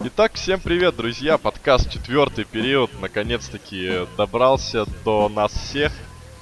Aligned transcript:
Итак, 0.00 0.34
всем 0.34 0.60
привет, 0.60 0.96
друзья! 0.96 1.38
Подкаст 1.38 1.90
четвертый 1.90 2.44
период 2.44 2.90
наконец-таки 3.00 4.06
добрался 4.16 4.86
до 5.04 5.28
нас 5.28 5.52
всех. 5.52 5.92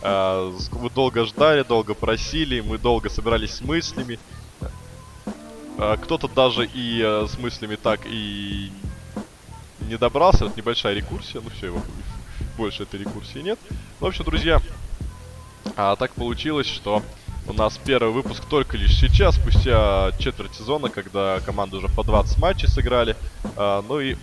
Вы 0.03 0.91
долго 0.95 1.25
ждали, 1.25 1.63
долго 1.63 1.95
просили, 1.95 2.61
мы 2.61 2.79
долго 2.79 3.09
собирались 3.09 3.55
с 3.55 3.61
мыслями. 3.63 4.19
А, 5.79 5.97
кто-то 5.97 6.29
даже 6.29 6.65
и 6.67 7.03
э, 7.03 7.27
с 7.27 7.39
мыслями 7.39 7.77
так 7.77 8.01
и 8.07 8.71
не 9.81 9.99
добрался. 9.99 10.45
Вот 10.45 10.57
небольшая 10.57 10.95
рекурсия, 10.95 11.41
ну 11.43 11.51
все, 11.51 11.67
его 11.67 11.83
больше 12.57 12.85
этой 12.85 13.01
рекурсии 13.01 13.41
нет. 13.41 13.59
В 14.01 14.07
общем, 14.07 14.25
друзья, 14.25 14.61
а, 15.77 15.97
так 15.97 16.13
получилось, 16.13 16.67
что 16.67 17.03
у 17.49 17.53
нас 17.53 17.79
первый 17.85 18.13
выпуск 18.13 18.45
только 18.47 18.77
лишь 18.77 18.99
сейчас, 18.99 19.37
спустя 19.37 20.11
четверть 20.19 20.55
сезона, 20.55 20.89
когда 20.89 21.41
команды 21.41 21.77
уже 21.77 21.89
по 21.89 22.03
20 22.03 22.39
матчей 22.39 22.69
сыграли. 22.69 23.15
А, 23.57 23.85
ну 23.87 24.01
и, 24.01 24.17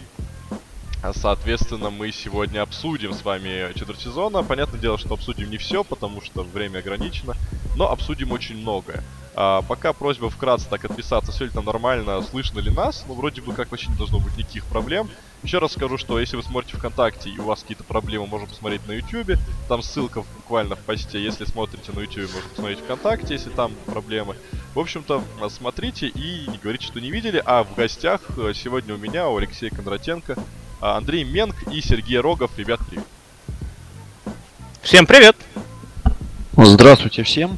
соответственно, 1.13 1.90
мы 1.90 2.12
сегодня 2.12 2.62
обсудим 2.62 3.13
с 3.13 3.24
вами 3.24 3.72
четверть 3.77 4.02
сезона. 4.02 4.44
Понятное 4.44 4.80
дело, 4.80 4.98
что 4.98 5.13
обсудим 5.13 5.50
не 5.50 5.58
все, 5.58 5.84
потому 5.84 6.22
что 6.22 6.44
время 6.44 6.80
ограничено, 6.80 7.36
но 7.76 7.90
обсудим 7.90 8.32
очень 8.32 8.58
многое. 8.58 9.04
А, 9.35 9.62
пока 9.62 9.94
просьба 9.94 10.30
вкратце 10.30 10.68
так 10.70 10.84
отписаться, 10.85 11.32
все 11.32 11.46
ли 11.46 11.52
там 11.52 11.66
нормально, 11.66 12.22
слышно 12.24 12.60
ли 12.60 12.72
нас. 12.72 13.05
Ну, 13.08 13.13
вроде 13.13 13.41
бы 13.41 13.54
как 13.54 13.72
вообще 13.72 13.88
не 13.88 13.96
должно 13.96 14.20
быть 14.20 14.35
никаких 14.38 14.66
проблем. 14.66 15.10
Еще 15.44 15.58
раз 15.58 15.74
скажу, 15.74 15.98
что 15.98 16.20
если 16.20 16.38
вы 16.38 16.44
смотрите 16.44 16.78
ВКонтакте 16.78 17.30
и 17.30 17.38
у 17.38 17.44
вас 17.44 17.62
какие-то 17.62 17.84
проблемы, 17.84 18.28
можно 18.28 18.48
посмотреть 18.48 18.88
на 18.88 18.94
Ютубе. 18.94 19.38
Там 19.68 19.82
ссылка 19.82 20.24
буквально 20.38 20.76
в 20.76 20.80
посте. 20.80 21.22
Если 21.22 21.44
смотрите 21.44 21.92
на 21.92 22.00
Ютубе, 22.00 22.28
можно 22.28 22.50
посмотреть 22.50 22.80
ВКонтакте, 22.80 23.34
если 23.34 23.50
там 23.50 23.74
проблемы. 23.86 24.38
В 24.74 24.80
общем-то, 24.80 25.22
смотрите 25.50 26.08
и 26.08 26.48
не 26.48 26.58
говорите, 26.58 26.88
что 26.88 27.02
не 27.02 27.12
видели. 27.12 27.41
А 27.46 27.63
в 27.63 27.76
гостях 27.76 28.22
э, 28.38 28.54
сегодня 28.55 28.96
у 28.96 28.98
меня, 28.98 29.27
у 29.27 29.38
Алексея 29.38 29.70
Кондратенко, 29.70 30.38
а, 30.80 30.98
Андрей 30.98 31.26
Менг 31.26 31.55
и 31.72 31.82
Сергей 31.82 32.20
Рогов. 32.20 32.52
Ребят, 32.57 32.80
привет. 32.90 33.05
Всем 34.82 35.05
привет! 35.05 35.35
Здравствуйте 36.55 37.24
всем. 37.24 37.57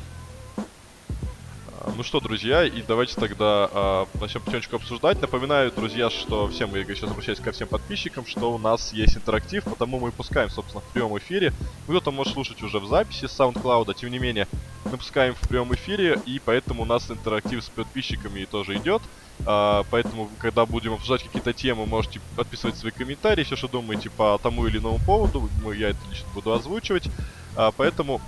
Ну 1.95 2.03
что, 2.03 2.19
друзья, 2.19 2.65
и 2.65 2.81
давайте 2.81 3.15
тогда 3.15 3.69
э, 3.71 4.05
начнем 4.19 4.41
потихонечку 4.41 4.75
обсуждать. 4.75 5.21
Напоминаю, 5.21 5.71
друзья, 5.71 6.09
что 6.09 6.49
всем, 6.49 6.75
я 6.75 6.83
сейчас 6.83 7.09
обращаюсь 7.09 7.39
ко 7.39 7.53
всем 7.53 7.69
подписчикам, 7.69 8.25
что 8.25 8.53
у 8.53 8.57
нас 8.57 8.91
есть 8.91 9.15
интерактив, 9.15 9.63
потому 9.63 10.01
мы 10.01 10.11
пускаем, 10.11 10.49
собственно, 10.49 10.81
в 10.81 10.91
прямом 10.91 11.17
эфире. 11.19 11.53
Кто-то 11.85 12.11
может 12.11 12.33
слушать 12.33 12.61
уже 12.63 12.79
в 12.79 12.87
записи 12.87 13.27
с 13.27 13.39
SoundCloud, 13.39 13.95
тем 13.95 14.11
не 14.11 14.19
менее, 14.19 14.45
мы 14.83 14.97
пускаем 14.97 15.35
в 15.35 15.47
прямом 15.47 15.73
эфире, 15.75 16.19
и 16.25 16.41
поэтому 16.43 16.83
у 16.83 16.85
нас 16.85 17.09
интерактив 17.09 17.63
с 17.63 17.69
подписчиками 17.69 18.43
тоже 18.43 18.75
идет. 18.75 19.01
Uh, 19.45 19.85
поэтому, 19.89 20.29
когда 20.39 20.65
будем 20.65 20.93
обсуждать 20.93 21.23
какие-то 21.23 21.53
темы, 21.53 21.85
можете 21.85 22.19
подписывать 22.35 22.77
свои 22.77 22.91
комментарии, 22.91 23.43
все, 23.43 23.55
что 23.55 23.67
думаете 23.69 24.09
по 24.09 24.37
тому 24.41 24.67
или 24.67 24.79
иному 24.79 24.99
поводу. 25.05 25.49
Я 25.73 25.89
это 25.89 25.99
лично 26.09 26.27
буду 26.33 26.51
озвучивать. 26.51 27.07
Uh, 27.55 27.73
поэтому 27.77 28.21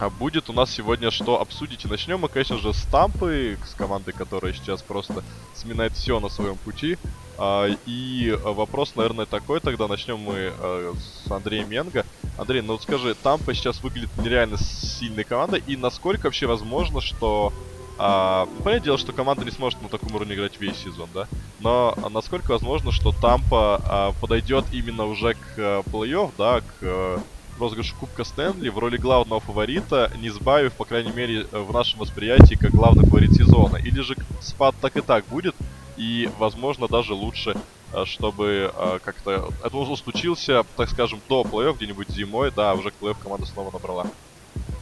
а 0.00 0.10
будет 0.10 0.50
у 0.50 0.52
нас 0.52 0.70
сегодня 0.70 1.10
что 1.10 1.40
обсудить. 1.40 1.84
И 1.84 1.88
начнем 1.88 2.20
мы, 2.20 2.28
конечно 2.28 2.58
же, 2.58 2.72
с 2.72 2.82
Тампы, 2.84 3.58
с 3.66 3.74
командой, 3.74 4.12
которая 4.12 4.52
сейчас 4.52 4.82
просто 4.82 5.22
сминает 5.54 5.92
все 5.92 6.20
на 6.20 6.28
своем 6.28 6.56
пути. 6.56 6.98
А, 7.38 7.68
и 7.86 8.38
вопрос, 8.44 8.94
наверное, 8.96 9.26
такой 9.26 9.60
тогда. 9.60 9.88
Начнем 9.88 10.18
мы 10.18 10.52
а, 10.58 10.94
с 10.94 11.30
Андреем 11.30 11.68
Менга. 11.68 12.04
Андрей, 12.38 12.62
ну 12.62 12.74
вот 12.74 12.82
скажи, 12.82 13.14
Тампа 13.14 13.54
сейчас 13.54 13.82
выглядит 13.82 14.10
нереально 14.18 14.58
сильной 14.58 15.24
командой. 15.24 15.62
И 15.66 15.76
насколько 15.76 16.26
вообще 16.26 16.46
возможно, 16.46 17.00
что... 17.00 17.52
А, 17.98 18.48
понятное 18.64 18.80
дело, 18.80 18.98
что 18.98 19.12
команда 19.12 19.44
не 19.44 19.50
сможет 19.50 19.80
на 19.82 19.88
таком 19.88 20.14
уровне 20.14 20.34
играть 20.34 20.58
весь 20.60 20.78
сезон, 20.78 21.08
да? 21.14 21.28
Но 21.60 21.96
насколько 22.10 22.52
возможно, 22.52 22.90
что 22.90 23.12
Тампа 23.12 23.80
а, 23.84 24.12
подойдет 24.20 24.64
именно 24.72 25.04
уже 25.04 25.34
к 25.34 25.54
а, 25.58 25.82
плей-офф, 25.82 26.32
да, 26.36 26.62
к 26.80 27.22
розыгрышу 27.62 27.94
Кубка 27.98 28.24
Стэнли 28.24 28.68
в 28.68 28.78
роли 28.78 28.96
главного 28.96 29.40
фаворита, 29.40 30.10
не 30.20 30.30
сбавив, 30.30 30.72
по 30.72 30.84
крайней 30.84 31.12
мере, 31.12 31.46
в 31.52 31.72
нашем 31.72 32.00
восприятии, 32.00 32.54
как 32.54 32.72
главный 32.72 33.04
фаворит 33.04 33.34
сезона. 33.34 33.76
Или 33.76 34.00
же 34.00 34.16
спад 34.40 34.74
так 34.80 34.96
и 34.96 35.00
так 35.00 35.24
будет, 35.26 35.54
и, 35.96 36.28
возможно, 36.38 36.88
даже 36.88 37.14
лучше, 37.14 37.54
э, 37.92 38.04
чтобы 38.04 38.72
э, 38.74 38.98
как-то 39.04 39.50
это 39.64 39.76
уже 39.76 39.96
случился, 39.96 40.64
так 40.76 40.90
скажем, 40.90 41.20
до 41.28 41.42
плей-офф, 41.42 41.76
где-нибудь 41.76 42.08
зимой, 42.10 42.50
да, 42.54 42.74
уже 42.74 42.90
к 42.90 42.94
плей-офф 43.00 43.16
команда 43.22 43.46
снова 43.46 43.70
набрала 43.70 44.06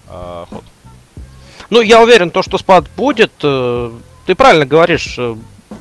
э, 0.09 0.45
ход. 0.51 0.65
Ну, 1.69 1.83
я 1.83 2.03
уверен, 2.03 2.31
то, 2.31 2.43
что 2.43 2.59
спад 2.59 2.87
будет, 2.97 3.33
ты 3.37 4.35
правильно 4.37 4.67
говоришь, 4.67 5.19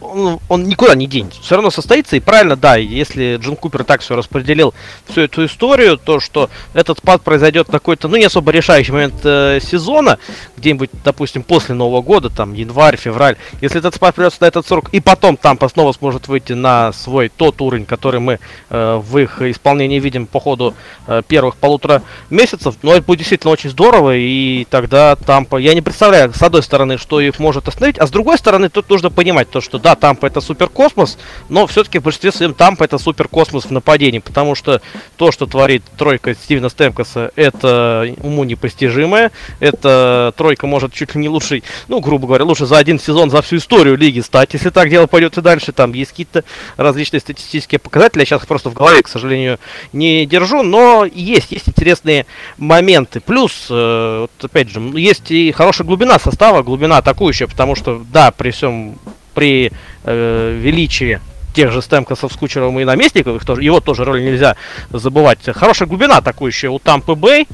он, 0.10 0.40
он 0.50 0.64
никуда 0.64 0.96
не 0.96 1.08
денется. 1.08 1.42
Все 1.42 1.56
равно 1.56 1.70
состоится. 1.72 2.16
И 2.16 2.20
правильно, 2.20 2.56
да, 2.56 2.76
если 2.76 3.38
Джон 3.38 3.56
Купер 3.56 3.84
так 3.84 4.02
все 4.02 4.16
распределил 4.16 4.74
всю 5.08 5.22
эту 5.22 5.46
историю, 5.46 5.98
то 5.98 6.20
что 6.20 6.50
этот 6.74 7.00
спад 7.00 7.22
произойдет 7.22 7.68
на 7.68 7.74
какой-то, 7.74 8.08
ну, 8.08 8.18
не 8.18 8.26
особо 8.26 8.52
решающий 8.52 8.92
момент 8.92 9.16
э, 9.24 9.60
сезона, 9.62 10.20
где-нибудь, 10.58 10.90
допустим, 11.04 11.44
после 11.44 11.76
Нового 11.76 12.02
года, 12.02 12.30
там, 12.30 12.54
январь, 12.54 12.98
февраль, 12.98 13.38
если 13.62 13.80
этот 13.80 13.96
спад 13.96 14.16
придется 14.16 14.40
на 14.42 14.48
этот 14.48 14.68
срок, 14.68 14.90
и 14.92 15.00
потом 15.00 15.38
там 15.38 15.58
снова 15.70 15.92
сможет 15.94 16.28
выйти 16.28 16.54
на 16.54 16.92
свой 16.94 17.30
тот 17.30 17.62
уровень, 17.62 17.86
который 17.86 18.20
мы 18.20 18.40
э, 18.70 18.96
в 18.96 19.18
их 19.18 19.42
исполнении 19.42 20.00
видим 20.00 20.26
по 20.26 20.40
ходу 20.40 20.74
э, 21.08 21.22
первых 21.28 21.56
полутора 21.56 22.02
месяцев, 22.30 22.76
ну, 22.82 22.92
это 22.92 23.04
будет 23.04 23.20
действительно 23.20 23.52
очень 23.52 23.70
здорово, 23.70 24.16
и 24.16 24.66
тогда 24.70 25.16
там, 25.16 25.48
я 25.58 25.74
не 25.74 25.82
представляю, 25.82 26.34
с 26.34 26.42
одной 26.42 26.64
стороны, 26.64 26.98
что 26.98 27.20
их 27.20 27.40
может 27.40 27.68
остановить, 27.68 27.98
а 27.98 28.08
с 28.08 28.12
другой 28.12 28.38
стороны, 28.38 28.70
тут 28.70 28.90
нужно 28.90 29.10
понимать 29.10 29.50
то, 29.50 29.62
что 29.62 29.80
да, 29.80 29.96
Тампа 30.00 30.26
это 30.26 30.42
суперкосмос, 30.42 31.18
но 31.50 31.68
все-таки 31.68 32.00
в 32.00 32.04
большинстве 32.04 32.32
своем 32.32 32.54
Тампа 32.54 32.84
это 32.84 32.98
суперкосмос 32.98 33.66
в 33.66 33.72
нападении, 33.72 34.20
потому 34.20 34.56
что 34.56 34.82
то, 35.18 35.32
что 35.32 35.46
творит 35.46 35.84
тройка 35.98 36.34
Стивена 36.34 36.70
Стемкоса, 36.70 37.32
это 37.36 38.14
уму 38.22 38.44
непостижимое. 38.44 39.32
Это 39.60 40.34
тройка 40.38 40.68
может 40.68 40.94
чуть 40.94 41.16
ли 41.16 41.22
не 41.22 41.30
лучший, 41.30 41.64
ну, 41.88 42.00
грубо 42.00 42.28
говоря, 42.28 42.46
лучше 42.46 42.66
за 42.66 42.78
один 42.78 43.00
сезон, 43.00 43.30
за 43.30 43.42
всю 43.42 43.58
историю 43.58 43.98
лиги 43.98 44.20
стать. 44.22 44.54
Если 44.54 44.70
так 44.70 44.90
дело 44.90 45.08
пойдет 45.08 45.38
и 45.38 45.42
дальше, 45.42 45.72
там 45.72 45.94
есть 45.94 46.12
какие-то 46.12 46.44
различные 46.78 47.20
статистические 47.20 47.80
показатели. 47.80 48.22
Я 48.22 48.26
сейчас 48.26 48.46
просто 48.46 48.70
в 48.70 48.74
голове, 48.74 49.04
к 49.04 49.08
сожалению, 49.08 49.60
не 49.94 50.26
держу, 50.26 50.64
но 50.64 51.06
есть, 51.06 51.52
есть 51.52 51.70
интересные 51.70 52.26
моменты. 52.58 53.20
Плюс, 53.20 53.68
э, 53.70 54.20
вот 54.22 54.32
опять 54.44 54.70
же, 54.70 54.80
есть 54.96 55.32
и 55.32 55.52
хорошая 55.52 55.86
глубина 55.86 56.20
состава, 56.20 56.64
глубина 56.64 56.98
атакующая, 56.98 57.48
потому 57.48 57.76
что, 57.76 58.04
да, 58.12 58.32
при 58.32 58.52
всем 58.52 58.98
при 59.40 59.72
э, 60.04 60.60
величии 60.62 61.22
тех 61.56 61.72
же 61.72 61.82
Стемкосов 61.82 62.34
с 62.34 62.36
Кучеровым 62.36 62.78
и 62.82 62.84
Наместников, 62.84 63.38
их 63.38 63.46
тоже, 63.46 63.64
его 63.64 63.80
тоже 63.80 64.04
роль 64.04 64.22
нельзя 64.22 64.58
забывать. 64.92 65.40
Хорошая 65.56 65.88
глубина 65.88 66.18
атакующая 66.18 66.70
у 66.70 66.78
Тампы 66.78 67.16
Бэй. 67.16 67.48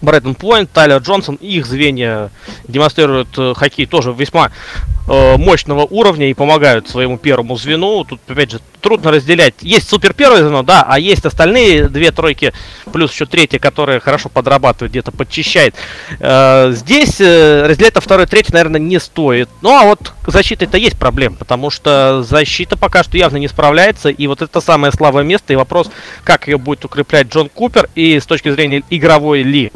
Брэдон 0.00 0.34
Пойнт, 0.36 0.70
Тайлер 0.72 1.02
Джонсон, 1.02 1.34
их 1.34 1.66
звенья 1.66 2.30
демонстрируют 2.66 3.28
э, 3.36 3.52
хоккей 3.54 3.84
тоже 3.84 4.14
весьма 4.16 4.52
мощного 5.12 5.82
уровня 5.82 6.30
и 6.30 6.34
помогают 6.34 6.88
своему 6.88 7.18
первому 7.18 7.56
звену. 7.56 8.04
Тут, 8.04 8.20
опять 8.28 8.52
же, 8.52 8.60
трудно 8.80 9.10
разделять. 9.10 9.54
Есть 9.60 9.88
супер 9.88 10.12
первое 10.14 10.42
звено, 10.42 10.62
да, 10.62 10.84
а 10.86 10.98
есть 10.98 11.24
остальные 11.24 11.88
две 11.88 12.10
тройки, 12.12 12.52
плюс 12.92 13.12
еще 13.12 13.26
третья, 13.26 13.58
которая 13.58 14.00
хорошо 14.00 14.28
подрабатывает, 14.28 14.90
где-то 14.92 15.12
подчищает. 15.12 15.74
Э, 16.18 16.72
здесь 16.72 17.20
э, 17.20 17.66
разделять 17.66 17.94
на 17.94 18.00
второе, 18.00 18.26
третье, 18.26 18.52
наверное, 18.52 18.80
не 18.80 18.98
стоит. 18.98 19.48
Ну, 19.60 19.70
а 19.70 19.84
вот 19.84 20.12
защитой-то 20.26 20.76
есть 20.76 20.98
проблем, 20.98 21.36
потому 21.36 21.70
что 21.70 22.22
защита 22.22 22.76
пока 22.76 23.02
что 23.02 23.16
явно 23.16 23.36
не 23.36 23.48
справляется, 23.48 24.08
и 24.08 24.26
вот 24.26 24.42
это 24.42 24.60
самое 24.60 24.92
слабое 24.92 25.24
место, 25.24 25.52
и 25.52 25.56
вопрос, 25.56 25.90
как 26.24 26.48
ее 26.48 26.58
будет 26.58 26.84
укреплять 26.84 27.28
Джон 27.28 27.48
Купер, 27.48 27.88
и 27.94 28.18
с 28.18 28.26
точки 28.26 28.50
зрения 28.50 28.82
игровой 28.90 29.42
ли 29.42 29.72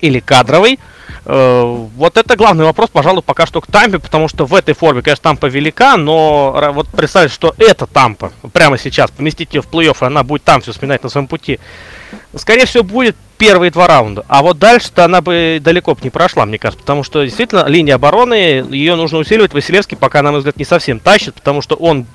или 0.00 0.20
кадровой, 0.20 0.78
Э, 0.78 1.01
вот 1.24 2.16
это 2.16 2.36
главный 2.36 2.64
вопрос, 2.64 2.90
пожалуй, 2.90 3.22
пока 3.22 3.46
что 3.46 3.60
к 3.60 3.66
Тампе, 3.66 3.98
потому 3.98 4.28
что 4.28 4.44
в 4.44 4.54
этой 4.54 4.74
форме, 4.74 5.02
конечно, 5.02 5.22
Тампа 5.22 5.46
велика, 5.46 5.96
но 5.96 6.72
вот 6.74 6.88
представить, 6.88 7.30
что 7.30 7.54
это 7.58 7.86
Тампа 7.86 8.32
прямо 8.52 8.76
сейчас, 8.78 9.10
поместить 9.10 9.54
ее 9.54 9.62
в 9.62 9.68
плей-офф, 9.68 9.96
и 10.02 10.04
она 10.06 10.24
будет 10.24 10.42
там 10.44 10.60
все 10.60 10.72
сминать 10.72 11.02
на 11.02 11.08
своем 11.08 11.28
пути, 11.28 11.60
скорее 12.36 12.66
всего, 12.66 12.82
будет 12.82 13.16
первые 13.38 13.70
два 13.70 13.86
раунда. 13.88 14.24
А 14.28 14.42
вот 14.42 14.58
дальше-то 14.58 15.04
она 15.04 15.20
бы 15.20 15.58
далеко 15.60 15.94
бы 15.94 16.00
не 16.02 16.10
прошла, 16.10 16.44
мне 16.46 16.58
кажется, 16.58 16.80
потому 16.80 17.02
что 17.02 17.24
действительно 17.24 17.66
линия 17.66 17.96
обороны, 17.96 18.34
ее 18.34 18.94
нужно 18.96 19.18
усиливать. 19.18 19.52
Василевский 19.52 19.96
пока, 19.96 20.22
на 20.22 20.30
мой 20.30 20.38
взгляд, 20.38 20.56
не 20.56 20.64
совсем 20.64 21.00
тащит, 21.00 21.34
потому 21.34 21.62
что 21.62 21.74
он 21.76 22.06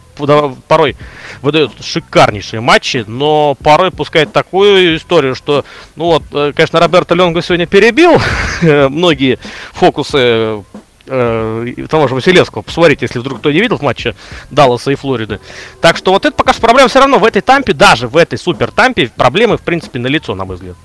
порой 0.67 0.95
выдает 1.41 1.71
шикарнейшие 1.81 2.61
матчи, 2.61 3.03
но 3.07 3.55
порой 3.63 3.91
пускает 3.91 4.33
такую 4.33 4.97
историю, 4.97 5.35
что, 5.35 5.65
ну 5.95 6.05
вот, 6.05 6.23
э, 6.31 6.53
конечно, 6.55 6.79
Роберто 6.79 7.15
Ленго 7.15 7.41
сегодня 7.41 7.67
перебил 7.67 8.19
многие 8.89 9.39
фокусы 9.73 10.63
э, 11.07 11.73
того 11.89 12.07
же 12.07 12.15
Василевского. 12.15 12.61
Посмотрите, 12.61 13.05
если 13.05 13.19
вдруг 13.19 13.39
кто 13.39 13.51
не 13.51 13.59
видел 13.59 13.77
в 13.77 13.81
матче 13.81 14.15
Далласа 14.51 14.91
и 14.91 14.95
Флориды. 14.95 15.39
Так 15.81 15.97
что 15.97 16.11
вот 16.11 16.25
это 16.25 16.35
пока 16.35 16.53
что 16.53 16.61
проблема 16.61 16.89
все 16.89 16.99
равно 16.99 17.19
в 17.19 17.25
этой 17.25 17.41
тампе, 17.41 17.73
даже 17.73 18.07
в 18.07 18.17
этой 18.17 18.37
супер 18.37 18.71
тампе, 18.71 19.11
проблемы 19.15 19.57
в 19.57 19.61
принципе 19.61 19.99
на 19.99 20.07
лицо, 20.07 20.35
на 20.35 20.45
мой 20.45 20.55
взгляд. 20.55 20.75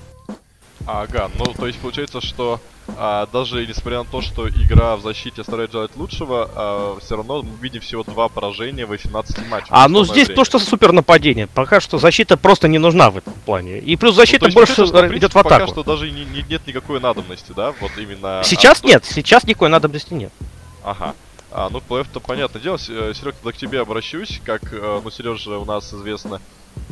Ага, 0.85 1.29
ну 1.37 1.45
то 1.45 1.67
есть 1.67 1.79
получается, 1.79 2.19
что 2.19 2.59
а, 2.97 3.27
даже 3.31 3.65
несмотря 3.65 3.99
на 3.99 4.05
то, 4.05 4.21
что 4.21 4.49
игра 4.49 4.97
в 4.97 5.01
защите 5.01 5.41
оставляет 5.41 5.71
желать 5.71 5.95
лучшего, 5.95 6.49
а, 6.53 6.97
все 6.99 7.15
равно 7.15 7.41
мы 7.41 7.51
видим 7.61 7.79
всего 7.81 8.03
два 8.03 8.27
поражения 8.27 8.85
в 8.85 8.89
18 8.89 9.47
матчах. 9.47 9.69
А 9.71 9.87
ну 9.87 10.03
здесь 10.03 10.25
время. 10.27 10.35
то, 10.35 10.43
что 10.45 10.59
супер 10.59 10.91
нападение. 10.91 11.47
Пока 11.47 11.79
что 11.79 11.97
защита 11.99 12.35
просто 12.35 12.67
не 12.67 12.79
нужна 12.79 13.09
в 13.11 13.17
этом 13.17 13.33
плане. 13.45 13.79
И 13.79 13.95
плюс 13.95 14.11
Ну, 14.11 14.17
защита 14.17 14.45
есть 14.45 14.55
больше 14.55 14.73
что, 14.73 14.85
в 14.85 14.89
идет 14.89 15.05
в 15.05 15.07
принципе, 15.07 15.39
атаку. 15.39 15.49
Пока 15.49 15.67
что 15.67 15.83
даже 15.83 16.11
не- 16.11 16.25
не- 16.25 16.45
нет 16.47 16.67
никакой 16.67 16.99
надобности, 16.99 17.53
да? 17.55 17.73
Вот 17.79 17.91
именно... 17.97 18.41
а, 18.41 18.43
Сейчас 18.43 18.81
то- 18.81 18.87
нет, 18.87 19.05
сейчас 19.05 19.45
никакой 19.45 19.69
надобности 19.69 20.13
нет. 20.13 20.33
Ага. 20.83 21.15
А, 21.51 21.69
ну, 21.69 21.79
плей-то 21.79 22.19
понятное 22.19 22.61
дело. 22.61 22.77
Серег, 22.79 23.35
тогда 23.35 23.51
к 23.51 23.57
тебе 23.57 23.79
обращусь. 23.79 24.41
Как, 24.43 24.61
э, 24.73 25.01
ну, 25.03 25.09
Сережа 25.11 25.59
у 25.59 25.65
нас 25.65 25.93
известно, 25.93 26.41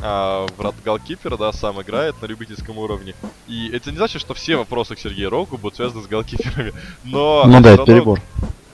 а, 0.00 0.46
врат 0.56 0.74
голкипера, 0.84 1.36
да, 1.36 1.52
сам 1.52 1.80
играет 1.80 2.20
на 2.20 2.26
любительском 2.26 2.78
уровне. 2.78 3.14
И 3.48 3.70
это 3.72 3.90
не 3.90 3.96
значит, 3.96 4.20
что 4.20 4.34
все 4.34 4.56
вопросы 4.56 4.94
к 4.94 4.98
Сергею 4.98 5.30
Рогу 5.30 5.58
будут 5.58 5.76
связаны 5.76 6.02
с 6.02 6.06
голкиперами. 6.06 6.72
Но... 7.04 7.44
Ну 7.46 7.60
да, 7.60 7.70
это 7.70 7.78
равно- 7.78 7.86
перебор. 7.86 8.20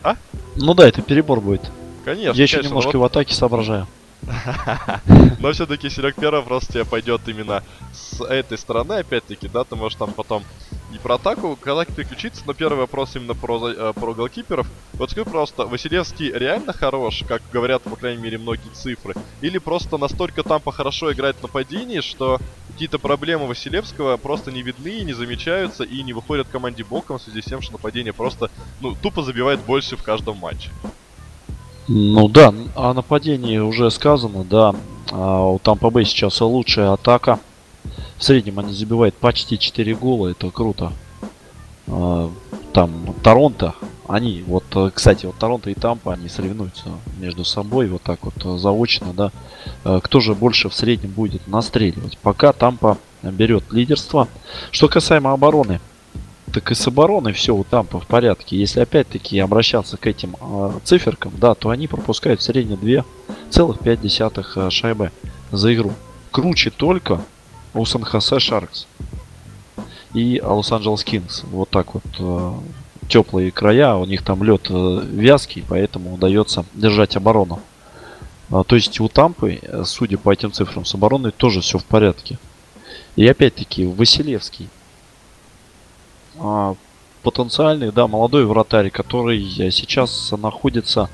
А? 0.03 0.17
Ну 0.57 0.75
да, 0.75 0.89
это 0.89 1.03
перебор 1.03 1.41
будет. 1.41 1.71
Конечно, 2.05 2.37
Я 2.37 2.43
еще 2.45 2.57
конечно, 2.57 2.69
немножко 2.71 2.97
вот- 2.99 3.03
в 3.03 3.05
атаке 3.05 3.35
соображаю. 3.35 3.87
Но 5.39 5.53
все-таки, 5.53 5.89
Серег, 5.89 6.17
первый 6.17 6.41
вопрос 6.41 6.67
тебе 6.67 6.85
пойдет 6.85 7.23
именно 7.29 7.63
с 7.93 8.21
этой 8.23 8.59
стороны, 8.59 8.95
опять-таки, 8.95 9.49
да, 9.49 9.65
ты 9.65 9.77
можешь 9.77 9.99
там 9.99 10.13
потом 10.13 10.43
и 10.93 10.99
про 10.99 11.17
атаку, 11.17 11.57
когда 11.57 11.85
переключиться, 11.85 12.43
но 12.47 12.55
первый 12.55 12.79
вопрос 12.79 13.15
именно 13.15 13.35
про, 13.35 13.69
э, 13.69 13.93
про 13.93 14.15
голкиперов. 14.15 14.67
Вот 14.95 15.11
скажи 15.11 15.29
просто, 15.29 15.67
Василевский 15.67 16.33
реально 16.33 16.73
хорош, 16.73 17.25
как 17.29 17.43
говорят, 17.53 17.83
по 17.83 17.97
крайней 17.97 18.23
мере, 18.23 18.39
многие 18.39 18.71
цифры, 18.71 19.15
или 19.41 19.59
просто 19.59 19.99
настолько 19.99 20.43
Тампа 20.43 20.73
хорошо 20.73 21.13
играет 21.13 21.37
в 21.37 21.43
нападении, 21.43 22.01
что 22.01 22.39
какие-то 22.69 22.99
проблемы 22.99 23.47
Василевского 23.47 24.17
просто 24.17 24.51
не 24.51 24.63
видны, 24.63 25.01
не 25.01 25.13
замечаются 25.13 25.85
и 25.85 26.03
не 26.03 26.13
выходят 26.13 26.49
команде 26.49 26.85
боком 26.85 27.19
в 27.19 27.23
связи 27.23 27.43
с 27.43 27.45
тем, 27.45 27.61
что 27.61 27.73
нападение 27.73 28.13
просто, 28.13 28.51
ну, 28.81 28.95
тупо 28.95 29.23
забивает 29.23 29.61
больше 29.61 29.97
в 29.97 30.03
каждом 30.03 30.39
матче. 30.39 30.71
Ну 31.89 32.29
да, 32.29 32.53
о 32.75 32.93
нападении 32.93 33.57
уже 33.59 33.91
сказано, 33.91 34.45
да. 34.45 34.75
А 35.11 35.43
у 35.47 35.59
Тампа 35.59 35.89
Бэй 35.89 36.05
сейчас 36.05 36.41
лучшая 36.43 36.93
атака. 36.93 37.41
В 38.19 38.25
среднем 38.25 38.59
они 38.59 38.75
забивают 38.75 39.15
почти 39.15 39.59
4 39.59 39.95
гола, 39.95 40.29
это 40.29 40.51
круто. 40.51 40.93
А, 41.87 42.31
Там 42.75 43.15
Торонто, 43.23 43.75
они, 44.07 44.45
вот, 44.47 44.65
кстати, 44.95 45.25
вот 45.25 45.37
Торонто 45.39 45.71
и 45.71 45.75
Тампа, 45.75 46.13
они 46.13 46.29
соревнуются 46.29 46.91
между 47.19 47.45
собой, 47.45 47.89
вот 47.89 48.03
так 48.03 48.19
вот 48.23 48.35
э, 48.45 48.59
заочно, 48.59 49.15
да. 49.15 49.33
Э, 49.85 50.01
Кто 50.03 50.21
же 50.21 50.35
больше 50.35 50.69
в 50.69 50.75
среднем 50.75 51.11
будет 51.11 51.49
настреливать? 51.49 52.19
Пока 52.19 52.53
Тампа 52.53 52.99
берет 53.23 53.73
лидерство. 53.73 54.29
Что 54.71 54.89
касаемо 54.89 55.33
обороны, 55.33 55.81
так 56.53 56.71
и 56.71 56.75
с 56.75 56.87
обороной 56.87 57.33
все 57.33 57.55
у 57.55 57.65
Тампа 57.65 58.01
в 58.01 58.07
порядке. 58.07 58.57
Если 58.57 58.81
опять-таки 58.81 59.39
обращаться 59.39 59.97
к 59.97 60.07
этим 60.07 60.37
э, 60.41 60.71
циферкам, 60.85 61.33
да, 61.37 61.55
то 61.55 61.71
они 61.71 61.87
пропускают 61.89 62.41
в 62.41 62.45
среднем 62.45 62.77
2,5 62.77 64.47
э, 64.57 64.71
шайбы 64.71 65.11
за 65.51 65.75
игру. 65.75 65.93
Круче 66.31 66.71
только 66.71 67.21
у 67.75 67.85
Сан-Хосе 67.85 68.39
Шаркс 68.39 68.87
и 70.15 70.41
Лос-Анджелес 70.43 71.05
Кингс. 71.05 71.45
Вот 71.45 71.71
так 71.71 71.95
вот 71.95 72.05
э, 72.19 72.53
теплые 73.09 73.51
края, 73.51 73.95
у 73.95 74.05
них 74.05 74.23
там 74.23 74.43
лед 74.43 74.67
э, 74.71 75.01
вязкий, 75.11 75.65
поэтому 75.69 76.15
удается 76.15 76.65
держать 76.75 77.17
оборону. 77.17 77.61
А, 78.51 78.65
то 78.65 78.77
есть 78.77 78.99
у 79.01 79.09
Тампы, 79.09 79.61
судя 79.85 80.19
по 80.19 80.33
этим 80.33 80.53
цифрам, 80.53 80.85
с 80.85 80.95
обороной 80.95 81.33
тоже 81.33 81.61
все 81.61 81.79
в 81.79 81.85
порядке. 81.85 82.39
И 83.17 83.27
опять-таки 83.27 83.85
Василевский 83.85 84.67
а, 84.67 84.78
потенциальный, 87.23 87.93
да, 87.93 88.07
молодой 88.07 88.47
вратарь, 88.47 88.91
который 88.91 89.45
сейчас 89.71 90.33
находится 90.33 91.11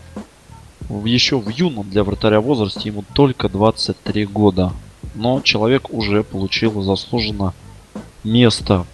еще 1.04 1.38
в 1.38 1.48
юном 1.48 1.88
для 1.90 2.04
вратаря 2.04 2.40
возрасте, 2.40 2.88
ему 2.88 3.04
только 3.14 3.48
23 3.48 4.26
года. 4.26 4.72
Но 5.14 5.40
человек 5.40 5.90
уже 5.90 6.22
получил 6.22 6.82
заслуженно 6.82 7.54
место, 8.22 8.86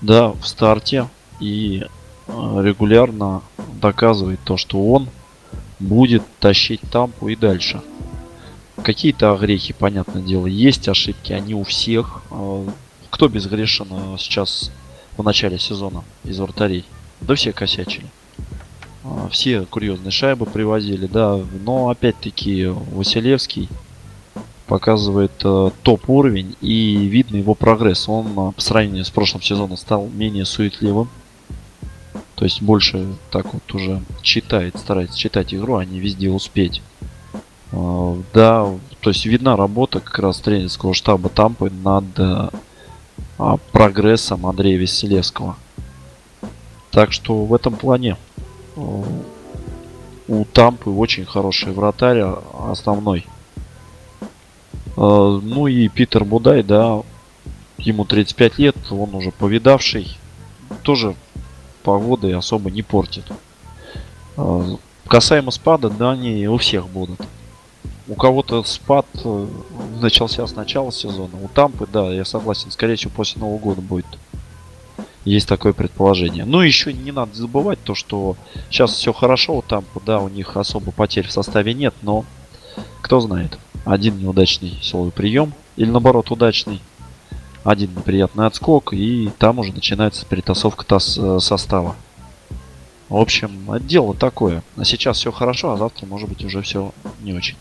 да, 0.00 0.28
в 0.30 0.46
старте 0.46 1.08
и 1.40 1.84
э, 2.26 2.62
регулярно 2.62 3.42
доказывает 3.80 4.40
то, 4.44 4.56
что 4.56 4.90
он 4.90 5.08
будет 5.80 6.22
тащить 6.38 6.80
тампу 6.90 7.28
и 7.28 7.36
дальше. 7.36 7.80
Какие-то 8.82 9.32
огрехи, 9.32 9.72
понятное 9.72 10.22
дело, 10.22 10.46
есть 10.46 10.88
ошибки, 10.88 11.32
они 11.32 11.54
у 11.54 11.64
всех. 11.64 12.22
Э, 12.30 12.66
Кто 13.10 13.28
безгрешен 13.28 13.88
э, 13.90 14.16
сейчас 14.18 14.70
в 15.18 15.24
начале 15.24 15.58
сезона 15.58 16.04
из 16.24 16.38
вратарей? 16.38 16.84
Да 17.20 17.34
все 17.34 17.52
косячили. 17.52 18.06
А, 19.04 19.28
Все 19.30 19.66
курьезные 19.66 20.12
шайбы 20.12 20.46
привозили, 20.46 21.06
да. 21.06 21.38
Но 21.64 21.90
опять-таки 21.90 22.66
Василевский 22.66 23.68
показывает 24.66 25.32
э, 25.44 25.70
топ 25.82 26.08
уровень 26.08 26.54
и 26.60 27.06
видно 27.06 27.36
его 27.36 27.54
прогресс. 27.54 28.08
Он 28.08 28.26
э, 28.26 28.52
по 28.52 28.60
сравнению 28.60 29.04
с 29.04 29.10
прошлым 29.10 29.42
сезоном 29.42 29.76
стал 29.76 30.08
менее 30.08 30.44
суетливым. 30.44 31.08
То 32.34 32.44
есть 32.44 32.62
больше 32.62 33.06
так 33.30 33.52
вот 33.52 33.74
уже 33.74 34.00
читает, 34.22 34.78
старается 34.78 35.18
читать 35.18 35.52
игру, 35.52 35.76
а 35.76 35.84
не 35.84 35.98
везде 35.98 36.30
успеть. 36.30 36.82
Э, 37.72 38.14
Да, 38.34 38.68
то 39.00 39.10
есть 39.10 39.24
видна 39.26 39.56
работа 39.56 40.00
как 40.00 40.18
раз 40.18 40.38
тренерского 40.40 40.94
штаба 40.94 41.28
Тампы 41.30 41.70
над 41.70 42.04
э, 42.18 42.50
прогрессом 43.72 44.46
Андрея 44.46 44.80
Василевского. 44.80 45.56
Так 46.90 47.12
что 47.12 47.44
в 47.44 47.54
этом 47.54 47.76
плане 47.76 48.16
э, 48.76 48.80
у 50.28 50.44
Тампы 50.44 50.90
очень 50.90 51.24
хороший 51.24 51.72
вратарь, 51.72 52.20
а, 52.20 52.70
основной. 52.70 53.26
Э, 54.96 55.40
Ну 55.42 55.66
и 55.66 55.88
Питер 55.88 56.24
Будай, 56.24 56.62
да, 56.62 57.02
ему 57.78 58.04
35 58.04 58.58
лет, 58.58 58.76
он 58.90 59.14
уже 59.14 59.30
повидавший, 59.30 60.18
тоже 60.82 61.14
погоды 61.82 62.32
особо 62.32 62.70
не 62.70 62.82
портит. 62.82 63.24
Э, 64.36 64.76
Касаемо 65.06 65.50
спада, 65.50 65.88
да, 65.88 66.10
они 66.12 66.48
у 66.48 66.58
всех 66.58 66.88
будут. 66.88 67.20
У 68.08 68.14
кого-то 68.14 68.62
спад 68.64 69.06
э, 69.22 69.46
начался 70.00 70.46
с 70.46 70.56
начала 70.56 70.90
сезона. 70.90 71.36
У 71.42 71.48
Тампы, 71.48 71.86
да, 71.92 72.10
я 72.10 72.24
согласен, 72.24 72.70
скорее 72.70 72.96
всего 72.96 73.12
после 73.14 73.40
Нового 73.40 73.58
года 73.58 73.82
будет. 73.82 74.06
Есть 75.26 75.46
такое 75.46 75.74
предположение. 75.74 76.46
Ну, 76.46 76.62
еще 76.62 76.94
не 76.94 77.12
надо 77.12 77.34
забывать 77.34 77.78
то, 77.84 77.94
что 77.94 78.36
сейчас 78.70 78.92
все 78.92 79.12
хорошо 79.12 79.58
у 79.58 79.62
Тампы, 79.62 80.00
да, 80.06 80.20
у 80.20 80.28
них 80.30 80.56
особо 80.56 80.90
потерь 80.90 81.26
в 81.26 81.32
составе 81.32 81.74
нет, 81.74 81.94
но 82.00 82.24
кто 83.02 83.20
знает. 83.20 83.58
Один 83.84 84.18
неудачный 84.18 84.78
силовой 84.82 85.12
прием, 85.12 85.52
или 85.76 85.90
наоборот 85.90 86.30
удачный, 86.30 86.80
один 87.62 87.90
неприятный 87.94 88.46
отскок, 88.46 88.94
и 88.94 89.30
там 89.38 89.58
уже 89.58 89.74
начинается 89.74 90.24
перетасовка 90.24 90.86
тас- 90.86 91.18
э, 91.18 91.40
состава. 91.40 91.94
В 93.10 93.16
общем, 93.16 93.50
дело 93.80 94.14
такое. 94.14 94.62
А 94.76 94.84
сейчас 94.84 95.18
все 95.18 95.30
хорошо, 95.30 95.72
а 95.72 95.76
завтра 95.76 96.06
может 96.06 96.28
быть 96.28 96.44
уже 96.44 96.62
все 96.62 96.92
не 97.20 97.34
очень. 97.34 97.56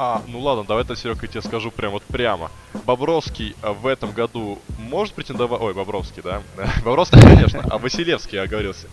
А, 0.00 0.22
ну 0.28 0.38
ладно, 0.38 0.62
давай 0.62 0.84
то, 0.84 0.94
Серега, 0.94 1.18
я 1.22 1.28
тебе 1.28 1.42
скажу 1.42 1.72
прям 1.72 1.90
вот 1.90 2.04
прямо. 2.04 2.52
Бобровский 2.86 3.56
а, 3.62 3.72
в 3.72 3.84
этом 3.84 4.12
году 4.12 4.60
может 4.78 5.12
претендовать... 5.12 5.60
Ой, 5.60 5.74
Бобровский, 5.74 6.22
да? 6.22 6.40
Бобровский, 6.84 7.20
конечно, 7.20 7.64
а 7.68 7.78
Василевский, 7.78 8.36
я 8.36 8.42
оговорился. 8.42 8.86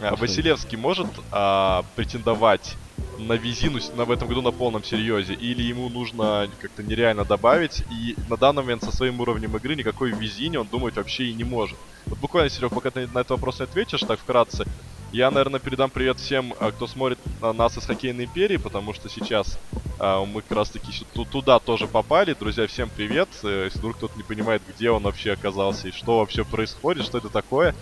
А, 0.00 0.16
Василевский 0.16 0.78
может 0.78 1.06
а, 1.30 1.84
претендовать 1.96 2.76
на 3.18 3.34
визину 3.34 3.78
на, 3.96 4.04
в 4.04 4.10
этом 4.10 4.28
году 4.28 4.42
на 4.42 4.52
полном 4.52 4.84
серьезе? 4.84 5.34
Или 5.34 5.62
ему 5.62 5.88
нужно 5.88 6.48
как-то 6.60 6.82
нереально 6.82 7.24
добавить? 7.24 7.82
И 7.90 8.14
на 8.28 8.36
данный 8.36 8.62
момент 8.62 8.82
со 8.84 8.92
своим 8.92 9.20
уровнем 9.20 9.56
игры 9.56 9.74
никакой 9.76 10.12
визини 10.12 10.56
он 10.56 10.68
думать 10.68 10.96
вообще 10.96 11.24
и 11.26 11.34
не 11.34 11.44
может. 11.44 11.78
Вот 12.06 12.18
буквально, 12.18 12.50
Серег, 12.50 12.70
пока 12.72 12.90
ты 12.90 13.06
на 13.08 13.20
этот 13.20 13.30
вопрос 13.30 13.58
не 13.58 13.64
ответишь, 13.64 14.00
так 14.00 14.18
вкратце, 14.20 14.64
я, 15.12 15.30
наверное, 15.30 15.58
передам 15.60 15.90
привет 15.90 16.18
всем, 16.18 16.54
а, 16.60 16.70
кто 16.70 16.86
смотрит 16.86 17.18
на 17.40 17.52
нас 17.52 17.76
из 17.78 17.86
Хоккейной 17.86 18.24
Империи, 18.24 18.58
потому 18.58 18.92
что 18.92 19.08
сейчас 19.08 19.58
а, 19.98 20.24
мы 20.24 20.42
как 20.42 20.52
раз 20.58 20.70
таки 20.70 20.92
сю- 20.92 21.06
ту- 21.14 21.24
туда 21.24 21.58
тоже 21.58 21.86
попали. 21.86 22.34
Друзья, 22.38 22.66
всем 22.66 22.90
привет. 22.94 23.28
Э, 23.42 23.64
Если 23.64 23.78
вдруг 23.78 23.96
кто-то 23.96 24.16
не 24.16 24.22
понимает, 24.22 24.62
где 24.68 24.90
он 24.90 25.02
вообще 25.02 25.32
оказался 25.32 25.88
и 25.88 25.92
что 25.92 26.18
вообще 26.18 26.44
происходит, 26.44 27.04
что 27.06 27.18
это 27.18 27.30
такое, 27.30 27.74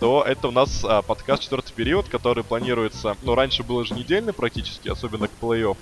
то 0.00 0.24
это 0.26 0.48
у 0.48 0.50
нас 0.50 0.82
а, 0.82 1.02
подкаст 1.02 1.42
«Четвертый 1.42 1.74
период», 1.74 2.08
который 2.08 2.42
планируется, 2.42 3.18
ну, 3.22 3.34
раньше 3.34 3.62
был 3.62 3.82
еженедельный 3.82 4.32
практически, 4.32 4.88
особенно 4.88 5.28
к 5.28 5.32
плей-офф. 5.40 5.76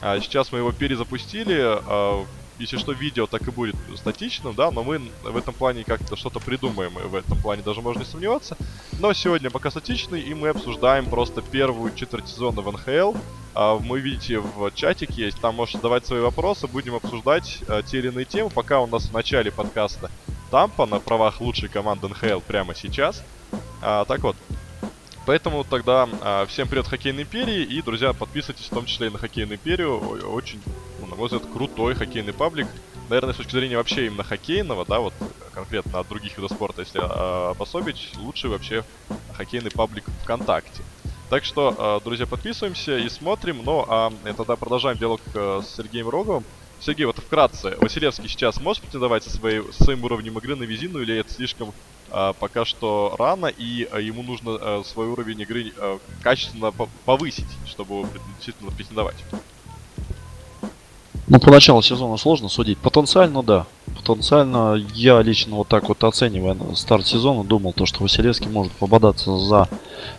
А 0.00 0.20
сейчас 0.20 0.52
мы 0.52 0.58
его 0.58 0.70
перезапустили. 0.70 1.56
а, 1.60 2.24
если 2.58 2.78
что, 2.78 2.92
видео 2.92 3.26
так 3.26 3.46
и 3.46 3.50
будет 3.50 3.74
статичным, 3.96 4.54
да, 4.54 4.70
но 4.70 4.82
мы 4.82 4.98
в 5.22 5.36
этом 5.36 5.52
плане 5.52 5.84
как-то 5.84 6.16
что-то 6.16 6.40
придумаем, 6.40 6.98
и 6.98 7.02
в 7.02 7.14
этом 7.14 7.38
плане 7.38 7.62
даже 7.62 7.82
можно 7.82 7.98
не 7.98 8.06
сомневаться. 8.06 8.56
Но 8.98 9.12
сегодня 9.12 9.50
пока 9.50 9.70
статичный, 9.70 10.22
и 10.22 10.32
мы 10.32 10.48
обсуждаем 10.48 11.04
просто 11.06 11.42
первую 11.42 11.92
четверть 11.94 12.28
сезона 12.28 12.62
в 12.62 12.72
НХЛ. 12.72 13.18
А, 13.54 13.74
Вы 13.74 13.98
видите, 13.98 14.38
в 14.38 14.70
чатик 14.74 15.10
есть, 15.10 15.40
там 15.40 15.56
можете 15.56 15.78
задавать 15.78 16.06
свои 16.06 16.20
вопросы, 16.20 16.68
будем 16.68 16.94
обсуждать 16.94 17.58
а, 17.68 17.82
те 17.82 17.98
или 17.98 18.08
иные 18.08 18.26
темы. 18.26 18.48
Пока 18.48 18.80
у 18.80 18.86
нас 18.86 19.08
в 19.08 19.12
начале 19.12 19.50
подкаста 19.50 20.08
Тампа 20.50 20.86
на 20.86 21.00
правах 21.00 21.40
лучшей 21.40 21.68
команды 21.68 22.06
НХЛ 22.08 22.38
прямо 22.46 22.74
сейчас. 22.74 23.24
А, 23.82 24.04
так 24.04 24.22
вот, 24.22 24.36
Поэтому 25.26 25.64
тогда 25.64 26.08
а, 26.22 26.46
всем 26.46 26.68
привет 26.68 26.86
Хоккейной 26.86 27.24
Империи 27.24 27.64
и, 27.64 27.82
друзья, 27.82 28.12
подписывайтесь 28.12 28.66
в 28.66 28.70
том 28.70 28.86
числе 28.86 29.08
и 29.08 29.10
на 29.10 29.18
Хоккейную 29.18 29.56
Империю. 29.56 29.98
Очень, 30.30 30.62
ну, 31.00 31.06
на 31.08 31.16
мой 31.16 31.26
взгляд, 31.26 31.42
крутой 31.52 31.96
хоккейный 31.96 32.32
паблик. 32.32 32.68
Наверное, 33.08 33.34
с 33.34 33.36
точки 33.36 33.50
зрения 33.50 33.76
вообще 33.76 34.06
именно 34.06 34.22
хоккейного, 34.22 34.86
да, 34.86 35.00
вот 35.00 35.14
конкретно 35.52 35.98
от 35.98 36.08
других 36.08 36.36
видов 36.36 36.52
спорта, 36.52 36.82
если 36.82 37.00
а, 37.02 37.50
обособить, 37.50 38.12
лучший 38.18 38.50
вообще 38.50 38.84
хоккейный 39.36 39.72
паблик 39.72 40.04
ВКонтакте. 40.22 40.84
Так 41.28 41.44
что, 41.44 41.74
а, 41.76 42.00
друзья, 42.00 42.26
подписываемся 42.26 42.96
и 42.96 43.08
смотрим. 43.08 43.62
Ну, 43.64 43.84
а 43.88 44.12
тогда 44.36 44.54
продолжаем 44.54 44.96
диалог 44.96 45.20
а, 45.34 45.60
с 45.60 45.74
Сергеем 45.74 46.08
Роговым. 46.08 46.44
Сергей, 46.78 47.06
вот 47.06 47.18
вкратце, 47.18 47.76
Василевский 47.80 48.28
сейчас 48.28 48.60
может 48.60 48.82
претендовать 48.82 49.24
со, 49.24 49.30
своей, 49.30 49.62
со 49.72 49.84
своим 49.84 50.04
уровнем 50.04 50.38
игры 50.38 50.54
на 50.54 50.62
визину 50.62 51.00
или 51.00 51.16
это 51.16 51.32
слишком 51.32 51.72
пока 52.10 52.64
что 52.64 53.14
рано, 53.18 53.46
и 53.46 53.88
а, 53.90 53.98
ему 54.00 54.22
нужно 54.22 54.52
а, 54.52 54.82
свой 54.84 55.08
уровень 55.08 55.40
игры 55.40 55.72
качественно 56.22 56.70
по- 56.70 56.88
повысить, 57.04 57.46
чтобы 57.66 58.06
действительно 58.36 58.70
претендовать. 58.70 59.16
Ну, 61.28 61.40
по 61.40 61.50
началу 61.50 61.82
сезона 61.82 62.16
сложно 62.16 62.48
судить. 62.48 62.78
Потенциально, 62.78 63.42
да. 63.42 63.66
Потенциально 63.96 64.76
я 64.94 65.20
лично 65.22 65.56
вот 65.56 65.66
так 65.66 65.88
вот 65.88 66.04
оценивая 66.04 66.56
старт 66.76 67.06
сезона, 67.06 67.42
думал, 67.42 67.72
то, 67.72 67.84
что 67.84 68.02
Василевский 68.02 68.48
может 68.48 68.72
пободаться 68.72 69.36
за 69.36 69.68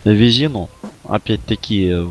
Визину. 0.04 0.68
Опять-таки, 1.04 2.08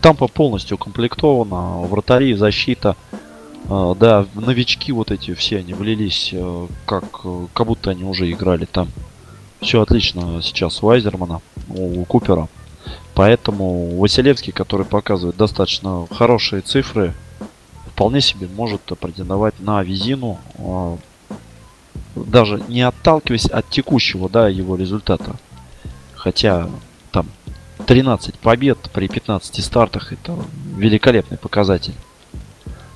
там 0.00 0.16
по 0.16 0.26
полностью 0.26 0.76
укомплектовано. 0.76 1.82
Вратари, 1.82 2.34
защита. 2.34 2.96
А, 3.68 3.94
Да, 3.94 4.26
новички 4.34 4.92
вот 4.92 5.10
эти 5.10 5.34
все, 5.34 5.58
они 5.58 5.74
влились, 5.74 6.30
э, 6.32 6.66
как, 6.86 7.04
э, 7.24 7.46
как 7.52 7.66
будто 7.66 7.90
они 7.90 8.04
уже 8.04 8.30
играли 8.30 8.64
там. 8.64 8.88
Все 9.60 9.82
отлично 9.82 10.40
сейчас 10.42 10.82
у 10.82 10.88
Айзермана, 10.88 11.40
у 11.68 12.04
Купера. 12.04 12.48
Поэтому 13.14 13.98
Василевский, 13.98 14.52
который 14.52 14.86
показывает 14.86 15.36
достаточно 15.36 16.06
хорошие 16.10 16.62
цифры, 16.62 17.12
вполне 17.92 18.20
себе 18.20 18.48
может 18.48 18.80
претендовать 19.00 19.58
на 19.58 19.82
визину, 19.82 20.38
а, 20.58 20.96
даже 22.14 22.62
не 22.68 22.82
отталкиваясь 22.82 23.46
от 23.46 23.68
текущего, 23.68 24.28
да, 24.28 24.48
его 24.48 24.76
результата. 24.76 25.36
Хотя 26.14 26.70
там 27.10 27.26
13 27.86 28.38
побед 28.38 28.78
при 28.92 29.08
15 29.08 29.62
стартах 29.64 30.12
это 30.12 30.38
великолепный 30.76 31.36
показатель. 31.38 31.94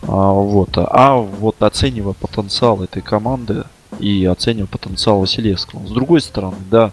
А, 0.02 0.32
вот, 0.32 0.70
а 0.76 1.16
вот 1.16 1.62
оценивая 1.62 2.14
потенциал 2.14 2.82
этой 2.82 3.02
команды 3.02 3.64
и 4.00 4.24
оценивая 4.24 4.66
потенциал 4.66 5.20
Василевского. 5.20 5.86
С 5.86 5.90
другой 5.90 6.20
стороны, 6.20 6.56
да, 6.70 6.92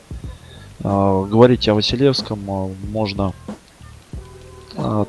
а, 0.83 1.25
говорить 1.25 1.67
о 1.67 1.73
Василевском 1.73 2.39
а, 2.49 2.69
можно 2.91 3.33
а, 4.77 5.05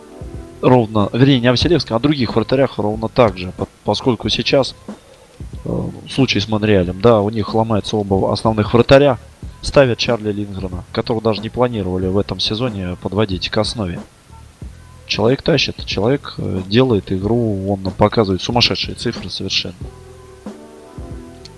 ровно, 0.62 1.10
вернее, 1.12 1.40
не 1.40 1.46
о 1.48 1.52
Василевском, 1.52 1.94
а 1.94 1.98
о 1.98 2.00
других 2.00 2.34
вратарях 2.34 2.78
ровно 2.78 3.08
так 3.08 3.36
же, 3.36 3.52
по- 3.56 3.68
поскольку 3.84 4.28
сейчас 4.28 4.74
случай 6.08 6.40
с 6.40 6.48
Монреалем, 6.48 7.00
да, 7.00 7.20
у 7.20 7.28
них 7.28 7.54
ломаются 7.54 7.96
оба 7.96 8.32
основных 8.32 8.72
вратаря, 8.72 9.18
ставят 9.60 9.98
Чарли 9.98 10.32
Лингрена, 10.32 10.84
которого 10.92 11.22
даже 11.22 11.42
не 11.42 11.50
планировали 11.50 12.06
в 12.06 12.16
этом 12.18 12.40
сезоне 12.40 12.96
подводить 13.00 13.50
к 13.50 13.58
основе. 13.58 14.00
Человек 15.10 15.42
тащит, 15.42 15.84
человек 15.86 16.34
э, 16.38 16.62
делает 16.68 17.10
игру, 17.10 17.68
он 17.68 17.80
показывает 17.90 18.42
сумасшедшие 18.42 18.94
цифры 18.94 19.28
совершенно. 19.28 19.74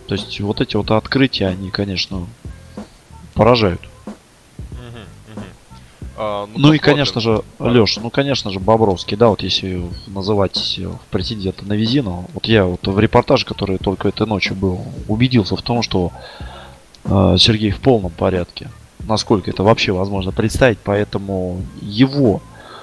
То 0.07 0.15
есть 0.15 0.41
вот 0.41 0.63
эти 0.63 0.75
вот 0.75 0.91
открытия, 0.91 1.49
они, 1.49 1.71
конечно, 1.71 2.27
поражают. 3.35 3.83
А, 6.17 6.47
Ну 6.47 6.73
и, 6.73 6.79
посмотрим. 6.79 6.81
конечно 6.81 7.21
же, 7.21 7.43
Да. 7.59 7.67
Леш, 7.67 7.99
ну, 7.99 8.09
конечно 8.09 8.51
же, 8.51 8.59
Бобровский, 8.59 9.19
да, 9.19 9.29
вот 9.29 9.43
если 9.43 9.87
называть 10.07 10.79
в 10.79 11.11
претендента 11.11 11.67
на 11.67 11.75
Визину, 11.75 12.31
вот 12.33 12.47
я 12.47 12.65
вот 12.65 12.87
в 12.87 12.99
репортаже, 12.99 13.45
который 13.45 13.77
только 13.77 14.09
этой 14.09 14.27
ночью 14.27 14.57
был, 14.57 14.81
убедился 15.09 15.57
в 15.57 15.63
том, 15.63 15.83
что 15.83 16.11
э, 17.05 17.37
Сергей 17.39 17.71
в 17.71 17.81
полном 17.81 18.13
порядке. 18.13 18.71
Насколько 19.01 19.51
это 19.51 19.63
вообще 19.63 19.93
возможно 19.93 20.33
представить, 20.33 20.79
поэтому 20.83 21.61
его 21.83 22.41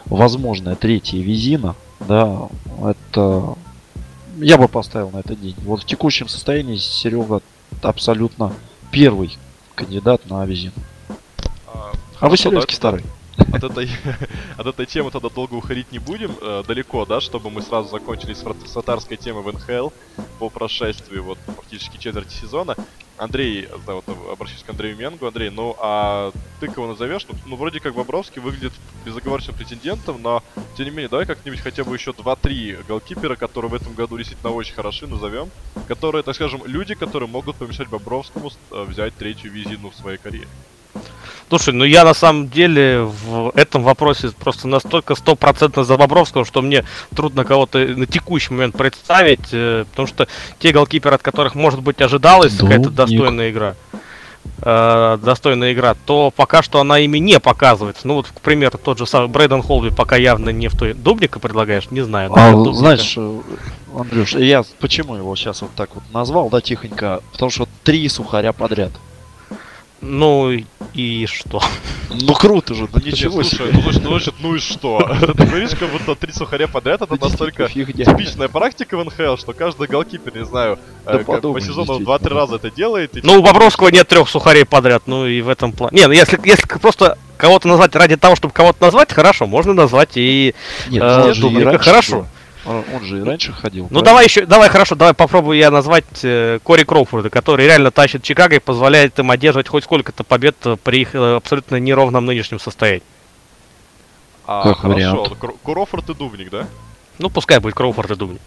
возможная 0.09 0.75
третья 0.75 1.19
Визина, 1.19 1.75
да, 1.99 2.49
это 2.83 3.55
я 4.37 4.57
бы 4.57 4.67
поставил 4.67 5.11
на 5.11 5.19
этот 5.19 5.39
день. 5.41 5.55
Вот 5.59 5.81
в 5.83 5.85
текущем 5.85 6.27
состоянии 6.27 6.77
Серега 6.77 7.41
абсолютно 7.81 8.53
первый 8.91 9.37
кандидат 9.75 10.29
на 10.29 10.45
Визину. 10.45 10.73
А, 11.67 11.91
А 12.19 12.29
Василевский 12.29 12.51
давайте 12.51 12.75
старый. 12.75 13.03
От 13.53 13.63
этой, 13.63 13.89
от 14.57 14.67
этой 14.67 14.85
темы 14.85 15.11
тогда 15.11 15.29
долго 15.29 15.55
уходить 15.55 15.91
не 15.91 15.99
будем, 15.99 16.35
э, 16.41 16.63
далеко, 16.67 17.05
да, 17.05 17.21
чтобы 17.21 17.49
мы 17.49 17.61
сразу 17.61 17.89
закончили 17.89 18.33
с, 18.33 18.43
врат- 18.43 18.67
с 18.67 18.73
вратарской 18.75 19.17
темой 19.17 19.43
в 19.43 19.53
НХЛ 19.53 19.89
по 20.39 20.49
прошествии 20.49 21.19
вот 21.19 21.37
практически 21.39 21.97
четверти 21.97 22.33
сезона. 22.33 22.75
Андрей, 23.19 23.67
да, 23.85 23.95
вот 23.95 24.05
обращусь 24.31 24.63
к 24.63 24.69
Андрею 24.69 24.95
Менгу. 24.95 25.27
Андрей, 25.27 25.49
ну 25.49 25.75
а 25.79 26.31
ты 26.61 26.67
кого 26.69 26.87
назовешь? 26.87 27.27
Ну, 27.27 27.35
ну, 27.45 27.55
вроде 27.57 27.81
как 27.81 27.93
Бобровский 27.93 28.41
выглядит 28.41 28.71
безоговорочным 29.05 29.57
претендентом, 29.57 30.21
но 30.21 30.41
тем 30.77 30.85
не 30.85 30.91
менее, 30.91 31.09
давай 31.09 31.25
как-нибудь 31.25 31.59
хотя 31.59 31.83
бы 31.83 31.95
еще 31.95 32.11
2-3 32.11 32.87
голкипера, 32.87 33.35
которые 33.35 33.69
в 33.69 33.73
этом 33.73 33.93
году 33.93 34.17
действительно 34.17 34.51
очень 34.51 34.73
хороши, 34.73 35.05
назовем. 35.05 35.49
Которые, 35.87 36.23
так 36.23 36.35
скажем, 36.35 36.61
люди, 36.65 36.95
которые 36.95 37.27
могут 37.29 37.57
помешать 37.57 37.89
Бобровскому 37.89 38.51
э, 38.71 38.83
взять 38.83 39.15
третью 39.17 39.51
визину 39.51 39.89
в 39.89 39.95
своей 39.95 40.17
карьере. 40.17 40.47
Слушай, 41.49 41.73
ну 41.73 41.83
я 41.83 42.03
на 42.03 42.13
самом 42.13 42.47
деле 42.47 43.01
в 43.01 43.51
этом 43.55 43.81
вопросе 43.81 44.29
просто 44.29 44.67
настолько 44.67 45.15
стопроцентно 45.15 45.83
за 45.83 45.97
Бобровского, 45.97 46.45
что 46.45 46.61
мне 46.61 46.85
трудно 47.15 47.43
кого-то 47.43 47.79
на 47.79 48.05
текущий 48.05 48.53
момент 48.53 48.77
представить, 48.77 49.49
э, 49.51 49.85
потому 49.89 50.07
что 50.07 50.27
те 50.59 50.71
голкиперы, 50.71 51.15
от 51.15 51.23
которых, 51.23 51.55
может 51.55 51.81
быть, 51.81 52.01
ожидалась 52.01 52.55
какая-то 52.55 52.91
достойная 52.91 53.49
игра, 53.49 53.73
э, 54.61 55.17
достойная 55.23 55.73
игра, 55.73 55.95
то 56.05 56.31
пока 56.35 56.61
что 56.61 56.81
она 56.81 56.99
ими 56.99 57.17
не 57.17 57.39
показывается. 57.39 58.07
Ну 58.07 58.13
вот, 58.13 58.27
к 58.27 58.41
примеру, 58.41 58.77
тот 58.77 58.99
же 58.99 59.07
самый 59.07 59.27
Брэйден 59.29 59.63
Холби 59.63 59.89
пока 59.89 60.17
явно 60.17 60.51
не 60.51 60.67
в 60.67 60.77
той... 60.77 60.93
Дубника 60.93 61.39
предлагаешь? 61.39 61.89
Не 61.89 62.01
знаю. 62.01 62.31
А, 62.35 62.51
Дубника. 62.51 62.77
знаешь, 62.77 63.17
Андрюш, 63.97 64.35
я 64.35 64.63
почему 64.79 65.15
его 65.15 65.35
сейчас 65.35 65.63
вот 65.63 65.71
так 65.75 65.95
вот 65.95 66.03
назвал, 66.13 66.49
да, 66.49 66.61
тихонько? 66.61 67.21
Потому 67.31 67.49
что 67.49 67.67
три 67.83 68.07
сухаря 68.07 68.53
подряд. 68.53 68.91
Ну 70.01 70.51
и 70.93 71.25
что? 71.27 71.61
Ну 72.09 72.33
круто 72.33 72.73
же, 72.73 72.87
ну 72.91 72.99
Не, 73.03 73.11
ничего 73.11 73.43
слушай, 73.43 73.55
себе. 73.55 73.69
ну, 73.73 73.81
слушай, 73.81 74.01
ну, 74.01 74.09
значит, 74.11 74.33
ну 74.39 74.55
и 74.55 74.59
что? 74.59 74.99
Ты 75.19 75.45
говоришь, 75.45 75.71
как 75.71 75.89
будто 75.91 76.15
три 76.15 76.31
сухаря 76.31 76.67
подряд, 76.67 77.01
это 77.01 77.15
Ну, 77.19 77.27
настолько 77.29 77.67
типичная 77.67 78.47
практика 78.47 78.97
в 78.97 79.05
НХЛ, 79.05 79.35
что 79.37 79.53
каждый 79.53 79.87
голкипер, 79.87 80.35
не 80.35 80.45
знаю, 80.45 80.79
Да 81.05 81.19
э, 81.19 81.23
по 81.23 81.61
сезону 81.61 81.99
действительно. 81.99 82.15
2-3 82.15 82.33
раза 82.33 82.55
это 82.55 82.71
делает. 82.71 83.11
Ну, 83.23 83.33
у 83.33 83.37
типа, 83.37 83.53
Бобровского 83.53 83.89
нет 83.89 84.07
трех 84.07 84.27
сухарей 84.29 84.65
подряд, 84.65 85.03
ну 85.05 85.27
и 85.27 85.41
в 85.41 85.49
этом 85.49 85.71
плане. 85.71 85.97
Не, 85.97 86.07
ну 86.07 86.13
если, 86.13 86.39
если 86.43 86.65
просто 86.67 87.17
кого-то 87.37 87.67
назвать 87.67 87.95
ради 87.95 88.15
того, 88.15 88.35
чтобы 88.35 88.53
кого-то 88.53 88.81
назвать, 88.81 89.13
хорошо, 89.13 89.45
можно 89.45 89.73
назвать 89.73 90.11
и... 90.15 90.55
Нет, 90.89 91.03
э, 91.03 91.77
Хорошо. 91.77 92.25
Он 92.69 93.03
же 93.03 93.19
и 93.19 93.23
раньше 93.23 93.51
ходил. 93.51 93.83
Ну 93.85 93.89
правильно? 93.89 94.05
давай 94.05 94.25
еще, 94.25 94.45
давай 94.45 94.69
хорошо, 94.69 94.95
давай 94.95 95.13
попробую 95.13 95.57
я 95.57 95.71
назвать 95.71 96.05
э, 96.23 96.59
Кори 96.63 96.83
Кроуфорда, 96.83 97.29
который 97.29 97.65
реально 97.65 97.89
тащит 97.91 98.21
Чикаго 98.23 98.55
и 98.55 98.59
позволяет 98.59 99.17
им 99.17 99.31
одерживать 99.31 99.67
хоть 99.67 99.83
сколько-то 99.85 100.23
побед 100.23 100.55
э, 100.65 100.77
при 100.83 101.01
их 101.01 101.15
э, 101.15 101.35
абсолютно 101.35 101.77
неровном 101.77 102.25
нынешнем 102.25 102.59
состоянии. 102.59 103.01
А, 104.45 104.63
Как 104.63 104.77
хорошо, 104.77 104.95
вариант. 104.95 105.27
Кро- 105.39 105.57
Курофорд 105.63 106.09
и 106.09 106.13
Дубник, 106.13 106.49
да? 106.49 106.67
Ну 107.17 107.29
пускай 107.29 107.59
будет 107.59 107.73
Кроуфорд 107.75 108.11
и 108.11 108.15
Дубник. 108.15 108.41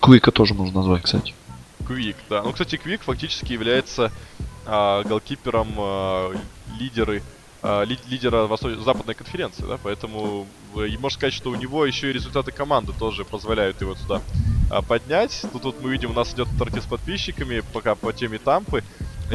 Куика 0.00 0.30
тоже 0.30 0.54
можно 0.54 0.76
назвать, 0.80 1.02
кстати. 1.02 1.34
Квик, 1.86 2.16
да. 2.30 2.42
Ну, 2.42 2.52
кстати, 2.52 2.76
Квик 2.76 3.02
фактически 3.02 3.52
является 3.52 4.10
а, 4.66 5.02
голкипером 5.04 5.68
а, 5.76 6.32
лидеры, 6.78 7.16
ли- 7.16 7.22
лидера 7.64 8.46
Восточной 8.46 8.82
Западной 8.82 9.14
конференции, 9.14 9.64
да, 9.66 9.78
поэтому 9.82 10.46
э, 10.76 10.88
и 10.88 10.98
можно 10.98 11.16
сказать, 11.16 11.32
что 11.32 11.50
у 11.50 11.54
него 11.54 11.86
еще 11.86 12.10
и 12.10 12.12
результаты 12.12 12.52
команды 12.52 12.92
тоже 12.98 13.24
позволяют 13.24 13.80
его 13.80 13.94
сюда 13.94 14.20
а, 14.70 14.82
поднять. 14.82 15.44
Тут 15.52 15.64
вот 15.64 15.80
мы 15.80 15.90
видим, 15.90 16.10
у 16.10 16.14
нас 16.14 16.34
идет 16.34 16.48
торги 16.58 16.80
с 16.80 16.84
подписчиками 16.84 17.62
пока 17.72 17.94
по 17.94 18.12
теме 18.12 18.38
Тампы. 18.38 18.84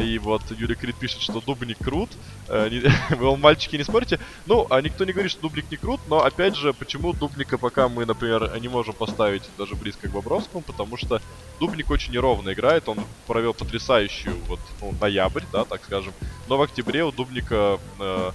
И 0.02 0.18
вот 0.18 0.42
Юрий 0.50 0.74
Крид 0.74 0.96
пишет, 0.96 1.20
что 1.20 1.40
Дубник 1.40 1.78
крут. 1.78 2.10
Э, 2.48 2.68
Вы, 3.10 3.36
мальчики, 3.36 3.76
не 3.76 3.84
спорите. 3.84 4.18
Ну, 4.46 4.66
а 4.70 4.80
никто 4.80 5.04
не 5.04 5.12
говорит, 5.12 5.30
что 5.30 5.42
Дубник 5.42 5.70
не 5.70 5.76
крут, 5.76 6.00
но 6.08 6.22
опять 6.22 6.56
же, 6.56 6.72
почему 6.72 7.12
Дубника 7.12 7.58
пока 7.58 7.88
мы, 7.88 8.06
например, 8.06 8.58
не 8.60 8.68
можем 8.68 8.94
поставить 8.94 9.42
даже 9.58 9.74
близко 9.74 10.08
к 10.08 10.12
Бобровскому, 10.12 10.62
потому 10.62 10.96
что 10.96 11.20
Дубник 11.58 11.90
очень 11.90 12.12
неровно 12.12 12.52
играет, 12.52 12.88
он 12.88 12.98
провел 13.26 13.54
потрясающую 13.54 14.36
вот 14.48 14.60
ну, 14.80 14.94
ноябрь, 15.00 15.44
да, 15.52 15.64
так 15.64 15.84
скажем. 15.84 16.12
Но 16.48 16.56
в 16.56 16.62
октябре 16.62 17.04
у 17.04 17.12
Дубника 17.12 17.78
э, 17.98 18.30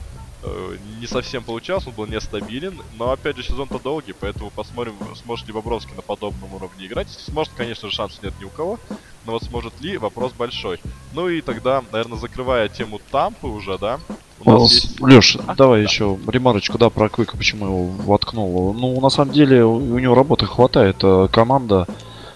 не 1.00 1.08
совсем 1.08 1.44
получалось, 1.44 1.88
он 1.88 1.94
был 1.94 2.06
нестабилен. 2.08 2.80
Но 2.98 3.12
опять 3.12 3.38
же 3.38 3.44
сезон-то 3.44 3.80
долгий, 3.80 4.14
поэтому 4.14 4.50
посмотрим, 4.50 4.94
сможет 5.24 5.48
ли 5.48 5.54
Бобровский 5.54 5.96
на 5.96 6.02
подобном 6.02 6.54
уровне 6.54 6.86
играть. 6.86 7.10
Сможет, 7.10 7.54
конечно 7.56 7.90
же, 7.90 7.96
шансов 7.96 8.24
нет 8.24 8.34
ни 8.40 8.46
у 8.46 8.50
кого. 8.50 8.80
но 9.25 9.34
вот 9.34 9.44
сможет 9.44 9.80
ли, 9.82 9.98
вопрос 9.98 10.34
большой. 10.34 10.80
Ну 11.14 11.30
и 11.30 11.42
тогда, 11.42 11.84
наверное, 11.92 12.18
закрывая 12.18 12.68
тему 12.70 13.00
Тампы 13.12 13.48
уже, 13.48 13.78
да, 13.78 14.00
у 14.44 14.52
нас 14.52 14.72
есть... 14.72 15.00
Леш, 15.02 15.38
А, 15.48 15.56
давай 15.56 15.82
да. 15.82 15.90
еще 15.90 16.18
ремарочку, 16.28 16.78
да, 16.78 16.90
про 16.90 17.10
Квика, 17.10 17.38
почему 17.38 17.66
его 17.66 17.86
воткнул. 17.86 18.74
Ну, 18.74 19.00
на 19.00 19.10
самом 19.10 19.34
деле, 19.34 19.64
у 19.64 19.75
у 19.78 20.00
него 20.00 20.14
работы 20.14 20.46
хватает. 20.46 20.98
Э, 21.04 21.28
Команда 21.32 21.88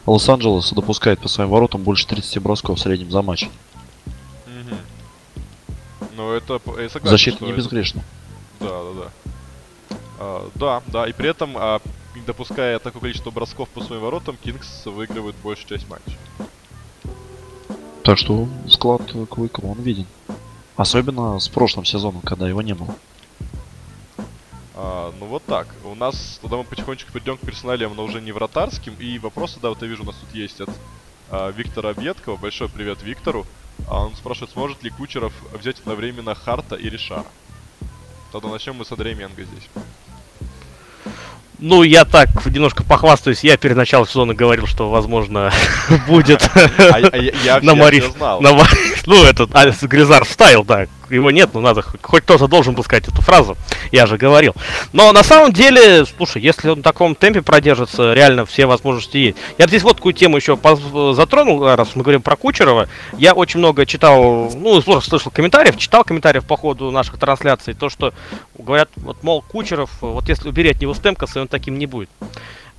Лос-Анджелеса 0.06 0.75
допускает 0.75 1.20
по 1.20 1.28
своим 1.28 1.50
воротам 1.50 1.84
больше 1.84 2.08
30 2.08 2.42
бросков 2.42 2.80
в 2.80 2.82
среднем 2.82 3.12
за 3.12 3.22
матч. 3.22 3.50
Ну 6.19 6.33
это, 6.33 6.59
я 6.77 6.89
согласен, 6.89 7.11
Защита 7.11 7.45
не 7.45 7.51
это- 7.51 7.57
безгрешна. 7.59 8.03
Да, 8.59 8.67
да, 8.67 8.93
да. 8.93 9.95
А, 10.19 10.49
да, 10.55 10.83
да, 10.88 11.07
и 11.07 11.13
при 11.13 11.29
этом, 11.29 11.55
а, 11.55 11.79
допуская 12.27 12.77
такое 12.79 12.99
количество 13.03 13.31
бросков 13.31 13.69
по 13.69 13.79
своим 13.79 14.01
воротам, 14.01 14.35
Кингс 14.35 14.85
выигрывает 14.85 15.38
большую 15.41 15.69
часть 15.69 15.89
матча. 15.89 16.17
Так 18.03 18.17
что 18.17 18.49
склад 18.67 19.03
Квика, 19.31 19.61
он 19.61 19.81
виден. 19.81 20.07
Особенно 20.75 21.39
с 21.39 21.47
прошлым 21.47 21.85
сезоном, 21.85 22.19
когда 22.19 22.49
его 22.49 22.61
не 22.61 22.73
было. 22.73 22.93
А, 24.75 25.13
ну 25.21 25.25
вот 25.25 25.45
так. 25.45 25.73
У 25.85 25.95
нас, 25.95 26.38
тогда 26.41 26.57
мы 26.57 26.65
потихонечку 26.65 27.13
перейдем 27.13 27.38
к 27.38 27.41
персоналиям, 27.41 27.95
но 27.95 28.03
уже 28.03 28.19
не 28.19 28.33
вратарским. 28.33 28.93
И 28.99 29.19
вопросы, 29.19 29.57
да, 29.61 29.69
вот 29.69 29.81
я 29.81 29.88
вижу, 29.88 30.03
у 30.03 30.07
нас 30.07 30.15
тут 30.17 30.35
есть 30.35 30.59
от 30.59 30.69
а, 31.29 31.49
Виктора 31.51 31.91
Объедкова. 31.91 32.35
Большой 32.35 32.67
привет 32.67 33.03
Виктору. 33.03 33.45
А, 33.88 34.05
он 34.05 34.15
спрашивает, 34.15 34.51
сможет 34.51 34.83
ли 34.83 34.89
Кучеров 34.89 35.33
взять 35.53 35.79
одновременно 35.79 36.36
Харта 36.36 36.75
и 36.75 36.89
Ришара. 36.89 37.25
Тогда 38.31 38.50
начнем 38.50 38.75
мы 38.75 38.86
с 38.86 38.91
Андрея 38.91 39.15
Менга 39.15 39.43
здесь. 39.43 39.69
Ну, 41.62 41.83
я 41.83 42.05
так 42.05 42.29
немножко 42.45 42.83
похвастаюсь. 42.83 43.43
Я 43.43 43.57
перед 43.57 43.75
началом 43.75 44.07
сезона 44.07 44.33
говорил, 44.33 44.65
что, 44.65 44.89
возможно, 44.89 45.51
будет 46.07 46.41
А, 46.55 46.95
а 47.12 47.17
На 47.62 47.71
я 47.71 47.79
Ну, 49.06 49.24
этот 49.24 49.56
Алекс 49.56 49.82
Гризар 49.82 50.25
вставил, 50.25 50.63
да. 50.63 50.88
Его 51.10 51.32
нет, 51.32 51.50
но 51.53 51.62
надо, 51.62 51.82
хоть 51.82 52.22
кто-то 52.24 52.48
должен 52.48 52.75
был 52.75 52.84
сказать 52.84 53.08
эту 53.08 53.22
фразу. 53.22 53.58
Я 53.91 54.06
же 54.06 54.18
говорил. 54.18 54.53
Но 54.94 55.12
на 55.12 55.24
самом 55.24 55.51
деле, 55.51 56.06
слушай, 56.06 56.39
если 56.41 56.70
он 56.70 56.79
в 56.79 56.84
таком 56.84 57.15
темпе 57.15 57.41
продержится, 57.41 58.13
реально 58.13 58.46
все 58.46 58.68
возможности 58.68 59.18
есть. 59.18 59.38
Я 59.58 59.68
здесь 59.68 59.82
вот 59.82 59.98
такую 59.98 60.13
тему 60.13 60.38
еще 60.38 60.58
затронул, 61.13 61.65
раз 61.65 61.96
мы 61.96 62.03
говорим 62.03 62.22
про 62.22 62.36
Кучерова. 62.36 62.88
Я 63.18 63.34
очень 63.34 63.60
много 63.60 63.88
читал, 63.88 64.51
ну, 64.53 64.79
слышал 64.82 65.32
комментариев, 65.32 65.77
читал 65.77 66.03
комментариев 66.03 66.46
по 66.46 66.56
ходу 66.58 66.91
наших 66.91 67.18
трансляций, 67.18 67.74
то, 67.74 67.89
что 67.89 68.13
говорят, 68.58 68.89
вот, 68.98 69.24
мол, 69.24 69.41
Кучеров, 69.41 69.89
вот 70.01 70.29
если 70.29 70.48
убери 70.50 70.70
от 70.70 70.79
него 70.82 70.94
Стемкаса, 70.94 71.41
он 71.41 71.48
таким 71.48 71.79
не 71.79 71.88
будет. 71.88 72.10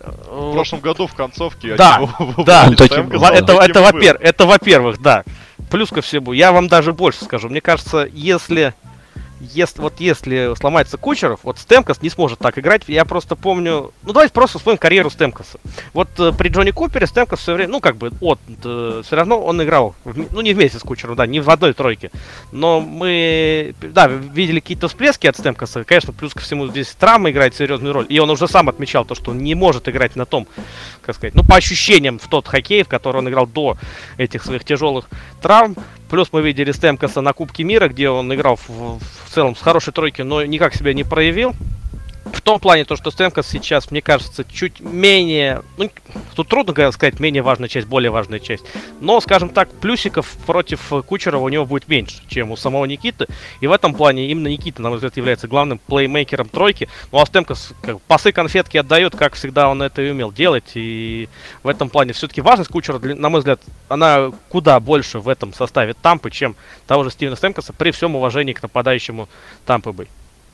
В 0.00 0.53
прошлом 0.55 0.81
году 0.81 1.07
в 1.07 1.15
концовке 1.15 1.75
Да, 1.75 2.00
да. 2.39 2.69
это, 2.73 2.85
это, 2.85 3.00
и 3.00 3.03
был. 3.03 3.83
во-пер- 3.83 4.19
это 4.21 4.47
во-первых, 4.47 5.03
да. 5.03 5.25
Плюс 5.71 5.91
ко 5.91 6.00
всему, 6.00 6.33
я 6.33 6.53
вам 6.53 6.69
даже 6.69 6.93
больше 6.93 7.25
скажу. 7.25 7.49
Мне 7.49 7.61
кажется, 7.61 8.09
если, 8.12 8.75
если 9.40 9.80
вот 9.80 9.94
если 9.99 10.54
сломается 10.56 10.97
Кучеров, 10.97 11.40
вот 11.42 11.59
Стемкас 11.59 12.02
не 12.02 12.11
сможет 12.11 12.38
так 12.38 12.59
играть. 12.59 12.82
Я 12.87 13.04
просто 13.04 13.37
помню. 13.37 13.92
Ну 14.02 14.12
давайте 14.12 14.32
просто 14.32 14.59
вспомним 14.59 14.78
карьеру 14.78 15.11
Стемкаса. 15.11 15.59
Вот 15.92 16.09
э, 16.18 16.32
при 16.32 16.49
Джонни 16.49 16.70
Купере 16.70 17.06
Стемкас 17.06 17.40
все 17.40 17.54
время, 17.54 17.73
ну 17.73 17.80
как 17.80 17.97
бы 17.97 18.12
от, 18.20 18.38
все 18.59 19.16
равно 19.16 19.40
он 19.40 19.62
играл, 19.62 19.94
вм- 20.04 20.28
ну 20.30 20.40
не 20.40 20.52
вместе 20.52 20.78
с 20.78 20.82
Кучером, 20.82 21.16
да, 21.16 21.26
не 21.26 21.40
в 21.40 21.49
одной 21.49 21.73
тройке. 21.73 22.11
Но 22.52 22.80
мы, 22.80 23.75
да, 23.80 24.06
видели 24.06 24.61
какие-то 24.61 24.88
всплески 24.88 25.26
от 25.26 25.37
Стемкаса. 25.37 25.85
Конечно, 25.85 26.12
плюс 26.12 26.35
ко 26.35 26.40
всему 26.40 26.68
здесь 26.68 26.88
травма 26.99 27.30
играет 27.30 27.54
серьезную 27.54 27.94
роль. 27.94 28.06
И 28.09 28.18
он 28.18 28.30
уже 28.30 28.47
сам 28.47 28.68
отмечал 28.68 29.04
то, 29.04 29.14
что 29.14 29.30
он 29.30 29.38
не 29.38 29.54
может 29.54 29.88
играть 29.88 30.16
на 30.16 30.26
том, 30.26 30.47
как 31.02 31.14
сказать, 31.16 31.35
ну 31.35 31.44
по 31.44 31.56
ощущениям 31.56 32.18
в 32.18 32.28
тот 32.28 32.47
хоккей, 32.47 32.82
в 32.82 32.88
который 32.88 33.18
он 33.18 33.28
играл 33.28 33.47
до 33.47 33.76
этих 34.18 34.42
своих 34.44 34.64
тяжелых 34.64 35.09
травм. 35.40 35.76
Плюс 36.11 36.29
мы 36.33 36.43
видели 36.43 36.73
Стемкаса 36.73 37.21
на 37.21 37.33
Кубке 37.33 37.62
мира, 37.62 37.88
где 37.88 38.11
он 38.11 38.35
играл 38.35 38.57
в, 38.57 38.99
в 38.99 39.31
целом 39.33 39.55
с 39.55 39.61
хорошей 39.61 39.93
тройки, 39.93 40.23
но 40.23 40.45
никак 40.45 40.75
себя 40.75 40.93
не 40.93 41.05
проявил. 41.05 41.55
В 42.33 42.43
том 42.43 42.61
плане, 42.61 42.85
то, 42.85 42.97
что 42.97 43.11
Стемкас 43.11 43.49
сейчас, 43.49 43.90
мне 43.90 44.03
кажется, 44.03 44.45
чуть 44.45 44.81
менее... 44.81 45.62
Ну, 45.77 45.90
тут 46.35 46.49
трудно 46.49 46.93
сказать, 46.93 47.21
менее 47.21 47.43
важная 47.43 47.69
часть, 47.69 47.87
более 47.87 48.11
важная 48.11 48.38
часть. 48.38 48.64
Но, 49.01 49.21
скажем 49.21 49.49
так, 49.49 49.71
плюсиков 49.71 50.27
против 50.47 50.93
Кучерова 51.07 51.43
у 51.43 51.49
него 51.49 51.66
будет 51.66 51.88
меньше, 51.88 52.23
чем 52.29 52.51
у 52.51 52.57
самого 52.57 52.85
Никиты. 52.85 53.27
И 53.61 53.66
в 53.66 53.73
этом 53.73 53.95
плане 53.95 54.31
именно 54.31 54.49
Никита, 54.49 54.83
на 54.83 54.90
мой 54.90 54.99
взгляд, 54.99 55.16
является 55.16 55.49
главным 55.49 55.79
плеймейкером 55.79 56.49
тройки. 56.49 56.88
Ну, 57.12 57.21
а 57.21 57.27
Стемкас 57.27 57.73
как, 57.83 58.01
пасы 58.03 58.33
конфетки 58.33 58.77
отдает, 58.77 59.16
как 59.16 59.35
всегда 59.35 59.69
он 59.69 59.83
это 59.83 60.03
и 60.03 60.11
умел 60.11 60.33
делать. 60.33 60.73
И 60.75 61.29
в 61.62 61.69
этом 61.69 61.90
плане 61.90 62.12
все-таки 62.12 62.40
важность 62.40 62.71
Кучера, 62.71 62.99
на 62.99 63.29
мой 63.29 63.40
взгляд, 63.40 63.61
она 63.88 64.31
куда 64.49 64.79
больше 64.81 65.19
в 65.19 65.29
этом 65.29 65.53
составе 65.53 65.95
Тампы, 65.95 66.31
чем 66.31 66.57
того 66.87 67.05
же 67.05 67.11
Стивена 67.11 67.37
Стемкаса, 67.37 67.73
при 67.73 67.90
всем 67.90 68.14
уважении 68.16 68.53
к 68.53 68.62
нападающему 68.62 69.29
Тампы 69.66 69.93
Бэй. 69.93 70.09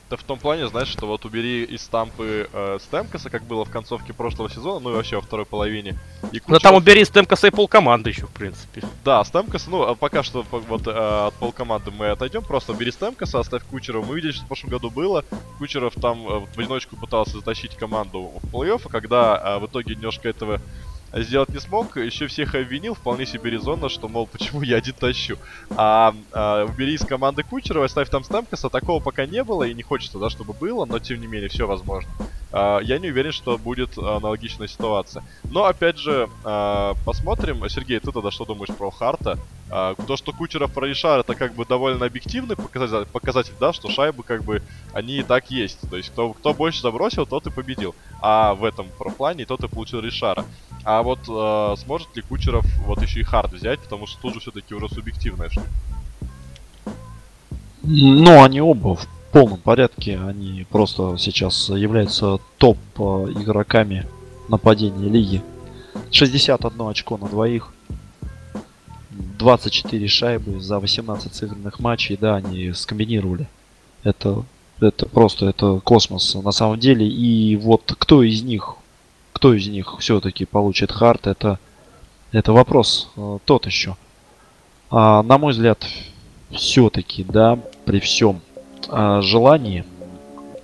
Да 0.09 0.15
в 0.15 0.23
том 0.23 0.39
плане, 0.39 0.67
знаешь, 0.67 0.87
что 0.87 1.05
вот 1.05 1.25
убери 1.25 1.65
из 1.65 1.81
стампы 1.81 2.49
э, 2.53 2.77
Стемкаса, 2.81 3.29
как 3.29 3.43
было 3.43 3.65
в 3.65 3.69
концовке 3.69 4.13
прошлого 4.13 4.49
сезона, 4.49 4.79
ну 4.79 4.91
и 4.91 4.93
вообще 4.93 5.17
во 5.17 5.21
второй 5.21 5.45
половине. 5.45 5.99
И 6.31 6.41
Но 6.47 6.59
там 6.59 6.73
Кучеров- 6.73 6.77
убери 6.77 7.03
Стемкаса 7.05 7.47
и 7.47 7.49
полкоманды 7.51 8.11
еще, 8.11 8.25
в 8.25 8.29
принципе. 8.31 8.83
Да, 9.03 9.21
Стемкаса, 9.25 9.69
ну, 9.69 9.81
а 9.83 9.95
пока 9.95 10.23
что 10.23 10.45
вот 10.49 10.87
э, 10.87 10.91
от 10.91 11.33
полкоманды 11.33 11.91
мы 11.91 12.07
отойдем, 12.07 12.41
просто 12.41 12.71
убери 12.71 12.91
Стемкаса, 12.91 13.39
оставь 13.39 13.63
Кучерова. 13.63 14.05
Мы 14.05 14.15
видели, 14.15 14.31
что 14.31 14.45
в 14.45 14.47
прошлом 14.47 14.69
году 14.69 14.89
было. 14.89 15.25
Кучеров 15.57 15.93
там 15.95 16.25
э, 16.25 16.45
в 16.55 16.57
одиночку 16.57 16.95
пытался 16.95 17.33
затащить 17.37 17.75
команду 17.75 18.31
в 18.41 18.55
плей-офф, 18.55 18.83
а 18.85 18.89
когда 18.89 19.35
э, 19.43 19.59
в 19.59 19.65
итоге 19.65 19.95
немножко 19.95 20.29
этого 20.29 20.61
сделать 21.13 21.49
не 21.49 21.59
смог, 21.59 21.97
еще 21.97 22.27
всех 22.27 22.55
обвинил, 22.55 22.93
вполне 22.93 23.25
себе 23.25 23.51
резонно, 23.51 23.89
что, 23.89 24.07
мол, 24.07 24.27
почему 24.27 24.61
я 24.61 24.77
один 24.77 24.93
тащу. 24.93 25.37
А, 25.71 26.15
а, 26.31 26.65
убери 26.65 26.95
из 26.95 27.05
команды 27.05 27.43
Кучерова, 27.43 27.85
оставь 27.85 28.09
там 28.09 28.23
Стемкаса, 28.23 28.69
такого 28.69 29.01
пока 29.01 29.25
не 29.25 29.43
было, 29.43 29.63
и 29.63 29.73
не 29.73 29.83
хочется, 29.83 30.19
да, 30.19 30.29
чтобы 30.29 30.53
было, 30.53 30.85
но 30.85 30.99
тем 30.99 31.21
не 31.21 31.27
менее, 31.27 31.49
все 31.49 31.67
возможно. 31.67 32.11
А, 32.51 32.79
я 32.79 32.97
не 32.99 33.09
уверен, 33.09 33.31
что 33.31 33.57
будет 33.57 33.97
аналогичная 33.97 34.67
ситуация. 34.67 35.23
Но, 35.43 35.65
опять 35.65 35.97
же, 35.97 36.29
а, 36.43 36.93
посмотрим. 37.05 37.67
Сергей, 37.69 37.99
ты 37.99 38.11
тогда 38.11 38.31
что 38.31 38.45
думаешь 38.45 38.75
про 38.75 38.89
Харта? 38.89 39.37
А, 39.69 39.95
то, 39.95 40.15
что 40.15 40.31
Кучеров 40.31 40.71
про 40.71 40.87
Ришар, 40.87 41.19
это 41.19 41.35
как 41.35 41.53
бы 41.53 41.65
довольно 41.65 42.05
объективный 42.05 42.55
показатель, 42.55 43.07
показатель, 43.11 43.53
да, 43.59 43.73
что 43.73 43.89
шайбы 43.89 44.23
как 44.23 44.43
бы, 44.43 44.61
они 44.93 45.17
и 45.17 45.23
так 45.23 45.51
есть. 45.51 45.79
То 45.89 45.97
есть, 45.97 46.09
кто, 46.09 46.33
кто 46.33 46.53
больше 46.53 46.81
забросил, 46.81 47.25
тот 47.25 47.47
и 47.47 47.51
победил. 47.51 47.95
А 48.21 48.53
в 48.53 48.63
этом 48.63 48.87
про 48.97 49.09
плане 49.09 49.45
тот 49.45 49.63
и 49.63 49.67
получил 49.67 49.99
Ришара. 49.99 50.45
А 50.83 50.96
вот 51.01 51.19
э, 51.27 51.75
сможет 51.83 52.15
ли 52.15 52.21
Кучеров 52.21 52.65
вот 52.85 53.01
еще 53.01 53.19
и 53.19 53.23
Хард 53.23 53.53
взять, 53.53 53.79
потому 53.79 54.07
что 54.07 54.21
тут 54.21 54.35
же 54.35 54.39
все-таки 54.39 54.73
уже 54.73 54.89
субъективная 54.89 55.49
штука. 55.49 55.67
Ну, 57.83 58.43
они 58.43 58.59
оба 58.59 58.95
в 58.95 59.07
полном 59.31 59.59
порядке. 59.59 60.19
Они 60.19 60.65
просто 60.69 61.15
сейчас 61.17 61.69
являются 61.69 62.39
топ 62.57 62.77
э, 62.97 63.01
игроками 63.39 64.05
нападения 64.49 65.09
лиги. 65.09 65.41
61 66.11 66.81
очко 66.81 67.17
на 67.17 67.27
двоих. 67.27 67.71
24 69.39 70.07
шайбы 70.07 70.59
за 70.59 70.79
18 70.79 71.33
сыгранных 71.33 71.79
матчей. 71.79 72.17
Да, 72.19 72.35
они 72.35 72.73
скомбинировали. 72.73 73.47
Это, 74.03 74.43
это 74.79 75.07
просто 75.07 75.47
это 75.47 75.79
космос 75.83 76.35
на 76.35 76.51
самом 76.51 76.79
деле. 76.79 77.07
И 77.07 77.55
вот 77.55 77.95
кто 77.97 78.23
из 78.23 78.41
них, 78.43 78.75
кто 79.37 79.53
из 79.53 79.67
них 79.67 79.97
все-таки 79.99 80.45
получит 80.45 80.91
хард, 80.91 81.27
это, 81.27 81.59
это 82.31 82.53
вопрос 82.53 83.11
э, 83.15 83.37
тот 83.45 83.67
еще. 83.67 83.95
А, 84.89 85.21
на 85.21 85.37
мой 85.37 85.53
взгляд, 85.53 85.85
все-таки, 86.49 87.23
да, 87.23 87.59
при 87.85 87.99
всем 87.99 88.41
а, 88.89 89.21
желании 89.21 89.85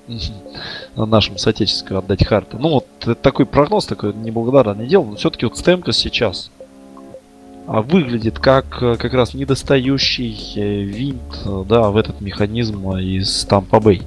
нашим 0.96 1.38
соотечественникам 1.38 2.00
отдать 2.00 2.26
харты. 2.26 2.58
Ну 2.58 2.70
вот 2.70 3.22
такой 3.22 3.46
прогноз, 3.46 3.86
такой 3.86 4.12
неблагодарное 4.12 4.88
дело, 4.88 5.06
но 5.06 5.16
все-таки 5.18 5.46
вот 5.46 5.56
Стемка 5.56 5.92
сейчас 5.92 6.50
а, 7.68 7.84
выглядит 7.84 8.40
как 8.40 8.82
э, 8.82 8.96
как 8.96 9.14
раз 9.14 9.36
недостающий 9.36 10.36
э, 10.56 10.82
винт, 10.82 11.42
э, 11.46 11.64
да, 11.70 11.92
в 11.92 11.98
этот 11.98 12.22
механизм 12.22 12.90
э, 12.90 13.04
из 13.04 13.46
Тампа 13.46 13.80
Бэй. 13.80 14.02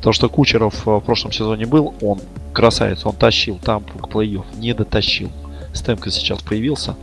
То, 0.00 0.12
что 0.12 0.28
Кучеров 0.28 0.86
э, 0.86 0.90
в 0.90 1.00
прошлом 1.00 1.32
сезоне 1.32 1.66
был, 1.66 1.94
он 2.00 2.20
красавец, 2.52 3.04
он 3.04 3.14
тащил 3.14 3.58
Тампу 3.62 3.98
к 3.98 4.08
плей-офф, 4.08 4.44
не 4.56 4.72
дотащил. 4.74 5.30
Стемка 5.72 6.10
сейчас 6.10 6.42
появился, 6.42 6.96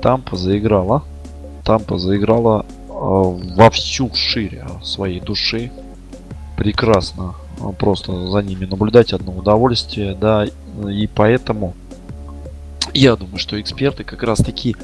Тампа 0.00 0.36
заиграла, 0.36 1.02
Тампа 1.64 1.98
заиграла 1.98 2.64
э, 2.88 2.92
во 2.92 3.70
всю 3.70 4.12
шире 4.14 4.66
своей 4.82 5.20
души. 5.20 5.70
Прекрасно 6.56 7.34
э, 7.60 7.70
просто 7.78 8.30
за 8.30 8.38
ними 8.38 8.64
наблюдать 8.64 9.12
одно 9.12 9.32
удовольствие, 9.32 10.14
да, 10.14 10.46
и 10.46 11.06
поэтому 11.06 11.74
я 12.94 13.16
думаю, 13.16 13.38
что 13.38 13.60
эксперты 13.60 14.04
как 14.04 14.22
раз 14.22 14.38
таки 14.38 14.76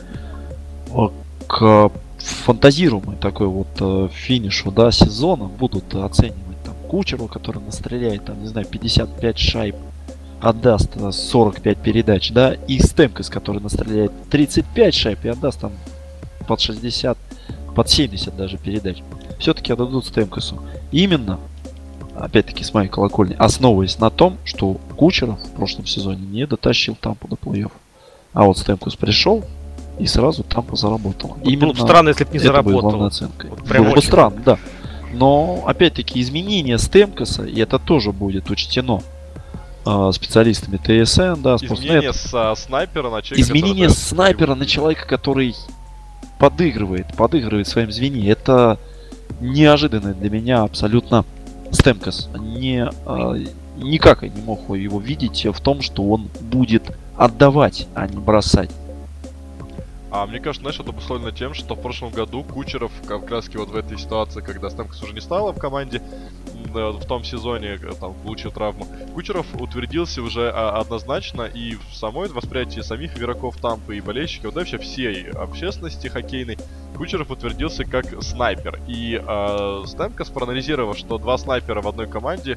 э, 0.93 1.09
к 1.47 1.91
фантазируемой 2.19 3.17
такой 3.17 3.47
вот 3.47 4.13
финишу, 4.13 4.71
да, 4.71 4.91
сезона 4.91 5.45
будут 5.45 5.95
оценивать 5.95 6.54
Кучеру, 6.89 7.27
который 7.27 7.63
настреляет, 7.63 8.25
там, 8.25 8.41
не 8.41 8.49
знаю, 8.49 8.67
55 8.67 9.39
шайб, 9.39 9.77
отдаст 10.41 10.91
э, 10.97 11.11
45 11.11 11.79
передач, 11.79 12.31
да, 12.31 12.55
и 12.55 12.79
Стемкос, 12.79 13.29
который 13.31 13.61
настреляет 13.61 14.13
35 14.31 14.95
шайб 14.95 15.25
и 15.25 15.29
отдаст 15.29 15.61
там 15.61 15.73
под 16.47 16.61
60, 16.61 17.17
под 17.75 17.89
70 17.89 18.37
даже 18.37 18.59
передач, 18.59 18.99
все-таки 19.39 19.73
отдадут 19.73 20.07
Стемкосу. 20.07 20.61
Именно, 20.93 21.41
опять-таки 22.15 22.63
с 22.65 22.75
моей 22.75 22.89
колокольни, 22.89 23.37
основываясь 23.39 23.99
на 23.99 24.11
том, 24.11 24.37
что 24.45 24.75
Кучеров 24.97 25.39
в 25.41 25.51
прошлом 25.53 25.87
сезоне 25.87 26.25
не 26.27 26.47
дотащил 26.47 26.97
Тампу 27.01 27.29
до 27.29 27.37
плей-офф. 27.37 27.73
А 28.33 28.45
вот 28.45 28.59
Стемкос 28.59 28.97
пришел 28.97 29.45
и 29.99 30.07
сразу 30.07 30.43
Тампа 30.43 30.77
заработал. 30.77 31.37
Было 31.45 31.73
бы 31.73 31.79
странно, 31.79 32.09
если 32.09 32.25
бы 32.25 32.33
не 32.33 32.39
оценкой. 33.07 33.51
Вот 33.51 33.65
прям 33.65 33.85
Было 33.85 33.95
бы 33.95 34.03
странно, 34.03 34.43
да. 34.45 34.59
Но, 35.15 35.65
опять-таки, 35.67 36.21
изменение 36.21 36.79
Стемкоса, 36.79 37.45
и 37.45 37.61
это 37.61 37.79
тоже 37.79 38.13
будет 38.13 38.51
учтено 38.51 39.03
а, 39.87 40.13
специалистами 40.13 40.77
ТСН, 40.77 41.41
да, 41.43 41.57
Изменение 41.57 42.13
с 42.13 42.31
а, 42.33 42.55
снайпера 42.57 43.11
на 43.11 43.23
человека, 43.23 43.41
Изменение 43.41 43.89
который 43.89 44.03
снайпера 44.03 44.55
на 44.55 44.61
дает- 44.65 44.69
человека, 44.71 45.07
который 45.07 45.55
подыгрывает, 46.39 47.15
подыгрывает 47.17 47.67
в 47.67 47.71
своем 47.71 47.93
звене. 47.93 48.29
Это 48.29 48.79
неожиданно 49.41 50.15
для 50.15 50.31
меня 50.31 50.63
абсолютно 50.63 51.25
Стемкос. 51.71 52.29
Не, 52.39 52.89
а, 53.07 53.37
никак 53.77 54.23
я 54.23 54.29
не 54.29 54.43
мог 54.43 54.69
его 54.77 55.01
видеть 55.01 55.47
в 55.47 55.61
том, 55.61 55.83
что 55.83 56.03
он 56.05 56.29
будет 56.41 56.85
отдавать, 57.17 57.87
а 57.95 58.07
не 58.07 58.19
бросать. 58.19 58.71
А 60.15 60.29
мне 60.29 60.39
кажется, 60.39 60.61
знаешь, 60.61 60.79
это 60.79 60.91
обусловлено 60.91 61.33
тем, 61.33 61.55
что 61.55 61.75
в 61.75 61.83
прошлом 61.83 62.13
году 62.13 62.45
Кучеров 62.45 62.93
как 63.09 63.29
раз 63.33 63.49
вот 63.53 63.71
в 63.71 63.75
этой 63.75 63.99
ситуации, 63.99 64.43
когда 64.43 64.71
Стемкос 64.71 65.03
уже 65.03 65.13
не 65.13 65.21
стало 65.21 65.53
в 65.53 65.59
команде, 65.59 66.01
э, 66.73 66.91
в 66.91 67.05
том 67.05 67.25
сезоне, 67.25 67.81
э, 67.83 67.93
там, 67.99 68.15
получил 68.23 68.53
травму, 68.53 68.87
Кучеров 69.13 69.45
утвердился 69.61 70.23
уже 70.23 70.53
а, 70.55 70.79
однозначно 70.79 71.43
и 71.43 71.75
в 71.75 71.97
самой 71.97 72.29
восприятии 72.29 72.79
самих 72.79 73.19
игроков 73.19 73.57
Тампы 73.57 73.97
и 73.97 74.01
болельщиков, 74.01 74.55
да 74.55 74.61
вообще 74.61 74.79
всей 74.79 75.31
общественности 75.31 76.07
хоккейной, 76.07 76.59
Кучеров 76.97 77.33
утвердился 77.33 77.85
как 77.85 78.23
снайпер. 78.23 78.79
И 78.87 79.21
э, 79.21 79.83
Стемкос, 79.85 80.31
проанализировав, 80.31 80.97
что 80.97 81.19
два 81.19 81.37
снайпера 81.39 81.83
в 81.83 81.89
одной 81.89 82.07
команде, 82.07 82.57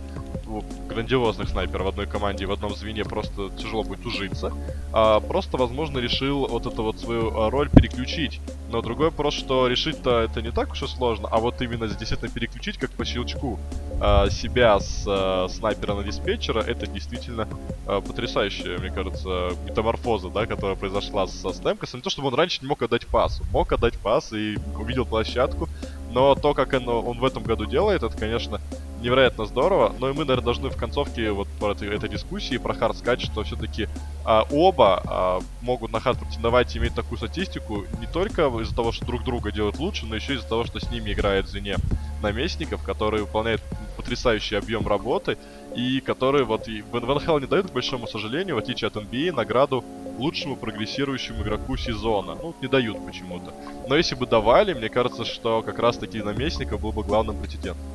грандиозных 0.90 1.50
снайперов 1.50 1.86
в 1.86 1.90
одной 1.90 2.08
команде 2.08 2.46
в 2.46 2.52
одном 2.52 2.76
звене 2.76 3.04
просто 3.04 3.50
тяжело 3.58 3.84
будет 3.84 4.06
ужиться, 4.06 4.52
а, 4.94 5.20
просто, 5.20 5.58
возможно, 5.58 6.00
решил 6.00 6.48
вот 6.48 6.66
эту 6.66 6.84
вот 6.84 7.00
свою 7.00 7.38
а, 7.38 7.50
роль 7.50 7.70
переключить. 7.70 8.40
Но 8.70 8.82
другой 8.82 9.08
вопрос, 9.08 9.34
что 9.34 9.68
решить-то 9.68 10.20
это 10.20 10.42
не 10.42 10.52
так 10.52 10.72
уж 10.72 10.84
и 10.84 10.88
сложно, 10.88 11.30
а 11.32 11.40
вот 11.40 11.62
именно 11.62 11.88
действительно 11.88 12.30
переключить, 12.30 12.78
как 12.78 12.92
по 12.92 13.06
щелчку, 13.06 13.60
а, 14.00 14.30
себя 14.30 14.80
с 14.80 15.06
а, 15.08 15.48
снайпера 15.50 15.94
на 15.96 16.04
диспетчера, 16.04 16.62
это 16.62 16.86
действительно 16.88 17.48
а, 17.86 18.02
потрясающая, 18.02 18.78
мне 18.78 18.92
кажется, 18.92 19.52
метаморфоза, 19.66 20.30
да, 20.30 20.46
которая 20.46 20.76
произошла 20.76 21.28
со 21.28 21.54
Стемкосом. 21.54 22.00
Не 22.00 22.04
то, 22.04 22.10
чтобы 22.10 22.28
он 22.28 22.36
раньше 22.36 22.60
не 22.62 22.68
мог 22.68 22.82
отдать 22.82 23.08
пас. 23.08 23.42
Мог 23.52 23.72
отдать 23.72 23.98
пас 23.98 24.34
и 24.34 24.58
увидел 24.78 25.06
площадку, 25.06 25.68
но 26.12 26.36
то, 26.36 26.54
как 26.54 26.74
он, 26.74 26.88
он 26.88 27.20
в 27.20 27.26
этом 27.26 27.44
году 27.44 27.66
делает, 27.66 28.04
это, 28.04 28.16
конечно, 28.18 28.62
невероятно 29.08 29.46
здорово. 29.46 29.96
Но 30.00 30.10
и 30.10 30.14
мы, 30.14 30.20
наверное, 30.20 30.44
должны 30.44 30.70
в 30.70 30.76
концовке 30.76 31.32
вот 31.32 31.48
этой, 31.62 32.10
дискуссии 32.10 32.58
про 32.58 32.74
хард 32.74 32.98
сказать, 32.98 33.22
что 33.22 33.44
все-таки 33.44 33.88
а, 34.26 34.46
оба 34.52 35.02
а, 35.06 35.40
могут 35.62 35.92
на 35.92 36.00
хард 36.00 36.20
претендовать 36.20 36.76
и 36.76 36.80
иметь 36.80 36.94
такую 36.94 37.18
статистику 37.18 37.86
не 38.00 38.08
только 38.08 38.48
из-за 38.62 38.76
того, 38.76 38.92
что 38.92 39.06
друг 39.06 39.24
друга 39.24 39.52
делают 39.52 39.80
лучше, 39.80 40.06
но 40.06 40.16
еще 40.16 40.34
из-за 40.34 40.48
того, 40.48 40.66
что 40.66 40.80
с 40.80 40.92
ними 40.92 41.14
играет 41.14 41.46
в 41.46 41.50
звене 41.50 41.78
наместников, 42.22 42.84
которые 42.84 43.24
выполняют 43.24 43.62
потрясающий 43.96 44.56
объем 44.56 44.86
работы 44.88 45.38
и 45.76 46.02
которые 46.02 46.44
вот 46.44 46.68
и 46.68 46.82
в 46.82 47.00
НХЛ 47.00 47.40
не 47.40 47.48
дают, 47.48 47.70
к 47.70 47.74
большому 47.74 48.08
сожалению, 48.08 48.56
в 48.56 48.60
отличие 48.60 48.88
от 48.88 48.96
NBA, 48.96 49.32
награду 49.32 49.86
лучшему 50.18 50.56
прогрессирующему 50.58 51.44
игроку 51.44 51.78
сезона. 51.78 52.36
Ну, 52.36 52.56
не 52.62 52.68
дают 52.68 53.06
почему-то. 53.06 53.54
Но 53.88 53.96
если 53.96 54.16
бы 54.16 54.26
давали, 54.26 54.74
мне 54.74 54.90
кажется, 54.90 55.24
что 55.24 55.62
как 55.62 55.80
раз 55.80 55.98
таки 55.98 56.22
наместника 56.22 56.78
был 56.78 56.92
бы 56.92 57.04
главным 57.04 57.38
претендентом. 57.38 57.86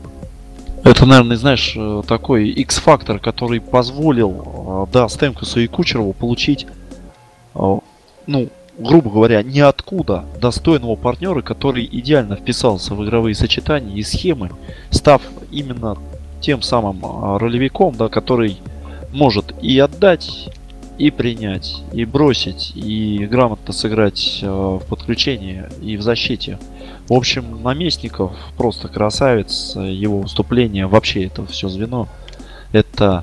Это, 0.85 1.07
наверное, 1.07 1.37
знаешь, 1.37 1.75
э, 1.77 2.03
такой 2.09 2.49
X-фактор, 2.49 3.21
который 3.21 3.61
позволил, 3.61 4.87
э, 4.89 4.93
да, 4.93 5.09
Стемкосу 5.09 5.61
и 5.61 5.69
Кучерову 5.69 6.13
получить, 6.13 6.67
э, 7.55 7.79
ну, 8.27 8.49
грубо 8.79 9.11
говоря, 9.11 9.45
ниоткуда 9.45 10.25
достойного 10.41 10.97
партнера, 10.97 11.41
который 11.41 11.89
идеально 11.91 12.35
вписался 12.35 12.97
в 12.97 13.05
игровые 13.05 13.37
сочетания 13.37 13.95
и 13.95 14.03
схемы, 14.03 14.51
став 14.91 15.23
именно 15.53 15.97
тем 16.41 16.63
самым 16.63 17.37
ролевиком, 17.37 17.95
да, 17.95 18.09
который 18.09 18.59
может 19.13 19.55
и 19.63 19.79
отдать, 19.79 20.49
и 20.99 21.13
принять, 21.13 21.83
и 21.93 22.05
бросить, 22.05 22.73
и 22.75 23.25
грамотно 23.31 23.73
сыграть 23.73 24.41
в 24.43 24.83
подключении 24.89 25.65
и 25.81 25.97
в 25.97 26.03
защите. 26.03 26.59
В 27.13 27.15
общем, 27.15 27.63
наместников 27.63 28.33
просто 28.57 28.89
красавец. 28.89 29.77
Его 29.77 30.23
выступление, 30.23 30.87
вообще 30.87 31.27
это 31.27 31.45
все 31.45 31.69
звено. 31.69 32.09
Это, 32.73 33.23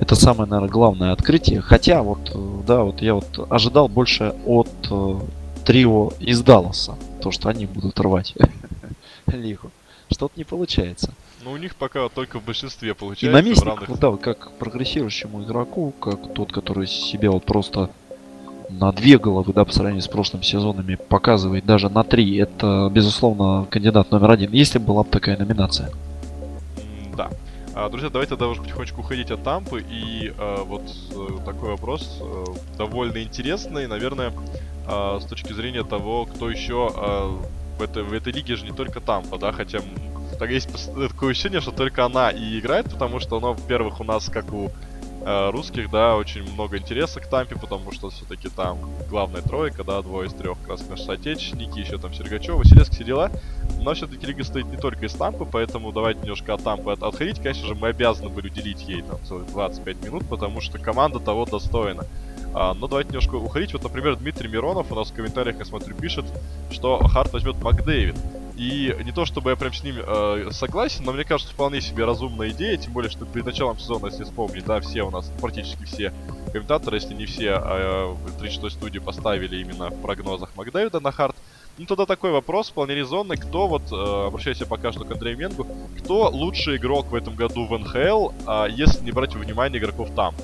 это 0.00 0.16
самое, 0.16 0.50
наверное, 0.50 0.72
главное 0.72 1.12
открытие. 1.12 1.60
Хотя 1.60 2.02
вот, 2.02 2.32
да, 2.66 2.82
вот 2.82 3.02
я 3.02 3.14
вот 3.14 3.46
ожидал 3.48 3.86
больше 3.86 4.34
от 4.44 4.68
э, 4.90 5.20
трио 5.64 6.14
из 6.18 6.42
Далласа. 6.42 6.96
То, 7.22 7.30
что 7.30 7.48
они 7.48 7.66
будут 7.66 8.00
рвать 8.00 8.34
лигу. 9.28 9.70
Что-то 10.10 10.32
не 10.36 10.42
получается. 10.42 11.14
Но 11.44 11.52
у 11.52 11.56
них 11.58 11.76
пока 11.76 12.08
только 12.08 12.40
в 12.40 12.44
большинстве 12.44 12.90
И 12.90 12.94
получается. 12.94 13.30
в 13.30 13.32
наместник, 13.40 13.66
равных... 13.66 14.00
да, 14.00 14.16
как 14.16 14.50
прогрессирующему 14.58 15.44
игроку, 15.44 15.92
как 16.00 16.34
тот, 16.34 16.50
который 16.50 16.88
себя 16.88 17.30
вот 17.30 17.44
просто 17.44 17.88
на 18.68 18.92
две 18.92 19.18
головы, 19.18 19.52
да, 19.52 19.64
по 19.64 19.72
сравнению 19.72 20.02
с 20.02 20.08
прошлыми 20.08 20.42
сезонами, 20.42 20.96
показывает 20.96 21.64
даже 21.64 21.88
на 21.88 22.04
три, 22.04 22.36
это, 22.36 22.90
безусловно, 22.92 23.66
кандидат 23.70 24.10
номер 24.10 24.30
один, 24.30 24.52
если 24.52 24.78
была 24.78 25.02
бы 25.02 25.10
такая 25.10 25.36
номинация. 25.36 25.90
Да. 27.16 27.30
А, 27.74 27.88
друзья, 27.90 28.08
давайте 28.08 28.30
тогда 28.30 28.48
уже 28.48 28.62
потихонечку 28.62 29.00
уходить 29.00 29.30
от 29.30 29.42
Тампы. 29.42 29.84
И 29.90 30.32
э, 30.36 30.56
вот 30.64 30.82
такой 31.44 31.70
вопрос 31.70 32.22
э, 32.22 32.44
довольно 32.78 33.22
интересный, 33.22 33.86
наверное, 33.86 34.32
э, 34.86 35.18
с 35.20 35.24
точки 35.26 35.52
зрения 35.52 35.84
того, 35.84 36.24
кто 36.24 36.48
еще 36.48 36.90
э, 36.94 37.78
в, 37.78 37.82
этой, 37.82 38.02
в 38.02 38.12
этой 38.12 38.32
лиге 38.32 38.56
же 38.56 38.64
не 38.64 38.72
только 38.72 39.00
Тампа, 39.00 39.36
да, 39.38 39.52
хотя 39.52 39.80
так 40.38 40.50
есть 40.50 40.68
такое 40.94 41.30
ощущение, 41.30 41.60
что 41.60 41.70
только 41.70 42.04
она 42.04 42.30
и 42.30 42.58
играет, 42.58 42.90
потому 42.90 43.20
что, 43.20 43.40
ну, 43.40 43.52
во-первых, 43.52 44.00
у 44.00 44.04
нас, 44.04 44.28
как 44.28 44.52
у 44.52 44.70
русских, 45.26 45.90
да, 45.90 46.14
очень 46.14 46.44
много 46.52 46.78
интереса 46.78 47.20
к 47.20 47.26
Тампе, 47.26 47.56
потому 47.56 47.90
что 47.90 48.10
все-таки 48.10 48.48
там 48.48 48.78
главная 49.10 49.42
тройка, 49.42 49.82
да, 49.82 50.00
двое 50.00 50.28
из 50.28 50.32
трех 50.32 50.56
как 50.60 50.68
раз 50.68 50.88
наши 50.88 51.02
соотечественники, 51.02 51.80
еще 51.80 51.98
там 51.98 52.14
Сергачев, 52.14 52.54
Василевский, 52.54 52.94
все 52.94 53.04
дела. 53.04 53.30
Но 53.80 53.94
все-таки 53.94 54.24
лига 54.24 54.44
стоит 54.44 54.66
не 54.66 54.76
только 54.76 55.06
из 55.06 55.14
Тампы, 55.14 55.44
поэтому 55.44 55.90
давайте 55.90 56.20
немножко 56.20 56.54
от 56.54 56.62
Тампы 56.62 56.92
от- 56.92 57.02
отходить. 57.02 57.38
Конечно 57.42 57.66
же, 57.66 57.74
мы 57.74 57.88
обязаны 57.88 58.28
были 58.28 58.46
уделить 58.46 58.82
ей 58.88 59.02
там 59.02 59.18
целых 59.24 59.46
25 59.48 60.04
минут, 60.04 60.28
потому 60.28 60.60
что 60.60 60.78
команда 60.78 61.18
того 61.18 61.44
достойна. 61.44 62.04
А, 62.58 62.72
но 62.72 62.88
давайте 62.88 63.10
немножко 63.10 63.34
уходить. 63.34 63.74
Вот, 63.74 63.82
например, 63.82 64.16
Дмитрий 64.16 64.48
Миронов 64.48 64.90
у 64.90 64.94
нас 64.94 65.10
в 65.10 65.14
комментариях, 65.14 65.58
я 65.58 65.66
смотрю, 65.66 65.94
пишет, 65.94 66.24
что 66.70 66.98
Харт 67.06 67.34
возьмет 67.34 67.62
Макдэвид. 67.62 68.16
И 68.56 68.96
не 69.04 69.12
то 69.12 69.26
чтобы 69.26 69.50
я 69.50 69.56
прям 69.56 69.74
с 69.74 69.82
ним 69.84 69.96
э, 69.98 70.48
согласен, 70.52 71.04
но 71.04 71.12
мне 71.12 71.24
кажется, 71.24 71.52
вполне 71.52 71.82
себе 71.82 72.06
разумная 72.06 72.48
идея, 72.48 72.78
тем 72.78 72.94
более, 72.94 73.10
что 73.10 73.26
перед 73.26 73.44
началом 73.44 73.78
сезона, 73.78 74.06
если 74.06 74.24
вспомнить, 74.24 74.64
да, 74.64 74.80
все 74.80 75.02
у 75.02 75.10
нас, 75.10 75.30
практически 75.42 75.84
все 75.84 76.14
комментаторы, 76.50 76.96
если 76.96 77.12
не 77.12 77.26
все, 77.26 77.60
э, 77.62 78.06
в 78.06 78.38
36 78.38 78.76
студии 78.76 79.00
поставили 79.00 79.60
именно 79.60 79.90
в 79.90 80.00
прогнозах 80.00 80.56
Макдэвида 80.56 81.00
на 81.00 81.12
Харт. 81.12 81.36
Ну 81.76 81.84
тогда 81.84 82.06
такой 82.06 82.30
вопрос 82.30 82.70
вполне 82.70 82.94
резонный. 82.94 83.36
Кто 83.36 83.68
вот, 83.68 83.92
э, 83.92 84.26
обращайся 84.28 84.64
пока 84.64 84.92
что 84.92 85.04
к 85.04 85.10
Андрею 85.10 85.36
Менгу, 85.36 85.66
кто 85.98 86.30
лучший 86.30 86.78
игрок 86.78 87.08
в 87.08 87.14
этом 87.14 87.34
году 87.34 87.66
в 87.66 87.78
НХЛ, 87.78 88.30
а, 88.46 88.64
если 88.64 89.04
не 89.04 89.12
брать 89.12 89.34
во 89.34 89.42
внимание 89.42 89.78
игроков 89.78 90.08
Тампы? 90.16 90.42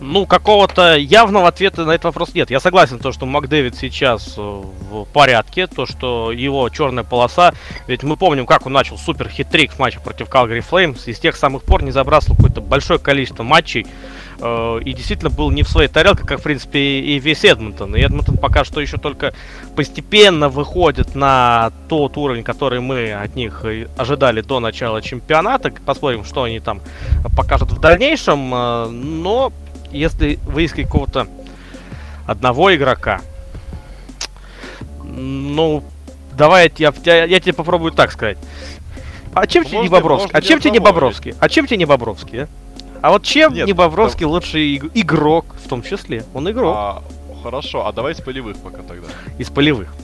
Ну, 0.00 0.26
какого-то 0.26 0.96
явного 0.96 1.48
ответа 1.48 1.84
на 1.84 1.92
этот 1.92 2.04
вопрос 2.04 2.34
нет. 2.34 2.50
Я 2.50 2.60
согласен, 2.60 2.98
то, 2.98 3.12
что 3.12 3.24
Макдэвид 3.24 3.76
сейчас 3.76 4.34
э, 4.36 4.40
в 4.40 5.04
порядке, 5.06 5.66
то, 5.66 5.86
что 5.86 6.32
его 6.32 6.68
черная 6.68 7.04
полоса, 7.04 7.54
ведь 7.86 8.02
мы 8.02 8.16
помним, 8.16 8.46
как 8.46 8.66
он 8.66 8.72
начал 8.72 8.98
супер 8.98 9.28
хитрик 9.28 9.72
в 9.72 9.78
матче 9.78 9.98
против 10.00 10.28
Calgary 10.28 10.64
Flames, 10.68 11.00
и 11.06 11.14
с 11.14 11.18
тех 11.18 11.36
самых 11.36 11.62
пор 11.62 11.82
не 11.82 11.92
забрасывал 11.92 12.36
какое-то 12.36 12.60
большое 12.60 12.98
количество 12.98 13.42
матчей, 13.42 13.86
э, 14.38 14.80
и 14.84 14.92
действительно 14.92 15.30
был 15.30 15.50
не 15.50 15.62
в 15.62 15.68
своей 15.68 15.88
тарелке, 15.88 16.24
как, 16.24 16.40
в 16.40 16.42
принципе, 16.42 16.78
и 16.78 17.18
весь 17.18 17.44
Эдмонтон. 17.44 17.96
И 17.96 18.00
Эдмонтон 18.00 18.36
пока 18.36 18.64
что 18.64 18.80
еще 18.80 18.98
только 18.98 19.32
постепенно 19.76 20.50
выходит 20.50 21.14
на 21.14 21.72
тот 21.88 22.18
уровень, 22.18 22.42
который 22.42 22.80
мы 22.80 23.12
от 23.12 23.34
них 23.34 23.64
ожидали 23.96 24.42
до 24.42 24.60
начала 24.60 25.00
чемпионата. 25.00 25.72
Посмотрим, 25.84 26.24
что 26.24 26.42
они 26.42 26.60
там 26.60 26.82
покажут 27.34 27.72
в 27.72 27.80
дальнейшем, 27.80 28.54
э, 28.54 28.88
но 28.88 29.52
если 29.96 30.38
выискать 30.44 30.86
какого-то 30.86 31.26
одного 32.26 32.74
игрока, 32.74 33.20
ну, 35.02 35.82
давай 36.32 36.72
я, 36.78 36.92
я, 37.04 37.24
я 37.24 37.40
тебе 37.40 37.52
попробую 37.52 37.92
так 37.92 38.12
сказать. 38.12 38.38
А 39.34 39.46
чем 39.46 39.64
тебе 39.64 39.78
не 39.78 39.88
можно- 39.88 39.96
Бобровский? 39.98 40.30
А 40.32 40.40
чем 40.40 40.60
тебе 40.60 40.70
не 40.72 40.78
Бобровский? 40.78 41.34
А 41.38 41.48
чем 41.48 41.66
тебе 41.66 41.76
не 41.76 41.84
Бобровский, 41.84 42.44
а? 42.44 42.48
А 43.02 43.10
вот 43.10 43.22
чем 43.22 43.52
Нет, 43.52 43.66
не 43.66 43.72
Бобровский 43.74 44.24
лучший 44.24 44.76
иг- 44.76 44.90
игрок, 44.94 45.44
в 45.64 45.68
том 45.68 45.82
числе? 45.82 46.24
Он 46.34 46.50
игрок 46.50 46.74
А, 46.76 47.02
хорошо, 47.42 47.86
а 47.86 47.92
давай 47.92 48.14
с 48.14 48.20
полевых 48.20 48.56
пока 48.56 48.78
тогда. 48.82 49.08
из 49.38 49.48
полевых. 49.50 49.94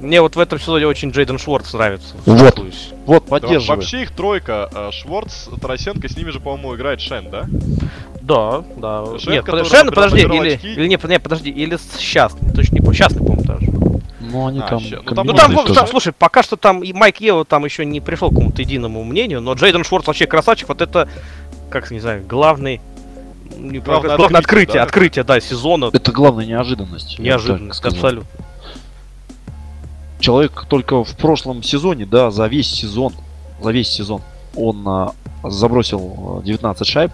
Мне 0.00 0.20
вот 0.20 0.36
в 0.36 0.40
этом 0.40 0.58
сезоне 0.60 0.86
очень 0.86 1.10
Джейден 1.10 1.38
Шварц 1.38 1.72
нравится. 1.72 2.14
Вот. 2.26 2.58
Вот, 3.06 3.24
Да, 3.24 3.30
поддерживаю. 3.30 3.78
вообще 3.78 4.02
их 4.02 4.10
тройка. 4.10 4.68
э, 4.74 4.90
Шворц, 4.92 5.48
Тарасенко, 5.60 6.08
с 6.08 6.16
ними 6.16 6.30
же, 6.30 6.40
по-моему, 6.40 6.74
играет 6.76 7.00
Шен, 7.00 7.30
да? 7.30 7.46
Да, 8.20 8.62
да. 8.76 9.18
Шен, 9.18 9.32
Нет, 9.32 9.46
под- 9.46 9.66
Шен, 9.66 9.88
подожди, 9.88 10.20
или, 10.20 10.54
очки. 10.54 10.72
или 10.72 10.86
не, 10.88 10.98
не, 11.08 11.18
подожди, 11.18 11.50
или 11.50 11.76
с 11.76 11.98
Счастный, 11.98 12.52
точно 12.52 12.74
не 12.74 12.80
помню. 12.80 12.94
Счастный, 12.94 13.18
по-моему, 13.20 13.42
даже. 13.44 13.66
Ну, 14.20 14.46
они 14.48 14.58
А, 14.60 14.68
там... 14.68 14.82
ну, 14.82 15.14
там 15.14 15.26
Ну 15.26 15.32
там, 15.32 15.54
тоже. 15.54 15.74
там, 15.74 15.86
слушай, 15.86 16.12
пока 16.12 16.42
что 16.42 16.56
там 16.56 16.82
и 16.82 16.92
Майк 16.92 17.20
Ева 17.20 17.44
там 17.44 17.64
еще 17.64 17.84
не 17.86 18.00
пришел 18.00 18.28
к 18.28 18.32
какому-то 18.32 18.60
единому 18.60 19.02
мнению, 19.04 19.40
но 19.40 19.54
Джейден 19.54 19.84
Шварц 19.84 20.06
вообще 20.08 20.26
красавчик, 20.26 20.68
вот 20.68 20.82
это, 20.82 21.08
как 21.70 21.90
не 21.90 22.00
знаю, 22.00 22.24
главный, 22.26 22.80
не 23.56 23.78
Главное 23.78 24.16
главное, 24.16 24.40
открытие, 24.40 24.82
открытие, 24.82 24.82
открытие, 24.82 25.24
да? 25.24 25.34
да, 25.34 25.40
сезона. 25.40 25.90
Это 25.92 26.10
главная 26.12 26.44
неожиданность. 26.44 27.18
Неожиданность, 27.18 27.82
абсолютно. 27.84 28.28
Человек 30.26 30.66
только 30.68 31.04
в 31.04 31.16
прошлом 31.16 31.62
сезоне, 31.62 32.04
да, 32.04 32.32
за 32.32 32.48
весь 32.48 32.68
сезон, 32.68 33.12
за 33.62 33.70
весь 33.70 33.88
сезон 33.88 34.22
он 34.56 34.82
а, 34.84 35.14
забросил 35.44 36.40
а, 36.40 36.42
19 36.42 36.84
шайб 36.84 37.12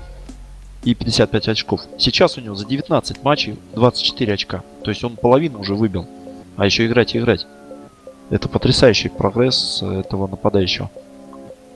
и 0.82 0.94
55 0.94 1.48
очков. 1.48 1.82
Сейчас 1.98 2.38
у 2.38 2.40
него 2.40 2.54
за 2.54 2.64
19 2.64 3.22
матчей 3.22 3.58
24 3.74 4.32
очка. 4.32 4.62
То 4.82 4.90
есть 4.90 5.04
он 5.04 5.16
половину 5.16 5.60
уже 5.60 5.74
выбил. 5.74 6.06
А 6.56 6.64
еще 6.64 6.86
играть 6.86 7.14
и 7.14 7.18
играть. 7.18 7.46
Это 8.30 8.48
потрясающий 8.48 9.10
прогресс 9.10 9.82
э, 9.82 10.00
этого 10.00 10.26
нападающего. 10.26 10.88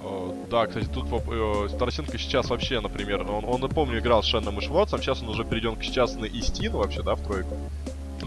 Э, 0.04 0.30
Да, 0.50 0.66
кстати, 0.66 0.86
тут 0.86 1.04
э, 1.12 1.68
Тарасенко 1.78 2.16
сейчас 2.16 2.48
вообще, 2.48 2.80
например, 2.80 3.30
он, 3.30 3.44
он, 3.44 3.68
помню, 3.68 3.98
играл 3.98 4.22
с 4.22 4.26
Шенном 4.26 4.58
и 4.58 4.62
Шварцем, 4.62 5.02
сейчас 5.02 5.20
он 5.20 5.28
уже 5.28 5.44
перейден 5.44 5.76
к 5.76 5.84
сейчас 5.84 6.14
на 6.14 6.24
Истину 6.24 6.78
вообще, 6.78 7.02
да, 7.02 7.14
в 7.14 7.20
тройку. 7.20 7.54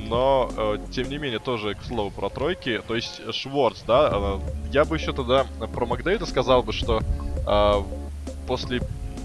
Но, 0.07 0.49
э, 0.55 0.77
тем 0.91 1.09
не 1.09 1.17
менее, 1.17 1.39
тоже 1.39 1.75
к 1.75 1.83
слову 1.83 2.11
про 2.11 2.29
тройки, 2.29 2.81
то 2.87 2.95
есть 2.95 3.21
э, 3.25 3.31
Шварц, 3.31 3.81
да, 3.85 4.09
э, 4.11 4.39
я 4.71 4.85
бы 4.85 4.97
еще 4.97 5.13
тогда 5.13 5.45
про 5.73 5.85
Макдейда 5.85 6.25
сказал 6.25 6.63
бы, 6.63 6.73
что 6.73 7.01
э, 7.47 7.83
после 8.47 8.81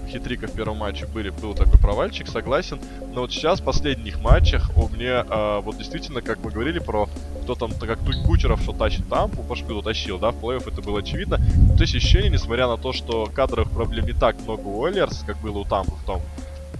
хитрика 0.07 0.47
в 0.47 0.51
первом 0.51 0.77
матче 0.77 1.05
были, 1.07 1.29
был 1.29 1.53
такой 1.53 1.79
провальчик, 1.79 2.27
согласен, 2.27 2.79
но 3.13 3.21
вот 3.21 3.31
сейчас 3.31 3.59
в 3.59 3.63
последних 3.63 4.21
матчах 4.21 4.71
у 4.77 4.87
меня 4.87 5.25
э, 5.27 5.61
вот 5.61 5.77
действительно, 5.77 6.21
как 6.21 6.43
мы 6.43 6.51
говорили 6.51 6.79
про 6.79 7.09
кто 7.43 7.55
там, 7.55 7.71
как 7.73 7.99
тут 7.99 8.15
Кучеров, 8.25 8.61
что 8.61 8.73
тащит 8.73 9.07
там, 9.09 9.31
Пашку 9.31 9.81
тащил, 9.81 10.17
да, 10.17 10.31
в 10.31 10.43
плей-офф 10.43 10.71
это 10.71 10.81
было 10.81 10.99
очевидно, 10.99 11.37
то 11.37 11.81
есть 11.81 11.95
ощущение, 11.95 12.29
несмотря 12.29 12.67
на 12.67 12.77
то, 12.77 12.93
что 12.93 13.29
кадровых 13.33 13.71
проблем 13.71 14.05
не 14.05 14.13
так 14.13 14.39
много 14.41 14.61
у 14.61 14.79
Уоллерс, 14.79 15.23
как 15.25 15.37
было 15.39 15.59
у 15.59 15.65
Тампы 15.65 15.91
в 15.91 16.05
том, 16.05 16.21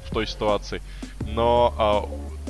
в 0.06 0.14
той 0.14 0.28
ситуации, 0.28 0.82
но 1.26 1.74
а, 1.78 2.06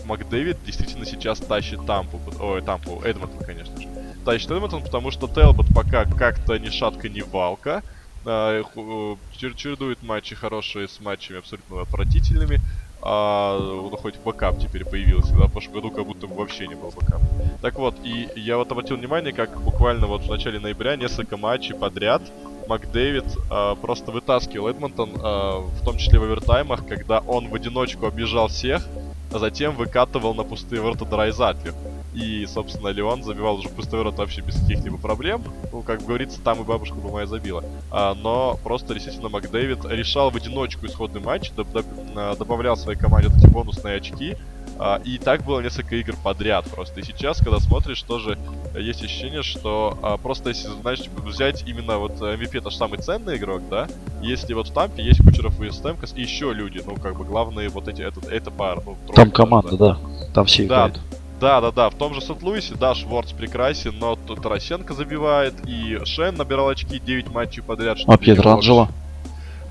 Макдэвид 0.05 0.57
действительно 0.65 1.05
сейчас 1.05 1.39
тащит 1.39 1.85
Тампу, 1.85 2.19
ой, 2.39 2.61
Тампу, 2.61 3.01
Эдмонтон, 3.03 3.43
конечно 3.45 3.79
же. 3.79 3.87
Тащит 4.23 4.51
Эдмонтон, 4.51 4.83
потому 4.83 5.11
что 5.11 5.27
Телбот 5.27 5.67
пока 5.73 6.05
как-то 6.05 6.57
ни 6.57 6.69
шатко, 6.69 7.09
ни 7.09 7.21
валко. 7.21 7.83
А, 8.25 8.61
э, 8.61 9.15
чередует 9.37 10.01
матчи 10.01 10.35
хорошие 10.35 10.87
с 10.87 10.99
матчами 10.99 11.39
абсолютно 11.39 11.81
отвратительными. 11.81 12.59
А, 13.01 13.59
ну, 13.59 13.95
хоть 13.97 14.17
бэкап 14.17 14.59
теперь 14.59 14.83
появился, 14.83 15.35
да, 15.35 15.45
в 15.45 15.51
прошлом 15.51 15.73
году 15.73 15.91
как 15.91 16.07
будто 16.07 16.25
вообще 16.25 16.67
не 16.67 16.73
был 16.73 16.89
бэкап. 16.89 17.21
Так 17.61 17.77
вот, 17.77 17.95
и 18.03 18.27
я 18.35 18.57
вот 18.57 18.71
обратил 18.71 18.97
внимание, 18.97 19.31
как 19.31 19.61
буквально 19.61 20.07
вот 20.07 20.23
в 20.23 20.29
начале 20.29 20.59
ноября 20.59 20.95
несколько 20.95 21.37
матчей 21.37 21.75
подряд 21.75 22.23
Макдэвид 22.67 23.25
а, 23.51 23.75
просто 23.75 24.11
вытаскивал 24.11 24.69
Эдмонтон, 24.69 25.11
а, 25.21 25.59
в 25.59 25.85
том 25.85 25.97
числе 25.97 26.17
в 26.19 26.23
овертаймах, 26.23 26.87
когда 26.87 27.19
он 27.19 27.49
в 27.49 27.53
одиночку 27.53 28.07
объезжал 28.07 28.47
всех, 28.47 28.87
а 29.35 29.39
затем 29.39 29.75
выкатывал 29.75 30.33
на 30.33 30.43
пустые 30.43 30.81
ворота 30.81 31.03
Драйзатлер. 31.03 31.73
И, 32.13 32.45
собственно, 32.45 32.87
Леон 32.87 33.21
забивал 33.23 33.55
уже 33.55 33.67
пустые 33.67 33.97
ворота 33.97 34.19
вообще 34.19 34.39
без 34.39 34.55
каких-либо 34.55 34.97
проблем. 34.97 35.43
Ну, 35.73 35.81
как 35.81 36.05
говорится, 36.05 36.39
там 36.39 36.61
и 36.61 36.63
бабушка 36.63 36.95
бы 36.95 37.11
моя 37.11 37.25
забила. 37.27 37.61
А, 37.91 38.13
но 38.13 38.57
просто, 38.63 38.93
действительно, 38.93 39.27
Макдэвид 39.27 39.83
решал 39.85 40.31
в 40.31 40.37
одиночку 40.37 40.85
исходный 40.85 41.19
матч, 41.19 41.51
доб- 41.51 41.73
доб- 41.73 42.13
а, 42.15 42.37
добавлял 42.37 42.77
своей 42.77 42.97
команде 42.97 43.27
эти 43.37 43.47
бонусные 43.47 43.97
очки. 43.97 44.37
А, 44.77 44.99
и 45.03 45.17
так 45.17 45.43
было 45.43 45.61
несколько 45.61 45.95
игр 45.95 46.15
подряд 46.21 46.65
просто. 46.69 46.99
И 46.99 47.03
сейчас, 47.03 47.39
когда 47.39 47.59
смотришь, 47.59 48.01
тоже 48.01 48.37
есть 48.77 49.03
ощущение, 49.03 49.41
что 49.41 49.97
а, 50.01 50.17
просто 50.17 50.49
если, 50.49 50.67
знаешь, 50.81 51.01
типа, 51.01 51.21
взять 51.21 51.63
именно 51.67 51.97
вот 51.97 52.13
MVP, 52.19 52.57
это 52.57 52.69
же 52.69 52.77
самый 52.77 52.99
ценный 52.99 53.37
игрок, 53.37 53.61
да? 53.69 53.87
Если 54.21 54.53
вот 54.53 54.67
в 54.69 54.73
Тампе 54.73 55.03
есть 55.03 55.23
Кучеров 55.23 55.61
и 55.61 55.69
Стемкос, 55.71 56.13
и 56.15 56.21
еще 56.21 56.53
люди, 56.53 56.81
ну, 56.85 56.95
как 56.95 57.17
бы 57.17 57.23
главные 57.23 57.69
вот 57.69 57.87
эти, 57.87 58.01
этот, 58.01 58.27
это 58.27 58.51
пара, 58.51 58.81
ну, 58.85 58.95
тройка 59.05 59.21
Там 59.21 59.31
команда, 59.31 59.77
да. 59.77 59.97
Там 60.33 60.45
все 60.45 60.63
Да, 60.63 60.87
играют. 60.87 60.99
да, 61.39 61.61
да, 61.61 61.71
да. 61.71 61.89
В 61.89 61.95
том 61.95 62.13
же 62.13 62.21
Сент-Луисе, 62.21 62.75
да, 62.75 62.93
Шворц 62.95 63.31
прекрасен, 63.31 63.95
но 63.97 64.15
тут 64.17 64.41
Тарасенко 64.41 64.93
забивает, 64.93 65.53
и 65.65 65.99
Шен 66.03 66.35
набирал 66.35 66.67
очки 66.69 66.99
9 66.99 67.29
матчей 67.31 67.63
подряд. 67.63 67.97
А 67.99 68.03
для 68.03 68.05
него 68.05 68.17
Пьетранджело? 68.17 68.89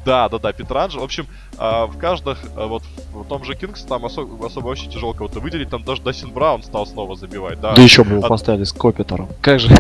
Да, 0.04 0.28
да, 0.28 0.38
да, 0.38 0.52
Петранджело. 0.52 1.02
В 1.02 1.04
общем, 1.04 1.26
а, 1.56 1.86
в 1.86 1.98
каждых, 1.98 2.38
а, 2.56 2.66
вот 2.66 2.82
в 3.12 3.24
том 3.24 3.44
же 3.44 3.54
Кингс 3.54 3.82
там 3.82 4.04
особо, 4.04 4.46
особо 4.46 4.66
вообще 4.66 4.88
тяжело 4.88 5.12
кого-то 5.12 5.40
выделить, 5.40 5.70
там 5.70 5.82
даже 5.84 6.02
Дастин 6.02 6.30
Браун 6.30 6.62
стал 6.62 6.86
снова 6.86 7.16
забивать, 7.16 7.60
да. 7.60 7.74
Да 7.74 7.82
еще 7.82 8.04
бы 8.04 8.12
его 8.12 8.22
От- 8.22 8.28
поставили 8.28 8.64
с 8.64 8.72
Копитером. 8.72 9.28
Как 9.40 9.60
же? 9.60 9.68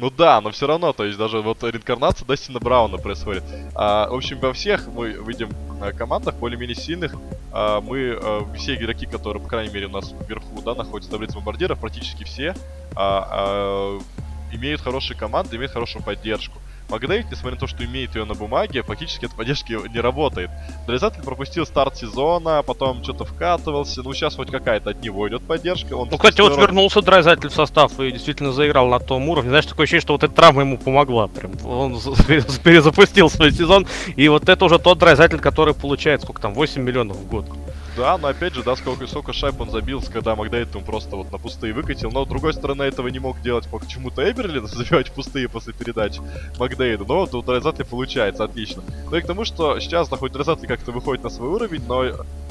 Ну 0.00 0.10
да, 0.10 0.40
но 0.40 0.52
все 0.52 0.68
равно, 0.68 0.92
то 0.92 1.04
есть 1.04 1.18
даже 1.18 1.40
вот 1.40 1.64
реинкарнация 1.64 2.24
Дастина 2.24 2.60
Брауна 2.60 2.98
происходит. 2.98 3.42
А, 3.74 4.08
в 4.08 4.14
общем, 4.14 4.38
во 4.38 4.52
всех 4.52 4.86
мы 4.86 5.08
видим 5.08 5.50
а, 5.80 5.90
командах 5.90 6.36
более-менее 6.36 6.76
сильных, 6.76 7.16
а, 7.50 7.80
мы 7.80 8.16
а, 8.16 8.46
все 8.54 8.76
игроки, 8.76 9.06
которые, 9.06 9.42
по 9.42 9.48
крайней 9.48 9.74
мере, 9.74 9.86
у 9.86 9.90
нас 9.90 10.14
вверху, 10.28 10.62
да, 10.64 10.76
находятся 10.76 11.10
в 11.10 11.12
таблице 11.14 11.34
бомбардиров, 11.34 11.80
практически 11.80 12.22
все 12.22 12.54
а, 12.94 13.26
а, 13.28 13.98
имеют 14.52 14.80
хорошие 14.82 15.16
команды, 15.18 15.56
имеют 15.56 15.72
хорошую 15.72 16.04
поддержку. 16.04 16.60
Макдейв, 16.88 17.26
несмотря 17.30 17.52
на 17.52 17.60
то, 17.60 17.66
что 17.66 17.84
имеет 17.84 18.14
ее 18.14 18.24
на 18.24 18.34
бумаге, 18.34 18.82
фактически 18.82 19.26
от 19.26 19.34
поддержки 19.34 19.76
не 19.92 20.00
работает. 20.00 20.50
Дрезатель 20.86 21.22
пропустил 21.22 21.66
старт 21.66 21.96
сезона, 21.96 22.62
потом 22.62 23.02
что-то 23.04 23.24
вкатывался. 23.24 24.02
Ну, 24.02 24.14
сейчас 24.14 24.36
хоть 24.36 24.50
какая-то 24.50 24.90
от 24.90 25.02
него 25.02 25.28
идет 25.28 25.42
поддержка. 25.42 25.94
Он 25.94 26.08
Ну, 26.10 26.16
кстати, 26.16 26.40
вот 26.40 26.56
вернулся 26.56 27.02
Драйзатель 27.02 27.50
в 27.50 27.54
состав 27.54 27.98
и 28.00 28.10
действительно 28.10 28.52
заиграл 28.52 28.88
на 28.88 29.00
том 29.00 29.28
уровне. 29.28 29.50
Знаешь, 29.50 29.66
такое 29.66 29.84
ощущение, 29.84 30.00
что 30.00 30.14
вот 30.14 30.24
эта 30.24 30.32
травма 30.32 30.62
ему 30.62 30.78
помогла. 30.78 31.28
Прям 31.28 31.52
он 31.64 31.94
перезапустил 32.64 33.28
свой 33.28 33.52
сезон. 33.52 33.86
И 34.16 34.28
вот 34.28 34.48
это 34.48 34.64
уже 34.64 34.78
тот 34.78 34.98
Драйзатель, 34.98 35.40
который 35.40 35.74
получает, 35.74 36.22
сколько 36.22 36.40
там, 36.40 36.54
8 36.54 36.82
миллионов 36.82 37.18
в 37.18 37.28
год. 37.28 37.44
Да, 37.98 38.16
но 38.16 38.28
опять 38.28 38.54
же, 38.54 38.62
да, 38.62 38.76
сколько, 38.76 39.08
сколько 39.08 39.32
шайб 39.32 39.60
он 39.60 39.72
забил, 39.72 40.00
когда 40.12 40.36
Макдейт 40.36 40.72
ему 40.72 40.84
просто 40.84 41.16
вот 41.16 41.32
на 41.32 41.38
пустые 41.38 41.74
выкатил. 41.74 42.12
Но, 42.12 42.24
с 42.24 42.28
другой 42.28 42.54
стороны, 42.54 42.84
этого 42.84 43.08
не 43.08 43.18
мог 43.18 43.42
делать 43.42 43.68
почему-то 43.68 44.22
Эберли, 44.22 44.60
забивать 44.64 45.10
пустые 45.10 45.48
после 45.48 45.72
передач 45.72 46.18
Макдейда. 46.60 47.04
Но 47.04 47.22
вот 47.22 47.34
у 47.34 47.42
Драйзатли 47.42 47.82
получается, 47.82 48.44
отлично. 48.44 48.84
Ну 49.10 49.16
и 49.16 49.20
к 49.20 49.26
тому, 49.26 49.44
что 49.44 49.80
сейчас, 49.80 50.08
да, 50.08 50.16
хоть 50.16 50.30
Драйзатли 50.30 50.68
как-то 50.68 50.92
выходит 50.92 51.24
на 51.24 51.30
свой 51.30 51.48
уровень, 51.48 51.82
но 51.88 52.04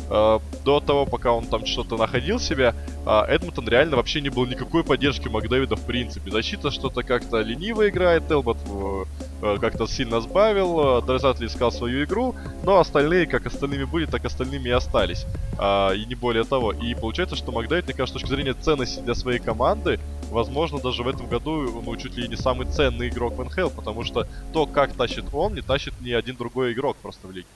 до 0.09 0.79
того, 0.79 1.05
пока 1.05 1.31
он 1.33 1.45
там 1.47 1.65
что-то 1.65 1.97
находил 1.97 2.39
себя, 2.39 2.73
э, 3.05 3.09
Эдмонтон 3.27 3.67
реально 3.67 3.97
вообще 3.97 4.21
не 4.21 4.29
было 4.29 4.45
никакой 4.45 4.83
поддержки 4.83 5.27
Макдэвида 5.27 5.75
в 5.75 5.85
принципе. 5.85 6.31
Защита 6.31 6.71
что-то 6.71 7.03
как-то 7.03 7.41
лениво 7.41 7.87
играет, 7.89 8.31
Элбот 8.31 8.57
э, 8.65 9.03
э, 9.41 9.57
как-то 9.59 9.87
сильно 9.87 10.21
сбавил, 10.21 10.99
э, 10.99 11.01
Драйзатли 11.05 11.47
искал 11.47 11.71
свою 11.71 12.05
игру, 12.05 12.35
но 12.63 12.79
остальные, 12.79 13.27
как 13.27 13.45
остальными 13.45 13.83
были, 13.83 14.05
так 14.05 14.25
остальными 14.25 14.69
и 14.69 14.71
остались. 14.71 15.25
А, 15.57 15.91
и 15.91 16.05
не 16.05 16.15
более 16.15 16.43
того. 16.43 16.71
И 16.71 16.93
получается, 16.93 17.35
что 17.35 17.51
Макдайт, 17.51 17.85
мне 17.85 17.93
кажется, 17.93 18.19
с 18.19 18.21
точки 18.21 18.33
зрения 18.33 18.53
ценности 18.53 18.99
для 18.99 19.15
своей 19.15 19.39
команды, 19.39 19.99
возможно, 20.29 20.79
даже 20.79 21.03
в 21.03 21.07
этом 21.07 21.27
году, 21.27 21.81
ну, 21.81 21.95
чуть 21.95 22.15
ли 22.15 22.27
не 22.27 22.35
самый 22.35 22.67
ценный 22.67 23.09
игрок 23.09 23.37
в 23.37 23.43
НХЛ, 23.43 23.69
потому 23.69 24.03
что 24.03 24.27
то, 24.53 24.65
как 24.65 24.93
тащит 24.93 25.25
он, 25.33 25.55
не 25.55 25.61
тащит 25.61 25.93
ни 26.01 26.11
один 26.11 26.35
другой 26.35 26.73
игрок 26.73 26.97
просто 26.97 27.27
в 27.27 27.31
лиге. 27.31 27.47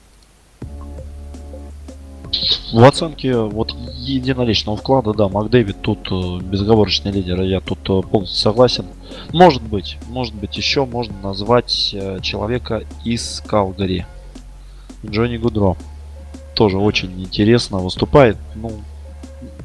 В 2.74 2.84
оценке 2.84 3.36
вот 3.36 3.76
единоличного 3.98 4.78
вклада, 4.78 5.14
да, 5.14 5.28
Макдэвид 5.28 5.82
тут 5.82 6.08
э, 6.10 6.40
безоговорочный 6.40 7.12
лидер, 7.12 7.42
я 7.42 7.60
тут 7.60 7.80
э, 7.90 8.02
полностью 8.08 8.40
согласен. 8.40 8.86
Может 9.34 9.62
быть, 9.62 9.98
может 10.08 10.34
быть 10.34 10.56
еще 10.56 10.86
можно 10.86 11.14
назвать 11.22 11.92
э, 11.94 12.20
человека 12.22 12.84
из 13.04 13.44
Калгари. 13.46 14.06
Джонни 15.06 15.38
Гудро. 15.38 15.76
Тоже 16.56 16.78
очень 16.78 17.22
интересно 17.22 17.80
выступает. 17.80 18.38
Ну, 18.56 18.72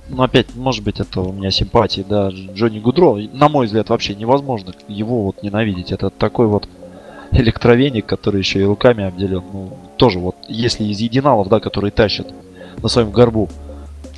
ну, 0.09 0.22
опять, 0.22 0.55
может 0.57 0.83
быть, 0.83 0.98
это 0.98 1.20
у 1.20 1.33
меня 1.33 1.50
симпатии, 1.50 2.05
да, 2.09 2.31
Дж- 2.31 2.55
Джонни 2.55 2.81
Гудро. 2.81 3.16
На 3.33 3.48
мой 3.48 3.66
взгляд, 3.66 3.88
вообще 3.88 4.14
невозможно 4.14 4.72
его 4.88 5.24
вот 5.24 5.42
ненавидеть. 5.42 5.92
Это 5.92 6.11
такой 6.11 6.46
вот 6.48 6.68
электровеник, 7.31 8.07
который 8.07 8.38
еще 8.38 8.61
и 8.61 8.64
руками 8.64 9.05
обделен. 9.05 9.44
Ну, 9.52 9.76
тоже 9.96 10.18
вот, 10.18 10.37
если 10.48 10.85
из 10.85 10.98
единалов, 10.98 11.48
да, 11.48 11.61
которые 11.61 11.90
тащат 11.92 12.26
на 12.83 12.89
своем 12.89 13.11
горбу 13.11 13.49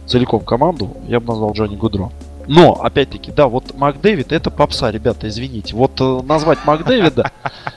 целиком 0.07 0.41
команду, 0.41 0.97
я 1.07 1.21
бы 1.21 1.27
назвал 1.29 1.53
Джонни 1.53 1.77
Гудро. 1.77 2.11
Но, 2.47 2.73
опять-таки, 2.83 3.31
да, 3.31 3.47
вот 3.47 3.75
Макдэвид 3.77 4.33
это 4.33 4.51
попса, 4.51 4.91
ребята, 4.91 5.29
извините. 5.29 5.77
Вот 5.77 6.01
э, 6.01 6.21
назвать 6.25 6.59
Макдэвида, 6.65 7.31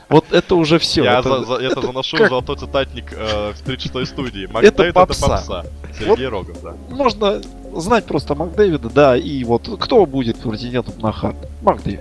Вот 0.08 0.32
это 0.32 0.56
уже 0.56 0.80
все. 0.80 1.04
Я 1.04 1.20
это, 1.20 1.40
за- 1.40 1.46
за- 1.46 1.54
это 1.56 1.80
это 1.80 1.88
заношу 1.88 2.16
как- 2.18 2.30
золотой 2.30 2.56
цитатник 2.58 3.12
э, 3.12 3.52
в 3.54 3.68
36-й 3.68 4.06
студии. 4.06 4.46
Это 4.46 4.54
Макдэвид 4.54 4.80
это 4.80 4.94
попса. 4.94 5.28
попса. 5.28 5.66
Сергей 6.00 6.28
Рогов, 6.28 6.56
да. 6.64 6.74
Можно 6.90 7.42
знать 7.76 8.06
просто 8.06 8.34
Макдэвида, 8.34 8.90
да, 8.90 9.18
и 9.18 9.44
вот 9.44 9.70
кто 9.78 10.06
будет 10.06 10.38
претендентом 10.38 10.94
на 11.02 11.12
хард? 11.12 11.36
Макдэвид. 11.64 12.00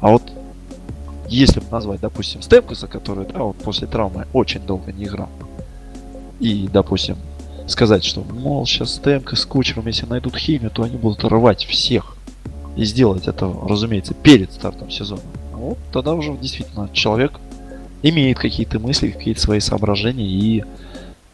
А 0.00 0.08
вот 0.10 0.22
если 1.28 1.60
бы 1.60 1.66
назвать, 1.70 2.00
допустим, 2.00 2.42
Степкаса, 2.42 2.88
который, 2.88 3.24
да, 3.24 3.38
вот 3.38 3.56
после 3.56 3.86
травмы 3.86 4.26
очень 4.34 4.60
долго 4.60 4.92
не 4.92 5.04
играл, 5.04 5.30
и, 6.40 6.68
допустим, 6.70 7.16
сказать, 7.66 8.04
что, 8.04 8.22
мол, 8.22 8.66
сейчас 8.66 8.96
Стемкас 8.96 9.40
с 9.40 9.46
Кучером, 9.46 9.86
если 9.86 10.06
найдут 10.06 10.36
химию, 10.36 10.70
то 10.70 10.82
они 10.82 10.96
будут 10.96 11.24
рвать 11.24 11.64
всех. 11.64 12.16
И 12.76 12.84
сделать 12.84 13.28
это, 13.28 13.52
разумеется, 13.68 14.14
перед 14.14 14.52
стартом 14.52 14.90
сезона. 14.90 15.22
Вот 15.52 15.78
тогда 15.92 16.14
уже 16.14 16.36
действительно 16.36 16.88
человек 16.92 17.38
имеет 18.02 18.38
какие-то 18.38 18.78
мысли, 18.78 19.10
какие-то 19.10 19.40
свои 19.40 19.60
соображения 19.60 20.26
и 20.26 20.64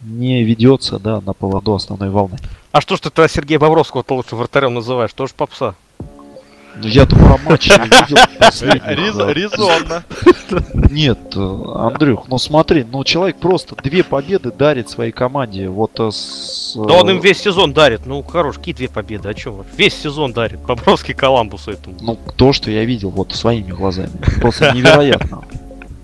не 0.03 0.45
ведется, 0.45 0.99
да, 0.99 1.21
на 1.21 1.33
поводу 1.33 1.75
основной 1.75 2.11
волны. 2.11 2.39
А 2.73 2.81
что 2.81 2.97
ж 2.97 3.01
ты 3.01 3.11
тогда 3.11 3.29
Сергея 3.29 3.59
Бобровского-то 3.59 4.15
лучше 4.15 4.37
вратарем 4.37 4.75
называешь? 4.75 5.13
Тоже 5.13 5.33
попса. 5.37 5.75
Ну, 6.77 6.89
я 6.89 7.07
тут 7.07 7.19
про 7.19 7.39
матч 7.39 7.69
не 7.69 7.85
видел. 7.85 9.29
Резонно. 9.31 10.05
Нет, 10.91 11.19
э, 11.37 11.63
Андрюх, 11.75 12.29
ну 12.29 12.39
смотри, 12.39 12.85
ну 12.85 13.05
человек 13.05 13.37
просто 13.37 13.77
две 13.77 14.03
победы 14.03 14.51
дарит 14.51 14.89
своей 14.89 15.13
команде. 15.13 15.69
Вот 15.69 15.99
э, 16.01 16.11
с... 16.11 16.75
Да 16.77 16.95
он 16.95 17.11
им 17.11 17.19
э, 17.19 17.21
весь 17.21 17.41
сезон 17.41 17.73
дарит. 17.73 18.07
Ну, 18.07 18.23
хорош, 18.23 18.57
какие 18.57 18.75
две 18.75 18.89
победы, 18.89 19.29
о 19.29 19.35
чем? 19.35 19.65
Весь 19.77 19.95
сезон 19.95 20.33
дарит. 20.33 20.61
Бобровский 20.61 21.15
Коламбусу 21.15 21.73
этому. 21.73 21.97
Ну, 22.01 22.19
то, 22.37 22.53
что 22.53 22.71
я 22.71 22.85
видел 22.85 23.11
вот 23.11 23.33
своими 23.33 23.71
глазами. 23.71 24.13
Просто 24.41 24.73
невероятно. 24.73 25.45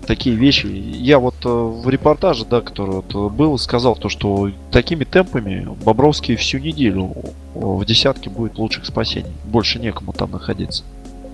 Такие 0.07 0.37
вещи. 0.37 0.67
Я 0.67 1.19
вот 1.19 1.35
э, 1.43 1.49
в 1.49 1.89
репортаже, 1.89 2.45
да, 2.45 2.61
который 2.61 2.95
вот 2.95 3.13
э, 3.13 3.29
был, 3.29 3.57
сказал 3.57 3.97
то, 3.97 4.07
что 4.07 4.49
такими 4.71 5.03
темпами 5.03 5.67
Бобровский 5.83 6.37
всю 6.37 6.59
неделю 6.59 7.13
в 7.53 7.83
десятке 7.83 8.29
будет 8.29 8.57
лучших 8.57 8.85
спасений. 8.85 9.33
Больше 9.43 9.79
некому 9.79 10.13
там 10.13 10.31
находиться. 10.31 10.85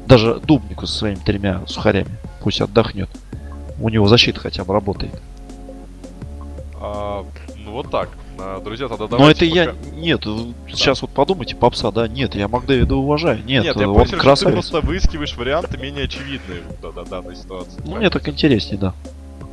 Даже 0.07 0.39
Дубнику 0.39 0.87
со 0.87 0.97
своими 0.97 1.19
тремя 1.19 1.61
сухарями. 1.67 2.17
Пусть 2.41 2.61
отдохнет. 2.61 3.09
У 3.79 3.89
него 3.89 4.07
защита 4.07 4.39
хотя 4.39 4.63
бы 4.63 4.73
работает. 4.73 5.21
А, 6.81 7.23
Ну 7.63 7.71
вот 7.73 7.91
так. 7.91 8.09
А, 8.39 8.61
Друзья, 8.61 8.87
тогда 8.87 9.03
Но 9.03 9.17
давайте 9.17 9.45
это 9.47 9.55
я... 9.55 9.65
пока- 9.67 9.95
Нет, 9.95 10.21
э, 10.25 10.37
сейчас 10.69 11.01
вот 11.01 11.11
подумайте, 11.11 11.55
попса, 11.55 11.91
да, 11.91 12.07
нет, 12.07 12.35
я 12.35 12.47
Макдэвида 12.47 12.95
уважаю. 12.95 13.37
Нет, 13.45 13.63
Нет, 13.63 13.75
я 13.75 13.87
он 13.87 13.93
понял, 13.93 14.07
что 14.07 14.15
ты 14.17 14.21
красавец. 14.21 14.53
просто 14.53 14.81
выискиваешь 14.81 15.35
варианты 15.37 15.77
менее 15.77 16.05
очевидные 16.05 16.61
в 16.61 16.81
да- 16.81 16.91
да- 16.91 17.03
данной 17.03 17.35
ситуации. 17.35 17.81
Ну, 17.85 17.95
мне 17.97 18.09
так 18.09 18.27
интереснее, 18.27 18.79
да. 18.79 18.93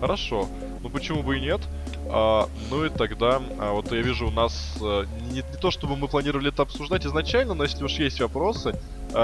Хорошо. 0.01 0.49
Ну 0.83 0.89
почему 0.89 1.23
бы 1.23 1.37
и 1.37 1.41
нет? 1.41 1.61
А, 2.09 2.49
ну 2.71 2.85
и 2.87 2.89
тогда, 2.89 3.41
а, 3.59 3.73
вот 3.73 3.93
я 3.93 4.01
вижу 4.01 4.29
у 4.29 4.31
нас 4.31 4.75
э, 4.81 5.05
не, 5.31 5.37
не 5.37 5.59
то 5.61 5.71
чтобы 5.71 5.97
мы 5.97 6.09
планировали 6.09 6.49
это 6.49 6.63
обсуждать 6.63 7.05
изначально, 7.07 7.53
но 7.55 7.65
если 7.65 7.85
уж 7.85 7.93
есть 7.99 8.19
вопросы, 8.21 8.71
а, 8.71 8.77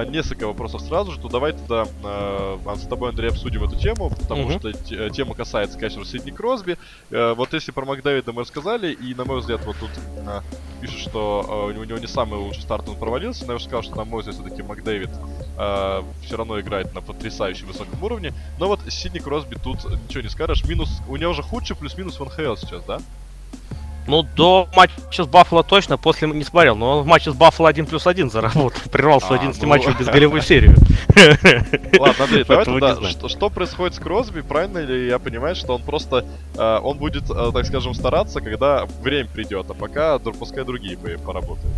несколько 0.08 0.46
вопросов 0.46 0.80
сразу 0.82 1.12
же, 1.12 1.20
то 1.20 1.28
давай 1.28 1.52
тогда 1.52 1.84
э, 1.84 1.86
а, 2.04 2.76
с 2.76 2.86
тобой, 2.86 3.10
Андрей, 3.10 3.30
обсудим 3.30 3.64
эту 3.64 3.76
тему, 3.76 4.10
потому 4.10 4.44
Мгм. 4.44 4.58
что 4.58 4.68
э, 4.70 5.10
тема 5.10 5.34
касается, 5.34 5.78
конечно, 5.78 6.04
Сидни 6.04 6.30
Кросби. 6.30 6.76
Э, 7.10 7.34
вот 7.34 7.52
если 7.52 7.72
про 7.72 7.84
Макдэвида 7.84 8.32
мы 8.32 8.42
рассказали, 8.42 8.92
и 8.92 9.14
на 9.14 9.24
мой 9.24 9.40
взгляд, 9.40 9.64
вот 9.64 9.76
тут 9.78 9.90
а, 10.26 10.42
пишут, 10.80 10.98
что 10.98 11.68
э, 11.70 11.78
у 11.78 11.84
него- 11.84 11.98
не 11.98 12.06
самый 12.06 12.38
лучший 12.38 12.62
старт, 12.62 12.88
он 12.88 12.96
провалился, 12.96 13.44
но 13.46 13.52
я 13.52 13.56
уже 13.56 13.64
сказал, 13.66 13.82
что 13.82 13.96
на 13.96 14.04
мой 14.04 14.20
взгляд, 14.22 14.36
все-таки 14.36 14.62
Макдэвид 14.62 15.10
все 15.56 16.36
равно 16.36 16.60
играет 16.60 16.92
на 16.94 17.00
потрясающе 17.00 17.64
высоком 17.64 18.02
уровне. 18.02 18.34
Но 18.58 18.68
вот 18.68 18.80
Сидни 18.88 19.18
Кросби 19.20 19.54
тут 19.54 19.78
ничего 20.06 20.22
не 20.22 20.28
скажешь. 20.28 20.64
Минус. 20.64 21.00
У 21.08 21.16
него 21.16 21.30
уже 21.30 21.42
худший 21.42 21.76
плюс-минус 21.76 22.20
в 22.20 22.24
НХЛ 22.24 22.56
сейчас, 22.56 22.82
да? 22.84 23.00
Ну, 24.06 24.22
до 24.22 24.68
матча 24.74 25.24
с 25.24 25.26
Баффало 25.26 25.62
точно, 25.62 25.98
после 25.98 26.28
не 26.28 26.44
смотрел, 26.44 26.76
но 26.76 26.98
он 26.98 27.04
в 27.04 27.06
матче 27.06 27.30
с 27.30 27.34
Баффало 27.34 27.68
1 27.68 27.86
плюс 27.86 28.06
1 28.06 28.30
заработал. 28.30 28.80
Прервал 28.90 29.20
свою 29.20 29.40
А, 29.40 29.42
11 29.42 29.62
ну. 29.62 29.68
матчевую 29.68 29.96
безголевую 29.98 30.42
серию. 30.42 30.74
Ладно, 31.98 32.24
Андрей, 32.24 32.44
давай 32.44 32.64
тогда, 32.64 32.96
что, 33.28 33.50
происходит 33.50 33.94
с 33.94 33.98
Кросби? 33.98 34.40
Правильно 34.42 34.78
ли 34.78 35.08
я 35.08 35.18
понимаю, 35.18 35.56
что 35.56 35.74
он 35.74 35.82
просто, 35.82 36.24
э, 36.56 36.78
он 36.82 36.98
будет, 36.98 37.30
э, 37.30 37.50
так 37.52 37.66
скажем, 37.66 37.94
стараться, 37.94 38.40
когда 38.40 38.86
время 39.02 39.28
придет, 39.28 39.66
а 39.70 39.74
пока 39.74 40.18
пускай 40.18 40.64
другие 40.64 40.96
по- 40.96 41.18
поработают. 41.18 41.72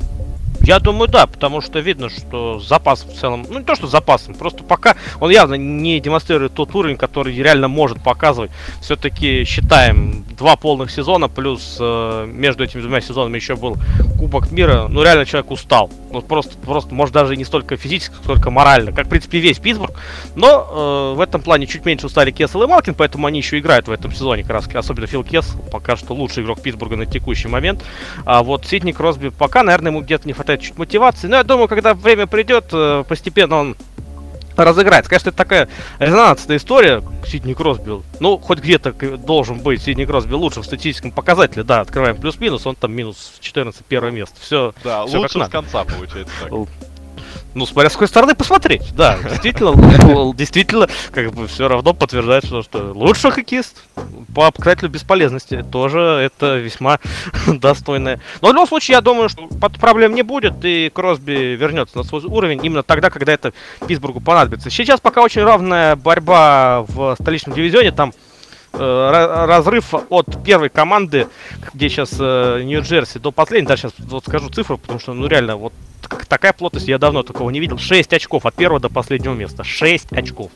Я 0.69 0.81
думаю, 0.81 1.09
да, 1.09 1.27
потому 1.27 1.63
что 1.63 1.79
видно, 1.79 2.11
что 2.11 2.61
запас 2.61 3.03
в 3.03 3.19
целом, 3.19 3.47
ну 3.49 3.61
не 3.61 3.65
то, 3.65 3.75
что 3.75 3.87
запасом, 3.87 4.35
просто 4.35 4.63
пока 4.63 4.97
он 5.19 5.31
явно 5.31 5.55
не 5.55 5.99
демонстрирует 5.99 6.53
тот 6.53 6.75
уровень, 6.75 6.99
который 6.99 7.35
реально 7.35 7.69
может 7.69 8.03
показывать. 8.03 8.51
Все-таки 8.83 9.45
считаем 9.45 10.27
два 10.37 10.57
полных 10.57 10.91
сезона, 10.91 11.31
плюс 11.31 11.79
э, 11.81 12.27
между 12.31 12.65
этими 12.65 12.83
двумя 12.83 13.01
сезонами 13.01 13.37
еще 13.37 13.57
был 13.57 13.79
Кубок 14.19 14.51
мира. 14.51 14.89
Ну 14.91 15.03
реально 15.03 15.25
человек 15.25 15.51
устал. 15.51 15.91
Ну 16.11 16.21
просто, 16.21 16.59
просто, 16.59 16.95
может 16.95 17.15
даже 17.15 17.35
не 17.35 17.47
столько 17.47 17.79
физически, 17.79 18.15
сколько 18.23 18.51
морально. 18.51 18.93
Как, 18.93 19.07
в 19.07 19.09
принципе, 19.09 19.39
весь 19.39 19.59
Питтсбург. 19.59 19.95
Но 20.35 21.13
э, 21.15 21.17
в 21.17 21.21
этом 21.21 21.41
плане 21.41 21.67
чуть 21.67 21.87
меньше 21.87 22.07
устали 22.07 22.31
Кессел 22.31 22.63
и 22.63 22.67
Малкин, 22.67 22.95
поэтому 22.95 23.27
они 23.27 23.39
еще 23.39 23.59
играют 23.59 23.89
в 23.89 23.91
этом 23.91 24.13
сезоне, 24.13 24.43
как 24.43 24.53
раз, 24.53 24.69
особенно 24.75 25.07
Фил 25.07 25.25
Кессел, 25.25 25.59
пока 25.73 25.97
что 25.97 26.13
лучший 26.13 26.43
игрок 26.43 26.61
Питтсбурга 26.61 26.97
на 26.97 27.07
текущий 27.07 27.49
момент. 27.49 27.83
А 28.27 28.43
вот 28.43 28.67
Сидни 28.67 28.93
Кросби 28.93 29.31
пока, 29.31 29.63
наверное, 29.63 29.93
ему 29.93 30.03
где-то 30.03 30.27
не 30.29 30.35
хватает 30.35 30.58
чуть 30.61 30.79
мотивации. 30.79 31.27
Но 31.29 31.37
я 31.37 31.42
думаю, 31.44 31.68
когда 31.68 31.94
время 31.94 32.27
придет, 32.27 32.66
э, 32.73 33.05
постепенно 33.09 33.57
он 33.57 33.77
разыграется. 34.57 35.09
Конечно, 35.09 35.29
это 35.29 35.38
такая 35.38 35.68
резонансная 36.01 36.57
история 36.57 37.03
Сидни 37.27 37.55
Кросби. 37.55 38.03
Ну, 38.18 38.38
хоть 38.38 38.59
где-то 38.59 38.92
должен 39.16 39.61
быть 39.61 39.83
Сидни 39.83 40.05
Кросби 40.05 40.35
лучше 40.35 40.61
в 40.61 40.64
статистическом 40.64 41.12
показателе. 41.12 41.62
Да, 41.62 41.81
открываем 41.81 42.16
плюс-минус, 42.16 42.66
он 42.66 42.75
там 42.75 42.92
минус 42.92 43.35
14 43.40 43.85
первое 43.87 44.11
место. 44.11 44.35
Все, 44.40 44.75
Да, 44.83 45.07
Всё 45.07 45.18
лучше 45.21 45.38
как 45.38 45.49
с 45.49 45.53
надо. 45.53 45.53
конца 45.53 45.85
получается 45.85 46.35
так. 46.40 46.51
ну, 47.55 47.67
смотря 47.67 47.91
с 47.91 47.95
какой 47.95 48.09
стороны 48.09 48.35
посмотреть. 48.35 48.83
Да, 48.95 49.17
действительно, 49.19 49.69
л- 49.71 50.35
действительно, 50.37 50.89
как 51.13 51.33
бы 51.33 51.47
все 51.47 51.69
равно 51.69 51.93
подтверждает, 51.95 52.45
что, 52.45 52.63
что 52.63 52.93
лучший 52.95 53.31
хоккеист 53.31 53.83
по 54.35 54.51
показателю 54.51 54.91
бесполезности 54.91 55.65
тоже 55.71 56.01
это 56.01 56.57
весьма 56.57 56.99
достойное. 57.47 58.21
Но 58.41 58.49
в 58.49 58.53
любом 58.53 58.67
случае, 58.67 58.95
я 58.97 59.01
думаю, 59.01 59.29
что 59.29 59.47
под- 59.47 59.79
проблем 59.79 60.15
не 60.15 60.23
будет, 60.23 60.55
и 60.65 60.91
Кросби 60.95 61.57
вернется 61.57 61.97
на 61.99 62.05
свой 62.05 62.23
уровень 62.25 62.61
именно 62.65 62.83
тогда, 62.83 63.11
когда 63.11 63.33
это 63.33 63.53
Питтсбургу 63.87 64.21
понадобится. 64.21 64.71
Сейчас 64.71 65.01
пока 65.01 65.23
очень 65.23 65.43
равная 65.43 65.97
борьба 65.97 66.85
в 66.89 67.17
столичном 67.21 67.55
дивизионе, 67.55 67.93
там 67.93 68.13
разрыв 68.73 69.95
от 70.09 70.43
первой 70.45 70.69
команды, 70.69 71.27
где 71.73 71.89
сейчас 71.89 72.17
э, 72.19 72.63
Нью-Джерси, 72.65 73.19
до 73.19 73.33
последней, 73.33 73.67
даже 73.67 73.83
сейчас 73.83 73.93
вот 73.99 74.25
скажу 74.25 74.49
цифру, 74.51 74.79
потому 74.79 74.99
что, 74.99 75.15
ну 75.15 75.27
реально, 75.27 75.57
вот 75.57 75.73
такая 76.29 76.53
плотность 76.53 76.89
я 76.89 76.99
давно 76.99 77.23
такого 77.23 77.51
не 77.51 77.61
видел. 77.61 77.79
6 77.79 78.13
очков 78.13 78.47
от 78.47 78.55
первого 78.55 78.81
до 78.81 78.89
последнего 78.89 79.35
места. 79.35 79.65
6 79.65 80.13
очков. 80.13 80.51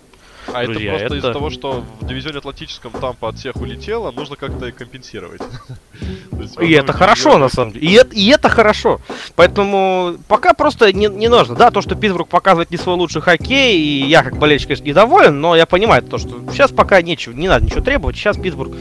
А 0.52 0.62
это 0.62 0.72
друзья, 0.72 0.90
просто 0.90 1.07
это- 1.07 1.16
из-за 1.16 1.33
того, 1.33 1.50
что 1.50 1.85
в 2.00 2.07
дивизионе 2.07 2.38
Атлантическом 2.38 2.92
Тампа 2.92 3.28
от 3.28 3.38
всех 3.38 3.57
улетело, 3.57 4.11
нужно 4.11 4.37
как-то 4.37 4.66
и 4.66 4.72
компенсировать. 4.72 5.42
И 6.61 6.72
это 6.72 6.92
хорошо, 6.92 7.38
на 7.38 7.48
самом 7.48 7.72
деле. 7.72 7.87
И 7.87 7.92
это, 7.94 8.16
это 8.16 8.48
хорошо. 8.48 9.00
Поэтому 9.37 10.16
пока 10.28 10.55
просто 10.55 10.92
не, 10.92 11.07
не 11.07 11.28
нужно. 11.28 11.55
Да, 11.55 11.70
то, 11.70 11.81
что 11.81 11.94
Питтсбург 11.94 12.28
показывает 12.28 12.70
не 12.70 12.76
свой 12.76 12.96
лучший 12.96 13.22
хоккей, 13.22 13.78
и 13.78 14.07
я 14.07 14.22
как 14.22 14.38
болельщик, 14.38 14.68
конечно, 14.68 14.85
недоволен, 14.85 15.40
но 15.40 15.55
я 15.55 15.66
понимаю 15.66 16.02
то, 16.02 16.18
что 16.18 16.42
сейчас 16.50 16.72
пока 16.72 17.00
нечего, 17.00 17.33
не 17.33 17.48
надо 17.48 17.64
ничего 17.64 17.81
требовать. 17.81 18.16
Сейчас 18.16 18.37
Питтсбург 18.37 18.72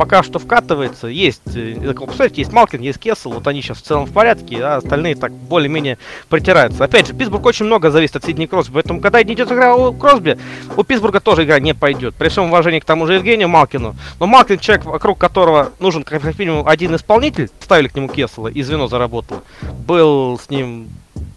пока 0.00 0.22
что 0.22 0.38
вкатывается. 0.38 1.08
Есть, 1.08 1.42
э, 1.54 1.92
посмотрите, 1.92 2.40
есть 2.40 2.54
Малкин, 2.54 2.80
есть 2.80 2.98
Кессел, 2.98 3.32
вот 3.32 3.46
они 3.46 3.60
сейчас 3.60 3.76
в 3.76 3.82
целом 3.82 4.06
в 4.06 4.12
порядке, 4.12 4.56
а 4.64 4.76
остальные 4.76 5.14
так 5.14 5.30
более-менее 5.30 5.98
притираются. 6.30 6.82
Опять 6.82 7.08
же, 7.08 7.12
Питтсбург 7.12 7.44
очень 7.44 7.66
много 7.66 7.90
зависит 7.90 8.16
от 8.16 8.24
Сидни 8.24 8.46
Кросби, 8.46 8.72
поэтому 8.72 9.02
когда 9.02 9.20
идет 9.20 9.52
игра 9.52 9.76
у 9.76 9.92
Кросби, 9.92 10.38
у 10.74 10.84
Питтсбурга 10.84 11.20
тоже 11.20 11.44
игра 11.44 11.60
не 11.60 11.74
пойдет. 11.74 12.14
При 12.14 12.30
всем 12.30 12.44
уважении 12.44 12.80
к 12.80 12.86
тому 12.86 13.06
же 13.06 13.12
Евгению 13.12 13.50
Малкину. 13.50 13.94
Но 14.18 14.26
Малкин 14.26 14.58
человек, 14.58 14.86
вокруг 14.86 15.18
которого 15.18 15.70
нужен 15.80 16.02
как 16.02 16.38
минимум 16.38 16.66
один 16.66 16.96
исполнитель, 16.96 17.50
ставили 17.60 17.88
к 17.88 17.94
нему 17.94 18.08
Кессела, 18.08 18.48
и 18.48 18.62
звено 18.62 18.88
заработало. 18.88 19.42
Был 19.86 20.40
с 20.42 20.48
ним 20.48 20.88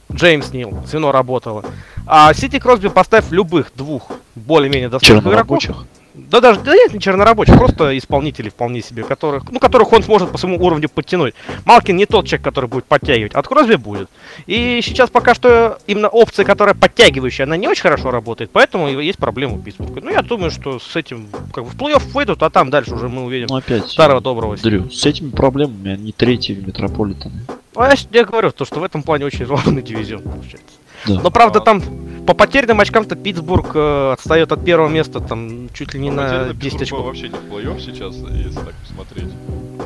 Джеймс 0.09 0.53
Нил, 0.53 0.74
звено 0.88 1.11
работало. 1.11 1.66
А 2.07 2.34
Сити 2.34 2.59
Кросби 2.59 2.88
поставь 2.88 3.30
любых 3.30 3.74
двух 3.76 4.09
более-менее 4.36 4.88
достойных 4.88 5.26
игроков. 5.26 5.61
Чернорабочих. 5.61 5.93
Да 6.34 6.42
даже 6.42 6.62
да 6.62 6.74
нет, 6.74 6.92
не 6.92 7.00
чернорабочих, 7.00 7.56
просто 7.56 7.96
исполнители 7.96 8.50
вполне 8.50 8.82
себе, 8.82 9.04
которых, 9.04 9.52
ну, 9.52 9.60
которых 9.60 9.94
он 9.94 10.02
сможет 10.02 10.32
по 10.32 10.40
своему 10.40 10.60
уровню 10.66 10.90
подтянуть. 10.90 11.36
Малкин 11.64 11.96
не 11.96 12.08
тот 12.08 12.26
человек, 12.26 12.44
который 12.44 12.68
будет 12.68 12.86
подтягивать, 12.86 13.36
а 13.36 13.40
от 13.40 13.48
Кросби 13.48 13.76
будет. 13.76 14.10
И 14.48 14.80
сейчас 14.82 15.12
пока 15.12 15.36
что 15.36 15.78
именно 15.86 16.08
опция, 16.08 16.44
которая 16.44 16.74
подтягивающая, 16.74 17.46
она 17.46 17.56
не 17.56 17.68
очень 17.68 17.84
хорошо 17.84 18.10
работает, 18.10 18.50
поэтому 18.52 18.88
есть 18.90 19.20
проблема 19.20 19.54
у 19.54 19.60
Питтсбурга. 19.60 20.02
Ну, 20.02 20.10
я 20.10 20.24
думаю, 20.24 20.50
что 20.50 20.80
с 20.80 20.96
этим 20.96 21.28
как 21.54 21.66
бы 21.66 21.70
в 21.70 21.76
плей-офф 21.76 22.02
выйдут, 22.14 22.42
а 22.42 22.50
там 22.50 22.72
дальше 22.72 22.96
уже 22.96 23.10
мы 23.10 23.26
увидим 23.26 23.46
Ну 23.52 23.58
опять. 23.58 23.86
старого 23.92 24.20
доброго. 24.20 24.58
Дрю, 24.58 24.90
с 24.90 25.06
этими 25.06 25.30
проблемами 25.30 25.92
они 25.92 26.14
третьи 26.14 26.56
в 26.56 26.66
метрополитене. 26.66 27.46
А 27.76 27.90
я, 27.90 27.96
я 28.12 28.26
говорю, 28.26 28.50
то, 28.50 28.66
что 28.66 28.80
в 28.80 28.84
этом 28.84 29.04
плане 29.04 29.26
очень 29.26 29.46
ровный 29.46 29.84
дивизион 29.84 30.24
получается. 30.24 30.78
Да. 31.08 31.20
Но 31.22 31.32
правда 31.32 31.60
там 31.60 31.82
по 32.26 32.34
потерянным 32.34 32.80
очкам-то 32.80 33.16
Питтсбург 33.16 33.72
э, 33.76 34.12
отстает 34.14 34.51
от 34.51 34.64
первого 34.64 34.88
места 34.88 35.20
там 35.20 35.70
чуть 35.74 35.93
ли 35.93 35.99
не 35.99 36.10
Ну, 36.10 36.18
на 36.18 36.24
потерянный 36.24 36.54
10 36.56 36.62
Питтсбург 36.80 36.82
очков. 36.82 37.06
вообще 37.06 37.30
не 37.30 37.36
в 37.36 37.54
плей-офф 37.54 37.80
сейчас, 37.82 38.16
если 38.16 38.60
так 38.60 38.74
посмотреть. 38.76 39.30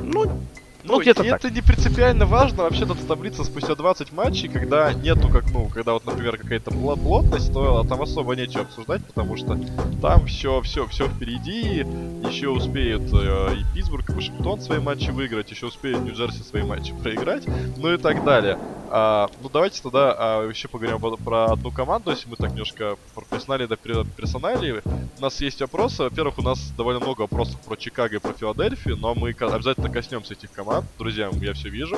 Ну, 0.03 0.39
Ну, 0.87 1.01
где-то 1.01 1.23
и 1.23 1.29
так. 1.29 1.39
это 1.39 1.53
не 1.53 1.61
принципиально 1.61 2.25
важно 2.25 2.63
вообще 2.63 2.85
тут 2.85 3.05
таблица 3.07 3.43
спустя 3.43 3.75
20 3.75 4.11
матчей, 4.13 4.47
когда 4.47 4.93
нету 4.93 5.29
как, 5.29 5.51
ну, 5.51 5.67
когда 5.67 5.93
вот, 5.93 6.05
например, 6.05 6.37
какая-то 6.37 6.71
плотность, 6.71 7.53
то 7.53 7.83
там 7.83 8.01
особо 8.01 8.35
нечего 8.35 8.61
обсуждать, 8.61 9.03
потому 9.05 9.37
что 9.37 9.59
там 10.01 10.25
все, 10.27 10.61
все, 10.61 10.87
все 10.87 11.07
впереди, 11.07 11.85
еще 12.27 12.49
успеют 12.49 13.03
э, 13.13 13.55
и 13.55 13.75
Питтсбург, 13.75 14.09
и 14.09 14.13
Вашингтон 14.13 14.61
свои 14.61 14.79
матчи 14.79 15.09
выиграть, 15.09 15.51
еще 15.51 15.67
успеют 15.67 16.01
Нью-Джерси 16.03 16.43
свои 16.43 16.63
матчи 16.63 16.93
проиграть, 16.93 17.43
ну 17.77 17.93
и 17.93 17.97
так 17.97 18.23
далее. 18.23 18.57
А, 18.89 19.29
ну 19.41 19.49
давайте 19.49 19.81
тогда 19.81 20.15
а, 20.17 20.47
еще 20.49 20.67
поговорим 20.67 21.03
об- 21.03 21.21
про 21.21 21.45
одну 21.51 21.71
команду, 21.71 22.11
если 22.11 22.29
мы 22.29 22.37
так 22.37 22.51
немножко 22.51 22.95
про 23.13 23.25
персонали 23.25 23.65
до 23.65 23.75
пер- 23.75 24.07
персоналии. 24.15 24.81
У 25.17 25.21
нас 25.21 25.41
есть 25.41 25.59
вопросы. 25.61 26.03
Во-первых, 26.03 26.37
у 26.37 26.41
нас 26.41 26.71
довольно 26.77 26.99
много 26.99 27.21
вопросов 27.21 27.59
про 27.61 27.75
Чикаго 27.75 28.15
и 28.15 28.19
про 28.19 28.33
Филадельфию, 28.33 28.95
но 28.97 29.13
мы 29.13 29.31
обязательно 29.31 29.89
коснемся 29.89 30.33
этих 30.33 30.51
команд. 30.51 30.76
Друзья, 30.97 31.29
я 31.41 31.53
все 31.53 31.69
вижу. 31.69 31.97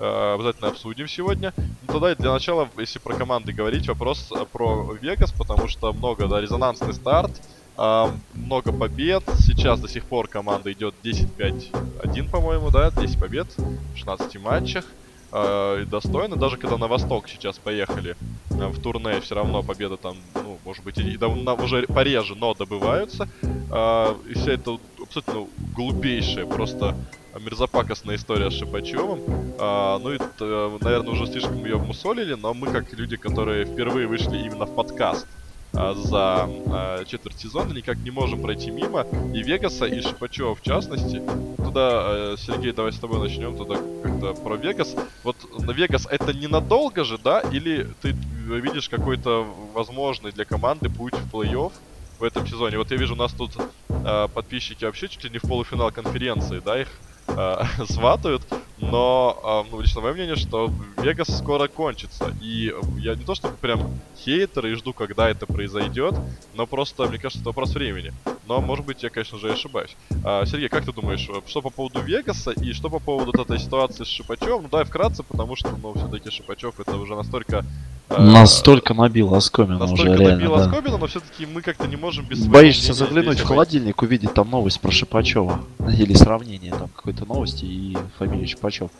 Э, 0.00 0.34
обязательно 0.34 0.68
обсудим 0.68 1.08
сегодня. 1.08 1.52
Ну 1.58 1.92
тогда 1.92 2.14
для 2.14 2.32
начала, 2.32 2.68
если 2.78 2.98
про 2.98 3.14
команды 3.14 3.52
говорить, 3.52 3.86
вопрос 3.88 4.30
э, 4.32 4.44
про 4.50 4.92
Вегас, 5.00 5.32
потому 5.32 5.68
что 5.68 5.92
много, 5.92 6.26
да, 6.28 6.40
резонансный 6.40 6.94
старт. 6.94 7.30
а, 7.76 8.10
много 8.34 8.72
побед. 8.72 9.22
Сейчас 9.38 9.80
до 9.80 9.88
сих 9.88 10.04
пор 10.04 10.28
команда 10.28 10.72
идет 10.72 10.94
10-5-1, 11.02 12.30
по-моему, 12.30 12.70
да? 12.70 12.90
10 12.90 13.18
побед 13.18 13.46
в 13.58 13.96
16 13.96 14.40
матчах. 14.40 14.84
Э, 15.32 15.84
достойно, 15.86 16.36
даже 16.36 16.56
когда 16.56 16.78
на 16.78 16.86
восток 16.86 17.28
сейчас 17.28 17.58
поехали 17.58 18.16
э, 18.50 18.66
в 18.68 18.80
турне, 18.80 19.20
все 19.20 19.34
равно 19.34 19.62
победа 19.62 19.96
там, 19.96 20.16
ну, 20.34 20.58
может 20.64 20.84
быть, 20.84 20.98
и 20.98 21.16
давно 21.16 21.54
уже 21.56 21.82
пореже, 21.82 22.34
но 22.36 22.54
добываются. 22.54 23.28
Э, 23.70 24.14
и 24.28 24.34
вся 24.34 24.52
эта 24.52 24.78
абсолютно 25.02 25.46
глупейшая, 25.74 26.46
просто 26.46 26.96
мерзопакостная 27.38 28.16
история 28.16 28.50
с 28.50 28.54
Шипачевым. 28.54 29.20
А, 29.58 29.98
ну 29.98 30.12
и, 30.12 30.18
т- 30.18 30.78
наверное, 30.80 31.12
уже 31.12 31.26
слишком 31.26 31.64
ее 31.64 31.76
мусолили, 31.76 32.34
но 32.34 32.54
мы, 32.54 32.68
как 32.68 32.92
люди, 32.92 33.16
которые 33.16 33.64
впервые 33.64 34.06
вышли 34.06 34.38
именно 34.38 34.66
в 34.66 34.74
подкаст 34.74 35.26
а, 35.72 35.94
за 35.94 36.48
а, 36.48 37.04
четверть 37.04 37.38
сезона, 37.38 37.72
никак 37.72 37.98
не 37.98 38.10
можем 38.10 38.42
пройти 38.42 38.70
мимо 38.70 39.06
и 39.34 39.42
Вегаса, 39.42 39.86
и 39.86 40.00
Шипачева 40.00 40.54
в 40.54 40.62
частности. 40.62 41.22
Туда, 41.56 42.04
э, 42.06 42.36
Сергей, 42.38 42.72
давай 42.72 42.92
с 42.92 42.98
тобой 42.98 43.18
начнем 43.18 43.56
тогда 43.56 43.76
как-то 44.02 44.34
про 44.34 44.56
Вегас. 44.56 44.94
Вот 45.24 45.36
на 45.58 45.72
Вегас 45.72 46.06
это 46.10 46.32
ненадолго 46.32 47.04
же, 47.04 47.18
да? 47.18 47.40
Или 47.40 47.88
ты 48.00 48.12
видишь 48.46 48.88
какой-то 48.88 49.46
возможный 49.74 50.32
для 50.32 50.44
команды 50.44 50.88
путь 50.88 51.14
в 51.14 51.34
плей-офф 51.34 51.72
в 52.18 52.22
этом 52.22 52.46
сезоне? 52.46 52.78
Вот 52.78 52.90
я 52.92 52.96
вижу, 52.96 53.14
у 53.14 53.16
нас 53.16 53.32
тут 53.32 53.58
э, 53.88 54.28
подписчики 54.32 54.84
вообще 54.84 55.08
чуть 55.08 55.24
ли 55.24 55.30
не 55.30 55.38
в 55.38 55.42
полуфинал 55.42 55.90
конференции, 55.90 56.62
да, 56.64 56.80
их 56.80 56.88
э, 57.28 57.62
сватают. 57.88 58.42
Но, 58.78 59.64
э, 59.66 59.70
ну, 59.70 59.80
лично 59.80 60.02
мое 60.02 60.12
мнение, 60.12 60.36
что 60.36 60.70
Вегас 60.98 61.28
скоро 61.28 61.66
кончится. 61.68 62.34
И 62.42 62.72
я 62.98 63.14
не 63.14 63.24
то 63.24 63.34
чтобы 63.34 63.56
прям 63.56 63.98
хейтер 64.18 64.66
и 64.66 64.74
жду, 64.74 64.92
когда 64.92 65.30
это 65.30 65.46
произойдет, 65.46 66.14
но 66.54 66.66
просто, 66.66 67.06
мне 67.06 67.18
кажется, 67.18 67.40
это 67.40 67.50
вопрос 67.50 67.74
времени. 67.74 68.12
Но, 68.46 68.60
может 68.60 68.84
быть, 68.84 69.02
я, 69.02 69.10
конечно 69.10 69.38
же, 69.38 69.52
ошибаюсь. 69.52 69.96
А, 70.24 70.44
Сергей, 70.44 70.68
как 70.68 70.84
ты 70.84 70.92
думаешь, 70.92 71.28
э, 71.28 71.40
что 71.46 71.62
по 71.62 71.70
поводу 71.70 72.00
Вегаса 72.00 72.50
и 72.50 72.72
что 72.72 72.90
по 72.90 72.98
поводу 72.98 73.32
этой 73.40 73.58
ситуации 73.58 74.04
с 74.04 74.08
Шипачевым? 74.08 74.64
Ну, 74.64 74.68
давай 74.68 74.84
вкратце, 74.84 75.22
потому 75.22 75.56
что, 75.56 75.70
ну, 75.76 75.94
все-таки 75.94 76.30
Шипачев 76.30 76.78
это 76.78 76.96
уже 76.96 77.14
настолько... 77.14 77.64
э, 78.10 78.20
Настолько 78.20 78.94
набил 78.94 79.34
оскомину 79.34 79.76
уже 79.76 79.90
Настолько 79.92 80.12
реально, 80.14 80.36
набило 80.36 80.58
да. 80.58 80.64
оскомину, 80.64 80.98
но 80.98 81.06
все-таки 81.06 81.46
мы 81.46 81.62
как-то 81.62 81.86
не 81.86 81.96
можем 81.96 82.24
без 82.26 82.46
Боишься 82.46 82.92
заглянуть 82.92 83.40
в 83.40 83.44
холодильник, 83.44 84.00
увидеть 84.02 84.34
там 84.34 84.50
новость 84.50 84.80
про 84.80 84.90
Шипачева. 84.90 85.60
Или 85.98 86.14
сравнение 86.14 86.72
там 86.72 86.88
какой-то 86.94 87.24
новости 87.24 87.64
и 87.64 87.96
фамилия 88.18 88.46
Шипачев. 88.46 88.90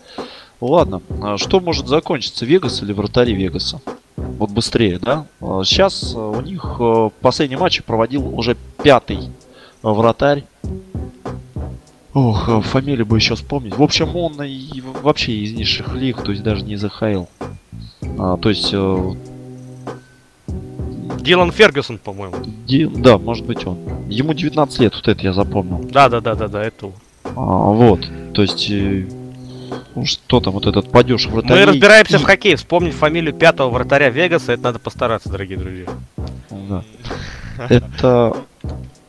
Ладно, 0.60 1.02
а 1.22 1.36
что 1.36 1.60
может 1.60 1.86
закончиться, 1.86 2.46
Вегас 2.46 2.82
или 2.82 2.92
вратари 2.92 3.34
Вегаса? 3.34 3.80
Вот 4.16 4.50
быстрее, 4.50 4.98
да? 4.98 5.26
А, 5.40 5.62
Сейчас 5.64 6.14
а, 6.14 6.30
у 6.30 6.40
них 6.40 6.76
а, 6.78 7.10
последний 7.20 7.56
матч 7.56 7.82
проводил 7.82 8.26
уже 8.36 8.56
пятый 8.82 9.30
вратарь. 9.82 10.44
Ох, 12.14 12.64
фамилию 12.64 13.04
бы 13.04 13.18
еще 13.18 13.34
вспомнить. 13.34 13.76
В 13.76 13.82
общем, 13.82 14.16
он 14.16 14.42
и 14.42 14.80
вообще 14.80 15.32
из 15.32 15.52
низших 15.52 15.94
лиг, 15.94 16.22
то 16.22 16.30
есть 16.30 16.42
даже 16.42 16.64
не 16.64 16.74
из 16.74 16.84
АХЛ. 16.84 17.26
А, 18.18 18.36
то 18.36 18.48
есть, 18.48 18.70
э, 18.72 19.12
Дилан 21.20 21.50
Фергюсон, 21.52 21.98
по-моему. 21.98 22.36
Ди- 22.66 22.86
да, 22.86 23.18
может 23.18 23.44
быть 23.46 23.66
он. 23.66 23.78
Ему 24.08 24.32
19 24.32 24.78
лет, 24.80 24.94
вот 24.94 25.08
это 25.08 25.22
я 25.22 25.32
запомнил. 25.32 25.78
Да, 25.90 26.08
да, 26.08 26.20
да, 26.20 26.34
да, 26.34 26.48
да, 26.48 26.62
это. 26.62 26.86
он. 26.86 26.92
А, 27.24 27.30
вот, 27.72 28.00
то 28.32 28.42
есть, 28.42 28.70
э, 28.70 29.06
ну, 29.94 30.04
что 30.06 30.40
там 30.40 30.52
вот 30.54 30.66
этот 30.66 30.90
падеж 30.90 31.26
Мы 31.26 31.32
вратарей 31.40 31.64
разбираемся 31.64 32.16
и- 32.16 32.20
в 32.20 32.22
хоккее. 32.24 32.56
Вспомнить 32.56 32.94
фамилию 32.94 33.34
пятого 33.34 33.70
вратаря 33.70 34.10
Вегаса, 34.10 34.52
это 34.52 34.62
надо 34.62 34.78
постараться, 34.78 35.28
дорогие 35.28 35.58
друзья. 35.58 35.86
Да. 36.50 36.84
Это 37.68 38.36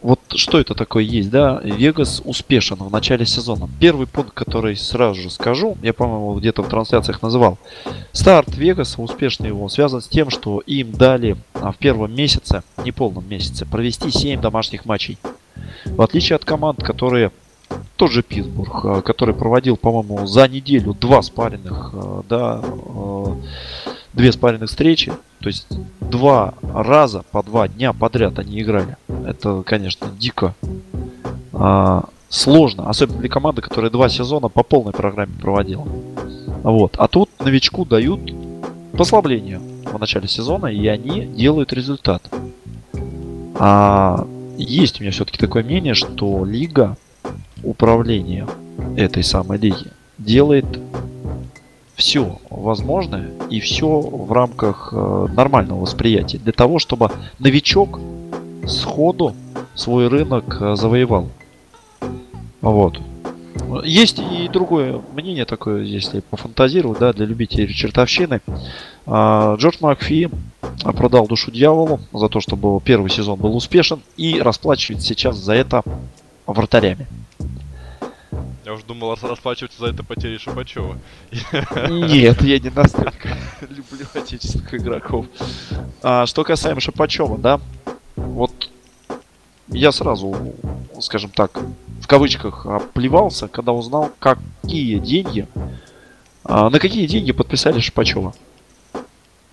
вот 0.07 0.21
что 0.37 0.57
это 0.57 0.73
такое 0.73 1.03
есть, 1.03 1.29
да? 1.29 1.59
Вегас 1.61 2.21
успешен 2.23 2.77
в 2.77 2.89
начале 2.89 3.25
сезона. 3.25 3.67
Первый 3.77 4.07
пункт, 4.07 4.31
который 4.33 4.77
сразу 4.77 5.19
же 5.19 5.29
скажу, 5.29 5.77
я, 5.81 5.91
по-моему, 5.91 6.33
где-то 6.39 6.63
в 6.63 6.69
трансляциях 6.69 7.21
называл. 7.21 7.57
Старт 8.13 8.55
Вегаса, 8.55 9.01
успешный 9.01 9.49
его, 9.49 9.67
связан 9.67 9.99
с 9.99 10.07
тем, 10.07 10.29
что 10.29 10.61
им 10.61 10.93
дали 10.93 11.35
а, 11.55 11.73
в 11.73 11.77
первом 11.77 12.15
месяце, 12.15 12.63
не 12.85 12.93
полном 12.93 13.27
месяце, 13.27 13.65
провести 13.65 14.09
7 14.09 14.39
домашних 14.39 14.85
матчей. 14.85 15.17
В 15.83 16.01
отличие 16.01 16.37
от 16.37 16.45
команд, 16.45 16.81
которые 16.81 17.33
тот 17.97 18.09
же 18.09 18.23
Питтсбург, 18.23 18.85
а, 18.85 19.01
который 19.01 19.35
проводил, 19.35 19.75
по-моему, 19.75 20.25
за 20.25 20.47
неделю 20.47 20.93
два 20.93 21.21
спаренных, 21.21 21.91
а, 21.93 22.23
да, 22.29 22.61
две 24.17 24.31
спаренных 24.31 24.69
встречи, 24.69 25.13
то 25.39 25.47
есть 25.47 25.67
два 26.01 26.55
раза 26.63 27.23
по 27.31 27.43
два 27.43 27.67
дня 27.67 27.93
подряд 27.93 28.39
они 28.39 28.61
играли. 28.61 28.97
Это, 29.25 29.61
конечно, 29.63 30.07
дико 30.17 30.55
а, 31.53 32.05
сложно, 32.27 32.89
особенно 32.89 33.19
для 33.19 33.29
команды, 33.29 33.61
которая 33.61 33.91
два 33.91 34.09
сезона 34.09 34.49
по 34.49 34.63
полной 34.63 34.91
программе 34.91 35.33
проводила. 35.39 35.87
Вот. 36.63 36.95
А 36.97 37.07
тут 37.07 37.29
новичку 37.39 37.85
дают 37.85 38.19
послабление 38.97 39.59
в 39.59 39.99
начале 39.99 40.27
сезона, 40.27 40.65
и 40.65 40.87
они 40.87 41.25
делают 41.25 41.71
результат. 41.71 42.23
А 43.59 44.27
есть 44.57 44.99
у 44.99 45.03
меня 45.03 45.11
все-таки 45.11 45.37
такое 45.37 45.63
мнение, 45.63 45.93
что 45.93 46.43
лига, 46.43 46.97
управление 47.63 48.47
этой 48.95 49.23
самой 49.23 49.59
лиги 49.59 49.91
делает 50.17 50.65
все 51.97 52.39
возможное 52.51 53.31
и 53.49 53.59
все 53.59 53.99
в 53.99 54.31
рамках 54.31 54.93
э, 54.93 55.27
нормального 55.33 55.81
восприятия 55.81 56.37
для 56.37 56.53
того, 56.53 56.77
чтобы 56.77 57.11
новичок 57.39 57.99
сходу 58.67 59.35
свой 59.73 60.07
рынок 60.07 60.61
э, 60.61 60.75
завоевал. 60.75 61.27
Вот. 62.61 63.01
Есть 63.83 64.19
и 64.19 64.47
другое 64.47 65.01
мнение 65.13 65.45
такое, 65.45 65.83
если 65.83 66.19
пофантазировать, 66.19 66.99
да, 66.99 67.13
для 67.13 67.25
любителей 67.25 67.73
чертовщины. 67.73 68.41
А, 69.07 69.55
Джордж 69.55 69.77
Макфи 69.81 70.29
продал 70.83 71.27
душу 71.27 71.51
дьяволу 71.51 71.99
за 72.13 72.29
то, 72.29 72.39
чтобы 72.39 72.79
первый 72.81 73.09
сезон 73.09 73.39
был 73.39 73.55
успешен 73.55 74.01
и 74.15 74.39
расплачивается 74.39 75.07
сейчас 75.07 75.37
за 75.37 75.53
это 75.53 75.81
вратарями. 76.45 77.07
Я 78.67 78.73
уже 78.73 78.83
думал 78.83 79.11
рас- 79.11 79.23
расплачиваться 79.23 79.79
за 79.79 79.87
это 79.91 80.03
потери 80.03 80.37
Шипачева. 80.37 80.97
Нет, 81.89 82.41
я 82.41 82.59
не 82.59 82.69
настолько 82.69 83.29
люблю 83.61 84.05
отечественных 84.13 84.73
игроков. 84.73 85.25
А, 86.03 86.25
что 86.25 86.43
касаемо 86.43 86.81
Шапачева, 86.81 87.37
да, 87.37 87.61
вот 88.17 88.69
я 89.69 89.93
сразу, 89.93 90.35
скажем 90.99 91.31
так, 91.31 91.57
в 92.01 92.07
кавычках 92.07 92.67
плевался, 92.93 93.47
когда 93.47 93.71
узнал, 93.71 94.11
какие 94.19 94.99
деньги, 94.99 95.47
а, 96.43 96.69
на 96.69 96.77
какие 96.79 97.07
деньги 97.07 97.31
подписали 97.31 97.79
Шапачева. 97.79 98.33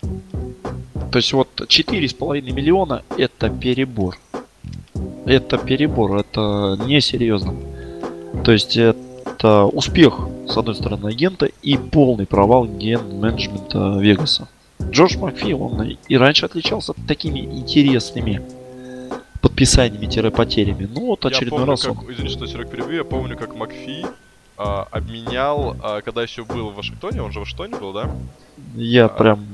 То 0.00 1.18
есть 1.18 1.32
вот 1.32 1.60
4,5 1.60 2.50
миллиона 2.50 3.04
это 3.16 3.48
перебор. 3.48 4.18
Это 5.24 5.56
перебор, 5.56 6.16
это 6.16 6.76
несерьезно. 6.84 7.73
То 8.42 8.52
есть 8.52 8.76
это 8.76 9.64
успех, 9.64 10.28
с 10.48 10.56
одной 10.56 10.74
стороны, 10.74 11.08
агента 11.08 11.46
и 11.62 11.76
полный 11.76 12.26
провал 12.26 12.66
ген-менеджмента 12.66 13.98
Вегаса. 13.98 14.48
Джордж 14.82 15.16
Макфи, 15.18 15.52
он 15.52 15.96
и 16.08 16.16
раньше 16.16 16.46
отличался 16.46 16.94
такими 17.06 17.40
интересными 17.40 18.42
подписаниями-потерями. 19.40 20.88
Ну 20.92 21.06
вот 21.06 21.24
Я 21.24 21.30
очередной 21.30 21.60
помню, 21.60 21.70
раз 21.70 21.86
он... 21.86 21.96
как, 21.96 22.10
извини, 22.10 22.30
что 22.30 22.46
Серег 22.46 22.70
перебью, 22.70 22.96
я 22.96 23.04
помню, 23.04 23.36
как 23.36 23.54
Макфи 23.54 24.06
а, 24.56 24.88
обменял, 24.90 25.76
а, 25.82 26.00
когда 26.00 26.22
еще 26.22 26.44
был 26.44 26.70
в 26.70 26.76
Вашингтоне, 26.76 27.22
он 27.22 27.30
же 27.30 27.40
в 27.40 27.42
Вашингтоне 27.42 27.76
был, 27.76 27.92
да? 27.92 28.10
Я 28.74 29.08
прям... 29.08 29.44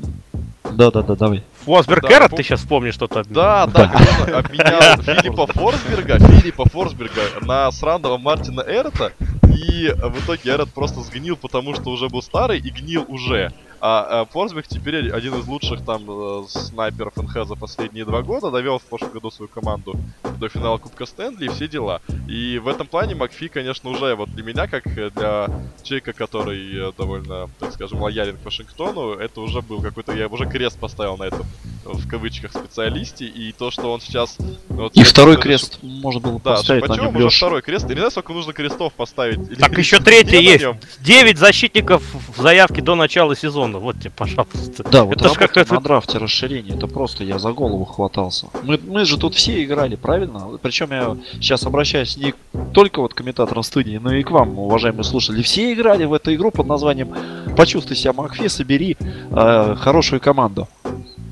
Да-да-да, 0.73 1.17
давай. 1.17 1.43
Фосберг 1.65 2.03
Да, 2.03 2.17
Эрот, 2.17 2.31
ты 2.37 2.43
сейчас 2.43 2.61
вспомнишь 2.61 2.95
что-то? 2.95 3.23
Да, 3.29 3.67
да, 3.67 3.93
он 4.27 4.35
обменял 4.35 4.81
Филиппа 5.03 5.47
Форсберга, 5.47 6.19
Филиппа 6.19 6.69
Форсберга 6.69 7.23
на 7.43 7.71
сраного 7.71 8.19
Мартина 8.19 8.61
Эрота, 8.61 9.13
и 9.45 9.93
в 9.95 10.25
итоге 10.25 10.51
Эрот 10.51 10.71
просто 10.71 11.01
сгнил, 11.01 11.37
потому 11.37 11.75
что 11.75 11.91
уже 11.91 12.09
был 12.09 12.23
старый 12.23 12.59
и 12.59 12.71
гнил 12.71 13.05
уже. 13.09 13.53
А, 13.81 14.23
а 14.23 14.25
Форсберг 14.27 14.67
теперь 14.69 15.11
один 15.11 15.35
из 15.35 15.47
лучших 15.47 15.85
там 15.85 16.05
э, 16.09 16.45
снайперов 16.49 17.17
НХ 17.17 17.47
за 17.47 17.55
последние 17.55 18.05
два 18.05 18.23
года, 18.23 18.51
довел 18.51 18.79
в 18.79 18.83
прошлом 18.83 19.11
году 19.11 19.31
свою 19.31 19.49
команду 19.49 19.95
до 20.39 20.49
финала 20.49 20.79
Кубка 20.79 21.07
Стэнли 21.07 21.47
и 21.47 21.49
все 21.49 21.67
дела. 21.67 22.01
И 22.29 22.59
в 22.59 22.69
этом 22.69 22.87
плане 22.87 23.15
Макфи, 23.15 23.49
конечно, 23.49 23.91
уже 23.91 24.15
вот 24.15 24.31
для 24.31 24.45
меня, 24.45 24.67
как 24.67 24.85
для 24.85 25.49
человека, 25.83 26.13
который 26.13 26.89
э, 26.89 26.93
довольно, 26.97 27.49
так 27.59 27.73
скажем, 27.73 28.03
лоялен 28.03 28.37
к 28.37 28.45
Вашингтону, 28.45 29.15
это 29.15 29.41
уже 29.41 29.63
был 29.63 29.81
какой-то, 29.81 30.13
я 30.13 30.29
уже 30.29 30.47
крест 30.47 30.79
поставил 30.79 31.17
на 31.17 31.25
этом, 31.25 31.47
в 31.85 32.09
кавычках, 32.09 32.53
специалисте, 32.53 33.27
и 33.27 33.53
то, 33.53 33.71
что 33.71 33.93
он 33.93 34.01
сейчас... 34.01 34.37
вот, 34.69 34.95
И 34.95 35.03
второй 35.05 35.37
крест 35.37 35.79
можно 35.83 36.21
было 36.21 36.41
Да, 36.45 36.57
поставить 36.57 36.83
на 36.83 36.95
Шипачевым 36.95 37.15
нем 37.15 37.27
уже 37.27 37.37
второй 37.37 37.63
крест. 37.63 37.85
Я 37.89 37.95
не 37.95 38.01
знаю, 38.01 38.11
сколько 38.11 38.33
нужно 38.33 38.53
крестов 38.53 38.93
поставить. 38.93 39.59
Так 39.59 39.73
или 39.73 39.81
еще 39.81 39.99
третий 40.01 40.37
на 40.37 40.41
есть. 40.41 40.67
9 41.01 41.39
защитников 41.39 42.03
в 42.37 42.43
заявке 42.43 42.83
до 42.83 42.95
начала 42.95 43.35
сезона. 43.35 43.70
Вот 43.79 43.99
тебе, 43.99 44.11
пожалуйста. 44.17 44.85
Да, 44.91 45.05
вот 45.05 45.17
Это 45.17 45.25
работа 45.25 45.49
как-то- 45.49 45.75
на 45.75 45.81
драфте 45.81 46.19
расширение, 46.19 46.77
это 46.77 46.87
просто 46.87 47.25
я 47.25 47.39
за 47.39 47.53
голову 47.53 47.85
хватался. 47.85 48.47
Мы, 48.63 48.79
мы 48.87 49.05
же 49.05 49.19
тут 49.19 49.35
все 49.35 49.63
играли, 49.65 49.97
правильно? 49.97 50.49
Причем 50.63 50.91
я 50.91 51.17
сейчас 51.35 51.65
обращаюсь 51.65 52.17
не 52.17 52.35
только 52.73 53.01
вот 53.01 53.15
к 53.15 53.17
комментаторам 53.19 53.63
студии, 53.63 53.99
но 53.99 54.13
и 54.15 54.23
к 54.23 54.31
вам, 54.31 54.59
уважаемые 54.59 55.05
слушатели. 55.05 55.43
Все 55.43 55.73
играли 55.73 56.05
в 56.05 56.13
эту 56.13 56.35
игру 56.35 56.51
под 56.51 56.67
названием 56.67 57.15
«Почувствуй 57.57 57.97
себя 57.97 58.13
Макфи, 58.13 58.49
собери 58.49 58.97
э, 59.31 59.75
хорошую 59.79 60.21
команду». 60.21 60.69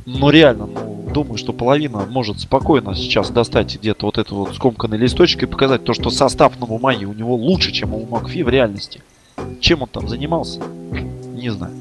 Но 0.06 0.30
реально, 0.30 0.66
ну, 0.66 1.10
думаю, 1.12 1.36
что 1.36 1.52
половина 1.52 2.06
может 2.08 2.40
спокойно 2.40 2.94
сейчас 2.94 3.30
достать 3.30 3.76
где-то 3.76 4.06
вот 4.06 4.16
этот 4.16 4.32
вот 4.32 4.54
скомканный 4.54 4.96
листочек 4.96 5.42
и 5.42 5.46
показать 5.46 5.84
то, 5.84 5.92
что 5.92 6.08
состав 6.10 6.58
на 6.58 6.66
бумаге 6.66 7.04
у 7.06 7.12
него 7.12 7.34
лучше, 7.34 7.72
чем 7.72 7.92
у 7.92 8.06
Макфи 8.06 8.42
в 8.42 8.48
реальности. 8.48 9.02
Чем 9.60 9.82
он 9.82 9.88
там 9.88 10.08
занимался? 10.08 10.60
Не 11.34 11.50
знаю. 11.50 11.72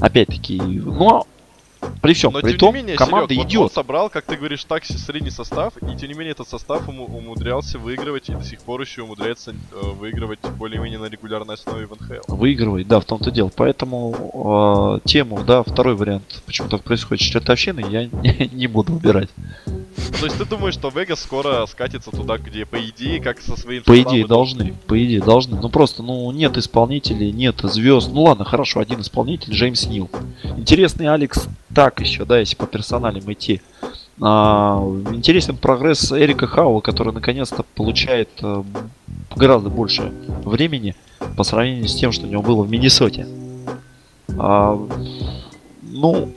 Опять-таки, 0.00 0.60
но 0.60 1.26
при 2.02 2.14
всем 2.14 2.32
Но 2.32 2.40
при 2.40 2.50
тем 2.50 2.58
том, 2.58 2.74
не 2.74 2.80
менее, 2.82 2.96
команда 2.96 3.34
Серёг, 3.34 3.44
вот 3.44 3.50
идет. 3.50 3.60
он 3.62 3.70
собрал, 3.70 4.10
как 4.10 4.24
ты 4.24 4.36
говоришь, 4.36 4.64
так 4.64 4.84
се- 4.84 4.98
средний 4.98 5.30
состав, 5.30 5.74
и 5.78 5.96
тем 5.96 6.08
не 6.08 6.14
менее 6.14 6.32
этот 6.32 6.48
состав 6.48 6.86
ему 6.88 7.04
умудрялся 7.04 7.78
выигрывать 7.78 8.28
и 8.28 8.32
до 8.34 8.44
сих 8.44 8.60
пор 8.62 8.80
еще 8.80 9.02
умудряется 9.02 9.52
э, 9.52 9.54
выигрывать 9.98 10.38
более-менее 10.58 10.98
на 10.98 11.06
регулярной 11.06 11.54
основе 11.54 11.86
в 11.86 11.92
НХЛ. 11.92 12.34
Выигрывает, 12.34 12.88
да, 12.88 13.00
в 13.00 13.04
том-то 13.04 13.30
дело. 13.30 13.50
Поэтому 13.54 15.00
э, 15.04 15.08
тему, 15.08 15.42
да, 15.46 15.62
второй 15.62 15.94
вариант, 15.94 16.42
почему 16.46 16.68
так 16.68 16.82
происходит 16.82 17.22
чертовщины, 17.22 17.84
я 17.90 18.04
не, 18.22 18.50
не 18.52 18.66
буду 18.66 18.94
выбирать. 18.94 19.28
Ну, 19.66 19.84
То 20.18 20.24
есть 20.26 20.38
ты 20.38 20.44
думаешь, 20.44 20.74
что 20.74 20.88
Вегас 20.88 21.20
скоро 21.20 21.64
скатится 21.66 22.10
туда, 22.10 22.38
где, 22.38 22.64
по 22.66 22.76
идее, 22.80 23.20
как 23.20 23.40
со 23.40 23.56
своим 23.56 23.82
По 23.84 24.00
идее 24.00 24.26
должны, 24.26 24.74
по 24.86 25.02
идее 25.02 25.20
должны. 25.20 25.60
Ну 25.60 25.68
просто, 25.68 26.02
ну 26.02 26.30
нет 26.32 26.56
исполнителей, 26.56 27.32
нет 27.32 27.56
звезд. 27.62 28.10
Ну 28.12 28.22
ладно, 28.22 28.44
хорошо, 28.44 28.80
один 28.80 29.00
исполнитель, 29.00 29.52
Джеймс 29.52 29.86
Нил. 29.86 30.10
Интересный 30.56 31.08
Алекс 31.08 31.48
так 31.74 32.00
еще, 32.00 32.24
да, 32.24 32.38
если 32.38 32.56
по 32.56 32.66
персоналям 32.66 33.32
идти. 33.32 33.60
А, 34.20 34.82
интересен 35.12 35.56
прогресс 35.56 36.12
Эрика 36.12 36.46
Хаула, 36.46 36.80
который 36.80 37.12
наконец-то 37.12 37.64
получает 37.74 38.28
э, 38.42 38.62
гораздо 39.34 39.70
больше 39.70 40.12
времени 40.44 40.94
по 41.36 41.44
сравнению 41.44 41.88
с 41.88 41.94
тем, 41.94 42.12
что 42.12 42.26
у 42.26 42.28
него 42.28 42.42
было 42.42 42.62
в 42.62 42.70
Миннесоте. 42.70 43.26
А, 44.36 44.78
ну, 45.82 46.32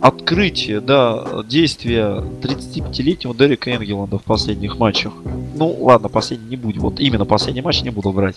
открытие, 0.00 0.80
да, 0.80 1.42
действия 1.44 2.22
35-летнего 2.42 3.34
Дерека 3.34 3.74
Энгеланда 3.74 4.18
в 4.18 4.22
последних 4.22 4.78
матчах. 4.78 5.12
Ну, 5.56 5.76
ладно, 5.80 6.08
последний 6.08 6.50
не 6.50 6.56
будет. 6.56 6.76
Вот 6.78 7.00
именно 7.00 7.24
последний 7.24 7.62
матч 7.62 7.82
не 7.82 7.90
буду 7.90 8.12
брать. 8.12 8.36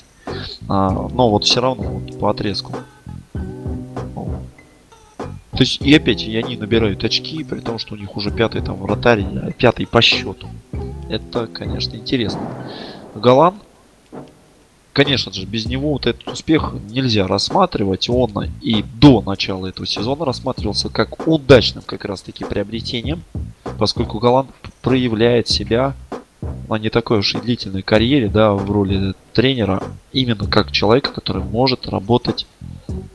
А, 0.67 0.89
но 0.89 1.29
вот 1.29 1.43
все 1.43 1.61
равно 1.61 1.83
вот, 1.83 2.19
по 2.19 2.31
отрезку. 2.31 2.73
То 5.59 5.63
есть, 5.63 5.81
и 5.81 5.93
опять 5.93 6.23
и 6.23 6.37
они 6.37 6.55
набирают 6.55 7.03
очки, 7.03 7.43
при 7.43 7.59
том, 7.59 7.79
что 7.79 7.95
у 7.95 7.97
них 7.97 8.15
уже 8.15 8.31
пятый 8.31 8.61
там 8.61 8.77
вратарь, 8.77 9.25
пятый 9.57 9.85
по 9.85 10.01
счету. 10.01 10.47
Это, 11.09 11.47
конечно, 11.47 11.97
интересно. 11.97 12.39
Голан, 13.13 13.55
конечно 14.93 15.33
же, 15.33 15.45
без 15.45 15.65
него 15.65 15.91
вот 15.91 16.05
этот 16.07 16.25
успех 16.29 16.73
нельзя 16.89 17.27
рассматривать. 17.27 18.09
Он 18.09 18.31
и 18.61 18.85
до 19.01 19.19
начала 19.19 19.67
этого 19.67 19.85
сезона 19.85 20.23
рассматривался 20.23 20.87
как 20.87 21.27
удачным 21.27 21.83
как 21.85 22.05
раз-таки 22.05 22.45
приобретением, 22.45 23.25
поскольку 23.77 24.19
Голан 24.19 24.47
проявляет 24.81 25.49
себя 25.49 25.93
на 26.69 26.79
не 26.79 26.89
такой 26.89 27.19
уж 27.19 27.35
и 27.35 27.41
длительной 27.41 27.81
карьере, 27.81 28.29
да, 28.29 28.53
в 28.53 28.71
роли 28.71 29.13
тренера, 29.33 29.83
именно 30.13 30.47
как 30.47 30.71
человека, 30.71 31.11
который 31.11 31.43
может 31.43 31.85
работать 31.89 32.47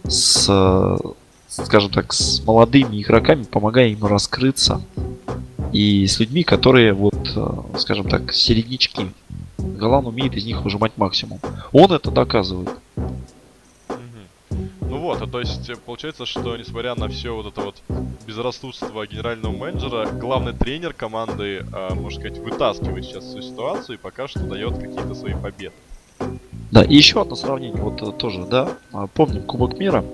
с, 0.07 0.99
скажем 1.63 1.91
так, 1.91 2.13
с 2.13 2.43
молодыми 2.45 3.03
игроками, 3.03 3.45
помогая 3.45 3.89
им 3.89 4.05
раскрыться, 4.05 4.83
и 5.73 6.07
с 6.07 6.21
людьми, 6.21 6.45
которые 6.45 6.93
вот, 6.93 7.33
э, 7.35 7.79
скажем 7.79 8.09
так, 8.09 8.33
середнячки. 8.33 9.09
Голан 9.59 10.07
умеет 10.07 10.35
из 10.35 10.45
них 10.45 10.63
выжимать 10.63 10.93
максимум. 10.97 11.41
Он 11.73 11.93
это 11.93 12.11
доказывает. 12.11 12.71
Ну 14.81 14.99
вот, 14.99 15.21
а 15.21 15.27
то 15.27 15.41
есть 15.41 15.69
э, 15.69 15.77
получается, 15.77 16.27
что 16.27 16.57
несмотря 16.57 16.95
на 16.95 17.09
все 17.09 17.35
вот 17.35 17.47
это 17.47 17.61
вот 17.61 17.83
безрассудство 18.27 19.07
генерального 19.07 19.53
менеджера, 19.57 20.07
главный 20.07 20.53
тренер 20.53 20.93
команды, 20.93 21.67
а, 21.73 21.95
можно 21.95 22.21
сказать, 22.21 22.39
вытаскивает 22.39 23.05
сейчас 23.05 23.25
всю 23.25 23.43
ситуацию 23.43 23.99
и 23.99 24.01
пока 24.01 24.29
что 24.29 24.41
дает 24.41 24.79
какие-то 24.79 25.15
свои 25.15 25.35
победы. 25.35 25.75
Да, 26.75 26.83
и 26.83 26.97
еще 26.97 27.23
одно 27.23 27.37
сравнение, 27.37 27.81
вот 27.81 28.03
э, 28.03 28.11
тоже, 28.19 28.47
да, 28.51 28.69
а, 28.93 29.07
помним 29.07 29.45
Кубок 29.45 29.79
мира, 29.79 30.05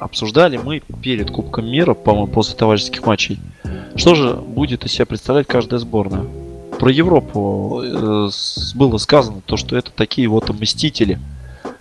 обсуждали 0.00 0.56
мы 0.56 0.82
перед 1.00 1.30
Кубком 1.30 1.70
мира, 1.70 1.94
по-моему, 1.94 2.26
после 2.26 2.56
товарищеских 2.56 3.06
матчей, 3.06 3.38
что 3.94 4.16
же 4.16 4.34
будет 4.34 4.84
из 4.84 4.90
себя 4.90 5.06
представлять 5.06 5.46
каждая 5.46 5.78
сборная. 5.78 6.26
Про 6.76 6.90
Европу 6.90 7.82
э, 7.84 8.30
было 8.74 8.96
сказано, 8.96 9.42
то, 9.46 9.56
что 9.56 9.76
это 9.76 9.92
такие 9.92 10.26
вот 10.26 10.48
мстители, 10.48 11.20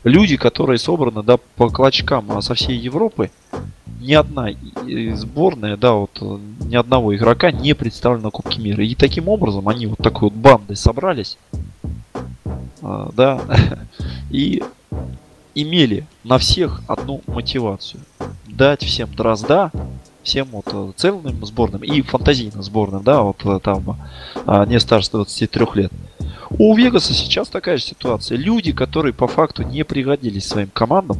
люди, 0.03 0.37
которые 0.37 0.77
собраны, 0.77 1.23
да, 1.23 1.37
по 1.55 1.69
клочкам, 1.69 2.31
а 2.31 2.43
со 2.43 2.53
всей 2.53 2.77
Европы 2.77 3.31
ни 3.99 4.13
одна 4.13 4.49
сборная, 5.15 5.77
да, 5.77 5.93
вот 5.93 6.15
э, 6.21 6.37
ни 6.67 6.75
одного 6.75 7.15
игрока 7.15 7.51
не 7.51 7.73
представлена 7.73 8.25
на 8.25 8.29
Кубке 8.29 8.61
мира. 8.61 8.85
И 8.85 8.93
таким 8.93 9.29
образом 9.29 9.67
они 9.67 9.87
вот 9.87 9.97
такой 9.97 10.29
вот 10.29 10.33
бандой 10.33 10.75
собрались, 10.75 11.39
да, 12.81 13.41
и 14.29 14.63
имели 15.55 16.05
на 16.23 16.37
всех 16.37 16.81
одну 16.87 17.21
мотивацию. 17.25 18.01
Дать 18.47 18.83
всем 18.83 19.13
дрозда, 19.13 19.71
всем 20.23 20.47
вот 20.51 20.65
э, 20.71 20.91
целым 20.95 21.43
сборным 21.45 21.83
и 21.83 22.01
фантазийным 22.01 22.61
сборным, 22.61 23.03
да, 23.03 23.21
вот 23.21 23.43
э, 23.45 23.59
там 23.63 23.97
а, 24.45 24.65
не 24.65 24.79
старше 24.79 25.11
23 25.11 25.65
лет. 25.75 25.91
У 26.51 26.75
Вегаса 26.75 27.13
сейчас 27.13 27.49
такая 27.49 27.77
же 27.77 27.83
ситуация. 27.83 28.37
Люди, 28.37 28.71
которые 28.71 29.13
по 29.13 29.27
факту 29.27 29.63
не 29.63 29.83
пригодились 29.83 30.47
своим 30.47 30.69
командам, 30.69 31.17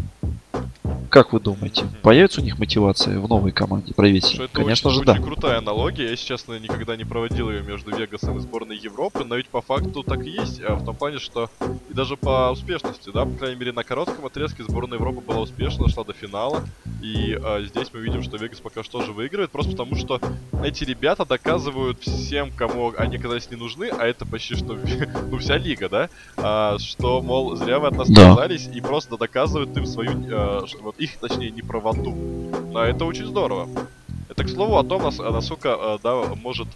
как 1.10 1.34
вы 1.34 1.40
думаете, 1.40 1.86
появится 2.04 2.42
у 2.42 2.44
них 2.44 2.60
мотивация 2.60 3.20
в 3.20 3.28
новой 3.30 3.52
команде 3.52 3.94
себя? 3.94 4.46
это 4.46 4.54
Конечно 4.54 4.90
очень, 4.90 5.00
же, 5.00 5.06
да. 5.06 5.14
очень 5.14 5.24
крутая 5.24 5.58
аналогия. 5.60 6.10
Я, 6.10 6.16
честно, 6.16 6.60
никогда 6.60 6.96
не 6.96 7.06
проводил 7.06 7.50
ее 7.50 7.62
между 7.64 7.96
Вегасом 7.96 8.38
и 8.38 8.40
сборной 8.40 8.78
Европы, 8.78 9.24
но 9.24 9.36
ведь 9.36 9.48
по 9.50 9.62
факту 9.62 10.04
так 10.04 10.26
и 10.26 10.30
есть. 10.30 10.62
а, 10.62 10.76
В 10.76 10.86
том 10.86 10.96
плане, 10.96 11.20
что 11.20 11.50
и 11.90 11.94
даже 11.94 12.18
по 12.18 12.52
успешности, 12.52 13.10
да, 13.14 13.26
по 13.26 13.32
крайней 13.38 13.60
мере, 13.60 13.72
на 13.72 13.84
коротком 13.84 14.26
отрезке 14.26 14.64
сборная 14.64 14.98
Европы 14.98 15.22
была 15.22 15.40
успешна, 15.42 15.86
дошла 15.86 16.04
до 16.04 16.14
финала. 16.14 16.64
И 17.02 17.38
а, 17.42 17.62
здесь 17.64 17.90
мы 17.94 18.02
видим, 18.02 18.24
что 18.24 18.38
Вегас 18.38 18.60
пока 18.60 18.84
что 18.84 19.00
тоже 19.00 19.12
выигрывает, 19.14 19.52
просто 19.52 19.72
потому 19.74 19.96
что 19.96 20.20
эти 20.64 20.84
ребята 20.84 21.26
доказывают 21.26 22.00
всем, 22.02 22.52
кому 22.52 22.94
они 22.98 23.18
казались 23.18 23.50
не 23.52 23.58
нужны, 23.58 23.86
а 23.98 24.06
это 24.06 24.26
почти 24.26 24.56
что 24.56 24.78
ну, 25.32 25.38
вся 25.38 25.58
лига, 25.58 25.90
да, 25.90 26.10
а, 26.38 26.78
что, 26.80 27.22
мол, 27.22 27.56
зря 27.56 27.80
вы 27.80 27.88
от 27.88 27.96
нас 27.96 28.10
Да. 28.10 28.32
отказались, 28.32 28.68
и 28.74 28.82
просто 28.82 29.18
доказывают 29.18 29.76
им 29.78 29.86
свою, 29.86 30.12
а, 30.32 30.64
вот 30.82 31.00
их, 31.00 31.18
точнее, 31.20 31.52
неправоту. 31.52 32.12
Но 32.12 32.84
это 32.84 33.06
очень 33.06 33.26
здорово. 33.26 33.68
Это, 34.38 34.46
к 34.46 34.50
слову, 34.52 34.78
о 34.78 34.84
том, 34.84 35.02
а, 35.04 35.32
насколько, 35.32 35.74
а, 35.74 35.98
да, 36.04 36.36
может 36.36 36.68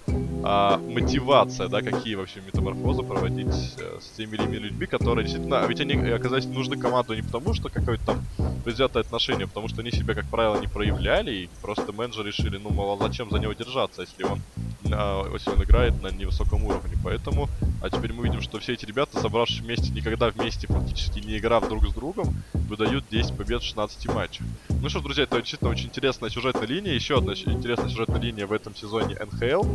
а, 0.44 0.80
мотивация, 0.80 1.68
да, 1.68 1.84
какие 1.84 2.16
вообще 2.16 2.42
метаморфозы 2.42 3.04
проводить 3.04 3.76
э, 3.78 4.00
с 4.02 4.18
теми 4.18 4.34
или 4.34 4.42
иными 4.42 4.58
людьми, 4.58 4.88
которые 4.88 5.26
действительно, 5.26 5.60
а 5.60 5.68
ведь 5.68 5.80
они 5.80 5.94
оказались 5.94 6.46
нужны 6.46 6.76
команду 6.76 7.14
не 7.14 7.22
потому, 7.22 7.54
что 7.54 7.70
какое-то 7.70 8.04
там 8.04 8.26
предвзятое 8.64 9.04
отношение, 9.04 9.46
потому 9.46 9.68
что 9.68 9.82
они 9.82 9.92
себя, 9.92 10.16
как 10.16 10.26
правило, 10.26 10.60
не 10.60 10.66
проявляли, 10.66 11.32
и 11.32 11.50
просто 11.62 11.94
менеджеры 11.94 12.30
решили, 12.30 12.58
ну, 12.58 12.72
мол, 12.72 12.94
а 13.00 13.08
зачем 13.08 13.30
за 13.30 13.38
него 13.38 13.54
держаться, 13.54 14.02
если 14.02 14.24
он 14.24 14.40
а, 14.94 15.32
если 15.34 15.52
он 15.52 15.64
играет 15.64 16.02
на 16.02 16.08
невысоком 16.08 16.64
уровне. 16.66 16.98
Поэтому, 17.04 17.50
а 17.82 17.90
теперь 17.90 18.14
мы 18.14 18.24
видим, 18.24 18.42
что 18.42 18.60
все 18.60 18.74
эти 18.74 18.86
ребята, 18.86 19.20
собравшись 19.20 19.62
вместе, 19.62 19.92
никогда 19.92 20.30
вместе, 20.30 20.68
фактически 20.68 21.20
не 21.20 21.38
играв 21.38 21.68
друг 21.68 21.88
с 21.88 21.94
другом, 21.94 22.34
выдают 22.54 23.06
10 23.10 23.38
побед 23.38 23.62
в 23.62 23.66
16 23.66 24.08
матчах. 24.08 24.46
Ну 24.70 24.90
что 24.90 25.00
ж, 25.00 25.04
друзья, 25.04 25.24
это 25.24 25.38
действительно 25.38 25.72
очень 25.72 25.88
интересная 25.88 26.30
сюжетная 26.30 26.68
линия. 26.68 26.94
Еще 26.94 27.18
одна 27.18 27.36
интересная 27.52 27.90
сюжетная 27.90 28.20
линия 28.20 28.48
в 28.48 28.54
этом 28.54 28.76
сезоне 28.76 29.16
НХЛ, 29.16 29.66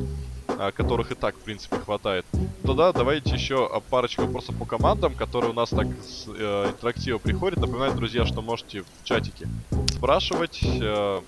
а, 0.49 0.73
которых 0.73 1.13
и 1.13 1.15
так, 1.15 1.37
в 1.37 1.41
принципе, 1.41 1.77
хватает. 1.77 2.25
Тогда 2.63 2.93
давайте 2.93 3.35
еще 3.35 3.69
а, 3.71 3.81
парочку 3.81 4.23
вопросов 4.23 4.57
по 4.57 4.65
командам, 4.65 5.15
которые 5.15 5.51
у 5.51 5.55
нас 5.55 5.71
так 5.71 5.87
с 6.03 6.27
э, 6.29 6.71
интерактива 6.71 7.19
приходят. 7.19 7.59
Напоминаю, 7.59 7.95
друзья, 7.95 8.25
что 8.27 8.43
можете 8.43 8.83
в 8.83 9.05
чатике 9.05 9.49
спрашивать 9.91 10.61
э, 10.63 11.21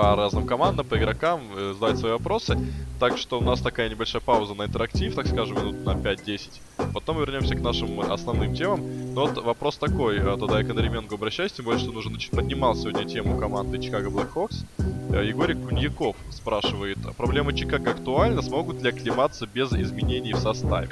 по 0.00 0.16
разным 0.16 0.46
командам, 0.46 0.86
по 0.86 0.96
игрокам, 0.96 1.42
э, 1.54 1.74
задать 1.78 1.98
свои 1.98 2.12
вопросы. 2.12 2.58
Так 2.98 3.18
что 3.18 3.38
у 3.38 3.42
нас 3.42 3.60
такая 3.60 3.90
небольшая 3.90 4.22
пауза 4.22 4.54
на 4.54 4.64
интерактив, 4.64 5.14
так 5.14 5.26
скажем, 5.26 5.58
минут 5.58 5.84
на 5.84 5.94
5-10. 5.94 6.62
Потом 6.94 7.18
вернемся 7.18 7.54
к 7.54 7.60
нашим 7.60 8.00
основным 8.00 8.54
темам. 8.54 8.80
Но 9.14 9.26
вот 9.26 9.44
вопрос 9.44 9.76
такой, 9.76 10.16
э, 10.18 10.36
тогда 10.38 10.58
я 10.60 10.64
к 10.64 10.70
Андременгу 10.70 11.16
обращаюсь, 11.16 11.52
тем 11.52 11.66
более, 11.66 11.80
что 11.80 11.90
нач- 11.90 12.34
поднимал 12.34 12.74
сегодня 12.76 13.04
тему 13.04 13.38
команды 13.38 13.78
Чикаго 13.78 14.08
Блэкхокс. 14.08 14.64
Егорик 15.10 15.68
Куньяков 15.68 16.16
спрашивает, 16.30 16.98
а 17.04 17.12
проблемы 17.12 17.52
Чикаго 17.52 17.90
актуальны, 17.90 18.42
смогут 18.42 18.80
ли 18.82 18.88
оклематься 18.88 19.46
без 19.46 19.70
изменений 19.72 20.32
в 20.32 20.38
составе? 20.38 20.90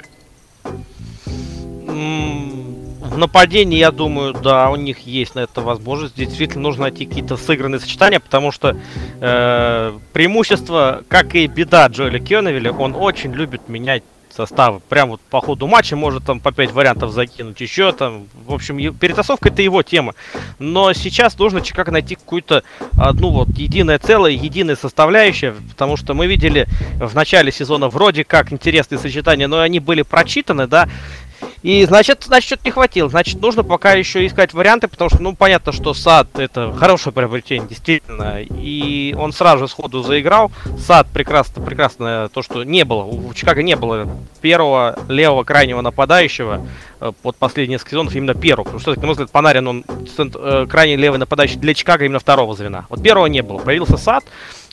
В 2.99 3.17
нападении, 3.17 3.77
я 3.77 3.91
думаю, 3.91 4.33
да, 4.33 4.69
у 4.69 4.75
них 4.75 4.99
есть 4.99 5.33
на 5.33 5.39
это 5.39 5.61
возможность. 5.61 6.15
Действительно, 6.15 6.63
нужно 6.63 6.83
найти 6.83 7.05
какие-то 7.05 7.37
сыгранные 7.37 7.79
сочетания, 7.79 8.19
потому 8.19 8.51
что 8.51 8.75
э, 9.21 9.99
преимущество, 10.11 11.03
как 11.07 11.33
и 11.33 11.47
беда 11.47 11.87
Джоэля 11.87 12.19
Кенневиля, 12.19 12.73
он 12.73 12.95
очень 12.95 13.33
любит 13.33 13.69
менять 13.69 14.03
составы. 14.39 14.79
Прям 14.87 15.09
вот 15.09 15.21
по 15.21 15.41
ходу 15.41 15.67
матча 15.67 15.95
может 15.95 16.23
там 16.25 16.39
по 16.39 16.51
5 16.51 16.71
вариантов 16.71 17.11
закинуть, 17.11 17.59
еще 17.59 17.91
там. 17.91 18.27
В 18.45 18.53
общем, 18.53 18.77
перетасовка 18.95 19.49
это 19.49 19.61
его 19.61 19.83
тема. 19.83 20.13
Но 20.59 20.93
сейчас 20.93 21.37
нужно 21.37 21.61
Чикаго 21.61 21.91
найти 21.91 22.15
какую-то 22.15 22.63
одну 22.97 23.29
вот 23.31 23.49
единое 23.49 23.99
целое, 23.99 24.31
единое 24.31 24.75
составляющее, 24.75 25.53
потому 25.69 25.97
что 25.97 26.13
мы 26.13 26.27
видели 26.27 26.67
в 26.99 27.13
начале 27.15 27.51
сезона 27.51 27.89
вроде 27.89 28.23
как 28.23 28.53
интересные 28.53 28.99
сочетания, 28.99 29.47
но 29.47 29.59
они 29.59 29.79
были 29.79 30.03
прочитаны, 30.03 30.67
да, 30.67 30.87
и 31.61 31.85
значит, 31.85 32.23
значит, 32.23 32.47
что-то 32.47 32.65
не 32.65 32.71
хватило. 32.71 33.09
Значит, 33.09 33.41
нужно 33.41 33.63
пока 33.63 33.93
еще 33.93 34.25
искать 34.25 34.53
варианты, 34.53 34.87
потому 34.87 35.09
что, 35.09 35.21
ну, 35.21 35.35
понятно, 35.35 35.71
что 35.71 35.93
сад 35.93 36.27
это 36.39 36.73
хорошее 36.73 37.13
приобретение, 37.13 37.67
действительно. 37.67 38.41
И 38.41 39.13
он 39.17 39.33
сразу 39.33 39.59
же 39.59 39.67
сходу 39.67 40.01
заиграл. 40.03 40.51
Сад 40.77 41.07
прекрасно, 41.13 41.61
прекрасно 41.63 42.29
то, 42.33 42.41
что 42.41 42.63
не 42.63 42.85
было. 42.85 43.03
У 43.03 43.33
Чикаго 43.33 43.61
не 43.61 43.75
было 43.75 44.07
первого 44.41 44.97
левого 45.09 45.43
крайнего 45.43 45.81
нападающего 45.81 46.65
э, 47.01 47.11
под 47.21 47.35
последние 47.35 47.75
несколько 47.75 47.91
сезонов, 47.91 48.15
именно 48.15 48.33
первого. 48.33 48.63
Потому 48.63 48.79
что, 48.79 48.95
на 48.95 49.05
мой 49.05 49.11
взгляд, 49.11 49.31
Панарин, 49.31 49.67
он 49.67 49.83
цент- 50.15 50.35
э, 50.35 50.65
крайний 50.69 50.95
левый 50.95 51.19
нападающий 51.19 51.57
для 51.57 51.73
Чикаго 51.73 52.05
именно 52.05 52.19
второго 52.19 52.55
звена. 52.55 52.85
Вот 52.89 53.03
первого 53.03 53.25
не 53.25 53.41
было. 53.41 53.59
Появился 53.59 53.97
Сад, 53.97 54.23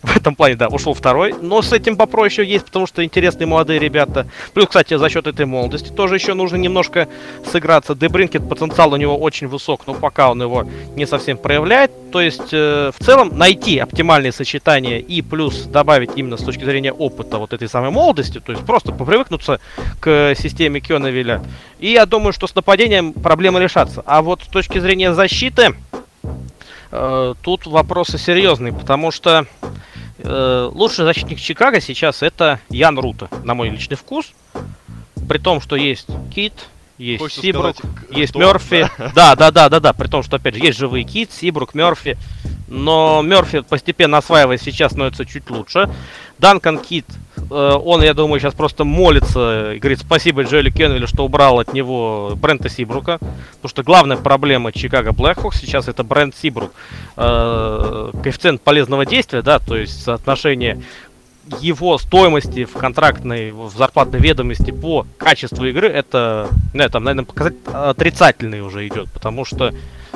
в 0.07 0.17
этом 0.17 0.35
плане, 0.35 0.55
да, 0.55 0.69
ушел 0.69 0.95
второй. 0.95 1.35
Но 1.41 1.63
с 1.63 1.73
этим 1.73 1.97
попроще 1.97 2.49
есть, 2.49 2.65
потому 2.65 2.87
что 2.87 3.05
интересные 3.05 3.47
молодые 3.47 3.79
ребята. 3.79 4.27
Плюс, 4.55 4.67
кстати, 4.69 4.97
за 4.97 5.09
счет 5.11 5.27
этой 5.27 5.47
молодости 5.47 5.91
тоже 5.91 6.15
еще 6.15 6.35
нужно 6.35 6.57
немножко 6.57 7.09
сыграться. 7.45 7.95
Дебринкет 7.95 8.49
потенциал 8.49 8.93
у 8.93 8.97
него 8.97 9.17
очень 9.17 9.49
высок, 9.49 9.83
но 9.87 9.95
пока 9.95 10.31
он 10.31 10.41
его 10.41 10.67
не 10.95 11.07
совсем 11.07 11.37
проявляет. 11.37 11.91
То 12.13 12.21
есть, 12.21 12.53
э, 12.53 12.93
в 12.97 13.05
целом, 13.05 13.37
найти 13.37 13.79
оптимальные 13.79 14.33
сочетания 14.33 14.99
и 14.99 15.23
плюс 15.23 15.65
добавить 15.65 16.11
именно 16.17 16.37
с 16.37 16.43
точки 16.43 16.65
зрения 16.65 16.93
опыта 16.93 17.39
вот 17.39 17.53
этой 17.53 17.69
самой 17.69 17.91
молодости, 17.91 18.41
то 18.41 18.53
есть 18.53 18.65
просто 18.65 18.93
попривыкнуться 18.93 19.61
к 20.01 20.35
системе 20.37 20.81
Кёнавиля. 20.81 21.43
И 21.79 21.91
я 21.91 22.07
думаю, 22.07 22.33
что 22.33 22.47
с 22.47 22.55
нападением 22.55 23.13
проблемы 23.13 23.61
решатся. 23.61 24.03
А 24.07 24.23
вот 24.23 24.43
с 24.45 24.47
точки 24.47 24.79
зрения 24.79 25.13
защиты, 25.13 25.75
э, 26.93 27.35
тут 27.43 27.67
вопросы 27.67 28.19
серьезные, 28.19 28.73
потому 28.73 29.11
что 29.11 29.47
э, 30.19 30.71
лучший 30.73 31.05
защитник 31.05 31.41
Чикаго 31.41 31.81
сейчас 31.81 32.23
это 32.23 32.61
Ян 32.69 32.99
Рута, 32.99 33.29
на 33.45 33.55
мой 33.55 33.71
личный 33.71 33.97
вкус. 33.97 34.33
При 35.29 35.39
том, 35.39 35.61
что 35.61 35.77
есть 35.77 36.09
Кит, 36.35 36.53
есть 36.99 37.23
Хочется 37.23 37.43
Сибрук, 37.43 37.77
сказать, 37.77 37.97
есть 38.11 38.33
Дон, 38.33 38.43
Мерфи. 38.43 38.89
Да, 39.15 39.37
да, 39.37 39.51
да, 39.51 39.69
да, 39.69 39.81
да. 39.81 39.93
При 39.93 40.09
том, 40.09 40.23
что 40.23 40.37
опять 40.37 40.55
же 40.55 40.61
есть 40.61 40.79
живые 40.79 41.05
Кит, 41.05 41.31
Сибрук, 41.33 41.75
Мерфи. 41.75 42.17
Но 42.69 43.23
Мерфи 43.23 43.61
постепенно 43.61 44.19
осваиваясь 44.19 44.63
сейчас 44.63 44.93
становится 44.93 45.25
чуть 45.25 45.49
лучше. 45.51 45.89
Данкан 46.39 46.79
Кит, 46.79 47.07
э, 47.51 47.55
он, 47.55 48.03
я 48.03 48.13
думаю, 48.13 48.41
сейчас 48.41 48.55
просто 48.55 48.85
молится 48.85 49.73
и 49.73 49.79
говорит 49.79 50.01
спасибо 50.01 50.43
Джоэлю 50.43 50.73
Кенвилю, 50.73 51.07
что 51.07 51.25
убрал 51.25 51.61
от 51.61 51.73
него 51.73 52.33
Брента 52.37 52.69
Сибрука. 52.69 53.19
Потому 53.19 53.69
что 53.69 53.83
главная 53.83 54.17
проблема 54.17 54.73
Чикаго 54.73 55.13
Блэкхокс 55.13 55.59
сейчас 55.59 55.89
это 55.89 56.03
Брент 56.03 56.35
Сибрук. 56.37 56.73
Э, 57.17 58.11
коэффициент 58.23 58.63
полезного 58.63 59.07
действия, 59.07 59.43
да, 59.43 59.59
то 59.61 59.77
есть 59.77 60.03
соотношение 60.03 60.83
его 61.61 61.99
стоимости 61.99 62.65
в 62.65 62.73
контрактной, 62.73 63.53
в 63.53 63.71
зарплатной 63.77 64.21
ведомости 64.21 64.71
по 64.71 65.07
качеству 65.19 65.65
игры, 65.67 65.89
это, 65.89 66.49
ну, 66.75 66.89
там, 66.89 67.05
наверное, 67.05 67.25
показатель 67.25 67.59
отрицательный 67.73 68.61
уже 68.61 68.87
идет, 68.87 69.11
потому 69.13 69.45
что, 69.45 69.73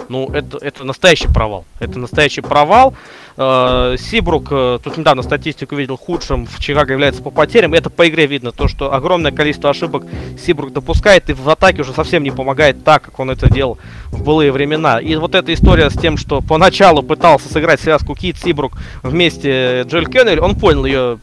ну, 0.08 0.28
это, 0.32 0.58
это 0.58 0.84
настоящий 0.84 1.28
провал. 1.28 1.64
Это 1.78 1.98
настоящий 1.98 2.40
провал. 2.40 2.94
Э, 3.36 3.96
Сибрук, 3.98 4.48
э, 4.50 4.78
тут 4.82 4.96
недавно 4.96 5.22
статистику 5.22 5.76
видел, 5.76 5.96
худшим 5.96 6.46
в 6.46 6.58
Чикаго 6.58 6.92
является 6.92 7.22
по 7.22 7.30
потерям. 7.30 7.74
Это 7.74 7.90
по 7.90 8.08
игре 8.08 8.26
видно, 8.26 8.52
то, 8.52 8.68
что 8.68 8.92
огромное 8.92 9.32
количество 9.32 9.70
ошибок 9.70 10.04
Сибрук 10.38 10.72
допускает 10.72 11.30
и 11.30 11.32
в 11.32 11.48
атаке 11.48 11.82
уже 11.82 11.92
совсем 11.92 12.22
не 12.22 12.30
помогает 12.30 12.84
так, 12.84 13.02
как 13.02 13.18
он 13.18 13.30
это 13.30 13.50
делал 13.50 13.78
в 14.10 14.22
былые 14.22 14.52
времена. 14.52 15.00
И 15.00 15.16
вот 15.16 15.34
эта 15.34 15.54
история 15.54 15.90
с 15.90 15.98
тем, 15.98 16.16
что 16.16 16.40
поначалу 16.40 17.02
пытался 17.02 17.48
сыграть 17.48 17.80
связку 17.80 18.14
Кит 18.14 18.36
Сибрук 18.36 18.72
вместе 19.02 19.82
Джоэль 19.82 20.08
Кеннель, 20.08 20.40
он 20.40 20.56
понял 20.56 20.84
ее 20.84 21.18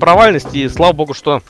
правильность, 0.00 0.54
и 0.54 0.68
слава 0.68 0.92
богу, 0.92 1.14
что 1.14 1.42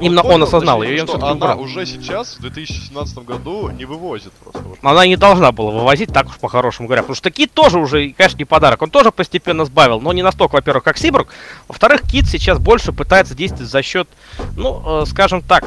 именно 0.00 0.22
он 0.22 0.28
понял, 0.32 0.44
осознал 0.44 0.82
ее, 0.82 1.02
он 1.02 1.08
что 1.08 1.16
она 1.16 1.32
убрал. 1.32 1.60
уже 1.60 1.86
сейчас, 1.86 2.36
в 2.36 2.40
2017 2.40 3.18
году, 3.18 3.68
не 3.70 3.84
вывозит 3.84 4.32
просто. 4.32 4.62
она 4.82 5.06
не 5.06 5.16
должна 5.16 5.52
была 5.52 5.70
вывозить, 5.70 6.12
так 6.12 6.28
уж 6.28 6.36
по-хорошему 6.36 6.88
говоря. 6.88 7.02
Потому 7.02 7.16
что 7.16 7.30
Кит 7.30 7.52
тоже 7.52 7.78
уже, 7.78 8.10
конечно, 8.10 8.38
не 8.38 8.44
подарок. 8.44 8.82
Он 8.82 8.90
тоже 8.90 9.12
постепенно 9.12 9.64
сбавил, 9.64 10.00
но 10.00 10.12
не 10.12 10.22
настолько, 10.22 10.54
во-первых, 10.54 10.84
как 10.84 10.98
Сибрук. 10.98 11.28
Во-вторых, 11.68 12.02
Кит 12.02 12.26
сейчас 12.26 12.58
больше 12.58 12.92
пытается 12.92 13.34
действовать 13.34 13.70
за 13.70 13.82
счет, 13.82 14.08
ну, 14.56 15.02
э, 15.02 15.06
скажем 15.06 15.42
так, 15.42 15.64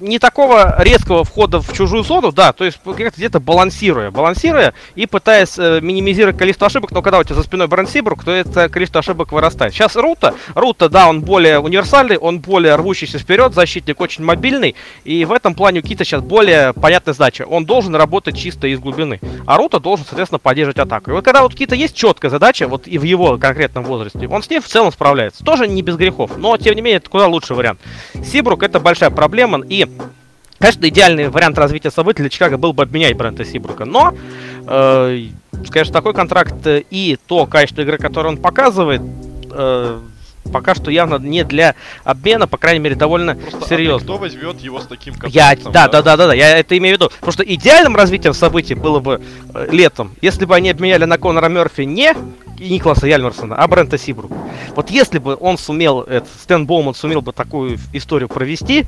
не 0.00 0.18
такого 0.18 0.82
резкого 0.82 1.24
входа 1.24 1.60
в 1.60 1.72
чужую 1.72 2.02
зону, 2.02 2.32
да, 2.32 2.52
то 2.52 2.64
есть 2.64 2.78
где-то 2.84 3.40
балансируя, 3.40 4.10
балансируя 4.10 4.74
и 4.94 5.06
пытаясь 5.06 5.58
э, 5.58 5.80
минимизировать 5.80 6.36
количество 6.36 6.66
ошибок, 6.66 6.90
но 6.92 7.02
когда 7.02 7.18
у 7.18 7.24
тебя 7.24 7.34
за 7.36 7.42
спиной 7.42 7.68
Брэн 7.68 7.86
Сибрук, 7.86 8.24
то 8.24 8.30
это 8.30 8.68
количество 8.68 9.00
ошибок 9.00 9.32
вырастает. 9.32 9.72
Сейчас 9.72 9.96
Рута, 9.96 10.34
Рута, 10.54 10.88
да, 10.88 11.08
он 11.08 11.22
более 11.22 11.58
универсальный, 11.58 12.18
он 12.18 12.40
более 12.40 12.74
рвущийся 12.76 13.18
вперед, 13.18 13.54
защитник 13.54 14.00
очень 14.00 14.24
мобильный, 14.24 14.74
и 15.04 15.24
в 15.24 15.32
этом 15.32 15.54
плане 15.54 15.80
у 15.80 15.82
Кита 15.82 16.04
сейчас 16.04 16.22
более 16.22 16.72
понятная 16.72 17.14
задача. 17.14 17.46
Он 17.48 17.64
должен 17.64 17.94
работать 17.94 18.36
чисто 18.36 18.66
из 18.66 18.78
глубины, 18.78 19.20
а 19.46 19.56
Рута 19.56 19.80
должен, 19.80 20.04
соответственно, 20.06 20.38
поддерживать 20.38 20.78
атаку. 20.78 21.10
И 21.10 21.14
вот 21.14 21.24
когда 21.24 21.42
вот 21.42 21.54
Кита 21.54 21.74
есть 21.74 21.94
четкая 21.94 22.30
задача, 22.30 22.68
вот 22.68 22.86
и 22.86 22.98
в 22.98 23.02
его 23.02 23.38
конкретном 23.38 23.84
возрасте, 23.84 24.28
он 24.28 24.42
с 24.42 24.50
ней 24.50 24.60
в 24.60 24.66
целом 24.66 24.92
справляется. 24.92 25.44
Тоже 25.44 25.66
не 25.66 25.82
без 25.82 25.96
грехов, 25.96 26.32
но 26.36 26.56
тем 26.56 26.74
не 26.74 26.82
менее 26.82 26.98
это 26.98 27.08
куда 27.08 27.26
лучший 27.26 27.56
вариант. 27.56 27.80
Сибрук 28.24 28.62
это 28.62 28.80
большая 28.80 29.10
проблема, 29.10 29.60
и 29.66 29.85
Конечно, 30.58 30.88
идеальный 30.88 31.28
вариант 31.28 31.58
развития 31.58 31.90
событий 31.90 32.22
для 32.22 32.30
Чикаго 32.30 32.56
был 32.56 32.72
бы 32.72 32.82
обменять 32.82 33.14
Брента 33.16 33.44
Сибрука, 33.44 33.84
но, 33.84 34.14
э, 34.66 35.26
скажем, 35.66 35.92
такой 35.92 36.14
контракт 36.14 36.66
э, 36.66 36.82
и 36.90 37.18
то 37.26 37.46
качество 37.46 37.82
игры, 37.82 37.98
которое 37.98 38.30
он 38.30 38.38
показывает, 38.38 39.02
э, 39.50 40.00
пока 40.50 40.74
что 40.74 40.90
явно 40.90 41.18
не 41.18 41.44
для 41.44 41.74
обмена, 42.04 42.46
по 42.46 42.56
крайней 42.56 42.80
мере, 42.80 42.94
довольно 42.94 43.34
Просто 43.34 43.64
а 43.64 43.68
серьезно. 43.68 44.04
кто 44.06 44.16
возьмет 44.16 44.60
его 44.60 44.80
с 44.80 44.86
таким 44.86 45.14
Я, 45.26 45.50
контрактом? 45.50 45.72
да, 45.72 45.88
да, 45.88 46.02
да, 46.02 46.16
да, 46.16 46.26
да, 46.28 46.34
я 46.34 46.58
это 46.58 46.78
имею 46.78 46.96
в 46.96 46.98
виду. 47.00 47.10
Потому 47.10 47.32
что 47.32 47.42
идеальным 47.42 47.94
развитием 47.94 48.32
событий 48.32 48.74
было 48.74 49.00
бы 49.00 49.20
э, 49.54 49.68
летом, 49.70 50.12
если 50.22 50.46
бы 50.46 50.54
они 50.54 50.70
обменяли 50.70 51.04
на 51.04 51.18
Конора 51.18 51.48
Мерфи 51.48 51.82
не 51.82 52.14
Никласа 52.58 53.06
Яльмерсона, 53.06 53.56
а 53.56 53.68
Брента 53.68 53.98
Сибрука. 53.98 54.34
Вот 54.74 54.88
если 54.90 55.18
бы 55.18 55.36
он 55.38 55.58
сумел, 55.58 56.00
это, 56.00 56.26
Стэн 56.42 56.66
Боуман 56.66 56.94
сумел 56.94 57.20
бы 57.20 57.32
такую 57.32 57.78
историю 57.92 58.28
провести, 58.28 58.86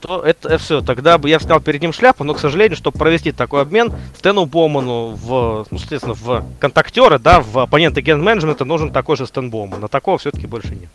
то 0.00 0.22
это 0.22 0.58
все, 0.58 0.80
тогда 0.80 1.18
бы 1.18 1.28
я 1.28 1.38
снял 1.38 1.60
перед 1.60 1.80
ним 1.80 1.92
шляпу, 1.92 2.24
но, 2.24 2.34
к 2.34 2.38
сожалению, 2.38 2.76
чтобы 2.76 2.98
провести 2.98 3.32
такой 3.32 3.62
обмен, 3.62 3.92
Стэну 4.16 4.46
Боуману 4.46 5.10
в, 5.10 5.66
ну, 5.70 5.78
соответственно, 5.78 6.14
в 6.14 6.44
контактеры, 6.58 7.18
да, 7.18 7.40
в 7.40 7.58
оппоненты 7.58 8.00
ген-менеджмента 8.00 8.64
нужен 8.64 8.92
такой 8.92 9.16
же 9.16 9.26
Стэн 9.26 9.50
Боуман, 9.50 9.80
но 9.80 9.88
такого 9.88 10.18
все-таки 10.18 10.46
больше 10.46 10.74
нет. 10.74 10.90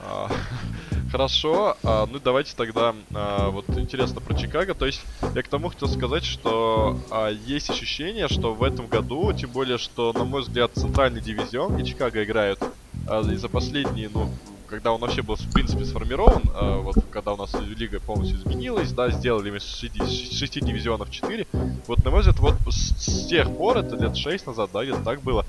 А, 0.00 0.28
Хорошо, 1.12 1.76
а, 1.82 2.06
ну 2.10 2.18
давайте 2.24 2.56
тогда, 2.56 2.94
а, 3.12 3.50
вот 3.50 3.68
интересно 3.76 4.22
про 4.22 4.34
Чикаго, 4.34 4.72
то 4.72 4.86
есть 4.86 5.02
я 5.34 5.42
к 5.42 5.48
тому 5.48 5.68
хотел 5.68 5.88
сказать, 5.88 6.24
что 6.24 6.98
а, 7.10 7.28
есть 7.28 7.68
ощущение, 7.68 8.28
что 8.28 8.54
в 8.54 8.62
этом 8.62 8.86
году, 8.86 9.30
тем 9.34 9.50
более, 9.50 9.76
что, 9.76 10.14
на 10.14 10.24
мой 10.24 10.40
взгляд, 10.40 10.70
центральный 10.74 11.20
дивизион, 11.20 11.76
где 11.76 11.90
Чикаго 11.90 12.24
играют, 12.24 12.60
а, 13.06 13.20
и 13.30 13.36
за 13.36 13.50
последние, 13.50 14.08
ну, 14.08 14.30
когда 14.72 14.92
он 14.92 15.00
вообще 15.02 15.20
был, 15.20 15.34
в 15.34 15.52
принципе, 15.52 15.84
сформирован, 15.84 16.44
э, 16.44 16.78
вот 16.78 16.96
когда 17.10 17.34
у 17.34 17.36
нас 17.36 17.54
лига 17.76 18.00
полностью 18.00 18.38
изменилась, 18.38 18.90
да, 18.92 19.10
сделали 19.10 19.50
вместо 19.50 19.68
6, 19.68 20.38
6 20.38 20.60
дивизионов 20.64 21.10
4, 21.10 21.46
вот, 21.86 22.02
на 22.02 22.10
мой 22.10 22.20
взгляд, 22.20 22.38
вот 22.38 22.54
с, 22.70 22.94
с 22.96 23.26
тех 23.26 23.54
пор, 23.54 23.76
это 23.76 23.96
лет 23.96 24.16
6 24.16 24.46
назад, 24.46 24.70
да, 24.72 24.82
где-то 24.82 25.04
так 25.04 25.20
было, 25.20 25.44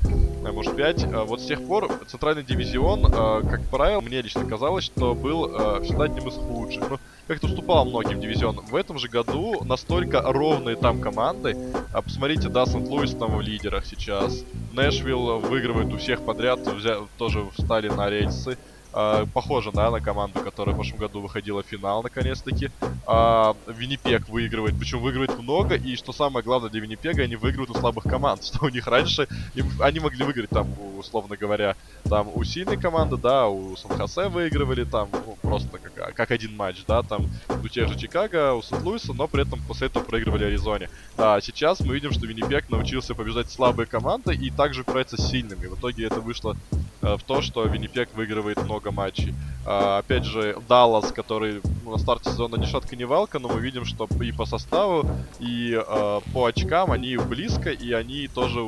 а 0.46 0.52
может 0.52 0.76
5, 0.76 1.04
э, 1.06 1.24
вот 1.24 1.40
с 1.40 1.46
тех 1.46 1.66
пор 1.66 1.90
центральный 2.06 2.44
дивизион, 2.44 3.06
э, 3.06 3.50
как 3.50 3.62
правило, 3.70 4.02
мне 4.02 4.22
лично 4.22 4.44
казалось, 4.44 4.84
что 4.84 5.16
был 5.16 5.46
э, 5.46 5.84
всегда 5.84 6.04
одним 6.04 6.28
из 6.28 6.34
худших. 6.34 6.84
Ну, 6.90 7.00
как-то 7.26 7.48
уступал 7.48 7.86
многим 7.86 8.20
дивизионам. 8.20 8.66
В 8.66 8.76
этом 8.76 8.98
же 8.98 9.08
году 9.08 9.64
настолько 9.64 10.22
ровные 10.22 10.76
там 10.76 11.00
команды. 11.00 11.56
А 11.94 12.02
посмотрите, 12.02 12.50
да, 12.50 12.66
Сент-Луис 12.66 13.12
там 13.16 13.38
в 13.38 13.42
лидерах 13.42 13.86
сейчас. 13.86 14.44
Нэшвилл 14.74 15.40
выигрывает 15.40 15.94
у 15.94 15.98
всех 15.98 16.26
подряд, 16.26 16.60
взя... 16.68 16.98
тоже 17.18 17.46
встали 17.56 17.88
на 17.88 18.10
рельсы. 18.10 18.58
Uh, 18.94 19.28
похоже, 19.34 19.72
да, 19.72 19.90
на 19.90 20.02
команду, 20.02 20.40
которая 20.42 20.74
в 20.74 20.78
прошлом 20.78 21.00
году 21.00 21.20
выходила 21.20 21.64
в 21.64 21.66
финал, 21.66 22.04
наконец-таки. 22.04 22.70
Uh, 23.08 23.56
Виннипег 23.68 24.30
выигрывает, 24.30 24.78
причем 24.78 25.00
выигрывает 25.00 25.38
много, 25.40 25.76
и 25.76 25.96
что 25.96 26.14
самое 26.14 26.44
главное 26.44 26.70
для 26.70 26.80
Виннипега, 26.80 27.24
они 27.24 27.36
выигрывают 27.36 27.72
у 27.72 27.80
слабых 27.80 28.04
команд, 28.04 28.44
что 28.46 28.66
у 28.66 28.70
них 28.70 28.86
раньше, 28.86 29.28
им, 29.56 29.68
они 29.80 30.00
могли 30.00 30.24
выиграть 30.24 30.52
там, 30.52 30.68
условно 30.98 31.36
говоря, 31.38 31.76
там 32.04 32.30
у 32.34 32.44
сильной 32.44 32.78
команды, 32.78 33.18
да, 33.18 33.48
у 33.48 33.76
Сан-Хосе 33.76 34.30
выигрывали 34.30 34.84
там, 34.84 35.10
ну, 35.12 35.38
просто 35.42 35.80
как, 35.80 36.14
как 36.14 36.32
один 36.32 36.56
матч, 36.56 36.84
да, 36.88 37.02
там 37.02 37.28
у 37.64 37.68
тех 37.68 37.90
же 37.90 37.98
Чикаго, 37.98 38.54
у 38.54 38.62
Сент-Луиса, 38.62 39.14
но 39.14 39.28
при 39.28 39.42
этом 39.42 39.60
после 39.68 39.88
этого 39.88 40.04
проигрывали 40.04 40.46
Аризоне. 40.46 40.90
А 41.18 41.42
сейчас 41.42 41.80
мы 41.80 41.96
видим, 41.96 42.12
что 42.12 42.28
Виннипег 42.28 42.70
научился 42.70 43.16
побеждать 43.16 43.50
слабые 43.50 43.88
команды 43.88 44.36
и 44.36 44.52
также 44.52 44.82
упирается 44.82 45.18
с 45.18 45.30
сильными. 45.30 45.66
В 45.66 45.80
итоге 45.80 46.06
это 46.06 46.20
вышло 46.20 46.56
э, 46.72 46.76
в 47.04 47.24
то, 47.24 47.42
что 47.42 47.66
Виннипег 47.66 48.10
выигрывает 48.16 48.64
много 48.64 48.92
матчей. 48.92 49.34
А, 49.66 50.00
опять 50.00 50.26
же, 50.26 50.58
Даллас, 50.68 51.12
который 51.12 51.62
на 51.86 51.98
старте 51.98 52.30
сезона 52.30 52.56
ни 52.56 52.66
шатка, 52.66 52.96
ни 52.96 53.04
валка, 53.04 53.40
но 53.40 53.50
мы 53.50 53.60
видим, 53.60 53.86
что 53.86 54.08
и 54.22 54.32
по 54.32 54.46
составу, 54.46 55.10
и 55.40 55.74
э, 55.74 56.20
по 56.34 56.46
очкам 56.46 56.92
они 56.92 57.18
близко, 57.18 57.70
и 57.70 57.92
они 57.92 58.28
тоже 58.28 58.60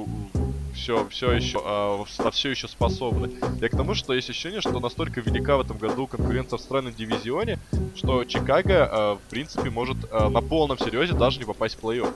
все, 0.75 1.07
все 1.09 1.31
еще, 1.31 1.61
э, 1.63 2.29
все 2.31 2.49
еще 2.49 2.67
способны. 2.67 3.31
Я 3.61 3.69
к 3.69 3.71
тому, 3.71 3.95
что 3.95 4.13
есть 4.13 4.29
ощущение, 4.29 4.61
что 4.61 4.79
настолько 4.79 5.21
велика 5.21 5.57
в 5.57 5.61
этом 5.61 5.77
году 5.77 6.05
конкуренция 6.05 6.57
в 6.57 6.61
странном 6.61 6.93
дивизионе, 6.93 7.59
что 7.95 8.23
Чикаго, 8.25 8.73
э, 8.73 9.13
в 9.15 9.29
принципе, 9.29 9.69
может 9.69 9.97
э, 10.11 10.29
на 10.29 10.41
полном 10.41 10.77
серьезе 10.77 11.13
даже 11.13 11.39
не 11.39 11.45
попасть 11.45 11.75
в 11.75 11.83
плей-офф. 11.83 12.13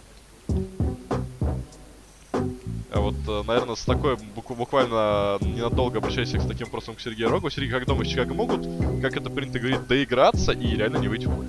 А 2.99 3.01
вот, 3.01 3.15
э, 3.29 3.43
наверное, 3.47 3.75
с 3.75 3.85
такой 3.85 4.17
буквально 4.35 5.37
ненадолго 5.39 5.99
обращаюсь 5.99 6.31
с 6.31 6.45
таким 6.45 6.65
вопросом 6.65 6.95
к 6.95 6.99
Сергею 6.99 7.29
Рогу. 7.29 7.49
Сергей, 7.49 7.71
как 7.71 7.85
думаешь, 7.85 8.09
Чикаго 8.09 8.33
могут, 8.33 8.67
как 9.01 9.15
это 9.15 9.29
принято 9.29 9.57
говорить, 9.57 9.87
доиграться 9.87 10.51
и 10.51 10.75
реально 10.75 10.97
не 10.97 11.07
выйти 11.07 11.27
в 11.27 11.33
поле? 11.33 11.47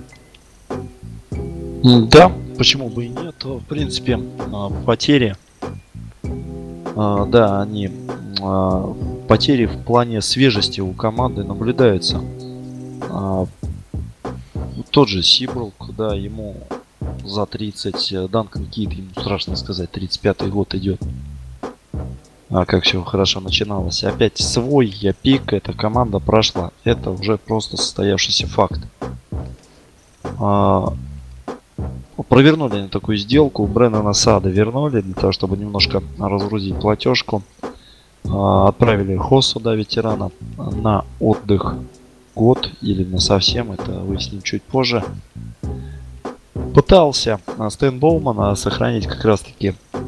Да, 2.07 2.31
почему 2.57 2.87
бы 2.87 3.03
и 3.03 3.09
нет. 3.09 3.43
В 3.43 3.65
принципе, 3.65 4.17
а, 4.53 4.69
потери, 4.85 5.35
а, 6.23 7.25
да, 7.25 7.61
они 7.61 7.91
а, 8.41 8.95
потери 9.27 9.65
в 9.65 9.83
плане 9.83 10.21
свежести 10.21 10.79
у 10.79 10.93
команды 10.93 11.43
наблюдаются. 11.43 12.23
Тот 14.91 15.09
же 15.09 15.21
Сибрук, 15.21 15.73
да, 15.97 16.15
ему 16.15 16.55
за 17.25 17.45
30, 17.45 18.31
Данкан 18.31 18.67
Кит, 18.67 18.93
ему 18.93 19.09
страшно 19.19 19.57
сказать, 19.57 19.89
35-й 19.91 20.49
год 20.49 20.73
идет 20.75 21.01
а, 22.51 22.65
как 22.65 22.83
все 22.83 23.01
хорошо 23.03 23.39
начиналось. 23.39 24.03
Опять 24.03 24.37
свой 24.37 24.87
я 24.87 25.13
пик, 25.13 25.53
эта 25.53 25.73
команда 25.73 26.19
прошла. 26.19 26.71
Это 26.83 27.11
уже 27.11 27.37
просто 27.37 27.77
состоявшийся 27.77 28.47
факт. 28.47 28.81
А, 30.39 30.93
провернули 32.27 32.77
они 32.77 32.87
такую 32.89 33.17
сделку. 33.17 33.65
Бреннана 33.65 34.13
Сада 34.13 34.49
вернули 34.49 35.01
для 35.01 35.13
того, 35.13 35.31
чтобы 35.31 35.55
немножко 35.55 36.03
разгрузить 36.19 36.79
платежку. 36.79 37.41
А, 38.29 38.67
отправили 38.67 39.15
Хосу, 39.15 39.59
да, 39.59 39.73
ветерана, 39.73 40.31
на 40.57 41.05
отдых 41.19 41.75
год 42.35 42.69
или 42.81 43.03
на 43.03 43.19
совсем, 43.19 43.71
это 43.71 43.91
выясним 43.91 44.41
чуть 44.41 44.63
позже. 44.63 45.03
Пытался 46.73 47.39
Стэн 47.69 47.99
Боумана 47.99 48.55
сохранить 48.55 49.07
как 49.07 49.23
раз 49.25 49.41
таки 49.41 49.73
а, 49.93 49.99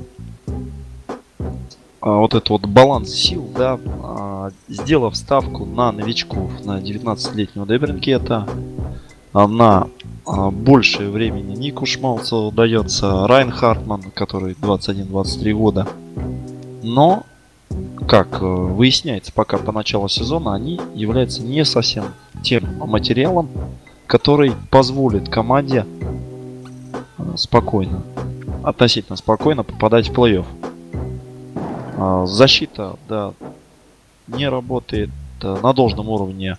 вот 2.12 2.34
этот 2.34 2.50
вот 2.50 2.66
баланс 2.66 3.12
сил, 3.12 3.48
да, 3.56 3.80
а, 4.04 4.52
сделав 4.68 5.16
ставку 5.16 5.66
на 5.66 5.92
новичков, 5.92 6.52
на 6.66 6.80
19-летнего 6.80 7.66
Дебринкета, 7.66 8.48
а, 9.34 9.48
на 9.48 9.88
большее 10.26 11.10
времени 11.10 11.56
Нику 11.56 11.86
Шмалцеву 11.86 12.52
дается 12.52 13.28
Райан 13.28 13.52
Хартман, 13.52 14.04
который 14.14 14.54
21-23 14.54 15.54
года. 15.54 15.88
Но, 16.82 17.24
как 18.08 18.42
э, 18.42 18.46
выясняется 18.46 19.34
пока 19.34 19.58
по 19.58 19.72
началу 19.72 20.08
сезона, 20.08 20.54
они 20.54 20.80
являются 20.94 21.42
не 21.42 21.66
совсем 21.66 22.06
тем 22.42 22.64
материалом, 22.80 23.50
который 24.08 24.54
позволит 24.70 25.30
команде 25.30 25.86
э, 27.18 27.24
спокойно, 27.36 28.04
относительно 28.64 29.18
спокойно 29.18 29.64
попадать 29.64 30.10
в 30.10 30.14
плей-офф. 30.14 30.46
А, 31.96 32.26
защита, 32.26 32.98
да, 33.08 33.34
не 34.28 34.48
работает 34.50 35.10
э, 35.42 35.58
на 35.62 35.74
должном 35.74 36.10
уровне. 36.10 36.58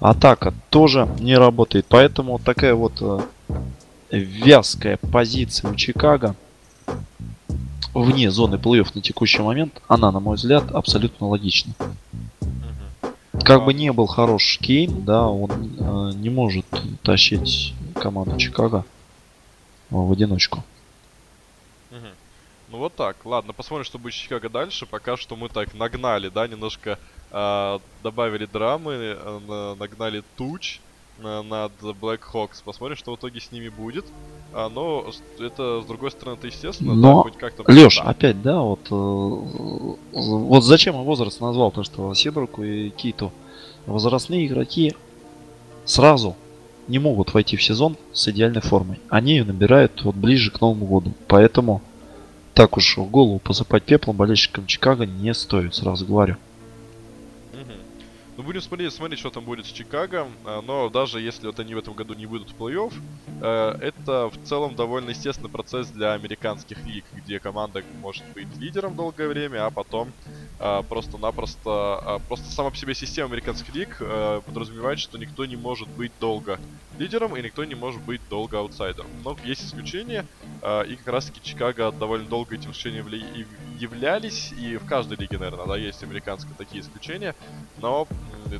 Атака 0.00 0.54
тоже 0.70 1.08
не 1.20 1.36
работает. 1.36 1.86
Поэтому 1.88 2.38
такая 2.38 2.74
вот 2.74 2.94
э, 3.00 3.20
вязкая 4.10 4.98
позиция 5.10 5.70
у 5.70 5.74
Чикаго 5.74 6.34
вне 7.92 8.30
зоны 8.30 8.56
плей-офф 8.56 8.90
на 8.94 9.00
текущий 9.00 9.42
момент, 9.42 9.80
она, 9.88 10.10
на 10.10 10.20
мой 10.20 10.36
взгляд, 10.36 10.70
абсолютно 10.72 11.28
логична. 11.28 11.74
Как 13.42 13.64
бы 13.64 13.74
не 13.74 13.92
был 13.92 14.06
хорош 14.06 14.58
Кейн, 14.60 15.04
да, 15.04 15.28
он 15.28 15.50
э, 15.50 16.12
не 16.16 16.30
может 16.30 16.66
тащить 17.02 17.74
команду 17.94 18.36
Чикаго 18.38 18.84
в 19.90 20.10
одиночку. 20.12 20.64
Ну 22.74 22.80
вот 22.80 22.96
так, 22.96 23.24
ладно, 23.24 23.52
посмотрим, 23.52 23.84
что 23.84 24.00
будет 24.00 24.14
Чикаго 24.14 24.48
дальше. 24.48 24.84
Пока 24.84 25.16
что 25.16 25.36
мы 25.36 25.48
так 25.48 25.74
нагнали, 25.74 26.28
да, 26.28 26.48
немножко 26.48 26.98
э, 27.30 27.78
добавили 28.02 28.46
драмы, 28.46 28.94
э, 29.16 29.74
нагнали 29.78 30.24
туч 30.36 30.80
э, 31.20 31.42
над 31.42 31.70
Black 31.80 32.22
Hawks. 32.32 32.64
Посмотрим, 32.64 32.96
что 32.96 33.12
в 33.12 33.16
итоге 33.16 33.38
с 33.38 33.52
ними 33.52 33.68
будет. 33.68 34.06
А, 34.52 34.68
но 34.68 35.06
это, 35.38 35.82
с 35.82 35.86
другой 35.86 36.10
стороны, 36.10 36.34
это 36.34 36.48
естественно, 36.48 36.94
но, 36.94 37.18
да, 37.18 37.22
хоть 37.22 37.38
как-то... 37.38 37.62
Лёш, 37.70 37.98
да. 37.98 38.10
опять, 38.10 38.42
да, 38.42 38.58
вот, 38.58 38.88
э, 38.90 39.96
вот 40.10 40.64
зачем 40.64 40.96
я 40.96 41.02
возраст 41.02 41.40
назвал, 41.40 41.70
то 41.70 41.84
что 41.84 42.12
Сидоруку 42.12 42.64
и 42.64 42.90
Киту. 42.90 43.30
Возрастные 43.86 44.48
игроки 44.48 44.94
сразу 45.84 46.34
не 46.88 46.98
могут 46.98 47.34
войти 47.34 47.56
в 47.56 47.62
сезон 47.62 47.96
с 48.12 48.26
идеальной 48.26 48.62
формой. 48.62 48.98
Они 49.10 49.34
ее 49.34 49.44
набирают 49.44 50.02
вот 50.02 50.16
ближе 50.16 50.50
к 50.50 50.60
Новому 50.60 50.86
году. 50.86 51.12
Поэтому 51.28 51.80
так 52.54 52.76
уж 52.76 52.96
в 52.96 53.04
голову 53.10 53.38
посыпать 53.40 53.82
пеплом 53.82 54.16
болельщикам 54.16 54.66
Чикаго 54.66 55.06
не 55.06 55.34
стоит, 55.34 55.74
сразу 55.74 56.06
говорю. 56.06 56.36
Ну, 58.36 58.42
будем 58.42 58.60
смотреть, 58.60 58.92
смотреть, 58.92 59.20
что 59.20 59.30
там 59.30 59.44
будет 59.44 59.64
с 59.64 59.68
Чикаго. 59.68 60.26
А, 60.44 60.60
но 60.60 60.88
даже 60.88 61.20
если 61.20 61.46
вот 61.46 61.60
они 61.60 61.74
в 61.74 61.78
этом 61.78 61.94
году 61.94 62.14
не 62.14 62.26
выйдут 62.26 62.50
в 62.50 62.56
плей-офф, 62.56 62.92
э, 63.40 63.78
это 63.80 64.28
в 64.28 64.44
целом 64.44 64.74
довольно 64.74 65.10
естественный 65.10 65.50
процесс 65.50 65.88
для 65.90 66.14
американских 66.14 66.84
лиг, 66.84 67.04
где 67.12 67.38
команда 67.38 67.84
может 68.00 68.24
быть 68.34 68.48
лидером 68.56 68.96
долгое 68.96 69.28
время, 69.28 69.66
а 69.66 69.70
потом 69.70 70.12
а, 70.58 70.82
просто-напросто... 70.82 71.60
А, 71.64 72.18
просто 72.18 72.50
сама 72.50 72.70
по 72.70 72.76
себе 72.76 72.94
система 72.94 73.28
американских 73.28 73.72
лиг 73.72 73.98
э, 74.00 74.42
подразумевает, 74.44 74.98
что 74.98 75.16
никто 75.16 75.44
не 75.46 75.56
может 75.56 75.88
быть 75.88 76.12
долго 76.18 76.58
лидером 76.98 77.36
и 77.36 77.42
никто 77.42 77.64
не 77.64 77.76
может 77.76 78.02
быть 78.02 78.20
долго 78.28 78.58
аутсайдером. 78.58 79.10
Но 79.22 79.36
есть 79.44 79.64
исключения, 79.64 80.26
и 80.62 80.96
как 80.96 81.06
раз-таки 81.08 81.42
Чикаго 81.42 81.90
довольно 81.90 82.28
долго 82.28 82.54
этим 82.54 82.70
исключением 82.70 83.08
являлись, 83.78 84.52
и 84.52 84.76
в 84.76 84.86
каждой 84.86 85.18
лиге, 85.18 85.38
наверное, 85.38 85.66
да, 85.66 85.76
есть 85.76 86.02
американские 86.02 86.54
такие 86.56 86.82
исключения, 86.82 87.34
но 87.78 88.06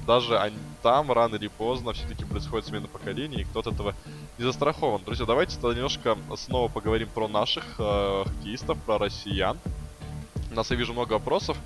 даже 0.07 0.39
они, 0.39 0.57
там 0.83 1.11
рано 1.13 1.37
или 1.37 1.49
поздно 1.49 1.93
все-таки 1.93 2.25
происходит 2.25 2.67
смена 2.67 2.89
поколений, 2.89 3.43
и 3.43 3.45
кто-то 3.45 3.71
этого 3.71 3.95
не 4.39 4.45
застрахован. 4.45 5.03
Друзья, 5.05 5.27
давайте 5.27 5.59
тогда 5.59 5.75
немножко 5.75 6.17
снова 6.37 6.69
поговорим 6.69 7.09
про 7.09 7.29
наших 7.29 7.65
э, 7.79 8.25
хоккеистов, 8.27 8.79
про 8.83 8.99
россиян. 8.99 9.59
У 10.51 10.55
нас 10.55 10.71
я 10.71 10.77
вижу 10.77 10.93
много 10.93 11.15
вопросов. 11.15 11.57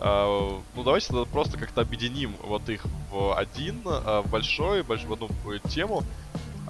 Uh, 0.00 0.62
ну 0.76 0.84
давайте 0.84 1.08
тогда 1.08 1.24
просто 1.24 1.58
как-то 1.58 1.80
объединим 1.80 2.36
вот 2.44 2.68
их 2.68 2.86
в 3.10 3.36
один, 3.36 3.80
uh, 3.82 4.26
большой, 4.28 4.84
больш... 4.84 5.02
в 5.02 5.12
одну 5.12 5.28
тему. 5.68 6.04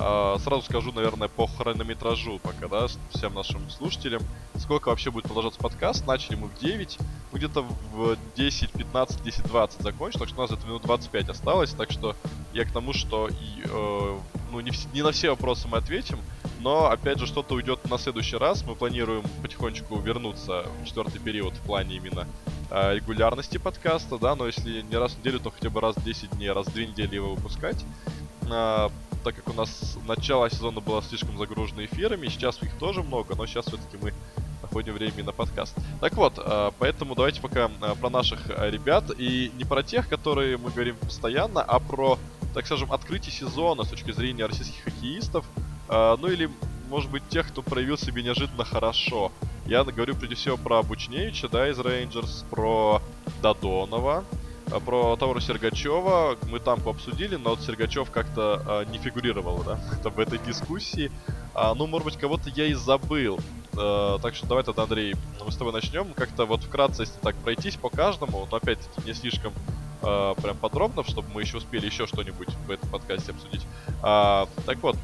А, 0.00 0.38
сразу 0.38 0.62
скажу, 0.62 0.92
наверное, 0.92 1.26
по 1.26 1.48
хронометражу 1.48 2.38
пока, 2.38 2.68
да, 2.68 2.86
всем 3.10 3.34
нашим 3.34 3.68
слушателям. 3.68 4.22
Сколько 4.54 4.90
вообще 4.90 5.10
будет 5.10 5.24
продолжаться 5.24 5.58
подкаст? 5.58 6.06
Начали 6.06 6.36
мы 6.36 6.46
в 6.46 6.58
9, 6.60 6.98
мы 7.32 7.38
где-то 7.38 7.62
в 7.62 8.16
10, 8.36 8.70
15, 8.70 9.24
10, 9.24 9.46
20 9.48 9.82
закончим, 9.82 10.20
так 10.20 10.28
что 10.28 10.38
у 10.38 10.42
нас 10.42 10.52
это 10.52 10.64
минут 10.66 10.82
25 10.82 11.30
осталось, 11.30 11.70
так 11.72 11.90
что 11.90 12.14
я 12.52 12.64
к 12.64 12.70
тому, 12.70 12.92
что 12.92 13.28
э, 13.28 14.18
ну, 14.52 14.60
не, 14.60 14.70
не 14.94 15.02
на 15.02 15.10
все 15.10 15.30
вопросы 15.30 15.66
мы 15.66 15.78
ответим, 15.78 16.20
но, 16.60 16.86
опять 16.86 17.18
же, 17.18 17.26
что-то 17.26 17.56
уйдет 17.56 17.90
на 17.90 17.98
следующий 17.98 18.36
раз. 18.36 18.64
Мы 18.64 18.76
планируем 18.76 19.24
потихонечку 19.42 19.98
вернуться 19.98 20.66
в 20.80 20.86
четвертый 20.86 21.18
период 21.18 21.54
в 21.54 21.60
плане 21.62 21.96
именно 21.96 22.28
э, 22.70 22.94
регулярности 22.94 23.58
подкаста, 23.58 24.16
да, 24.16 24.36
но 24.36 24.46
если 24.46 24.82
не 24.82 24.96
раз 24.96 25.14
в 25.14 25.18
неделю, 25.18 25.40
то 25.40 25.50
хотя 25.50 25.70
бы 25.70 25.80
раз 25.80 25.96
в 25.96 26.04
10 26.04 26.36
дней, 26.36 26.52
раз 26.52 26.68
в 26.68 26.72
2 26.72 26.82
недели 26.82 27.16
его 27.16 27.34
выпускать. 27.34 27.84
А, 28.50 28.90
так 29.22 29.36
как 29.36 29.48
у 29.48 29.52
нас 29.52 29.96
начало 30.06 30.50
сезона 30.50 30.80
было 30.80 31.02
слишком 31.02 31.36
загружено 31.38 31.84
эфирами, 31.84 32.28
сейчас 32.28 32.62
их 32.62 32.72
тоже 32.78 33.02
много, 33.02 33.34
но 33.36 33.46
сейчас 33.46 33.66
все-таки 33.66 33.96
мы 34.00 34.12
находим 34.62 34.94
время 34.94 35.24
на 35.24 35.32
подкаст. 35.32 35.74
Так 36.00 36.14
вот, 36.14 36.34
а, 36.38 36.72
поэтому 36.78 37.14
давайте 37.14 37.40
пока 37.40 37.70
а, 37.80 37.94
про 37.94 38.10
наших 38.10 38.50
а, 38.50 38.70
ребят, 38.70 39.10
и 39.16 39.50
не 39.56 39.64
про 39.64 39.82
тех, 39.82 40.08
которые 40.08 40.56
мы 40.56 40.70
говорим 40.70 40.96
постоянно, 40.96 41.62
а 41.62 41.78
про, 41.78 42.18
так 42.54 42.66
скажем, 42.66 42.92
открытие 42.92 43.32
сезона 43.32 43.84
с 43.84 43.88
точки 43.88 44.12
зрения 44.12 44.46
российских 44.46 44.84
хоккеистов, 44.84 45.44
ну 45.88 46.26
или, 46.26 46.50
может 46.90 47.10
быть, 47.10 47.26
тех, 47.30 47.48
кто 47.48 47.62
проявил 47.62 47.96
себя 47.96 48.20
неожиданно 48.20 48.62
хорошо. 48.62 49.32
Я 49.64 49.84
говорю 49.84 50.14
прежде 50.14 50.34
всего 50.34 50.58
про 50.58 50.82
Бучневича, 50.82 51.48
да, 51.48 51.70
из 51.70 51.78
Рейнджерс, 51.78 52.44
про 52.50 53.00
Додонова, 53.40 54.18
а 54.18 54.24
Про 54.84 55.16
Тауру 55.16 55.40
Сергачева 55.40 56.36
мы 56.48 56.60
там 56.60 56.86
обсудили, 56.86 57.36
но 57.36 57.50
вот 57.50 57.60
Сергачев 57.62 58.10
как-то 58.10 58.62
а, 58.66 58.84
не 58.84 58.98
фигурировал, 58.98 59.62
да, 59.64 59.78
в 60.10 60.18
этой 60.18 60.38
дискуссии. 60.38 61.10
А, 61.54 61.74
ну, 61.74 61.86
может 61.86 62.04
быть, 62.04 62.16
кого-то 62.16 62.50
я 62.50 62.66
и 62.66 62.74
забыл. 62.74 63.40
А, 63.76 64.18
так 64.18 64.34
что 64.34 64.46
давай 64.46 64.64
тогда, 64.64 64.84
Андрей, 64.84 65.14
мы 65.44 65.50
с 65.50 65.56
тобой 65.56 65.72
начнем. 65.72 66.12
Как-то 66.14 66.44
вот 66.44 66.62
вкратце, 66.62 67.02
если 67.02 67.18
так 67.20 67.34
пройтись 67.36 67.76
по 67.76 67.88
каждому, 67.88 68.46
но 68.50 68.56
опять-таки 68.56 69.06
не 69.06 69.14
слишком 69.14 69.52
а, 70.02 70.34
прям 70.34 70.56
подробно, 70.56 71.04
чтобы 71.04 71.28
мы 71.32 71.42
еще 71.42 71.56
успели 71.56 71.86
еще 71.86 72.06
что-нибудь 72.06 72.48
в 72.66 72.70
этом 72.70 72.88
подкасте 72.88 73.32
обсудить. 73.32 73.66
А, 74.02 74.48
так 74.66 74.78
вот, 74.82 74.96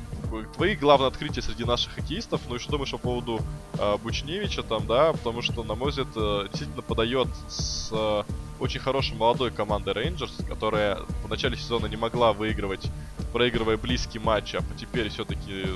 твои 0.55 0.75
главные 0.77 1.09
открытия 1.09 1.43
среди 1.43 1.65
наших 1.65 1.95
хоккеистов, 1.95 2.41
ну 2.49 2.57
и 2.57 2.59
что 2.59 2.73
думаешь 2.73 2.91
по 2.91 2.99
поводу 2.99 3.41
а, 3.79 3.99
Бучневича 3.99 4.63
там, 4.63 4.87
да, 4.87 5.13
потому 5.13 5.43
что, 5.43 5.63
на 5.65 5.75
мой 5.75 5.91
взгляд, 5.91 6.09
э, 6.17 6.47
действительно 6.49 6.83
подает 6.83 7.29
с 7.49 8.24
очень 8.61 8.81
хорошей 8.81 9.17
молодой 9.17 9.51
командой 9.51 9.95
Рейнджерс, 9.95 10.37
которая 10.49 10.99
в 11.25 11.29
начале 11.29 11.57
сезона 11.57 11.87
не 11.87 11.97
могла 11.97 12.33
выигрывать, 12.33 12.91
проигрывая 13.33 13.77
близкий 13.77 14.19
матч, 14.19 14.55
а 14.55 14.61
теперь 14.79 15.09
все-таки 15.09 15.67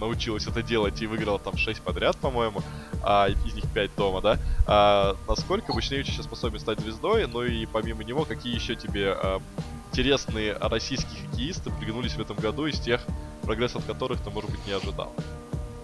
научилась 0.00 0.46
это 0.46 0.62
делать 0.62 1.00
и 1.02 1.06
выиграла 1.06 1.38
там 1.38 1.56
6 1.56 1.82
подряд, 1.82 2.16
по-моему, 2.18 2.62
а 3.02 3.28
из 3.28 3.54
них 3.54 3.64
5 3.74 3.90
дома, 3.96 4.20
да? 4.20 4.38
А, 4.66 5.16
насколько 5.28 5.72
Бучневич 5.72 6.06
сейчас 6.06 6.26
способен 6.26 6.60
стать 6.60 6.80
звездой, 6.80 7.26
ну 7.26 7.42
и 7.42 7.66
помимо 7.66 8.04
него, 8.04 8.24
какие 8.24 8.54
еще 8.54 8.76
тебе 8.76 9.12
а, 9.12 9.40
интересные 9.92 10.56
российские 10.60 11.20
хоккеисты 11.22 11.70
пригнулись 11.80 12.12
в 12.12 12.20
этом 12.20 12.36
году 12.36 12.66
из 12.66 12.78
тех, 12.78 13.00
прогресс 13.42 13.74
от 13.74 13.84
которых 13.84 14.20
ты, 14.20 14.30
может 14.30 14.50
быть, 14.50 14.64
не 14.66 14.72
ожидал? 14.72 15.12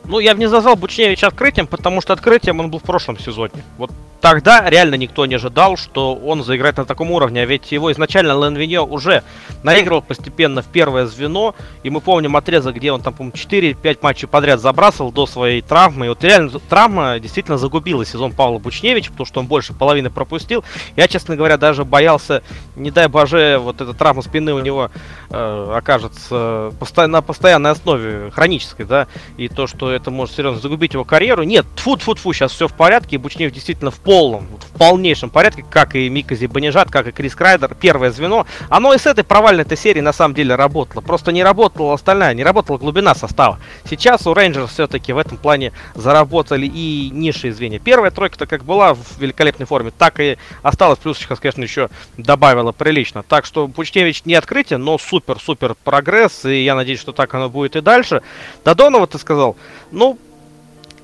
Ну, 0.04 0.18
я 0.18 0.34
бы 0.34 0.40
не 0.40 0.48
назвал 0.48 0.76
Бучневич 0.76 1.24
открытием, 1.24 1.66
потому 1.66 2.00
что 2.02 2.12
открытием 2.12 2.60
он 2.60 2.70
был 2.70 2.78
в 2.78 2.82
прошлом 2.82 3.18
сезоне. 3.18 3.64
Вот 3.78 3.90
тогда 4.24 4.70
реально 4.70 4.94
никто 4.94 5.26
не 5.26 5.34
ожидал, 5.34 5.76
что 5.76 6.14
он 6.14 6.42
заиграет 6.42 6.78
на 6.78 6.86
таком 6.86 7.10
уровне, 7.10 7.42
а 7.42 7.44
ведь 7.44 7.70
его 7.72 7.92
изначально 7.92 8.32
Ленвиньо 8.32 8.82
уже 8.82 9.22
наигрывал 9.62 10.00
постепенно 10.00 10.62
в 10.62 10.66
первое 10.66 11.04
звено, 11.04 11.54
и 11.82 11.90
мы 11.90 12.00
помним 12.00 12.34
отрезок, 12.34 12.74
где 12.76 12.90
он 12.90 13.02
там, 13.02 13.12
по-моему, 13.12 13.36
4-5 13.36 13.98
матчей 14.00 14.26
подряд 14.26 14.60
забрасывал 14.60 15.12
до 15.12 15.26
своей 15.26 15.60
травмы, 15.60 16.06
и 16.06 16.08
вот 16.08 16.24
реально 16.24 16.58
травма 16.70 17.18
действительно 17.20 17.58
загубила 17.58 18.06
сезон 18.06 18.32
Павла 18.32 18.58
Бучневича, 18.58 19.10
потому 19.10 19.26
что 19.26 19.40
он 19.40 19.46
больше 19.46 19.74
половины 19.74 20.08
пропустил. 20.08 20.64
Я, 20.96 21.06
честно 21.06 21.36
говоря, 21.36 21.58
даже 21.58 21.84
боялся, 21.84 22.42
не 22.76 22.90
дай 22.90 23.08
боже, 23.08 23.58
вот 23.60 23.82
эта 23.82 23.92
травма 23.92 24.22
спины 24.22 24.54
у 24.54 24.60
него 24.60 24.90
э, 25.28 25.72
окажется 25.76 26.72
посто- 26.80 27.08
на 27.08 27.20
постоянной 27.20 27.72
основе, 27.72 28.30
хронической, 28.30 28.86
да, 28.86 29.06
и 29.36 29.48
то, 29.48 29.66
что 29.66 29.90
это 29.90 30.10
может 30.10 30.34
серьезно 30.34 30.62
загубить 30.62 30.94
его 30.94 31.04
карьеру. 31.04 31.42
Нет, 31.42 31.66
тфу 31.76 31.98
тфу 31.98 32.14
тфу 32.14 32.32
сейчас 32.32 32.52
все 32.52 32.68
в 32.68 32.72
порядке, 32.72 33.16
и 33.16 33.18
Бучневич 33.18 33.52
действительно 33.52 33.90
в 33.90 34.00
полном, 34.14 34.46
в 34.60 34.78
полнейшем 34.78 35.28
порядке, 35.28 35.64
как 35.68 35.96
и 35.96 36.08
Мика 36.08 36.36
Зибанежад, 36.36 36.88
как 36.88 37.08
и 37.08 37.10
Крис 37.10 37.34
Крайдер, 37.34 37.74
первое 37.74 38.12
звено. 38.12 38.46
Оно 38.68 38.94
и 38.94 38.98
с 38.98 39.06
этой 39.06 39.24
провальной 39.24 39.62
этой 39.62 39.76
серии 39.76 40.00
на 40.00 40.12
самом 40.12 40.36
деле 40.36 40.54
работало. 40.54 41.00
Просто 41.00 41.32
не 41.32 41.42
работала 41.42 41.94
остальная, 41.94 42.32
не 42.32 42.44
работала 42.44 42.78
глубина 42.78 43.16
состава. 43.16 43.58
Сейчас 43.90 44.24
у 44.28 44.32
Рейнджерс 44.32 44.70
все-таки 44.70 45.12
в 45.12 45.18
этом 45.18 45.36
плане 45.36 45.72
заработали 45.96 46.64
и 46.64 47.10
низшие 47.12 47.52
звенья. 47.52 47.80
Первая 47.80 48.12
тройка-то 48.12 48.46
как 48.46 48.62
была 48.62 48.94
в 48.94 49.18
великолепной 49.18 49.66
форме, 49.66 49.90
так 49.90 50.20
и 50.20 50.38
осталась. 50.62 51.00
Плюс 51.00 51.18
конечно, 51.26 51.62
еще 51.62 51.88
добавила 52.16 52.70
прилично. 52.70 53.24
Так 53.24 53.46
что 53.46 53.66
Бучневич 53.66 54.24
не 54.26 54.34
открытие, 54.34 54.78
но 54.78 54.96
супер-супер 54.96 55.74
прогресс. 55.82 56.44
И 56.44 56.62
я 56.62 56.76
надеюсь, 56.76 57.00
что 57.00 57.10
так 57.10 57.34
оно 57.34 57.50
будет 57.50 57.74
и 57.74 57.80
дальше. 57.80 58.22
Додонова 58.64 59.08
ты 59.08 59.18
сказал. 59.18 59.56
Ну, 59.90 60.20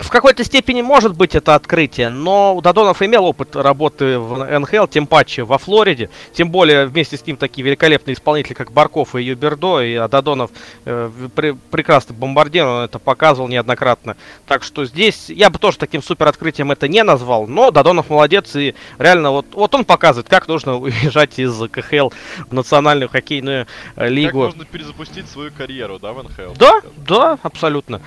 в 0.01 0.09
какой-то 0.09 0.45
степени 0.45 0.81
может 0.81 1.15
быть 1.15 1.35
это 1.35 1.55
открытие, 1.55 2.09
но 2.09 2.59
Додонов 2.63 3.03
имел 3.03 3.27
опыт 3.27 3.55
работы 3.55 4.19
в 4.19 4.59
НХЛ, 4.59 4.87
тем 4.87 5.07
паче 5.07 5.45
во 5.45 5.59
Флориде. 5.59 6.09
Тем 6.33 6.51
более 6.51 6.87
вместе 6.87 7.19
с 7.19 7.27
ним 7.27 7.37
такие 7.37 7.65
великолепные 7.65 8.15
исполнители, 8.15 8.55
как 8.55 8.73
Барков 8.73 9.15
и 9.15 9.23
Юбердо. 9.23 9.83
И 9.83 9.95
а 9.95 10.09
Додонов 10.09 10.51
э, 10.87 11.11
пре- 11.37 11.57
прекрасный 11.71 12.17
бомбардир, 12.17 12.67
он 12.67 12.85
это 12.85 12.99
показывал 12.99 13.49
неоднократно. 13.49 14.17
Так 14.47 14.63
что 14.63 14.87
здесь 14.87 15.29
я 15.29 15.51
бы 15.51 15.59
тоже 15.59 15.77
таким 15.77 16.03
супер 16.03 16.29
открытием 16.29 16.71
это 16.73 16.89
не 16.89 17.03
назвал, 17.03 17.47
но 17.47 17.71
Додонов 17.71 18.09
молодец 18.09 18.57
и 18.57 18.75
реально 18.99 19.33
вот, 19.33 19.47
вот 19.53 19.75
он 19.75 19.85
показывает, 19.85 20.29
как 20.29 20.49
нужно 20.49 20.77
уезжать 20.79 21.39
из 21.39 21.55
КХЛ 21.71 22.09
в 22.49 22.55
национальную 22.55 23.11
хоккейную 23.11 23.67
э, 23.97 24.09
лигу. 24.09 24.41
Как 24.41 24.51
можно 24.51 24.65
перезапустить 24.65 25.29
свою 25.29 25.53
карьеру, 25.53 25.99
да, 25.99 26.15
в 26.15 26.23
НХЛ? 26.23 26.55
Да, 26.59 26.81
да, 26.97 27.39
абсолютно. 27.43 28.01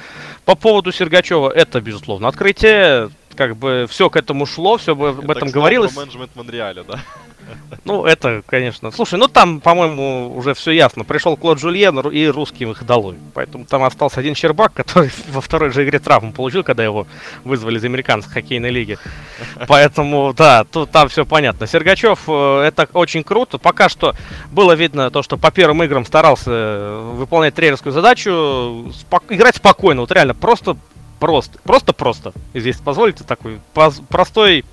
По 0.46 0.56
поводу 0.56 0.92
Сергачева, 0.92 1.52
это, 1.52 1.83
безусловно, 1.84 2.28
открытие. 2.28 3.10
Как 3.36 3.58
бы 3.58 3.88
все 3.90 4.10
к 4.10 4.16
этому 4.16 4.46
шло, 4.46 4.78
все 4.78 4.94
об 4.94 5.02
Я 5.02 5.32
этом 5.34 5.50
говорилось. 5.50 5.96
Менеджмент 5.96 6.36
Монреаля, 6.36 6.84
да? 6.84 7.00
Ну, 7.86 8.06
это, 8.06 8.44
конечно. 8.46 8.92
Слушай, 8.92 9.20
ну 9.20 9.28
там, 9.28 9.60
по-моему, 9.60 10.34
уже 10.36 10.54
все 10.54 10.72
ясно. 10.72 11.04
Пришел 11.04 11.36
Клод 11.36 11.60
Жульен 11.60 12.00
и 12.00 12.28
русским 12.28 12.72
их 12.72 12.86
долой. 12.86 13.16
Поэтому 13.34 13.66
там 13.66 13.84
остался 13.84 14.20
один 14.20 14.36
Щербак, 14.36 14.74
который 14.76 15.12
во 15.30 15.42
второй 15.42 15.72
же 15.72 15.84
игре 15.84 16.00
травму 16.00 16.32
получил, 16.32 16.64
когда 16.64 16.84
его 16.84 17.08
вызвали 17.44 17.78
из 17.78 17.84
американской 17.84 18.34
хоккейной 18.34 18.70
лиги. 18.70 18.98
Поэтому, 19.68 20.34
да, 20.34 20.64
тут 20.64 20.92
там 20.92 21.10
все 21.10 21.26
понятно. 21.26 21.68
Сергачев, 21.68 22.22
э, 22.28 22.62
это 22.62 22.88
очень 22.94 23.24
круто. 23.24 23.58
Пока 23.58 23.90
что 23.90 24.14
было 24.52 24.74
видно 24.74 25.12
то, 25.12 25.24
что 25.24 25.38
по 25.38 25.52
первым 25.52 25.84
играм 25.84 26.06
старался 26.06 26.52
э, 26.52 27.12
выполнять 27.16 27.56
тренерскую 27.56 27.92
задачу, 27.92 28.92
спок- 28.94 29.24
играть 29.30 29.58
спокойно, 29.58 30.02
вот 30.02 30.12
реально 30.12 30.36
просто 30.36 30.78
просто, 31.24 31.58
просто-просто, 31.64 32.34
если 32.54 32.84
позволите, 32.84 33.24
такой 33.24 33.62
простой 34.10 34.66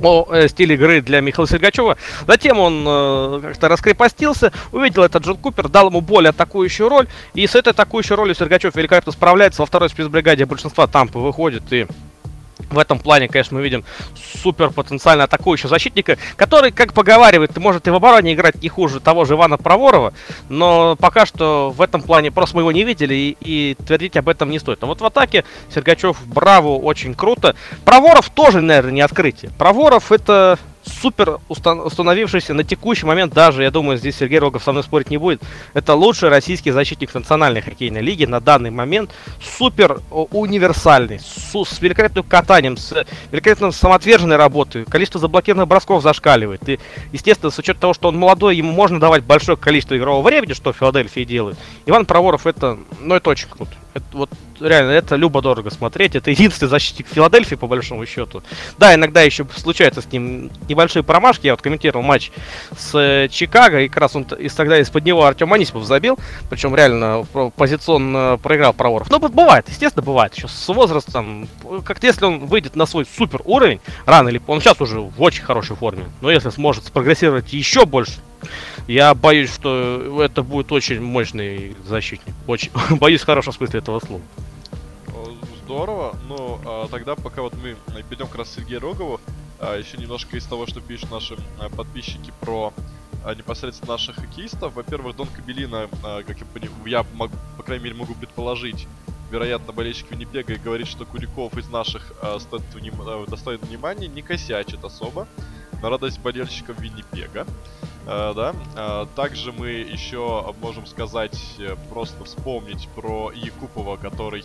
о 0.00 0.26
э, 0.30 0.48
стиле 0.48 0.74
игры 0.74 1.00
для 1.00 1.22
Михаила 1.22 1.48
Сергачева. 1.48 1.96
Затем 2.26 2.58
он 2.58 2.84
э, 2.86 3.40
как-то 3.40 3.68
раскрепостился, 3.68 4.52
увидел 4.70 5.02
этот 5.02 5.24
Джон 5.24 5.38
Купер, 5.38 5.70
дал 5.70 5.88
ему 5.88 6.02
более 6.02 6.28
атакующую 6.28 6.90
роль, 6.90 7.08
и 7.32 7.46
с 7.46 7.54
этой 7.54 7.70
атакующей 7.70 8.14
ролью 8.14 8.34
Сергачев 8.34 8.74
великолепно 8.74 9.12
справляется. 9.12 9.62
Во 9.62 9.66
второй 9.66 9.88
спецбригаде 9.88 10.44
большинства 10.44 10.86
Тампы 10.86 11.18
выходит 11.18 11.72
и 11.72 11.86
в 12.70 12.78
этом 12.78 12.98
плане, 12.98 13.28
конечно, 13.28 13.56
мы 13.56 13.62
видим 13.62 13.84
супер 14.42 14.70
потенциально 14.70 15.24
атакующего 15.24 15.68
защитника, 15.68 16.18
который, 16.36 16.70
как 16.70 16.92
поговаривает, 16.92 17.56
может 17.56 17.86
и 17.86 17.90
в 17.90 17.94
обороне 17.94 18.34
играть 18.34 18.62
не 18.62 18.68
хуже 18.68 19.00
того 19.00 19.24
же 19.24 19.34
Ивана 19.34 19.58
Проворова, 19.58 20.12
но 20.48 20.96
пока 20.96 21.26
что 21.26 21.70
в 21.70 21.80
этом 21.80 22.02
плане 22.02 22.30
просто 22.30 22.56
мы 22.56 22.62
его 22.62 22.72
не 22.72 22.84
видели 22.84 23.14
и, 23.14 23.36
и 23.40 23.76
твердить 23.86 24.16
об 24.16 24.28
этом 24.28 24.50
не 24.50 24.58
стоит. 24.58 24.80
Но 24.80 24.86
вот 24.88 25.00
в 25.00 25.04
атаке 25.04 25.44
Сергачев, 25.72 26.24
браво, 26.26 26.78
очень 26.78 27.14
круто. 27.14 27.54
Проворов 27.84 28.30
тоже, 28.30 28.60
наверное, 28.60 28.92
не 28.92 29.00
открытие. 29.00 29.50
Проворов 29.58 30.12
это 30.12 30.58
супер 30.84 31.38
устан- 31.48 31.80
установившийся 31.84 32.54
на 32.54 32.64
текущий 32.64 33.06
момент 33.06 33.32
даже, 33.32 33.62
я 33.62 33.70
думаю, 33.70 33.98
здесь 33.98 34.16
Сергей 34.16 34.38
Рогов 34.38 34.62
со 34.62 34.72
мной 34.72 34.82
спорить 34.84 35.10
не 35.10 35.16
будет, 35.18 35.42
это 35.74 35.94
лучший 35.94 36.28
российский 36.28 36.70
защитник 36.70 37.14
национальной 37.14 37.60
хоккейной 37.62 38.00
лиги 38.00 38.24
на 38.24 38.40
данный 38.40 38.70
момент. 38.70 39.10
Супер 39.58 40.00
универсальный, 40.10 41.20
су- 41.20 41.64
с 41.64 41.80
великолепным 41.80 42.24
катанием, 42.24 42.76
с 42.76 43.04
великолепно 43.30 43.72
самоотверженной 43.72 44.36
работой. 44.36 44.84
Количество 44.84 45.20
заблокированных 45.20 45.68
бросков 45.68 46.02
зашкаливает. 46.02 46.68
И, 46.68 46.78
естественно, 47.12 47.50
с 47.50 47.58
учетом 47.58 47.80
того, 47.80 47.94
что 47.94 48.08
он 48.08 48.16
молодой, 48.18 48.56
ему 48.56 48.72
можно 48.72 48.98
давать 49.00 49.22
большое 49.24 49.56
количество 49.56 49.96
игрового 49.96 50.26
времени, 50.26 50.52
что 50.52 50.72
Филадельфия 50.72 51.24
делает. 51.24 51.56
Иван 51.86 52.06
Проворов 52.06 52.46
это, 52.46 52.78
ну 53.00 53.14
это 53.14 53.30
очень 53.30 53.48
круто. 53.48 53.72
Это, 53.94 54.04
вот 54.12 54.30
реально, 54.60 54.92
это 54.92 55.16
любо-дорого 55.16 55.70
смотреть. 55.70 56.14
Это 56.14 56.30
единственный 56.30 56.68
защитник 56.68 57.06
Филадельфии, 57.08 57.56
по 57.56 57.66
большому 57.66 58.06
счету. 58.06 58.42
Да, 58.78 58.94
иногда 58.94 59.22
еще 59.22 59.46
случаются 59.54 60.00
с 60.00 60.10
ним 60.10 60.50
небольшие 60.68 61.02
промашки. 61.02 61.46
Я 61.46 61.52
вот 61.52 61.62
комментировал 61.62 62.02
матч 62.02 62.30
с 62.76 62.94
э, 62.94 63.28
Чикаго, 63.28 63.80
и 63.80 63.88
как 63.88 63.98
раз 63.98 64.16
он 64.16 64.22
из 64.22 64.54
тогда 64.54 64.78
из-под 64.78 65.04
него 65.04 65.24
Артем 65.24 65.52
Анисимов 65.52 65.84
забил. 65.84 66.18
Причем 66.48 66.74
реально 66.74 67.26
позиционно 67.56 68.38
проиграл 68.42 68.72
Проворов. 68.72 69.10
Но 69.10 69.18
бывает, 69.18 69.68
естественно, 69.68 70.02
бывает. 70.02 70.34
Еще 70.34 70.48
с 70.48 70.68
возрастом, 70.68 71.48
как 71.84 72.02
если 72.02 72.24
он 72.24 72.46
выйдет 72.46 72.76
на 72.76 72.86
свой 72.86 73.04
супер 73.04 73.42
уровень, 73.44 73.80
рано 74.06 74.28
или 74.28 74.40
он 74.46 74.60
сейчас 74.60 74.80
уже 74.80 75.00
в 75.00 75.20
очень 75.20 75.42
хорошей 75.42 75.76
форме. 75.76 76.04
Но 76.20 76.30
если 76.30 76.50
сможет 76.50 76.86
спрогрессировать 76.86 77.52
еще 77.52 77.84
больше, 77.84 78.20
я 78.86 79.14
боюсь, 79.14 79.52
что 79.52 80.22
это 80.22 80.42
будет 80.42 80.72
очень 80.72 81.00
мощный 81.00 81.76
защитник. 81.84 82.34
Очень 82.46 82.70
боюсь 82.98 83.20
в 83.20 83.26
хорошем 83.26 83.52
смысле 83.52 83.80
этого 83.80 84.00
слова. 84.00 84.22
Здорово. 85.64 86.16
Ну, 86.28 86.60
а, 86.66 86.88
тогда 86.88 87.14
пока 87.14 87.42
вот 87.42 87.54
мы 87.54 87.76
перейдем 88.02 88.26
как 88.26 88.36
раз 88.36 88.50
к 88.50 88.54
Сергею 88.56 88.80
Рогову, 88.80 89.20
а, 89.58 89.78
еще 89.78 89.96
немножко 89.96 90.36
из 90.36 90.44
того, 90.44 90.66
что 90.66 90.80
пишут 90.80 91.10
наши 91.10 91.36
а, 91.58 91.70
подписчики 91.70 92.32
про 92.40 92.74
а, 93.24 93.34
непосредственно 93.34 93.92
наших 93.92 94.16
хоккеистов. 94.16 94.74
Во-первых, 94.74 95.16
Дон 95.16 95.28
Кабелина, 95.28 95.88
а, 96.02 96.22
как 96.24 96.38
я, 96.38 96.46
понимаю, 96.46 96.86
я 96.86 97.06
могу, 97.14 97.34
по 97.56 97.62
крайней 97.62 97.84
мере, 97.84 97.96
могу 97.96 98.14
предположить, 98.14 98.88
вероятно, 99.30 99.72
болельщик 99.72 100.10
Виннипега 100.10 100.54
и 100.54 100.58
говорит, 100.58 100.88
что 100.88 101.04
Куликов 101.04 101.56
из 101.56 101.68
наших 101.68 102.12
а, 102.20 102.38
стоит 102.40 102.62
вним... 102.74 102.94
а, 103.00 103.24
достоин 103.26 103.60
внимания, 103.60 104.08
не 104.08 104.22
косячит 104.22 104.84
особо. 104.84 105.28
На 105.82 105.90
радость 105.90 106.20
болельщиков 106.20 106.78
Виннипега. 106.80 107.44
Uh, 108.04 108.34
да. 108.34 108.54
Uh, 108.74 109.08
также 109.14 109.52
мы 109.52 109.68
еще 109.68 110.52
можем 110.60 110.86
сказать, 110.86 111.40
э, 111.60 111.76
просто 111.88 112.24
вспомнить 112.24 112.88
про 112.96 113.30
Якупова, 113.30 113.96
который 113.96 114.44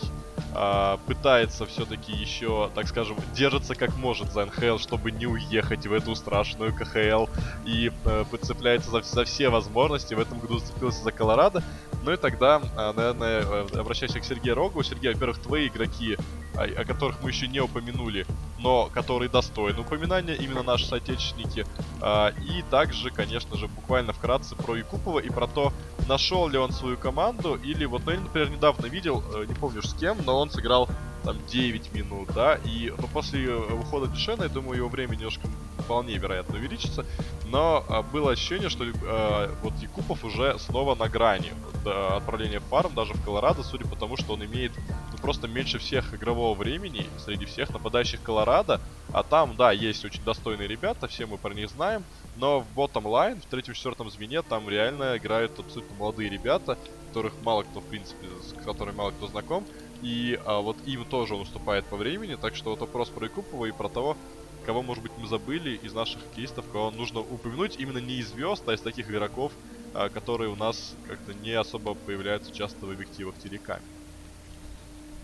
uh, 0.54 1.00
пытается 1.08 1.66
все-таки 1.66 2.12
еще, 2.12 2.70
так 2.76 2.88
скажем, 2.88 3.18
держится 3.34 3.74
как 3.74 3.96
может 3.98 4.32
за 4.32 4.46
НХЛ, 4.46 4.78
чтобы 4.78 5.12
не 5.12 5.26
уехать 5.26 5.88
в 5.88 5.94
эту 5.94 6.14
страшную 6.14 6.72
КХЛ 6.72 7.26
и 7.66 7.92
подцепляется 8.30 8.92
за, 8.92 9.02
за 9.02 9.26
все 9.26 9.50
возможности. 9.50 10.14
В 10.14 10.20
этом 10.20 10.40
году 10.40 10.60
зацепился 10.60 11.04
за 11.04 11.12
Колорадо. 11.12 11.64
Ну 12.04 12.14
и 12.14 12.18
тогда, 12.18 12.62
наверное, 12.76 13.42
э, 13.42 13.68
обращаясь 13.80 14.14
к 14.14 14.24
Сергею 14.24 14.56
Рогу. 14.56 14.84
Сергей, 14.84 15.14
во-первых, 15.14 15.40
твои 15.40 15.68
игроки, 15.68 16.16
о, 16.56 16.64
о 16.64 16.86
которых 16.86 17.22
мы 17.22 17.32
еще 17.32 17.48
не 17.48 17.60
упомянули, 17.60 18.26
но 18.60 18.90
которые 18.94 19.30
достойны 19.30 19.82
упоминания, 19.82 20.36
именно 20.36 20.64
наши 20.64 20.86
соотечественники. 20.86 21.27
И 21.36 22.64
также, 22.70 23.10
конечно, 23.10 23.38
конечно 23.38 23.58
же, 23.58 23.68
буквально 23.68 24.14
вкратце 24.14 24.56
про 24.56 24.76
Якупова 24.76 25.20
и 25.20 25.30
про 25.30 25.48
то, 25.48 25.74
нашел 26.08 26.48
ли 26.48 26.58
он 26.58 26.72
свою 26.72 26.98
команду, 26.98 27.56
или 27.56 27.86
вот, 27.86 28.04
ну, 28.06 28.12
я, 28.12 28.20
например, 28.20 28.50
недавно 28.50 28.88
видел, 28.88 29.24
э, 29.36 29.46
не 29.46 29.54
помню 29.54 29.82
с 29.84 29.94
кем, 29.94 30.18
но 30.26 30.40
он 30.40 30.50
сыграл 30.50 30.90
там 31.24 31.38
9 31.48 31.94
минут, 31.94 32.30
да, 32.34 32.56
и 32.56 32.94
ну, 32.98 33.08
после 33.14 33.46
э, 33.46 33.74
ухода 33.74 34.08
Дюшена, 34.08 34.46
я 34.46 34.50
думаю, 34.50 34.78
его 34.78 34.90
время 34.90 35.16
немножко 35.16 35.48
вполне 35.80 36.18
вероятно 36.18 36.56
увеличится, 36.56 37.06
но 37.46 37.86
а, 37.88 38.02
было 38.02 38.32
ощущение, 38.32 38.70
что 38.70 38.84
а, 39.04 39.56
вот 39.64 39.74
Якупов 39.82 40.26
уже 40.26 40.58
снова 40.60 40.96
на 40.96 41.08
грани 41.08 41.54
до 41.84 42.18
отправления 42.18 42.60
в 42.60 42.64
фарм, 42.64 42.94
даже 42.94 43.14
в 43.14 43.24
Колорадо, 43.24 43.64
судя 43.64 43.86
по 43.88 43.96
тому, 43.96 44.18
что 44.18 44.34
он 44.34 44.44
имеет 44.44 44.72
ну, 45.12 45.18
просто 45.20 45.48
меньше 45.48 45.80
всех 45.80 46.14
игрового 46.14 46.58
времени 46.58 47.06
среди 47.24 47.46
всех 47.46 47.70
нападающих 47.70 48.22
Колорадо, 48.22 48.82
а 49.12 49.24
там, 49.24 49.56
да, 49.56 49.72
есть 49.72 50.06
очень 50.06 50.24
достойные 50.24 50.68
ребята, 50.68 51.08
все 51.08 51.26
мы 51.26 51.38
про 51.38 51.54
них 51.54 51.70
знаем, 51.70 52.06
но 52.36 52.60
в 52.62 52.72
bottom 52.74 53.04
line, 53.06 53.42
в 53.42 53.46
третьем-четвертом 53.48 54.10
звене, 54.10 54.42
там 54.42 54.70
реально 54.70 55.18
играют 55.18 55.60
абсолютно 55.60 55.96
молодые 55.96 56.30
ребята, 56.30 56.78
которых 57.06 57.40
мало 57.42 57.64
кто, 57.64 57.82
в 57.82 57.88
принципе, 57.88 58.28
с 58.42 58.54
которыми 58.54 58.96
мало 58.96 59.12
кто 59.12 59.28
знаком. 59.28 59.68
И 60.02 60.40
а, 60.46 60.60
вот 60.62 60.82
им 60.86 61.06
тоже 61.06 61.36
он 61.36 61.42
уступает 61.42 61.88
по 61.90 61.98
времени, 61.98 62.36
так 62.36 62.56
что 62.56 62.70
вот 62.72 62.82
вопрос 62.82 63.10
про 63.10 63.26
Якупова 63.26 63.66
и 63.66 63.72
про 63.72 63.90
того, 63.90 64.20
кого, 64.62 64.84
может 64.84 65.02
быть, 65.04 65.18
мы 65.18 65.28
забыли 65.28 65.76
из 65.78 65.94
наших 65.94 66.24
хоккеистов, 66.24 66.68
кого 66.70 66.92
нужно 66.92 67.22
упомянуть 67.22 67.78
именно 67.78 68.00
не 68.00 68.20
из 68.20 68.30
звезд, 68.30 68.68
а 68.68 68.74
из 68.74 68.82
таких 68.82 69.10
игроков, 69.10 69.58
а, 69.94 70.10
которые 70.10 70.50
у 70.52 70.56
нас 70.56 70.98
как-то 71.04 71.34
не 71.34 71.52
особо 71.54 71.96
появляются 71.96 72.52
часто 72.52 72.86
в 72.86 72.92
объективах 72.92 73.38
телеками. 73.40 73.97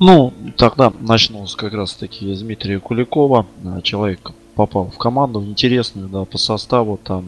Ну, 0.06 0.34
тогда 0.58 0.92
начну 1.00 1.46
как 1.56 1.74
раз 1.74 1.94
таки 1.94 2.36
с 2.36 2.42
Дмитрия 2.42 2.82
Куликова. 2.82 3.46
А, 3.64 3.82
человек 3.82 4.34
попал 4.54 4.92
в 4.92 4.98
команду 4.98 5.42
интересную, 5.42 6.10
да, 6.10 6.26
по 6.26 6.38
составу 6.38 7.00
там 7.02 7.24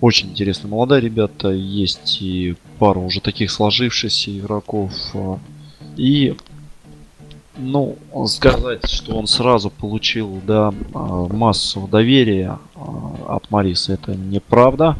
очень 0.00 0.30
интересные 0.30 0.72
молодые 0.72 1.00
ребята. 1.00 1.50
Есть 1.50 2.20
и 2.20 2.56
пару 2.80 3.02
уже 3.02 3.20
таких 3.20 3.52
сложившихся 3.52 4.36
игроков. 4.36 4.90
А, 5.14 5.38
и 5.96 6.34
ну, 7.56 7.96
сказать, 8.26 8.90
что 8.90 9.14
он 9.14 9.28
сразу 9.28 9.70
получил, 9.70 10.42
да, 10.44 10.74
а, 10.94 11.28
массу 11.32 11.86
доверия 11.86 12.58
от 13.28 13.52
Мариса, 13.52 13.92
это 13.92 14.16
неправда. 14.16 14.98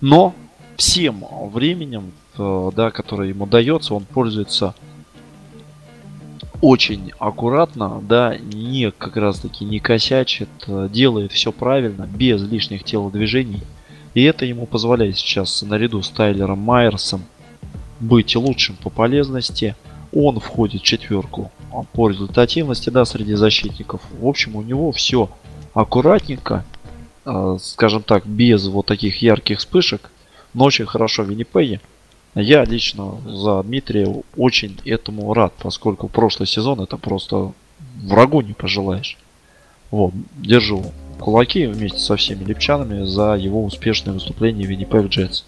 Но 0.00 0.32
всем 0.78 1.22
временем, 1.52 2.12
да, 2.38 2.90
которое 2.90 3.28
ему 3.28 3.46
дается, 3.46 3.92
он 3.92 4.06
пользуется 4.06 4.74
очень 6.60 7.12
аккуратно, 7.18 8.00
да, 8.02 8.36
не 8.38 8.90
как 8.90 9.16
раз 9.16 9.40
таки 9.40 9.64
не 9.64 9.78
косячит, 9.78 10.48
э, 10.66 10.88
делает 10.90 11.32
все 11.32 11.52
правильно, 11.52 12.06
без 12.06 12.42
лишних 12.42 12.84
телодвижений. 12.84 13.62
И 14.14 14.22
это 14.22 14.46
ему 14.46 14.66
позволяет 14.66 15.18
сейчас 15.18 15.62
наряду 15.62 16.02
с 16.02 16.08
Тайлером 16.08 16.58
Майерсом 16.58 17.24
быть 18.00 18.34
лучшим 18.34 18.76
по 18.76 18.90
полезности. 18.90 19.76
Он 20.12 20.40
входит 20.40 20.80
в 20.82 20.84
четверку 20.84 21.50
по 21.92 22.08
результативности, 22.08 22.90
да, 22.90 23.04
среди 23.04 23.34
защитников. 23.34 24.00
В 24.18 24.26
общем, 24.26 24.56
у 24.56 24.62
него 24.62 24.92
все 24.92 25.28
аккуратненько, 25.74 26.64
э, 27.26 27.58
скажем 27.60 28.02
так, 28.02 28.26
без 28.26 28.66
вот 28.68 28.86
таких 28.86 29.20
ярких 29.20 29.58
вспышек, 29.58 30.10
но 30.54 30.64
очень 30.64 30.86
хорошо 30.86 31.22
в 31.22 31.28
Виннипеге. 31.28 31.80
Я 32.36 32.64
лично 32.66 33.18
за 33.24 33.62
Дмитрия 33.62 34.14
очень 34.36 34.78
этому 34.84 35.32
рад, 35.32 35.54
поскольку 35.58 36.08
прошлый 36.08 36.46
сезон 36.46 36.82
это 36.82 36.98
просто 36.98 37.52
врагу 38.02 38.42
не 38.42 38.52
пожелаешь. 38.52 39.16
Вот, 39.90 40.12
держу 40.36 40.84
кулаки 41.18 41.66
вместе 41.66 41.98
со 41.98 42.16
всеми 42.16 42.44
липчанами 42.44 43.04
за 43.06 43.36
его 43.36 43.64
успешное 43.64 44.12
выступление 44.12 44.68
в 44.68 44.70
Winnipeg 44.70 45.08
Джетс. 45.08 45.44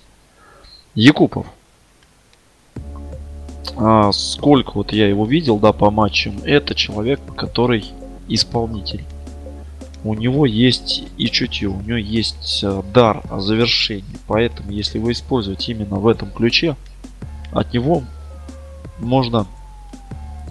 Якупов 0.94 1.46
а, 3.76 4.10
сколько 4.12 4.72
вот 4.74 4.92
я 4.92 5.08
его 5.08 5.26
видел, 5.26 5.58
да, 5.58 5.72
по 5.72 5.90
матчам, 5.90 6.38
это 6.44 6.74
человек, 6.74 7.20
который 7.36 7.84
исполнитель. 8.28 9.04
У 10.04 10.14
него 10.14 10.46
есть 10.46 11.04
и 11.16 11.26
чутье, 11.26 11.68
у 11.68 11.80
него 11.80 11.96
есть 11.96 12.60
а, 12.62 12.82
дар 12.94 13.22
завершения. 13.38 14.04
Поэтому, 14.26 14.70
если 14.70 14.98
вы 14.98 15.12
используете 15.12 15.72
именно 15.72 15.96
в 15.96 16.06
этом 16.06 16.30
ключе, 16.30 16.76
от 17.52 17.72
него 17.72 18.02
можно 18.98 19.46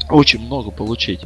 очень 0.10 0.42
много 0.42 0.72
получить. 0.72 1.22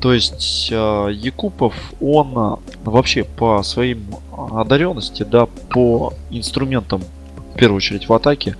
То 0.00 0.12
есть 0.12 0.68
э, 0.70 1.08
Якупов, 1.12 1.74
он 2.00 2.32
э, 2.36 2.56
вообще 2.84 3.24
по 3.24 3.62
своим 3.62 4.04
одаренности, 4.32 5.22
да, 5.22 5.46
по 5.46 6.12
инструментам, 6.30 7.02
в 7.54 7.56
первую 7.56 7.78
очередь 7.78 8.08
в 8.08 8.12
атаке, 8.12 8.56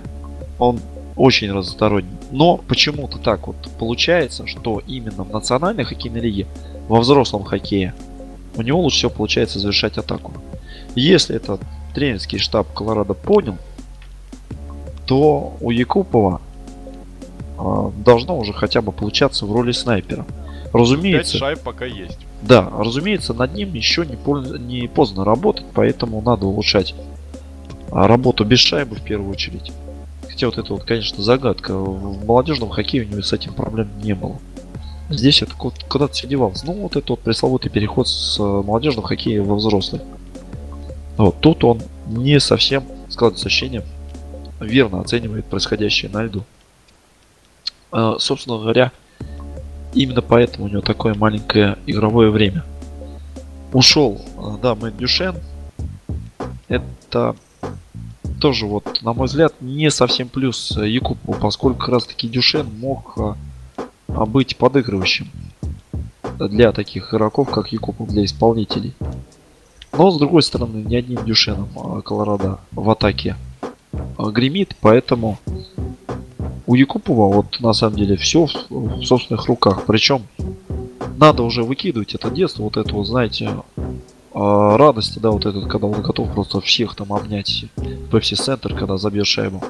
он 0.57 0.79
очень 1.15 1.51
разносторонний. 1.51 2.09
Но 2.31 2.57
почему-то 2.57 3.17
так 3.17 3.47
вот 3.47 3.55
получается, 3.77 4.47
что 4.47 4.81
именно 4.87 5.23
в 5.23 5.31
национальной 5.31 5.83
хоккейной 5.83 6.21
лиге, 6.21 6.47
во 6.87 6.99
взрослом 6.99 7.43
хоккее, 7.43 7.93
у 8.55 8.61
него 8.61 8.81
лучше 8.81 8.97
всего 8.97 9.11
получается 9.11 9.59
завершать 9.59 9.97
атаку. 9.97 10.33
Если 10.95 11.35
этот 11.35 11.61
тренерский 11.93 12.39
штаб 12.39 12.71
Колорадо 12.73 13.13
понял, 13.13 13.57
то 15.05 15.55
у 15.61 15.71
Якупова 15.71 16.41
э, 17.57 17.91
должно 18.03 18.37
уже 18.37 18.53
хотя 18.53 18.81
бы 18.81 18.91
получаться 18.91 19.45
в 19.45 19.51
роли 19.51 19.71
снайпера. 19.71 20.25
Разумеется. 20.73 21.33
5 21.33 21.39
шайб 21.39 21.59
пока 21.59 21.85
есть. 21.85 22.17
Да, 22.41 22.69
разумеется, 22.69 23.33
над 23.33 23.53
ним 23.53 23.73
еще 23.73 24.05
не, 24.05 24.17
не 24.59 24.87
поздно 24.87 25.23
работать, 25.23 25.65
поэтому 25.73 26.21
надо 26.21 26.45
улучшать 26.45 26.95
работу 27.91 28.43
без 28.43 28.59
шайбы 28.59 28.95
в 28.95 29.01
первую 29.01 29.31
очередь. 29.31 29.71
Хотя 30.27 30.47
вот 30.47 30.57
это 30.57 30.73
вот, 30.73 30.83
конечно, 30.83 31.23
загадка. 31.23 31.73
В 31.77 32.25
молодежном 32.25 32.69
хоккее 32.69 33.05
у 33.05 33.07
него 33.07 33.21
с 33.21 33.31
этим 33.31 33.53
проблем 33.53 33.89
не 34.03 34.13
было. 34.13 34.37
Здесь 35.09 35.43
это 35.43 35.53
куда-то 35.55 36.13
все 36.13 36.27
девалось. 36.27 36.63
Ну, 36.63 36.73
вот 36.73 36.95
это 36.95 37.13
вот 37.13 37.19
пресловутый 37.19 37.69
переход 37.69 38.07
с 38.07 38.39
э, 38.39 38.43
молодежного 38.43 39.07
хоккея 39.07 39.43
во 39.43 39.55
взрослый. 39.55 40.01
Вот 41.17 41.39
тут 41.41 41.63
он 41.63 41.81
не 42.07 42.39
совсем, 42.39 42.83
складывается 43.09 43.47
ощущение, 43.47 43.83
верно 44.59 45.01
оценивает 45.01 45.45
происходящее 45.45 46.09
на 46.11 46.23
льду. 46.23 46.43
А, 47.91 48.17
собственно 48.19 48.57
говоря, 48.57 48.91
именно 49.93 50.21
поэтому 50.21 50.65
у 50.65 50.69
него 50.69 50.81
такое 50.81 51.13
маленькое 51.13 51.77
игровое 51.85 52.31
время. 52.31 52.65
Ушел, 53.73 54.21
э, 54.37 54.57
да, 54.61 54.73
Мэтт 54.73 54.97
Дюшен. 54.97 55.35
Это 56.67 57.35
тоже 58.41 58.65
вот, 58.65 59.01
на 59.03 59.13
мой 59.13 59.27
взгляд, 59.27 59.53
не 59.61 59.91
совсем 59.91 60.29
плюс 60.29 60.75
э, 60.77 60.89
Якупу, 60.89 61.33
поскольку 61.33 61.79
как 61.79 61.89
раз 61.89 62.05
таки 62.05 62.27
Дюшен 62.27 62.67
мог 62.79 63.17
а, 64.07 64.25
быть 64.25 64.57
подыгрывающим 64.57 65.29
для 66.39 66.71
таких 66.71 67.13
игроков, 67.13 67.49
как 67.49 67.71
Якупов, 67.71 68.07
для 68.09 68.25
исполнителей. 68.25 68.93
Но, 69.97 70.11
с 70.11 70.17
другой 70.17 70.43
стороны, 70.43 70.77
ни 70.77 70.95
одним 70.95 71.23
Дюшеном 71.23 71.69
а, 71.75 72.01
Колорадо 72.01 72.59
в 72.71 72.89
атаке 72.89 73.35
а, 74.17 74.29
гремит, 74.29 74.75
поэтому 74.81 75.39
у 76.67 76.75
Якупова 76.75 77.33
вот 77.33 77.59
на 77.59 77.73
самом 77.73 77.97
деле 77.97 78.17
все 78.17 78.47
в, 78.69 79.03
собственных 79.03 79.45
руках. 79.45 79.85
Причем 79.85 80.23
надо 81.17 81.43
уже 81.43 81.63
выкидывать 81.63 82.15
это 82.15 82.29
детство, 82.29 82.63
вот 82.63 82.77
это 82.77 82.93
вот, 82.93 83.05
знаете, 83.05 83.51
а, 84.33 84.77
радости, 84.77 85.19
да, 85.19 85.31
вот 85.31 85.45
этот, 85.45 85.67
когда 85.69 85.87
он 85.87 86.01
готов 86.01 86.33
просто 86.33 86.59
всех 86.59 86.95
там 86.95 87.13
обнять 87.13 87.65
в 87.77 88.09
Пепси 88.09 88.35
Центр, 88.35 88.75
когда 88.75 88.97
забьет 88.97 89.27
шайбу. 89.27 89.63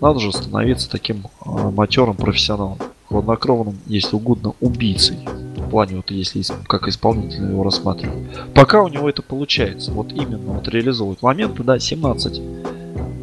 Надо 0.00 0.20
же 0.20 0.32
становиться 0.32 0.88
таким 0.88 1.24
матерым 1.44 2.16
профессионалом, 2.16 2.78
хладнокровным, 3.14 3.78
если 3.86 4.16
угодно, 4.16 4.54
убийцей. 4.60 5.18
В 5.56 5.70
плане, 5.70 5.96
вот 5.96 6.10
если 6.10 6.42
как 6.66 6.88
исполнитель 6.88 7.48
его 7.48 7.62
рассматривать. 7.62 8.18
Пока 8.54 8.82
у 8.82 8.88
него 8.88 9.08
это 9.08 9.22
получается, 9.22 9.92
вот 9.92 10.12
именно 10.12 10.52
вот 10.52 10.66
реализовывать 10.66 11.22
моменты, 11.22 11.62
да, 11.62 11.78
17, 11.78 12.42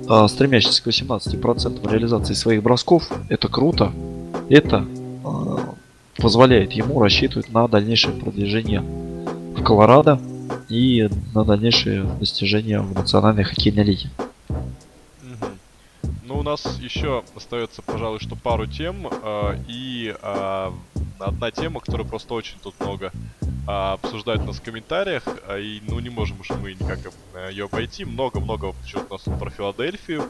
а, 0.08 0.28
стремящийся 0.30 0.82
к 0.82 0.88
18% 0.88 1.92
реализации 1.92 2.34
своих 2.34 2.64
бросков, 2.64 3.12
это 3.28 3.50
круто, 3.50 3.92
это 4.50 4.86
а, 5.26 5.76
позволяет 6.18 6.72
ему 6.72 7.02
рассчитывать 7.02 7.52
на 7.52 7.68
дальнейшее 7.68 8.16
продвижение 8.16 8.82
в 8.82 9.62
Колорадо 9.62 10.22
и 10.70 11.10
на 11.36 11.44
дальнейшее 11.44 12.04
достижение 12.18 12.80
в 12.80 12.96
национальной 12.96 13.44
хоккейной 13.44 13.84
лиге. 13.84 14.10
Ну, 16.32 16.40
у 16.40 16.44
нас 16.44 16.64
еще 16.80 17.26
остается, 17.36 17.82
пожалуй, 17.82 18.22
что 18.22 18.38
пару 18.38 18.66
тем. 18.66 19.06
э, 19.06 19.58
и 19.68 20.16
э, 20.18 20.72
одна 21.20 21.52
тема, 21.52 21.82
которую 21.82 22.08
просто 22.08 22.34
очень 22.36 22.58
тут 22.64 22.80
много 22.80 23.12
а, 23.68 23.94
обсуждают 23.94 24.44
у 24.44 24.46
нас 24.46 24.60
в 24.60 24.62
комментариях. 24.62 25.24
а, 25.46 25.60
и, 25.60 25.82
ну, 25.82 26.00
не 26.00 26.10
можем 26.10 26.40
уж 26.40 26.50
мы 26.52 26.72
никак 26.72 27.00
ее 27.50 27.66
обойти. 27.66 28.06
Много-много 28.06 28.72
почему-то 28.72 29.08
у 29.10 29.14
нас 29.16 29.24
тут 29.24 29.40
про 29.40 29.50
Филадельфию. 29.50 30.24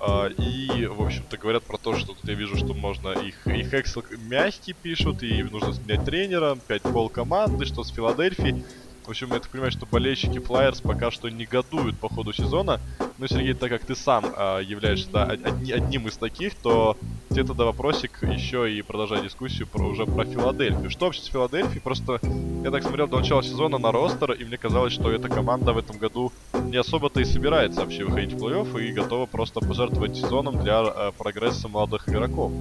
а, 0.00 0.28
и, 0.28 0.86
в 0.86 1.02
общем-то, 1.02 1.36
говорят 1.36 1.64
про 1.64 1.76
то, 1.76 1.96
что 1.96 2.14
тут 2.14 2.28
я 2.28 2.34
вижу, 2.34 2.56
что 2.56 2.72
можно 2.72 3.08
их, 3.08 3.44
их 3.48 3.74
Excel 3.74 4.04
мягкий 4.16 4.74
пишут, 4.74 5.24
и 5.24 5.42
нужно 5.42 5.72
сменять 5.72 6.04
тренера, 6.04 6.56
5 6.68 6.82
пол 6.82 7.08
команды, 7.08 7.64
что 7.64 7.82
с 7.82 7.90
Филадельфией. 7.90 8.64
В 9.08 9.10
общем, 9.10 9.32
я 9.32 9.40
так 9.40 9.50
понимаю, 9.50 9.72
что 9.72 9.86
болельщики 9.86 10.38
Флайерс 10.38 10.82
пока 10.82 11.10
что 11.10 11.30
негодуют 11.30 11.98
по 11.98 12.10
ходу 12.10 12.34
сезона. 12.34 12.78
Ну, 13.16 13.26
Сергей, 13.26 13.54
так 13.54 13.70
как 13.70 13.86
ты 13.86 13.96
сам 13.96 14.26
а, 14.36 14.58
являешься 14.58 15.10
да, 15.10 15.24
одни- 15.24 15.72
одним 15.72 16.08
из 16.08 16.18
таких, 16.18 16.54
то 16.56 16.94
тебе 17.30 17.44
тогда 17.44 17.64
вопросик 17.64 18.22
еще 18.22 18.70
и 18.70 18.82
продолжая 18.82 19.22
дискуссию 19.22 19.66
про, 19.66 19.86
уже 19.86 20.04
про 20.04 20.26
Филадельфию. 20.26 20.90
Что 20.90 21.06
вообще 21.06 21.22
с 21.22 21.26
Филадельфией? 21.28 21.80
Просто 21.80 22.20
я 22.62 22.70
так 22.70 22.82
смотрел 22.82 23.08
до 23.08 23.20
начала 23.20 23.42
сезона 23.42 23.78
на 23.78 23.92
ростер, 23.92 24.32
и 24.32 24.44
мне 24.44 24.58
казалось, 24.58 24.92
что 24.92 25.10
эта 25.10 25.30
команда 25.30 25.72
в 25.72 25.78
этом 25.78 25.96
году 25.96 26.30
не 26.64 26.76
особо-то 26.76 27.20
и 27.22 27.24
собирается 27.24 27.80
вообще 27.80 28.04
выходить 28.04 28.34
в 28.34 28.44
плей-офф 28.44 28.78
и 28.78 28.92
готова 28.92 29.24
просто 29.24 29.60
пожертвовать 29.60 30.16
сезоном 30.18 30.62
для 30.62 30.82
э, 30.82 31.12
прогресса 31.16 31.66
молодых 31.68 32.10
игроков. 32.10 32.52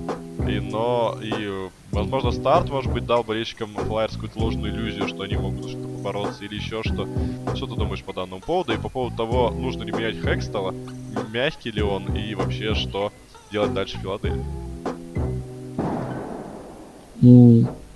И, 0.47 0.61
но, 0.61 1.17
и, 1.21 1.33
э, 1.33 1.69
возможно, 1.91 2.31
старт, 2.31 2.69
может 2.69 2.93
быть, 2.93 3.05
дал 3.05 3.25
болельщикам 3.25 3.75
Флайерс 3.75 4.13
какую-то 4.13 4.39
ложную 4.39 4.73
иллюзию, 4.73 5.09
что 5.09 5.23
они 5.23 5.35
могут 5.35 5.75
что-то 5.97 6.03
побороться 6.03 6.45
или 6.45 6.55
еще 6.55 6.81
что. 6.83 7.07
Что 7.55 7.67
ты 7.67 7.75
думаешь 7.75 8.03
по 8.03 8.13
данному 8.13 8.41
поводу? 8.41 8.73
И 8.73 8.77
по 8.77 8.89
поводу 8.89 9.15
того, 9.15 9.49
нужно 9.51 9.83
ли 9.83 9.91
менять 9.91 10.15
Хекстела, 10.15 10.73
мягкий 11.31 11.71
ли 11.71 11.81
он, 11.81 12.15
и 12.15 12.35
вообще, 12.35 12.75
что 12.75 13.11
делать 13.51 13.73
дальше 13.73 13.97
в 13.97 14.01
Филадельфии? 14.01 14.45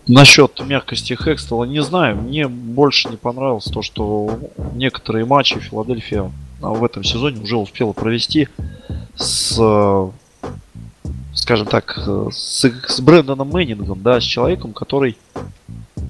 Насчет 0.07 0.59
мягкости 0.65 1.13
Хекстела 1.13 1.63
не 1.65 1.81
знаю. 1.81 2.17
Мне 2.17 2.47
больше 2.47 3.09
не 3.09 3.17
понравилось 3.17 3.65
то, 3.65 3.81
что 3.81 4.39
некоторые 4.73 5.25
матчи 5.25 5.59
Филадельфия 5.59 6.31
а, 6.61 6.69
в 6.69 6.83
этом 6.83 7.03
сезоне 7.03 7.41
уже 7.41 7.57
успела 7.57 7.93
провести 7.93 8.47
с, 9.15 9.53
скажем 11.33 11.67
так, 11.67 12.01
э, 12.05 12.29
с, 12.31 12.65
с 12.87 12.99
Брэндоном 12.99 13.49
Мэннингом, 13.49 14.01
да, 14.01 14.19
с 14.19 14.23
человеком, 14.23 14.73
который 14.73 15.17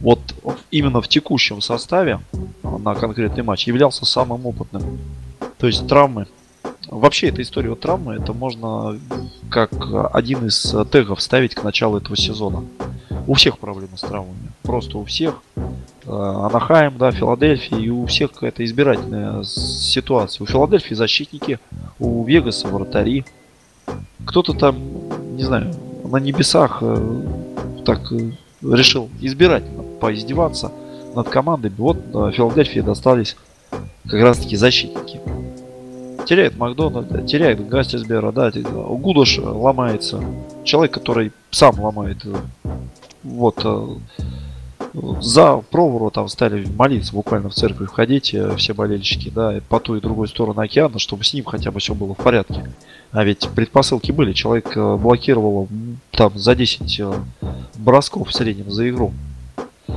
вот 0.02 0.20
именно 0.72 1.02
в 1.02 1.08
текущем 1.08 1.62
составе 1.62 2.20
а, 2.64 2.78
на 2.78 2.96
конкретный 2.96 3.44
матч 3.44 3.68
являлся 3.68 4.06
самым 4.06 4.46
опытным. 4.48 5.00
То 5.58 5.68
есть 5.68 5.88
травмы. 5.88 6.28
Вообще 6.88 7.30
эта 7.30 7.42
история 7.44 7.70
вот 7.70 7.82
травмы, 7.82 8.16
это 8.16 8.34
можно 8.34 9.00
как 9.50 9.72
один 10.14 10.48
из 10.48 10.76
тегов 10.92 11.22
ставить 11.22 11.54
к 11.54 11.64
началу 11.64 11.98
этого 11.98 12.18
сезона. 12.18 12.66
У 13.28 13.36
всех 13.36 13.60
проблемы 13.60 13.96
с 13.96 14.02
травмами. 14.02 14.52
Просто 14.64 14.98
у 14.98 15.06
всех. 15.06 15.44
Э, 16.06 16.12
Анахайм, 16.12 16.98
да, 16.98 17.12
Филадельфия, 17.12 17.78
и 17.78 17.90
у 17.90 18.08
всех 18.08 18.32
какая-то 18.32 18.66
избирательная 18.66 19.44
ситуация. 19.44 20.44
У 20.44 20.48
Филадельфии 20.48 20.96
защитники, 20.96 21.60
у 22.00 22.24
Вегаса 22.24 22.68
вратари. 22.68 23.26
Кто-то 24.26 24.54
там, 24.54 24.78
не 25.36 25.44
знаю, 25.44 25.74
на 26.04 26.18
небесах 26.18 26.80
э, 26.82 27.22
так 27.86 28.12
э, 28.12 28.32
решил 28.64 29.10
избирательно 29.22 29.91
поиздеваться 30.02 30.72
над 31.16 31.30
командами. 31.30 31.74
Вот 31.78 31.98
э, 32.14 32.32
Филадельфии 32.34 32.82
достались 32.82 33.38
как 34.06 34.22
раз 34.22 34.40
таки 34.40 34.58
защитники. 34.58 35.22
Теряет 36.26 36.58
Макдональда, 36.58 37.22
теряет 37.22 37.68
Гастисбера, 37.68 38.32
да, 38.32 38.52
те- 38.52 38.62
Гудош 38.62 39.38
э, 39.38 39.42
ломается. 39.42 40.22
Человек, 40.64 40.94
который 40.94 41.32
сам 41.52 41.80
ломает 41.80 42.26
э, 42.26 42.36
вот 43.24 43.62
э, 43.64 43.88
за 45.22 45.58
Провору 45.58 46.12
там 46.12 46.28
стали 46.28 46.66
молиться 46.76 47.14
буквально 47.14 47.50
в 47.50 47.54
церковь 47.54 47.90
ходить 47.92 48.34
э, 48.34 48.56
все 48.58 48.74
болельщики, 48.74 49.30
да, 49.30 49.60
по 49.70 49.80
ту 49.80 49.96
и 49.96 50.02
другой 50.02 50.28
сторону 50.28 50.60
океана, 50.62 51.00
чтобы 51.00 51.24
с 51.24 51.34
ним 51.34 51.46
хотя 51.46 51.72
бы 51.72 51.80
все 51.80 51.94
было 51.94 52.14
в 52.14 52.18
порядке. 52.18 52.66
А 53.12 53.24
ведь 53.24 53.48
предпосылки 53.50 54.12
были, 54.12 54.34
человек 54.34 54.76
э, 54.76 54.96
блокировал 54.98 55.68
там 56.12 56.38
за 56.38 56.56
10 56.56 57.00
э, 57.00 57.14
бросков 57.78 58.30
в 58.30 58.34
среднем 58.34 58.72
за 58.72 58.90
игру. 58.90 59.12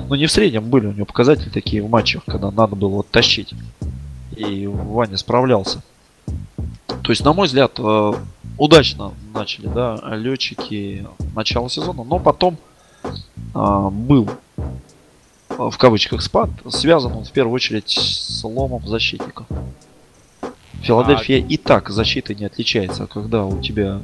Ну 0.08 0.14
не 0.14 0.26
в 0.26 0.32
среднем 0.32 0.68
были 0.68 0.86
у 0.86 0.92
него 0.92 1.06
показатели 1.06 1.48
такие 1.48 1.82
в 1.82 1.88
матчах, 1.88 2.24
когда 2.26 2.50
надо 2.50 2.76
было 2.76 2.90
вот 2.90 3.10
тащить. 3.10 3.54
И 4.36 4.66
Ваня 4.66 5.16
справлялся. 5.16 5.82
То 6.86 7.10
есть, 7.10 7.24
на 7.24 7.32
мой 7.32 7.46
взгляд, 7.46 7.72
э, 7.78 8.12
удачно 8.58 9.12
начали, 9.34 9.66
да, 9.66 10.00
летчики 10.14 11.06
начало 11.34 11.68
сезона, 11.68 12.04
но 12.04 12.18
потом 12.18 12.56
а, 13.54 13.90
был 13.90 14.30
а, 15.48 15.70
в 15.70 15.78
кавычках 15.78 16.22
спад, 16.22 16.50
связан 16.68 17.12
он 17.12 17.24
в 17.24 17.30
первую 17.30 17.54
очередь 17.54 17.90
с 17.90 18.42
ломом 18.44 18.86
защитников. 18.86 19.46
Филадельфия 20.82 21.38
и 21.38 21.56
так 21.56 21.88
защитой 21.88 22.36
не 22.36 22.44
отличается, 22.44 23.04
а 23.04 23.06
когда 23.06 23.46
у 23.46 23.60
тебя 23.62 24.00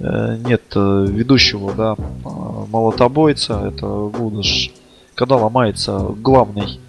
э, 0.00 0.38
нет 0.44 0.62
э, 0.74 1.06
ведущего, 1.08 1.72
да, 1.72 1.94
а, 2.24 2.66
молотобойца, 2.66 3.64
это 3.66 3.86
Гудаш, 3.86 4.72
когда 5.14 5.36
ломается 5.36 5.98
главный 5.98 6.80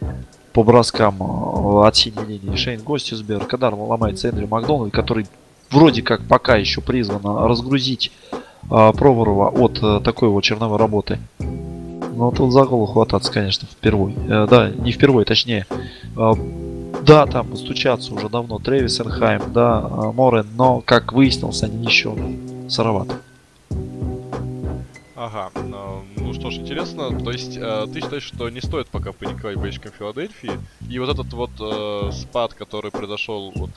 по 0.54 0.64
броскам 0.64 1.16
э, 1.22 1.88
от 1.88 1.96
синей 1.96 2.26
линии 2.26 2.56
Шейн 2.56 2.82
Гостисбер, 2.82 3.46
когда 3.46 3.70
ломается 3.70 4.30
Эндрю 4.30 4.48
Макдональд, 4.48 4.94
который 4.94 5.28
вроде 5.70 6.02
как 6.02 6.28
пока 6.28 6.56
еще 6.56 6.82
призван 6.82 7.22
разгрузить 7.48 8.12
а, 8.70 8.94
Проворова 8.94 9.50
от 9.50 9.80
э, 9.82 10.00
такой 10.04 10.30
вот 10.30 10.44
черновой 10.44 10.78
работы. 10.78 11.20
Ну, 11.40 12.32
тут 12.32 12.54
за 12.54 12.64
голову 12.64 12.86
хвататься, 12.86 13.32
конечно, 13.32 13.68
впервой. 13.68 14.16
Э, 14.28 14.48
да, 14.50 14.70
не 14.70 14.92
впервой, 14.92 15.26
точнее. 15.26 15.68
Э, 16.18 16.34
да, 17.06 17.26
там 17.26 17.48
постучаться 17.48 18.14
уже 18.14 18.30
давно 18.30 18.58
Трэвис 18.58 19.02
Энхайм, 19.02 19.42
да, 19.54 19.86
э, 19.88 20.12
Морен, 20.14 20.48
но, 20.56 20.82
как 20.84 21.14
выяснилось, 21.14 21.62
они 21.62 21.86
еще 21.86 22.16
сыроваты. 22.70 23.16
Ага, 25.16 25.50
что 26.36 26.52
ж, 26.52 26.56
интересно. 26.56 27.18
То 27.20 27.32
есть, 27.32 27.58
э, 27.58 27.88
ты 27.92 28.02
считаешь, 28.02 28.24
что 28.24 28.50
не 28.50 28.62
стоит 28.62 28.88
пока 28.88 29.12
паниковать 29.12 29.58
болельщикам 29.58 29.92
Филадельфии? 29.92 30.60
И 30.90 31.00
вот 31.00 31.10
этот 31.10 31.34
вот 31.34 31.52
э, 31.60 32.12
спад, 32.12 32.54
который 32.54 32.92
произошел, 32.92 33.52
вот, 33.56 33.72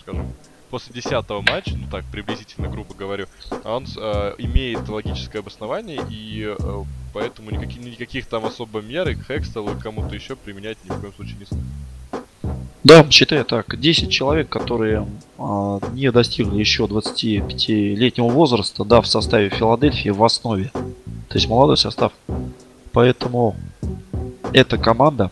скажем, 0.00 0.32
после 0.70 0.94
десятого 0.94 1.42
матча, 1.42 1.76
ну 1.76 1.86
так, 1.90 2.04
приблизительно, 2.10 2.68
грубо 2.68 2.94
говорю, 2.94 3.26
он 3.64 3.86
э, 3.96 4.34
имеет 4.38 4.88
логическое 4.88 5.40
обоснование, 5.40 6.00
и 6.08 6.54
э, 6.58 6.84
поэтому 7.12 7.50
никаких, 7.50 7.82
никаких 7.82 8.26
там 8.26 8.46
особо 8.46 8.80
мер 8.80 9.08
и 9.08 9.14
к 9.14 9.26
Хекстелу 9.26 9.76
и 9.76 9.80
кому-то 9.80 10.14
еще 10.14 10.36
применять 10.36 10.78
ни 10.84 10.88
в 10.88 11.00
коем 11.00 11.12
случае 11.14 11.38
не 11.38 11.44
стоит. 11.44 11.62
Да, 12.82 13.06
считаю 13.10 13.44
так. 13.44 13.78
10 13.78 14.10
человек, 14.10 14.48
которые 14.48 15.06
а, 15.38 15.80
не 15.92 16.10
достигли 16.10 16.58
еще 16.58 16.84
25-летнего 16.84 18.28
возраста, 18.28 18.84
да, 18.84 19.02
в 19.02 19.06
составе 19.06 19.50
Филадельфии 19.50 20.08
в 20.08 20.24
основе. 20.24 20.70
То 21.28 21.34
есть 21.34 21.48
молодой 21.48 21.76
состав. 21.76 22.12
Поэтому 22.92 23.54
эта 24.52 24.78
команда, 24.78 25.30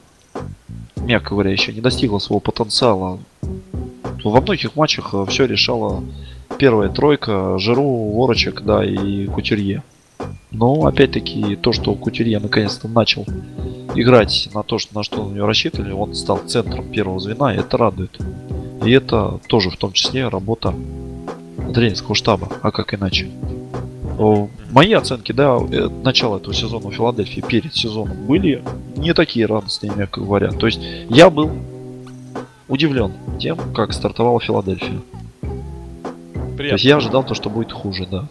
мягко 0.97 1.31
говоря, 1.31 1.51
еще 1.51 1.73
не 1.73 1.81
достигла 1.81 2.19
своего 2.19 2.41
потенциала. 2.41 3.19
во 4.23 4.41
многих 4.41 4.77
матчах 4.77 5.15
все 5.29 5.47
решала 5.47 6.05
первая 6.59 6.91
тройка, 6.91 7.59
Жиру, 7.59 8.12
Ворочек, 8.12 8.62
да, 8.62 8.85
и 8.85 9.27
Кутюрье. 9.27 9.83
Но, 10.51 10.86
опять-таки, 10.86 11.57
то, 11.57 11.73
что 11.73 11.95
Кутюрье 11.95 12.39
наконец-то 12.39 12.89
начал 12.89 13.27
играть 13.95 14.49
на 14.55 14.62
то, 14.62 14.78
на 14.93 15.03
что 15.03 15.28
на 15.28 15.35
него 15.35 15.47
рассчитывали, 15.47 15.93
он 15.93 16.15
стал 16.15 16.39
центром 16.47 16.90
первого 16.90 17.20
звена, 17.20 17.55
и 17.55 17.59
это 17.59 17.77
радует. 17.77 18.19
И 18.85 18.90
это 18.90 19.40
тоже 19.49 19.70
в 19.70 19.77
том 19.77 19.93
числе 19.93 20.28
работа 20.28 20.74
тренерского 21.74 22.15
штаба, 22.15 22.49
а 22.62 22.70
как 22.70 22.95
иначе. 22.95 23.28
Мои 24.70 24.93
оценки, 24.93 25.32
да, 25.32 25.57
э, 25.59 25.89
начало 26.03 26.39
этого 26.39 26.53
сезона 26.53 26.89
в 26.89 26.93
Филадельфии 26.93 27.40
перед 27.40 27.74
сезоном 27.74 28.27
были 28.27 28.62
не 28.97 29.15
такие 29.15 29.47
радостные, 29.47 29.93
мягко 29.95 30.20
говоря. 30.20 30.51
То 30.51 30.66
есть 30.66 30.81
я 31.09 31.31
был 31.31 31.51
удивлен 32.66 33.12
тем, 33.39 33.59
как 33.73 33.93
стартовала 33.93 34.40
Филадельфия. 34.40 35.01
Приятно. 35.40 36.57
То 36.57 36.74
есть 36.74 36.85
я 36.85 36.97
ожидал 36.97 37.24
то, 37.24 37.35
что 37.35 37.49
будет 37.49 37.73
хуже, 37.73 38.07
да. 38.11 38.28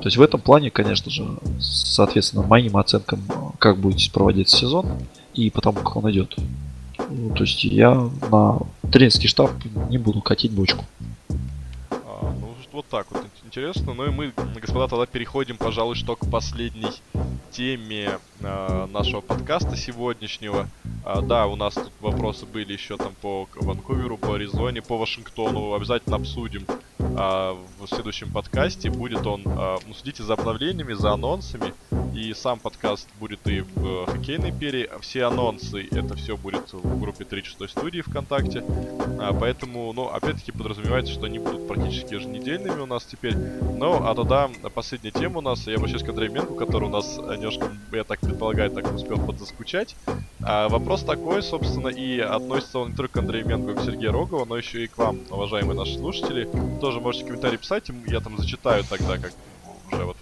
То 0.00 0.06
есть 0.06 0.16
в 0.16 0.22
этом 0.22 0.40
плане, 0.40 0.70
конечно 0.70 1.10
же, 1.10 1.26
соответственно, 1.60 2.42
моим 2.42 2.76
оценкам, 2.76 3.20
как 3.58 3.78
будет 3.78 4.12
проводиться 4.12 4.56
сезон 4.56 4.86
и 5.34 5.50
потому, 5.50 5.78
как 5.78 5.96
он 5.96 6.10
идет. 6.10 6.36
Ну, 7.10 7.34
то 7.34 7.42
есть 7.42 7.64
я 7.64 8.08
на 8.30 8.58
тренерский 8.92 9.28
штаб 9.28 9.50
не 9.88 9.98
буду 9.98 10.20
катить 10.20 10.52
бочку. 10.52 10.84
А, 11.90 12.34
ну, 12.40 12.54
вот 12.72 12.86
так 12.86 13.06
вот 13.10 13.22
интересно. 13.48 13.94
Ну 13.94 14.04
и 14.06 14.10
мы, 14.10 14.32
господа, 14.60 14.88
тогда 14.88 15.06
переходим, 15.06 15.56
пожалуй, 15.56 15.94
что 15.94 16.16
к 16.16 16.30
последней 16.30 16.92
теме 17.50 18.18
э, 18.40 18.86
нашего 18.92 19.22
подкаста 19.22 19.74
сегодняшнего. 19.74 20.68
А, 21.04 21.22
да, 21.22 21.46
у 21.46 21.56
нас 21.56 21.74
тут 21.74 21.90
вопросы 22.00 22.44
были 22.44 22.74
еще 22.74 22.98
там 22.98 23.14
по 23.22 23.48
Ванкуверу, 23.56 24.18
по 24.18 24.34
Аризоне, 24.34 24.82
по 24.82 24.98
Вашингтону. 24.98 25.72
Обязательно 25.72 26.16
обсудим 26.16 26.66
а, 26.98 27.56
в 27.80 27.86
следующем 27.86 28.30
подкасте. 28.30 28.90
Будет 28.90 29.26
он, 29.26 29.42
а, 29.46 29.78
ну, 29.86 29.94
следите 29.94 30.22
за 30.22 30.34
обновлениями, 30.34 30.92
за 30.92 31.12
анонсами. 31.12 31.72
И 32.14 32.34
сам 32.34 32.58
подкаст 32.58 33.08
будет 33.20 33.46
и 33.46 33.60
в 33.60 33.86
э, 33.86 34.06
хоккейной 34.06 34.52
пере. 34.52 34.90
Все 35.00 35.24
анонсы, 35.24 35.86
это 35.90 36.16
все 36.16 36.36
будет 36.36 36.72
в 36.72 37.00
группе 37.00 37.24
36 37.24 37.70
студии 37.70 38.00
ВКонтакте. 38.00 38.64
А, 39.20 39.32
поэтому, 39.38 39.92
ну, 39.92 40.08
опять-таки 40.08 40.52
подразумевается, 40.52 41.12
что 41.12 41.26
они 41.26 41.38
будут 41.38 41.68
практически 41.68 42.14
еженедельными 42.14 42.80
у 42.80 42.86
нас 42.86 43.04
теперь. 43.04 43.34
Ну, 43.78 44.04
а 44.04 44.14
тогда 44.14 44.50
последняя 44.74 45.12
тема 45.12 45.38
у 45.38 45.40
нас. 45.40 45.66
Я 45.66 45.76
обращаюсь 45.76 46.02
к 46.02 46.08
Андрею 46.08 46.32
Менку, 46.32 46.54
который 46.54 46.84
у 46.84 46.90
нас 46.90 47.16
немножко, 47.16 47.70
я 47.92 48.02
так 48.02 48.18
предполагаю, 48.18 48.70
так 48.70 48.92
успел 48.92 49.18
подзаскучать. 49.18 49.94
А, 50.42 50.68
вопрос 50.68 51.04
такой, 51.04 51.42
собственно, 51.42 51.88
и 51.88 52.18
относится 52.18 52.80
он 52.80 52.90
не 52.90 52.96
только 52.96 53.14
к 53.14 53.16
Андрею 53.18 53.46
Менгу 53.46 53.70
и 53.70 53.74
к 53.74 53.80
Сергею 53.82 54.12
Рогову, 54.12 54.44
но 54.46 54.56
еще 54.56 54.82
и 54.82 54.88
к 54.88 54.98
вам, 54.98 55.20
уважаемые 55.30 55.76
наши 55.76 55.96
слушатели. 55.96 56.48
Тоже 56.80 57.00
можете 57.00 57.24
комментарии 57.26 57.56
писать, 57.56 57.90
я 58.08 58.20
там 58.20 58.36
зачитаю 58.36 58.82
тогда, 58.82 59.16
как 59.16 59.32
уже 59.92 60.04
вот 60.04 60.16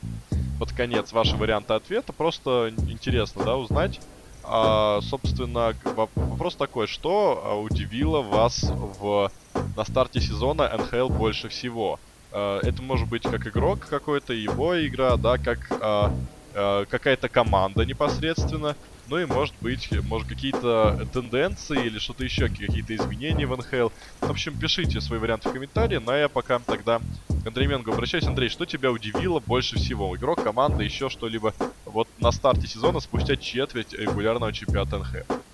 под 0.59 0.73
конец 0.73 1.13
ваши 1.13 1.37
варианты 1.37 1.75
ответа. 1.75 2.13
Просто 2.13 2.73
интересно, 2.89 3.45
да, 3.45 3.57
узнать. 3.57 4.01
А, 4.45 5.01
собственно, 5.03 5.75
вопрос 5.85 6.57
такой, 6.57 6.87
что 6.87 7.43
а, 7.45 7.57
удивило 7.57 8.21
вас 8.21 8.71
в, 8.71 9.31
на 9.77 9.85
старте 9.85 10.21
сезона 10.21 10.71
НХЛ 10.77 11.09
больше 11.09 11.49
всего? 11.49 11.99
А, 12.37 12.61
это 12.63 12.83
может 12.83 13.09
быть 13.09 13.23
как 13.23 13.47
игрок 13.47 13.87
какой-то, 13.87 14.35
его 14.35 14.79
игра, 14.87 15.17
да, 15.17 15.39
как 15.39 15.59
а, 15.81 16.13
а, 16.55 16.85
какая-то 16.85 17.31
команда 17.31 17.87
непосредственно, 17.87 18.77
ну 19.07 19.19
и 19.19 19.25
может 19.25 19.55
быть, 19.63 19.91
может 20.03 20.29
какие-то 20.29 21.09
тенденции 21.15 21.87
или 21.87 21.99
что-то 21.99 22.25
еще, 22.25 22.49
какие-то 22.49 22.95
изменения 22.95 23.47
в 23.47 23.57
НХЛ. 23.57 23.89
В 24.21 24.31
общем, 24.31 24.59
пишите 24.59 25.01
свои 25.01 25.19
варианты 25.19 25.49
в 25.49 25.53
комментарии, 25.53 25.97
но 25.97 26.15
я 26.15 26.29
пока 26.29 26.59
тогда 26.59 26.99
к 26.99 27.47
Андрею 27.47 27.71
Менгу 27.71 27.93
обращаюсь. 27.93 28.27
Андрей, 28.27 28.51
что 28.51 28.67
тебя 28.67 28.93
удивило 28.93 29.41
больше 29.41 29.77
всего? 29.77 30.15
Игрок, 30.15 30.43
команда, 30.43 30.83
еще 30.83 31.09
что-либо 31.09 31.55
вот 31.87 32.09
на 32.19 32.33
старте 32.33 32.67
сезона 32.67 33.01
спустя 33.01 33.37
четверть 33.37 33.95
регулярного 33.95 34.53
чемпионата 34.53 34.99
НХЛ? 34.99 35.46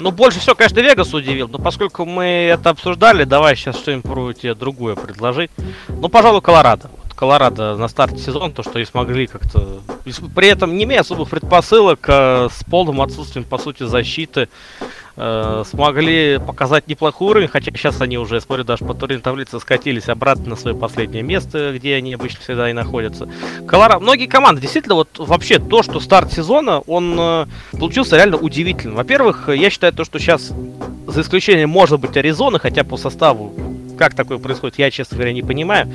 Ну, 0.00 0.12
больше 0.12 0.38
всего, 0.38 0.54
конечно, 0.54 0.78
Вегас 0.78 1.12
удивил, 1.12 1.48
но 1.48 1.58
поскольку 1.58 2.04
мы 2.04 2.24
это 2.24 2.70
обсуждали, 2.70 3.24
давай 3.24 3.56
сейчас 3.56 3.76
что-нибудь 3.76 4.40
тебе 4.40 4.54
другое 4.54 4.94
предложить. 4.94 5.50
Ну, 5.88 6.08
пожалуй, 6.08 6.40
Колорадо. 6.40 6.88
Колорадо 7.18 7.76
на 7.76 7.88
старте 7.88 8.18
сезона, 8.18 8.52
то, 8.52 8.62
что 8.62 8.78
и 8.78 8.84
смогли 8.84 9.26
как-то... 9.26 9.80
При 10.36 10.46
этом 10.46 10.76
не 10.76 10.84
имея 10.84 11.00
особых 11.00 11.30
предпосылок, 11.30 12.04
э, 12.06 12.48
с 12.48 12.62
полным 12.62 13.00
отсутствием, 13.00 13.44
по 13.44 13.58
сути, 13.58 13.82
защиты, 13.82 14.48
э, 15.16 15.64
смогли 15.68 16.38
показать 16.38 16.86
неплохой 16.86 17.30
уровень, 17.30 17.48
хотя 17.48 17.72
сейчас 17.72 18.00
они 18.00 18.18
уже, 18.18 18.36
я 18.36 18.40
смотрю, 18.40 18.62
даже 18.62 18.84
по 18.84 18.94
турнирной 18.94 19.24
таблице 19.24 19.58
скатились 19.58 20.08
обратно 20.08 20.50
на 20.50 20.54
свое 20.54 20.76
последнее 20.76 21.24
место, 21.24 21.72
где 21.74 21.96
они 21.96 22.14
обычно 22.14 22.38
всегда 22.40 22.70
и 22.70 22.72
находятся. 22.72 23.28
Колорадо... 23.66 23.98
Многие 23.98 24.26
команды, 24.26 24.60
действительно, 24.60 24.94
вот 24.94 25.18
вообще 25.18 25.58
то, 25.58 25.82
что 25.82 25.98
старт 25.98 26.32
сезона, 26.32 26.78
он 26.86 27.16
э, 27.18 27.46
получился 27.72 28.14
реально 28.14 28.36
удивительным. 28.36 28.94
Во-первых, 28.94 29.48
я 29.48 29.70
считаю 29.70 29.92
то, 29.92 30.04
что 30.04 30.20
сейчас, 30.20 30.52
за 31.08 31.20
исключением, 31.20 31.70
может 31.70 31.98
быть, 31.98 32.16
Аризоны, 32.16 32.60
хотя 32.60 32.84
по 32.84 32.96
составу, 32.96 33.52
как 33.98 34.14
такое 34.14 34.38
происходит, 34.38 34.78
я, 34.78 34.88
честно 34.92 35.16
говоря, 35.16 35.32
не 35.32 35.42
понимаю 35.42 35.92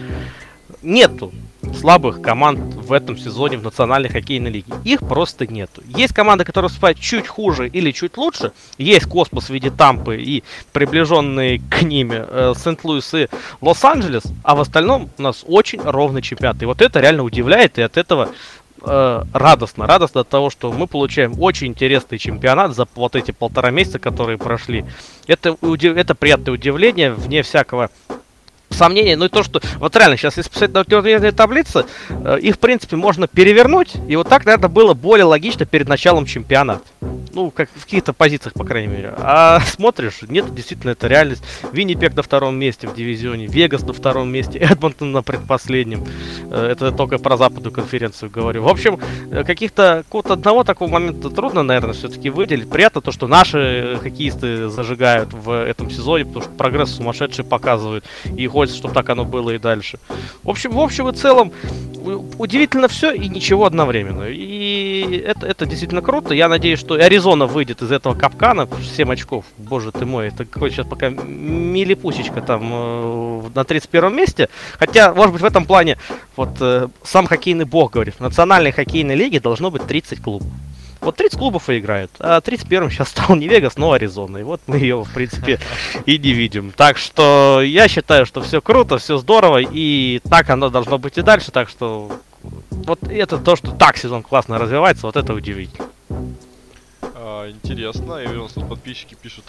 нету 0.83 1.31
слабых 1.79 2.21
команд 2.21 2.59
в 2.75 2.91
этом 2.91 3.17
сезоне 3.17 3.57
в 3.57 3.63
Национальной 3.63 4.09
хоккейной 4.09 4.51
лиге. 4.51 4.73
Их 4.83 4.99
просто 4.99 5.47
нету. 5.47 5.81
Есть 5.87 6.13
команды, 6.13 6.43
которые 6.43 6.69
выступают 6.69 6.99
чуть 6.99 7.27
хуже 7.27 7.67
или 7.67 7.91
чуть 7.91 8.17
лучше. 8.17 8.51
Есть 8.77 9.07
Космос 9.07 9.45
в 9.45 9.49
виде 9.49 9.71
Тампы 9.71 10.17
и 10.21 10.43
приближенные 10.71 11.59
к 11.59 11.81
ними 11.81 12.23
э, 12.27 12.53
Сент-Луис 12.55 13.13
и 13.13 13.27
Лос-Анджелес. 13.61 14.23
А 14.43 14.55
в 14.55 14.61
остальном 14.61 15.09
у 15.17 15.21
нас 15.21 15.43
очень 15.47 15.81
ровный 15.81 16.21
чемпионат. 16.21 16.61
И 16.61 16.65
вот 16.65 16.81
это 16.81 16.99
реально 16.99 17.23
удивляет. 17.23 17.77
И 17.79 17.81
от 17.81 17.97
этого 17.97 18.29
э, 18.81 19.23
радостно. 19.33 19.87
Радостно 19.87 20.21
от 20.21 20.29
того, 20.29 20.49
что 20.49 20.71
мы 20.71 20.87
получаем 20.87 21.33
очень 21.39 21.67
интересный 21.67 22.17
чемпионат 22.17 22.75
за 22.75 22.87
вот 22.95 23.15
эти 23.15 23.31
полтора 23.31 23.71
месяца, 23.71 23.99
которые 23.99 24.37
прошли. 24.37 24.85
Это, 25.27 25.57
это 25.61 26.15
приятное 26.15 26.53
удивление, 26.53 27.13
вне 27.13 27.41
всякого 27.41 27.89
сомнения, 28.83 29.15
ну 29.15 29.25
и 29.25 29.29
то, 29.29 29.43
что 29.43 29.61
вот 29.79 29.95
реально 29.95 30.17
сейчас, 30.17 30.35
если 30.35 30.49
посмотреть 30.49 30.75
на 30.75 30.83
турнирные 30.83 31.31
таблицы, 31.31 31.85
э, 32.09 32.39
их, 32.41 32.55
в 32.55 32.59
принципе, 32.59 32.97
можно 32.97 33.27
перевернуть, 33.27 33.93
и 34.09 34.15
вот 34.17 34.27
так, 34.27 34.45
наверное, 34.45 34.69
было 34.69 34.93
более 34.93 35.23
логично 35.23 35.65
перед 35.65 35.87
началом 35.87 36.25
чемпионата. 36.25 36.83
Ну, 37.33 37.49
как 37.49 37.69
в 37.75 37.85
каких-то 37.85 38.13
позициях, 38.13 38.53
по 38.53 38.63
крайней 38.63 38.93
мере. 38.93 39.13
А 39.17 39.59
смотришь, 39.61 40.19
нет, 40.27 40.53
действительно, 40.53 40.91
это 40.91 41.07
реальность. 41.07 41.43
Виннипек 41.71 42.15
на 42.15 42.21
втором 42.21 42.55
месте 42.55 42.87
в 42.87 42.95
дивизионе, 42.95 43.47
Вегас 43.47 43.81
на 43.81 43.93
втором 43.93 44.29
месте, 44.29 44.59
Эдмонтон 44.71 45.11
на 45.11 45.23
предпоследнем. 45.23 46.05
Э, 46.51 46.67
это 46.71 46.91
только 46.91 47.17
про 47.17 47.37
западную 47.37 47.71
конференцию 47.71 48.29
говорю. 48.29 48.63
В 48.63 48.67
общем, 48.67 48.99
э, 49.31 49.43
каких-то, 49.43 50.03
какого-то 50.05 50.33
одного 50.33 50.63
такого 50.63 50.89
момента 50.89 51.29
трудно, 51.29 51.63
наверное, 51.63 51.93
все-таки 51.93 52.29
выделить. 52.29 52.69
Приятно 52.69 53.01
то, 53.01 53.11
что 53.11 53.27
наши 53.27 53.97
хоккеисты 54.03 54.69
зажигают 54.69 55.33
в 55.33 55.49
этом 55.51 55.89
сезоне, 55.89 56.25
потому 56.25 56.43
что 56.43 56.51
прогресс 56.51 56.91
сумасшедший 56.91 57.45
показывают. 57.45 58.05
И 58.37 58.45
хоть 58.47 58.69
хочется, 58.73 58.77
чтобы 58.77 58.93
так 58.93 59.09
оно 59.09 59.25
было 59.25 59.51
и 59.51 59.57
дальше. 59.57 59.99
В 60.43 60.49
общем, 60.49 60.71
в 60.71 60.79
общем 60.79 61.07
и 61.09 61.13
целом, 61.13 61.51
удивительно 62.37 62.87
все 62.87 63.11
и 63.11 63.29
ничего 63.29 63.65
одновременно. 63.65 64.23
И 64.29 65.23
это, 65.25 65.47
это 65.47 65.65
действительно 65.65 66.01
круто. 66.01 66.33
Я 66.33 66.49
надеюсь, 66.49 66.79
что 66.79 66.95
Аризона 66.95 67.45
выйдет 67.45 67.81
из 67.81 67.91
этого 67.91 68.15
капкана. 68.15 68.67
7 68.95 69.11
очков, 69.11 69.45
боже 69.57 69.91
ты 69.91 70.05
мой. 70.05 70.27
Это 70.27 70.45
какой 70.45 70.71
сейчас 70.71 70.87
пока 70.87 71.09
милипусечка 71.09 72.41
там 72.41 72.69
э, 72.71 73.41
на 73.55 73.63
31 73.63 74.15
месте. 74.15 74.49
Хотя, 74.79 75.13
может 75.13 75.33
быть, 75.33 75.41
в 75.41 75.45
этом 75.45 75.65
плане 75.65 75.97
вот 76.35 76.49
э, 76.59 76.87
сам 77.03 77.27
хоккейный 77.27 77.65
бог 77.65 77.93
говорит, 77.93 78.15
в 78.15 78.19
национальной 78.19 78.71
хоккейной 78.71 79.15
лиге 79.15 79.39
должно 79.39 79.71
быть 79.71 79.85
30 79.85 80.21
клубов. 80.21 80.47
Вот 81.03 81.17
30 81.17 81.37
клубов 81.37 81.69
и 81.69 81.79
играют. 81.79 82.11
А 82.19 82.39
31-м 82.39 82.89
сейчас 82.89 83.09
стал 83.09 83.35
не 83.35 83.47
Вегас, 83.47 83.77
но 83.77 83.91
Аризона. 83.91 84.37
И 84.37 84.43
вот 84.43 84.61
мы 84.67 84.77
ее, 84.77 85.03
в 85.03 85.13
принципе, 85.13 85.59
и 86.05 86.17
не 86.17 86.31
видим. 86.31 86.71
Так 86.75 86.97
что 86.97 87.61
я 87.61 87.87
считаю, 87.87 88.25
что 88.25 88.41
все 88.41 88.61
круто, 88.61 88.97
все 88.97 89.17
здорово. 89.17 89.59
И 89.61 90.21
так 90.29 90.49
оно 90.49 90.69
должно 90.69 90.97
быть 90.97 91.17
и 91.17 91.21
дальше. 91.21 91.51
Так 91.51 91.69
что 91.69 92.11
вот 92.71 92.99
это 93.03 93.37
то, 93.37 93.55
что 93.55 93.71
так 93.71 93.97
сезон 93.97 94.23
классно 94.23 94.57
развивается, 94.57 95.05
вот 95.05 95.17
это 95.17 95.33
удивительно. 95.33 95.87
А, 97.25 97.49
интересно. 97.49 98.15
Я 98.15 98.29
вижу, 98.29 98.49
тут 98.53 98.67
подписчики 98.67 99.15
пишут, 99.15 99.45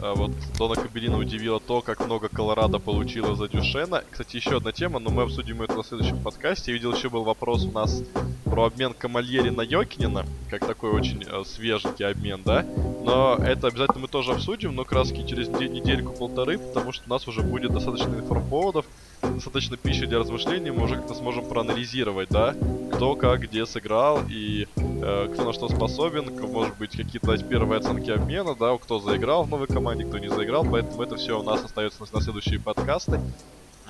а, 0.00 0.14
вот 0.14 0.30
Дона 0.56 0.76
Кабелина 0.76 1.18
удивила 1.18 1.60
то, 1.60 1.82
как 1.82 2.00
много 2.06 2.30
Колорадо 2.30 2.78
получила 2.78 3.36
за 3.36 3.48
Дюшена. 3.48 4.02
Кстати, 4.10 4.36
еще 4.36 4.56
одна 4.56 4.72
тема, 4.72 4.98
но 4.98 5.10
мы 5.10 5.24
обсудим 5.24 5.60
это 5.60 5.74
на 5.74 5.84
следующем 5.84 6.22
подкасте. 6.22 6.70
Я 6.70 6.78
видел, 6.78 6.94
еще 6.94 7.10
был 7.10 7.24
вопрос 7.24 7.66
у 7.66 7.70
нас 7.70 8.02
про 8.46 8.64
обмен 8.64 8.94
Камальери 8.94 9.50
на 9.50 9.60
Йокинина, 9.60 10.24
как 10.48 10.66
такой 10.66 10.90
очень 10.90 11.22
э, 11.22 11.44
свеженький 11.44 12.06
обмен, 12.06 12.40
да? 12.46 12.64
Но 13.04 13.34
это 13.34 13.66
обязательно 13.66 14.00
мы 14.00 14.08
тоже 14.08 14.32
обсудим, 14.32 14.74
но 14.74 14.86
краски 14.86 15.26
через 15.26 15.48
недельку-полторы, 15.48 16.58
потому 16.58 16.92
что 16.92 17.04
у 17.06 17.10
нас 17.10 17.28
уже 17.28 17.42
будет 17.42 17.74
достаточно 17.74 18.14
информповодов 18.14 18.86
достаточно 19.22 19.76
пищи 19.76 20.06
для 20.06 20.18
размышлений, 20.18 20.70
мы 20.70 20.84
уже 20.84 20.96
как-то 20.96 21.14
сможем 21.14 21.44
проанализировать, 21.46 22.28
да, 22.30 22.54
кто 22.92 23.14
как 23.14 23.40
где 23.42 23.66
сыграл 23.66 24.22
и 24.28 24.66
э, 24.76 25.28
кто 25.32 25.44
на 25.44 25.52
что 25.52 25.68
способен, 25.68 26.32
может 26.52 26.76
быть 26.76 26.90
какие-то 26.96 27.28
дать 27.28 27.48
первые 27.48 27.78
оценки 27.78 28.10
обмена, 28.10 28.54
да, 28.54 28.76
кто 28.78 28.98
заиграл 29.00 29.44
в 29.44 29.48
новой 29.48 29.66
команде, 29.66 30.04
кто 30.04 30.18
не 30.18 30.28
заиграл, 30.28 30.64
поэтому 30.64 31.02
это 31.02 31.16
все 31.16 31.38
у 31.38 31.42
нас 31.42 31.64
остается 31.64 32.02
на, 32.12 32.20
следующие 32.20 32.60
подкасты. 32.60 33.20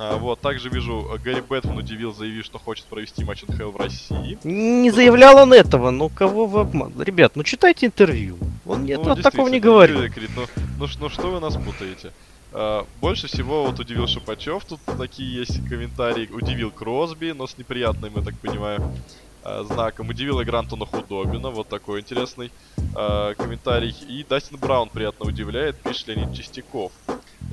А, 0.01 0.17
вот, 0.17 0.41
также 0.41 0.69
вижу, 0.69 1.11
э, 1.13 1.19
Гарри 1.19 1.41
Бэтмен 1.41 1.77
удивил, 1.77 2.15
заявив, 2.15 2.45
что 2.45 2.59
хочет 2.61 2.85
провести 2.87 3.25
матч 3.25 3.43
НХЛ 3.49 3.71
в 3.71 3.77
России. 3.77 4.39
Не 4.45 4.93
заявлял 4.93 5.37
он 5.39 5.53
этого, 5.53 5.91
ну 5.91 6.09
кого 6.09 6.47
вы 6.47 6.61
обман... 6.61 6.93
Ребят, 7.01 7.33
ну 7.35 7.43
читайте 7.43 7.87
интервью. 7.87 8.37
Он 8.65 8.85
нет, 8.85 9.01
Ну, 9.03 9.11
от 9.11 9.23
такого 9.23 9.49
не 9.49 9.59
говорит, 9.59 10.13
ну, 10.37 10.43
ну, 10.79 10.87
ш- 10.87 10.99
ну 11.01 11.09
что 11.09 11.31
вы 11.33 11.41
нас 11.41 11.55
путаете? 11.57 12.13
А, 12.53 12.87
больше 13.01 13.27
всего 13.27 13.65
вот 13.67 13.79
удивил 13.79 14.07
Шипачев, 14.07 14.65
тут 14.65 14.81
такие 14.99 15.41
есть 15.41 15.67
комментарии. 15.69 16.29
Удивил 16.31 16.71
Кросби, 16.71 17.33
но 17.33 17.47
с 17.47 17.57
неприятным, 17.59 18.17
я 18.17 18.23
так 18.23 18.35
понимаю, 18.41 18.95
а, 19.43 19.65
знаком. 19.65 20.09
Удивил 20.09 20.41
и 20.41 20.45
Грантона 20.45 20.87
Худобина, 20.87 21.51
вот 21.51 21.69
такой 21.69 22.01
интересный 22.01 22.53
а, 22.95 23.35
комментарий. 23.35 23.95
И 24.09 24.25
Дастин 24.25 24.59
Браун 24.59 24.89
приятно 24.91 25.27
удивляет, 25.27 25.83
пишет 25.83 26.09
Леонид 26.09 26.35
Чистяков. 26.35 26.93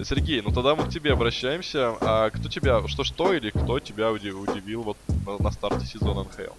Сергей, 0.04 0.42
ну 0.42 0.52
тогда 0.52 0.76
мы 0.76 0.86
к 0.86 0.90
тебе 0.90 1.14
обращаемся. 1.14 1.96
А 2.02 2.30
кто 2.30 2.50
тебя, 2.50 2.86
что 2.88 3.04
что 3.04 3.34
или 3.34 3.50
кто 3.50 3.80
тебя 3.80 4.12
удив- 4.12 4.36
удивил 4.36 4.84
вот 4.84 4.98
на, 5.26 5.38
на 5.38 5.52
старте 5.52 5.86
сезона 5.86 6.24
НХЛ? 6.24 6.54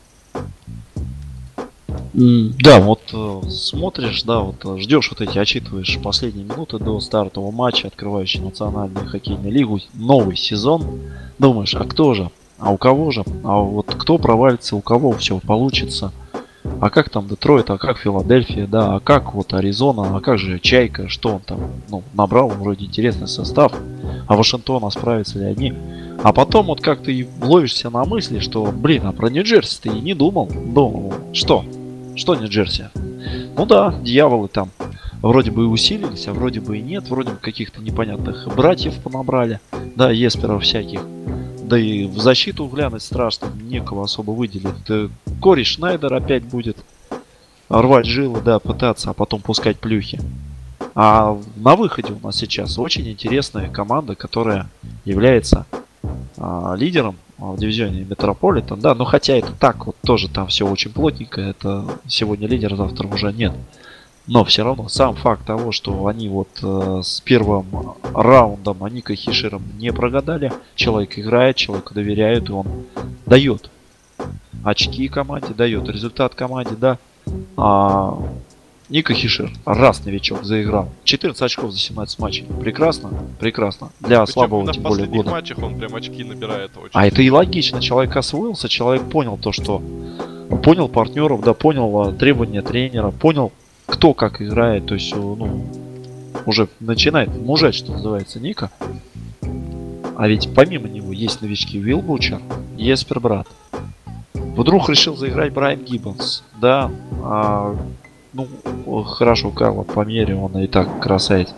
Да, 2.19 2.81
вот 2.81 3.03
э, 3.13 3.43
смотришь, 3.51 4.23
да, 4.23 4.41
вот 4.41 4.65
э, 4.65 4.79
ждешь 4.79 5.11
вот 5.11 5.21
эти, 5.21 5.37
отчитываешь 5.37 5.99
последние 6.03 6.47
минуты 6.47 6.79
до 6.79 6.99
стартового 6.99 7.51
матча, 7.51 7.89
открывающий 7.89 8.41
национальную 8.41 9.07
хоккейную 9.07 9.53
лигу, 9.53 9.81
новый 9.93 10.35
сезон. 10.35 11.03
Думаешь, 11.39 11.75
а 11.75 11.85
кто 11.85 12.15
же? 12.15 12.31
А 12.59 12.73
у 12.73 12.79
кого 12.79 13.11
же? 13.11 13.23
А 13.45 13.59
вот 13.59 13.95
кто 13.95 14.17
провалится, 14.17 14.77
у 14.77 14.81
кого 14.81 15.13
все 15.13 15.39
получится? 15.41 16.11
А 16.81 16.89
как 16.89 17.11
там 17.11 17.29
Детройт, 17.29 17.69
а 17.69 17.77
как 17.77 17.99
Филадельфия, 17.99 18.67
да, 18.67 18.95
а 18.95 19.01
как 19.01 19.35
вот 19.35 19.53
Аризона, 19.53 20.17
а 20.17 20.21
как 20.21 20.39
же 20.39 20.59
Чайка, 20.59 21.11
что 21.11 21.35
он 21.35 21.41
там, 21.41 21.61
ну, 21.91 22.03
набрал 22.15 22.49
вроде 22.49 22.87
интересный 22.87 23.29
состав, 23.29 23.75
а 24.27 24.37
Вашингтон, 24.37 24.87
а 24.87 24.91
справятся 24.91 25.39
ли 25.39 25.45
они? 25.45 25.75
А 26.23 26.33
потом 26.33 26.69
вот 26.69 26.81
как 26.81 27.03
ты 27.03 27.29
ловишься 27.43 27.91
на 27.91 28.07
мысли, 28.07 28.39
что, 28.39 28.65
блин, 28.73 29.05
а 29.05 29.13
про 29.13 29.29
Нью-Джерси 29.29 29.81
ты 29.83 29.89
и 29.91 30.01
не 30.01 30.15
думал? 30.15 30.49
Думал, 30.51 31.13
что? 31.35 31.63
Что 32.17 32.35
Нью-Джерси? 32.35 32.89
Ну 33.57 33.67
да, 33.67 33.95
дьяволы 34.03 34.49
там 34.49 34.71
вроде 35.21 35.51
бы 35.51 35.65
и 35.65 35.67
усилились, 35.67 36.27
а 36.27 36.33
вроде 36.33 36.61
бы 36.61 36.79
и 36.79 36.83
нет. 36.83 37.09
Вроде 37.09 37.31
бы 37.31 37.37
каких-то 37.37 37.83
непонятных 37.83 38.49
братьев 38.55 38.95
понабрали. 39.03 39.61
Да, 39.95 40.11
есперов 40.11 40.63
всяких. 40.63 41.01
Да 41.63 41.79
и 41.79 42.07
в 42.07 42.19
защиту 42.19 42.67
глянуть 42.67 43.03
страшно, 43.03 43.49
некого 43.61 44.05
особо 44.05 44.31
выделить. 44.31 45.11
Кори 45.41 45.63
Шнайдер 45.63 46.15
опять 46.15 46.45
будет 46.45 46.79
рвать 47.69 48.07
жилы, 48.07 48.41
да, 48.41 48.61
пытаться, 48.61 49.11
а 49.11 49.13
потом 49.13 49.43
пускать 49.43 49.79
плюхи. 49.79 50.21
А 50.95 51.39
на 51.57 51.77
выходе 51.77 52.13
у 52.13 52.25
нас 52.25 52.37
сейчас 52.37 52.79
очень 52.79 53.09
интересная 53.11 53.69
команда, 53.69 54.15
которая 54.15 54.71
является 55.05 55.67
а, 56.39 56.75
лидером 56.77 57.17
в 57.39 57.59
дивизионе 57.59 58.05
Метрополитен, 58.05 58.81
да, 58.81 58.95
но 58.95 59.05
хотя 59.05 59.37
это 59.37 59.53
так, 59.53 59.87
вот 59.87 59.97
тоже 60.05 60.29
там 60.29 60.47
все 60.49 60.67
очень 60.67 60.93
плотненько, 60.93 61.41
это 61.41 61.85
сегодня 62.07 62.49
лидер, 62.49 62.77
завтра 62.77 63.07
уже 63.09 63.33
нет. 63.33 63.53
Но 64.27 64.45
все 64.45 64.65
равно 64.65 64.89
сам 64.89 65.15
факт 65.15 65.47
того, 65.47 65.71
что 65.71 66.07
они 66.09 66.29
вот 66.29 66.49
э, 66.61 67.01
с 67.05 67.21
первым 67.21 67.67
раундом 68.13 68.83
Аника 68.83 69.15
Хишером 69.15 69.63
не 69.79 69.93
прогадали, 69.93 70.53
человек 70.75 71.17
играет, 71.19 71.57
человеку 71.57 71.95
доверяют, 71.95 72.49
и 72.49 72.53
он 72.53 72.67
дает 73.25 73.71
очки 74.65 75.07
команде, 75.09 75.55
дает 75.55 75.89
результат 75.89 76.35
команде, 76.35 76.75
да. 76.75 76.99
А 77.57 78.19
Ника 78.89 79.15
Хишер, 79.15 79.51
раз 79.65 80.05
новичок, 80.05 80.45
заиграл. 80.45 80.91
14 81.05 81.43
очков 81.43 81.73
за 81.73 81.79
17 81.79 82.19
матчей. 82.21 82.45
Прекрасно, 82.61 83.11
прекрасно. 83.41 83.91
Для 83.99 84.21
Причем 84.21 84.33
слабого, 84.33 84.73
тем 84.73 84.83
более, 84.85 85.07
года. 85.07 85.31
матчах 85.31 85.59
он 85.59 85.77
прям 85.77 85.95
очки 85.95 86.23
набирает 86.23 86.71
очень. 86.77 86.91
А 86.93 87.07
это 87.07 87.21
и 87.21 87.31
логично. 87.31 87.81
Человек 87.81 88.17
освоился, 88.17 88.69
человек 88.69 89.03
понял 89.11 89.39
то, 89.39 89.51
что 89.51 89.83
понял 90.63 90.89
партнеров, 90.89 91.43
да, 91.43 91.53
понял 91.53 92.01
а, 92.01 92.13
требования 92.13 92.63
тренера, 92.63 93.11
понял, 93.11 93.53
кто 93.87 94.15
как 94.15 94.41
играет, 94.41 94.87
то 94.87 94.95
есть, 94.95 95.13
э, 95.13 95.17
ну, 95.17 95.67
уже 96.45 96.69
начинает 96.79 97.29
мужать, 97.37 97.75
что 97.75 97.93
называется, 97.93 98.39
Ника. 98.39 98.71
А 100.17 100.29
ведь 100.29 100.49
помимо 100.55 100.89
него 100.89 101.13
есть 101.13 101.43
новички 101.43 101.79
Уилл 101.79 102.01
Бучер, 102.01 102.41
Еспер 102.77 103.19
Брат. 103.21 103.49
Вдруг 104.35 104.89
решил 104.89 105.17
заиграть 105.17 105.53
Брайан 105.53 105.81
Гиббонс. 105.81 106.43
Да, 106.61 106.91
а, 107.23 107.77
ну, 108.37 109.03
хорошо, 109.03 109.51
Карла 109.51 109.83
по 109.83 110.05
мере, 110.05 110.37
он 110.37 110.59
и 110.59 110.67
так 110.67 111.01
красавец. 111.01 111.55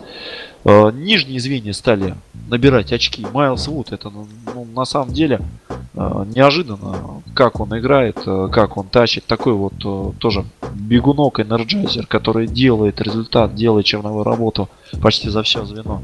Э, 0.63 0.91
Нижние 0.91 1.39
звенья 1.39 1.73
стали 1.73 2.15
набирать 2.49 2.91
очки. 2.93 3.25
Майлз 3.31 3.67
Вуд, 3.67 3.91
это 3.91 4.09
ну, 4.09 4.27
ну, 4.53 4.65
на 4.65 4.85
самом 4.85 5.13
деле 5.13 5.41
э, 5.69 6.25
неожиданно, 6.35 7.21
как 7.33 7.59
он 7.59 7.77
играет, 7.77 8.17
э, 8.25 8.49
как 8.51 8.77
он 8.77 8.87
тащит. 8.87 9.25
Такой 9.25 9.53
вот 9.53 9.73
тоже 10.19 10.45
бегунок, 10.73 11.39
энерджайзер, 11.39 12.07
который 12.07 12.47
делает 12.47 13.01
результат, 13.01 13.55
делает 13.55 13.85
черновую 13.85 14.23
работу 14.23 14.69
почти 15.01 15.29
за 15.29 15.43
все 15.43 15.65
звено. 15.65 16.01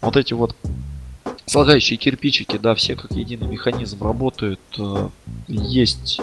Вот 0.00 0.16
эти 0.16 0.34
вот 0.34 0.54
слагающие 1.46 1.98
кирпичики, 1.98 2.58
да, 2.58 2.74
все 2.74 2.94
как 2.94 3.12
единый 3.12 3.46
механизм 3.46 4.02
работают. 4.02 4.60
Есть 5.48 6.20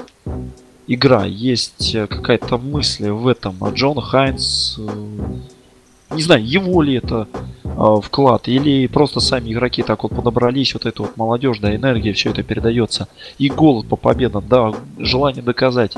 игра, 0.87 1.25
есть 1.25 1.95
э, 1.95 2.07
какая-то 2.07 2.57
мысль 2.57 3.09
в 3.09 3.27
этом. 3.27 3.55
А 3.61 3.69
Джон 3.71 4.01
Хайнс, 4.01 4.79
э, 4.79 6.15
не 6.15 6.21
знаю, 6.21 6.45
его 6.45 6.81
ли 6.81 6.95
это 6.95 7.27
э, 7.63 7.95
вклад, 8.03 8.47
или 8.47 8.87
просто 8.87 9.19
сами 9.19 9.51
игроки 9.51 9.83
так 9.83 10.03
вот 10.03 10.15
подобрались, 10.15 10.73
вот 10.73 10.85
эта 10.85 11.01
вот 11.03 11.17
молодежь, 11.17 11.59
да, 11.59 11.75
энергия, 11.75 12.13
все 12.13 12.31
это 12.31 12.43
передается. 12.43 13.07
И 13.37 13.49
голод 13.49 13.87
по 13.87 13.95
победам, 13.95 14.43
да, 14.47 14.73
желание 14.97 15.43
доказать. 15.43 15.97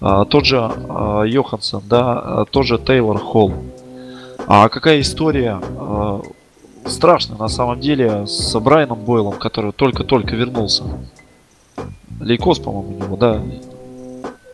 А, 0.00 0.24
тот 0.24 0.44
же 0.44 0.58
а, 0.60 1.22
Йоханссон, 1.22 1.82
да, 1.88 2.18
а, 2.18 2.44
тот 2.44 2.66
же 2.66 2.78
Тейлор 2.78 3.18
Холл. 3.18 3.52
А 4.46 4.68
какая 4.68 5.00
история 5.00 5.60
а, 5.62 6.22
страшная 6.86 7.38
на 7.38 7.48
самом 7.48 7.80
деле 7.80 8.26
с 8.26 8.58
Брайаном 8.58 8.98
Бойлом, 8.98 9.34
который 9.34 9.72
только-только 9.72 10.34
вернулся. 10.34 10.84
Лейкоз, 12.20 12.58
по-моему, 12.58 12.96
у 12.96 13.02
него, 13.02 13.16
да, 13.16 13.42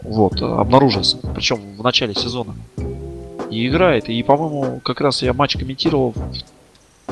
вот, 0.09 0.43
обнаружился. 0.43 1.19
Причем 1.35 1.77
в 1.77 1.83
начале 1.83 2.15
сезона. 2.15 2.55
И 3.51 3.67
играет. 3.67 4.09
И, 4.09 4.23
по-моему, 4.23 4.81
как 4.85 5.01
раз 5.01 5.23
я 5.23 5.33
матч 5.33 5.57
комментировал 5.57 6.15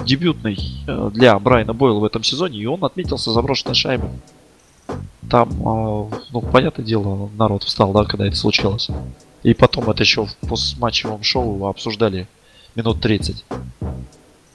дебютный 0.05 0.59
э, 0.87 1.11
для 1.13 1.39
Брайана 1.39 1.73
Бойла 1.73 2.01
в 2.01 2.05
этом 2.05 2.23
сезоне, 2.23 2.59
и 2.59 2.67
он 2.67 2.85
отметился 2.85 3.33
заброшенной 3.33 3.75
шайбой. 3.75 4.11
Там, 5.31 5.51
э, 5.51 6.17
ну, 6.31 6.41
понятное 6.53 6.85
дело, 6.85 7.31
народ 7.37 7.65
встал, 7.65 7.93
да, 7.93 8.05
когда 8.05 8.27
это 8.27 8.37
случилось. 8.37 8.89
И 9.43 9.55
потом 9.55 9.89
это 9.91 10.03
еще 10.03 10.27
в 10.27 10.35
постматчевом 10.49 11.23
шоу 11.23 11.67
обсуждали 11.67 12.29
минут 12.75 13.01
30. 13.01 13.45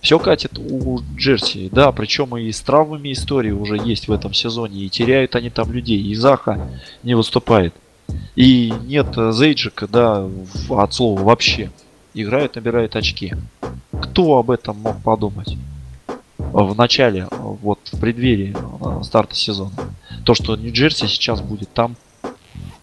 Все 0.02 0.18
катит 0.18 0.58
у 0.58 1.00
Джерси, 1.16 1.70
да, 1.72 1.92
причем 1.92 2.36
и 2.36 2.52
с 2.52 2.60
травмами 2.62 3.12
истории 3.12 3.52
уже 3.52 3.78
есть 3.78 4.08
в 4.08 4.12
этом 4.12 4.34
сезоне, 4.34 4.82
и 4.82 4.90
теряют 4.90 5.36
они 5.36 5.52
там 5.52 5.72
людей, 5.72 6.02
и 6.02 6.16
Заха 6.16 6.70
не 7.04 7.14
выступает. 7.14 7.76
И 8.36 8.74
нет 8.86 9.18
э, 9.18 9.32
Зейджика, 9.32 9.88
да, 9.88 10.28
от 10.70 10.94
слова 10.94 11.22
вообще. 11.22 11.72
Играет, 12.14 12.56
набирает 12.56 12.96
очки. 12.96 13.34
Кто 14.02 14.38
об 14.38 14.52
этом 14.52 14.78
мог 14.80 15.02
подумать? 15.02 15.58
В 16.38 16.76
начале, 16.76 17.22
э, 17.22 17.28
вот 17.32 17.80
в 17.92 18.00
преддверии 18.00 18.56
э, 18.56 19.04
старта 19.04 19.36
сезона. 19.36 19.72
То, 20.26 20.34
что 20.34 20.56
Нью-Джерси 20.56 21.08
сейчас 21.08 21.42
будет 21.42 21.72
там 21.74 21.96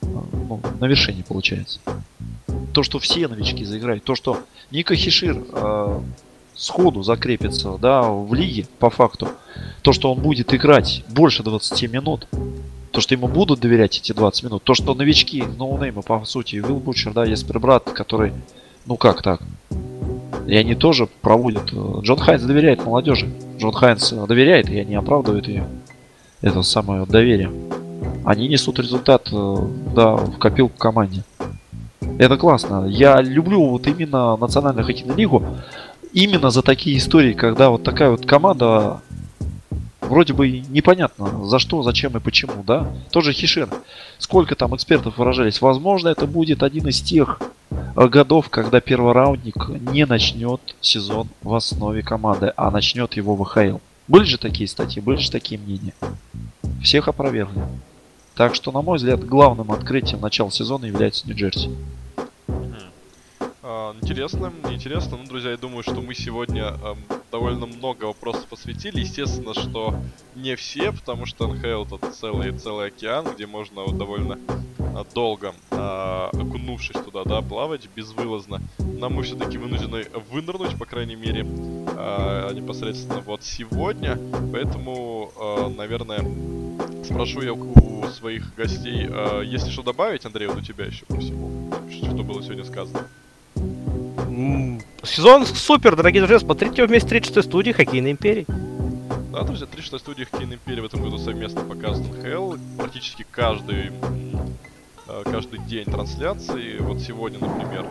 ну, 0.02 0.60
на 0.80 0.86
вершине 0.86 1.24
получается. 1.26 1.80
То, 2.72 2.82
что 2.82 2.98
все 2.98 3.28
новички 3.28 3.64
заиграют. 3.64 4.04
То, 4.04 4.14
что 4.14 4.40
Ника 4.70 4.94
Хишир 4.94 5.44
э, 5.50 6.00
сходу 6.54 7.02
закрепится 7.02 7.78
да, 7.78 8.02
в 8.02 8.32
лиге 8.34 8.66
по 8.78 8.90
факту. 8.90 9.28
То, 9.82 9.92
что 9.92 10.12
он 10.12 10.20
будет 10.20 10.52
играть 10.54 11.04
больше 11.08 11.42
20 11.42 11.90
минут. 11.90 12.26
То, 12.98 13.02
что 13.02 13.14
ему 13.14 13.28
будут 13.28 13.60
доверять 13.60 13.96
эти 13.96 14.10
20 14.10 14.42
минут. 14.42 14.64
То, 14.64 14.74
что 14.74 14.92
новички, 14.92 15.44
ноунеймы, 15.56 16.02
по 16.02 16.24
сути, 16.24 16.56
Вилл 16.56 16.80
Бучер, 16.80 17.12
да, 17.12 17.24
Еспер 17.24 17.60
Брат, 17.60 17.84
который, 17.84 18.32
ну 18.86 18.96
как 18.96 19.22
так? 19.22 19.40
И 20.48 20.56
они 20.56 20.74
тоже 20.74 21.06
проводят. 21.06 21.72
э, 21.72 22.00
Джон 22.02 22.18
Хайнс 22.18 22.42
доверяет 22.42 22.84
молодежи. 22.84 23.30
Джон 23.56 23.70
Хайнс 23.70 24.12
э, 24.12 24.26
доверяет, 24.26 24.68
и 24.68 24.80
они 24.80 24.96
оправдывают 24.96 25.46
ее. 25.46 25.68
Это 26.40 26.62
самое 26.62 27.06
доверие. 27.06 27.52
Они 28.24 28.48
несут 28.48 28.80
результат, 28.80 29.28
э, 29.30 29.56
да, 29.94 30.16
в 30.16 30.36
копилку 30.38 30.76
команде. 30.76 31.22
Это 32.18 32.36
классно. 32.36 32.84
Я 32.88 33.22
люблю 33.22 33.64
вот 33.64 33.86
именно 33.86 34.36
Национальную 34.36 34.84
хоккейную 34.84 35.16
лигу. 35.16 35.44
Именно 36.12 36.50
за 36.50 36.62
такие 36.62 36.98
истории, 36.98 37.34
когда 37.34 37.70
вот 37.70 37.84
такая 37.84 38.10
вот 38.10 38.26
команда 38.26 39.02
Вроде 40.08 40.32
бы 40.32 40.48
непонятно, 40.48 41.44
за 41.44 41.58
что, 41.58 41.82
зачем 41.82 42.16
и 42.16 42.20
почему, 42.20 42.62
да? 42.62 42.90
Тоже 43.10 43.34
Хишин. 43.34 43.68
Сколько 44.16 44.54
там 44.54 44.74
экспертов 44.74 45.18
выражались? 45.18 45.60
Возможно, 45.60 46.08
это 46.08 46.26
будет 46.26 46.62
один 46.62 46.88
из 46.88 47.02
тех 47.02 47.40
э, 47.70 48.08
годов, 48.08 48.48
когда 48.48 48.80
первый 48.80 49.12
раундник 49.12 49.68
не 49.92 50.06
начнет 50.06 50.60
сезон 50.80 51.28
в 51.42 51.54
основе 51.54 52.02
команды, 52.02 52.54
а 52.56 52.70
начнет 52.70 53.14
его 53.14 53.36
в 53.36 53.44
ВХЛ. 53.44 53.78
Были 54.08 54.24
же 54.24 54.38
такие 54.38 54.66
статьи, 54.66 55.02
были 55.02 55.18
же 55.18 55.30
такие 55.30 55.60
мнения. 55.60 55.92
Всех 56.82 57.08
опровергли. 57.08 57.62
Так 58.34 58.54
что, 58.54 58.72
на 58.72 58.80
мой 58.80 58.96
взгляд, 58.96 59.22
главным 59.22 59.70
открытием 59.72 60.22
начала 60.22 60.50
сезона 60.50 60.86
является 60.86 61.26
Нью-Джерси. 61.26 61.68
Мгм. 63.68 63.70
А, 63.70 63.94
Интересно, 64.00 64.52
интересно. 64.70 65.18
Ну, 65.18 65.28
друзья, 65.28 65.50
я 65.50 65.56
думаю, 65.58 65.82
что 65.82 66.00
мы 66.00 66.14
сегодня 66.14 66.68
эм, 66.68 67.06
довольно 67.30 67.66
много 67.66 68.06
вопросов 68.06 68.48
посвятили. 68.48 69.00
Естественно, 69.00 69.52
что 69.52 69.94
не 70.34 70.56
все, 70.56 70.90
потому 70.92 71.26
что 71.26 71.46
НХЛ 71.46 71.84
это 71.94 72.10
целый, 72.12 72.56
целый 72.56 72.88
океан, 72.88 73.26
где 73.34 73.46
можно 73.46 73.82
вот 73.82 73.98
довольно 73.98 74.38
а, 74.78 75.04
долго, 75.04 75.54
а, 75.70 76.30
окунувшись 76.32 76.96
туда, 77.02 77.24
да, 77.24 77.42
плавать 77.42 77.86
безвылазно. 77.88 78.60
Но 78.78 79.10
мы 79.10 79.22
все-таки 79.22 79.58
вынуждены 79.58 80.06
вынырнуть, 80.14 80.78
по 80.78 80.86
крайней 80.86 81.16
мере, 81.16 81.44
а, 81.96 82.52
непосредственно 82.54 83.20
вот 83.20 83.42
сегодня. 83.42 84.16
Поэтому, 84.50 85.32
а, 85.36 85.68
наверное, 85.68 86.20
спрошу 87.04 87.42
я 87.42 87.52
у 87.52 88.08
своих 88.08 88.54
гостей, 88.54 89.06
а, 89.10 89.42
есть 89.42 89.70
что 89.70 89.82
добавить, 89.82 90.24
Андрей, 90.24 90.46
вот 90.46 90.56
у 90.58 90.62
тебя 90.62 90.86
еще 90.86 91.04
по 91.04 91.18
всему, 91.18 91.70
что 91.90 92.24
было 92.24 92.42
сегодня 92.42 92.64
сказано? 92.64 93.08
Сезон 95.02 95.46
супер, 95.46 95.96
дорогие 95.96 96.22
друзья. 96.22 96.38
Смотрите 96.38 96.86
вместе 96.86 97.08
36 97.08 97.48
студии 97.48 97.72
Хоккейной 97.72 98.12
Империи. 98.12 98.46
Да, 99.32 99.42
друзья, 99.42 99.66
36 99.66 100.00
студии 100.00 100.24
Хоккейной 100.24 100.54
Империи 100.54 100.80
в 100.80 100.84
этом 100.84 101.02
году 101.02 101.18
совместно 101.18 101.62
показан 101.62 102.06
НХЛ. 102.06 102.54
Практически 102.76 103.26
каждый, 103.28 103.90
э, 105.08 105.22
каждый 105.24 105.58
день 105.60 105.86
трансляции. 105.86 106.78
Вот 106.78 107.00
сегодня, 107.00 107.40
например, 107.40 107.84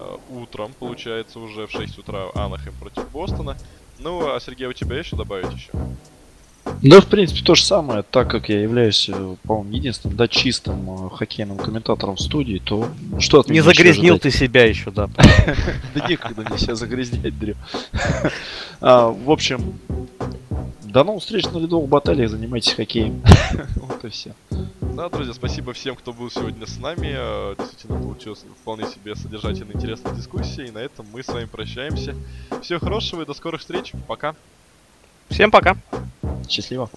э, 0.00 0.16
утром, 0.30 0.72
получается, 0.76 1.38
уже 1.38 1.68
в 1.68 1.70
6 1.70 1.96
утра 1.98 2.24
Анахем 2.34 2.74
против 2.80 3.08
Бостона. 3.12 3.56
Ну, 4.00 4.34
а 4.34 4.40
Сергей, 4.40 4.66
у 4.66 4.72
тебя 4.72 5.04
что 5.04 5.14
добавить 5.14 5.52
еще? 5.52 5.70
Да, 6.82 7.00
в 7.00 7.06
принципе, 7.06 7.42
то 7.42 7.54
же 7.54 7.64
самое, 7.64 8.02
так 8.02 8.30
как 8.30 8.48
я 8.48 8.60
являюсь, 8.60 9.08
э, 9.08 9.36
по-моему, 9.44 9.72
единственным, 9.72 10.16
да, 10.16 10.28
чистым 10.28 11.06
э, 11.06 11.10
хоккейным 11.10 11.56
комментатором 11.56 12.16
в 12.16 12.20
студии, 12.20 12.60
то 12.64 12.88
что 13.18 13.40
от 13.40 13.48
Не 13.48 13.60
загрязнил 13.60 14.18
ты 14.18 14.30
себя 14.30 14.64
еще, 14.64 14.90
да. 14.90 15.08
Да 15.94 16.06
некогда 16.08 16.42
мне 16.42 16.58
себя 16.58 16.74
загрязнять, 16.74 17.38
Дрю. 17.38 17.54
А, 18.80 19.08
В 19.08 19.30
общем, 19.30 19.78
до 20.82 21.04
новых 21.04 21.22
встреч 21.22 21.44
на 21.46 21.58
ледовых 21.58 21.88
баталиях, 21.88 22.30
занимайтесь 22.30 22.72
хоккеем. 22.72 23.22
Вот 23.76 24.04
и 24.04 24.08
все. 24.10 24.34
Да, 24.80 25.08
друзья, 25.08 25.34
спасибо 25.34 25.72
всем, 25.72 25.96
кто 25.96 26.12
был 26.12 26.30
сегодня 26.30 26.66
с 26.66 26.78
нами. 26.78 27.14
Э, 27.16 27.54
Действительно, 27.58 27.98
получилась 27.98 28.44
вполне 28.60 28.86
себе 28.86 29.16
содержательная, 29.16 29.74
интересная 29.74 30.14
дискуссия. 30.14 30.66
И 30.66 30.70
на 30.70 30.78
этом 30.78 31.06
мы 31.12 31.22
с 31.22 31.28
вами 31.28 31.46
прощаемся. 31.46 32.14
Всего 32.62 32.78
хорошего 32.78 33.22
и 33.22 33.26
до 33.26 33.34
скорых 33.34 33.60
встреч. 33.60 33.92
Пока. 34.06 34.34
Всем 35.28 35.50
пока. 35.50 35.76
Счастливо. 36.48 36.90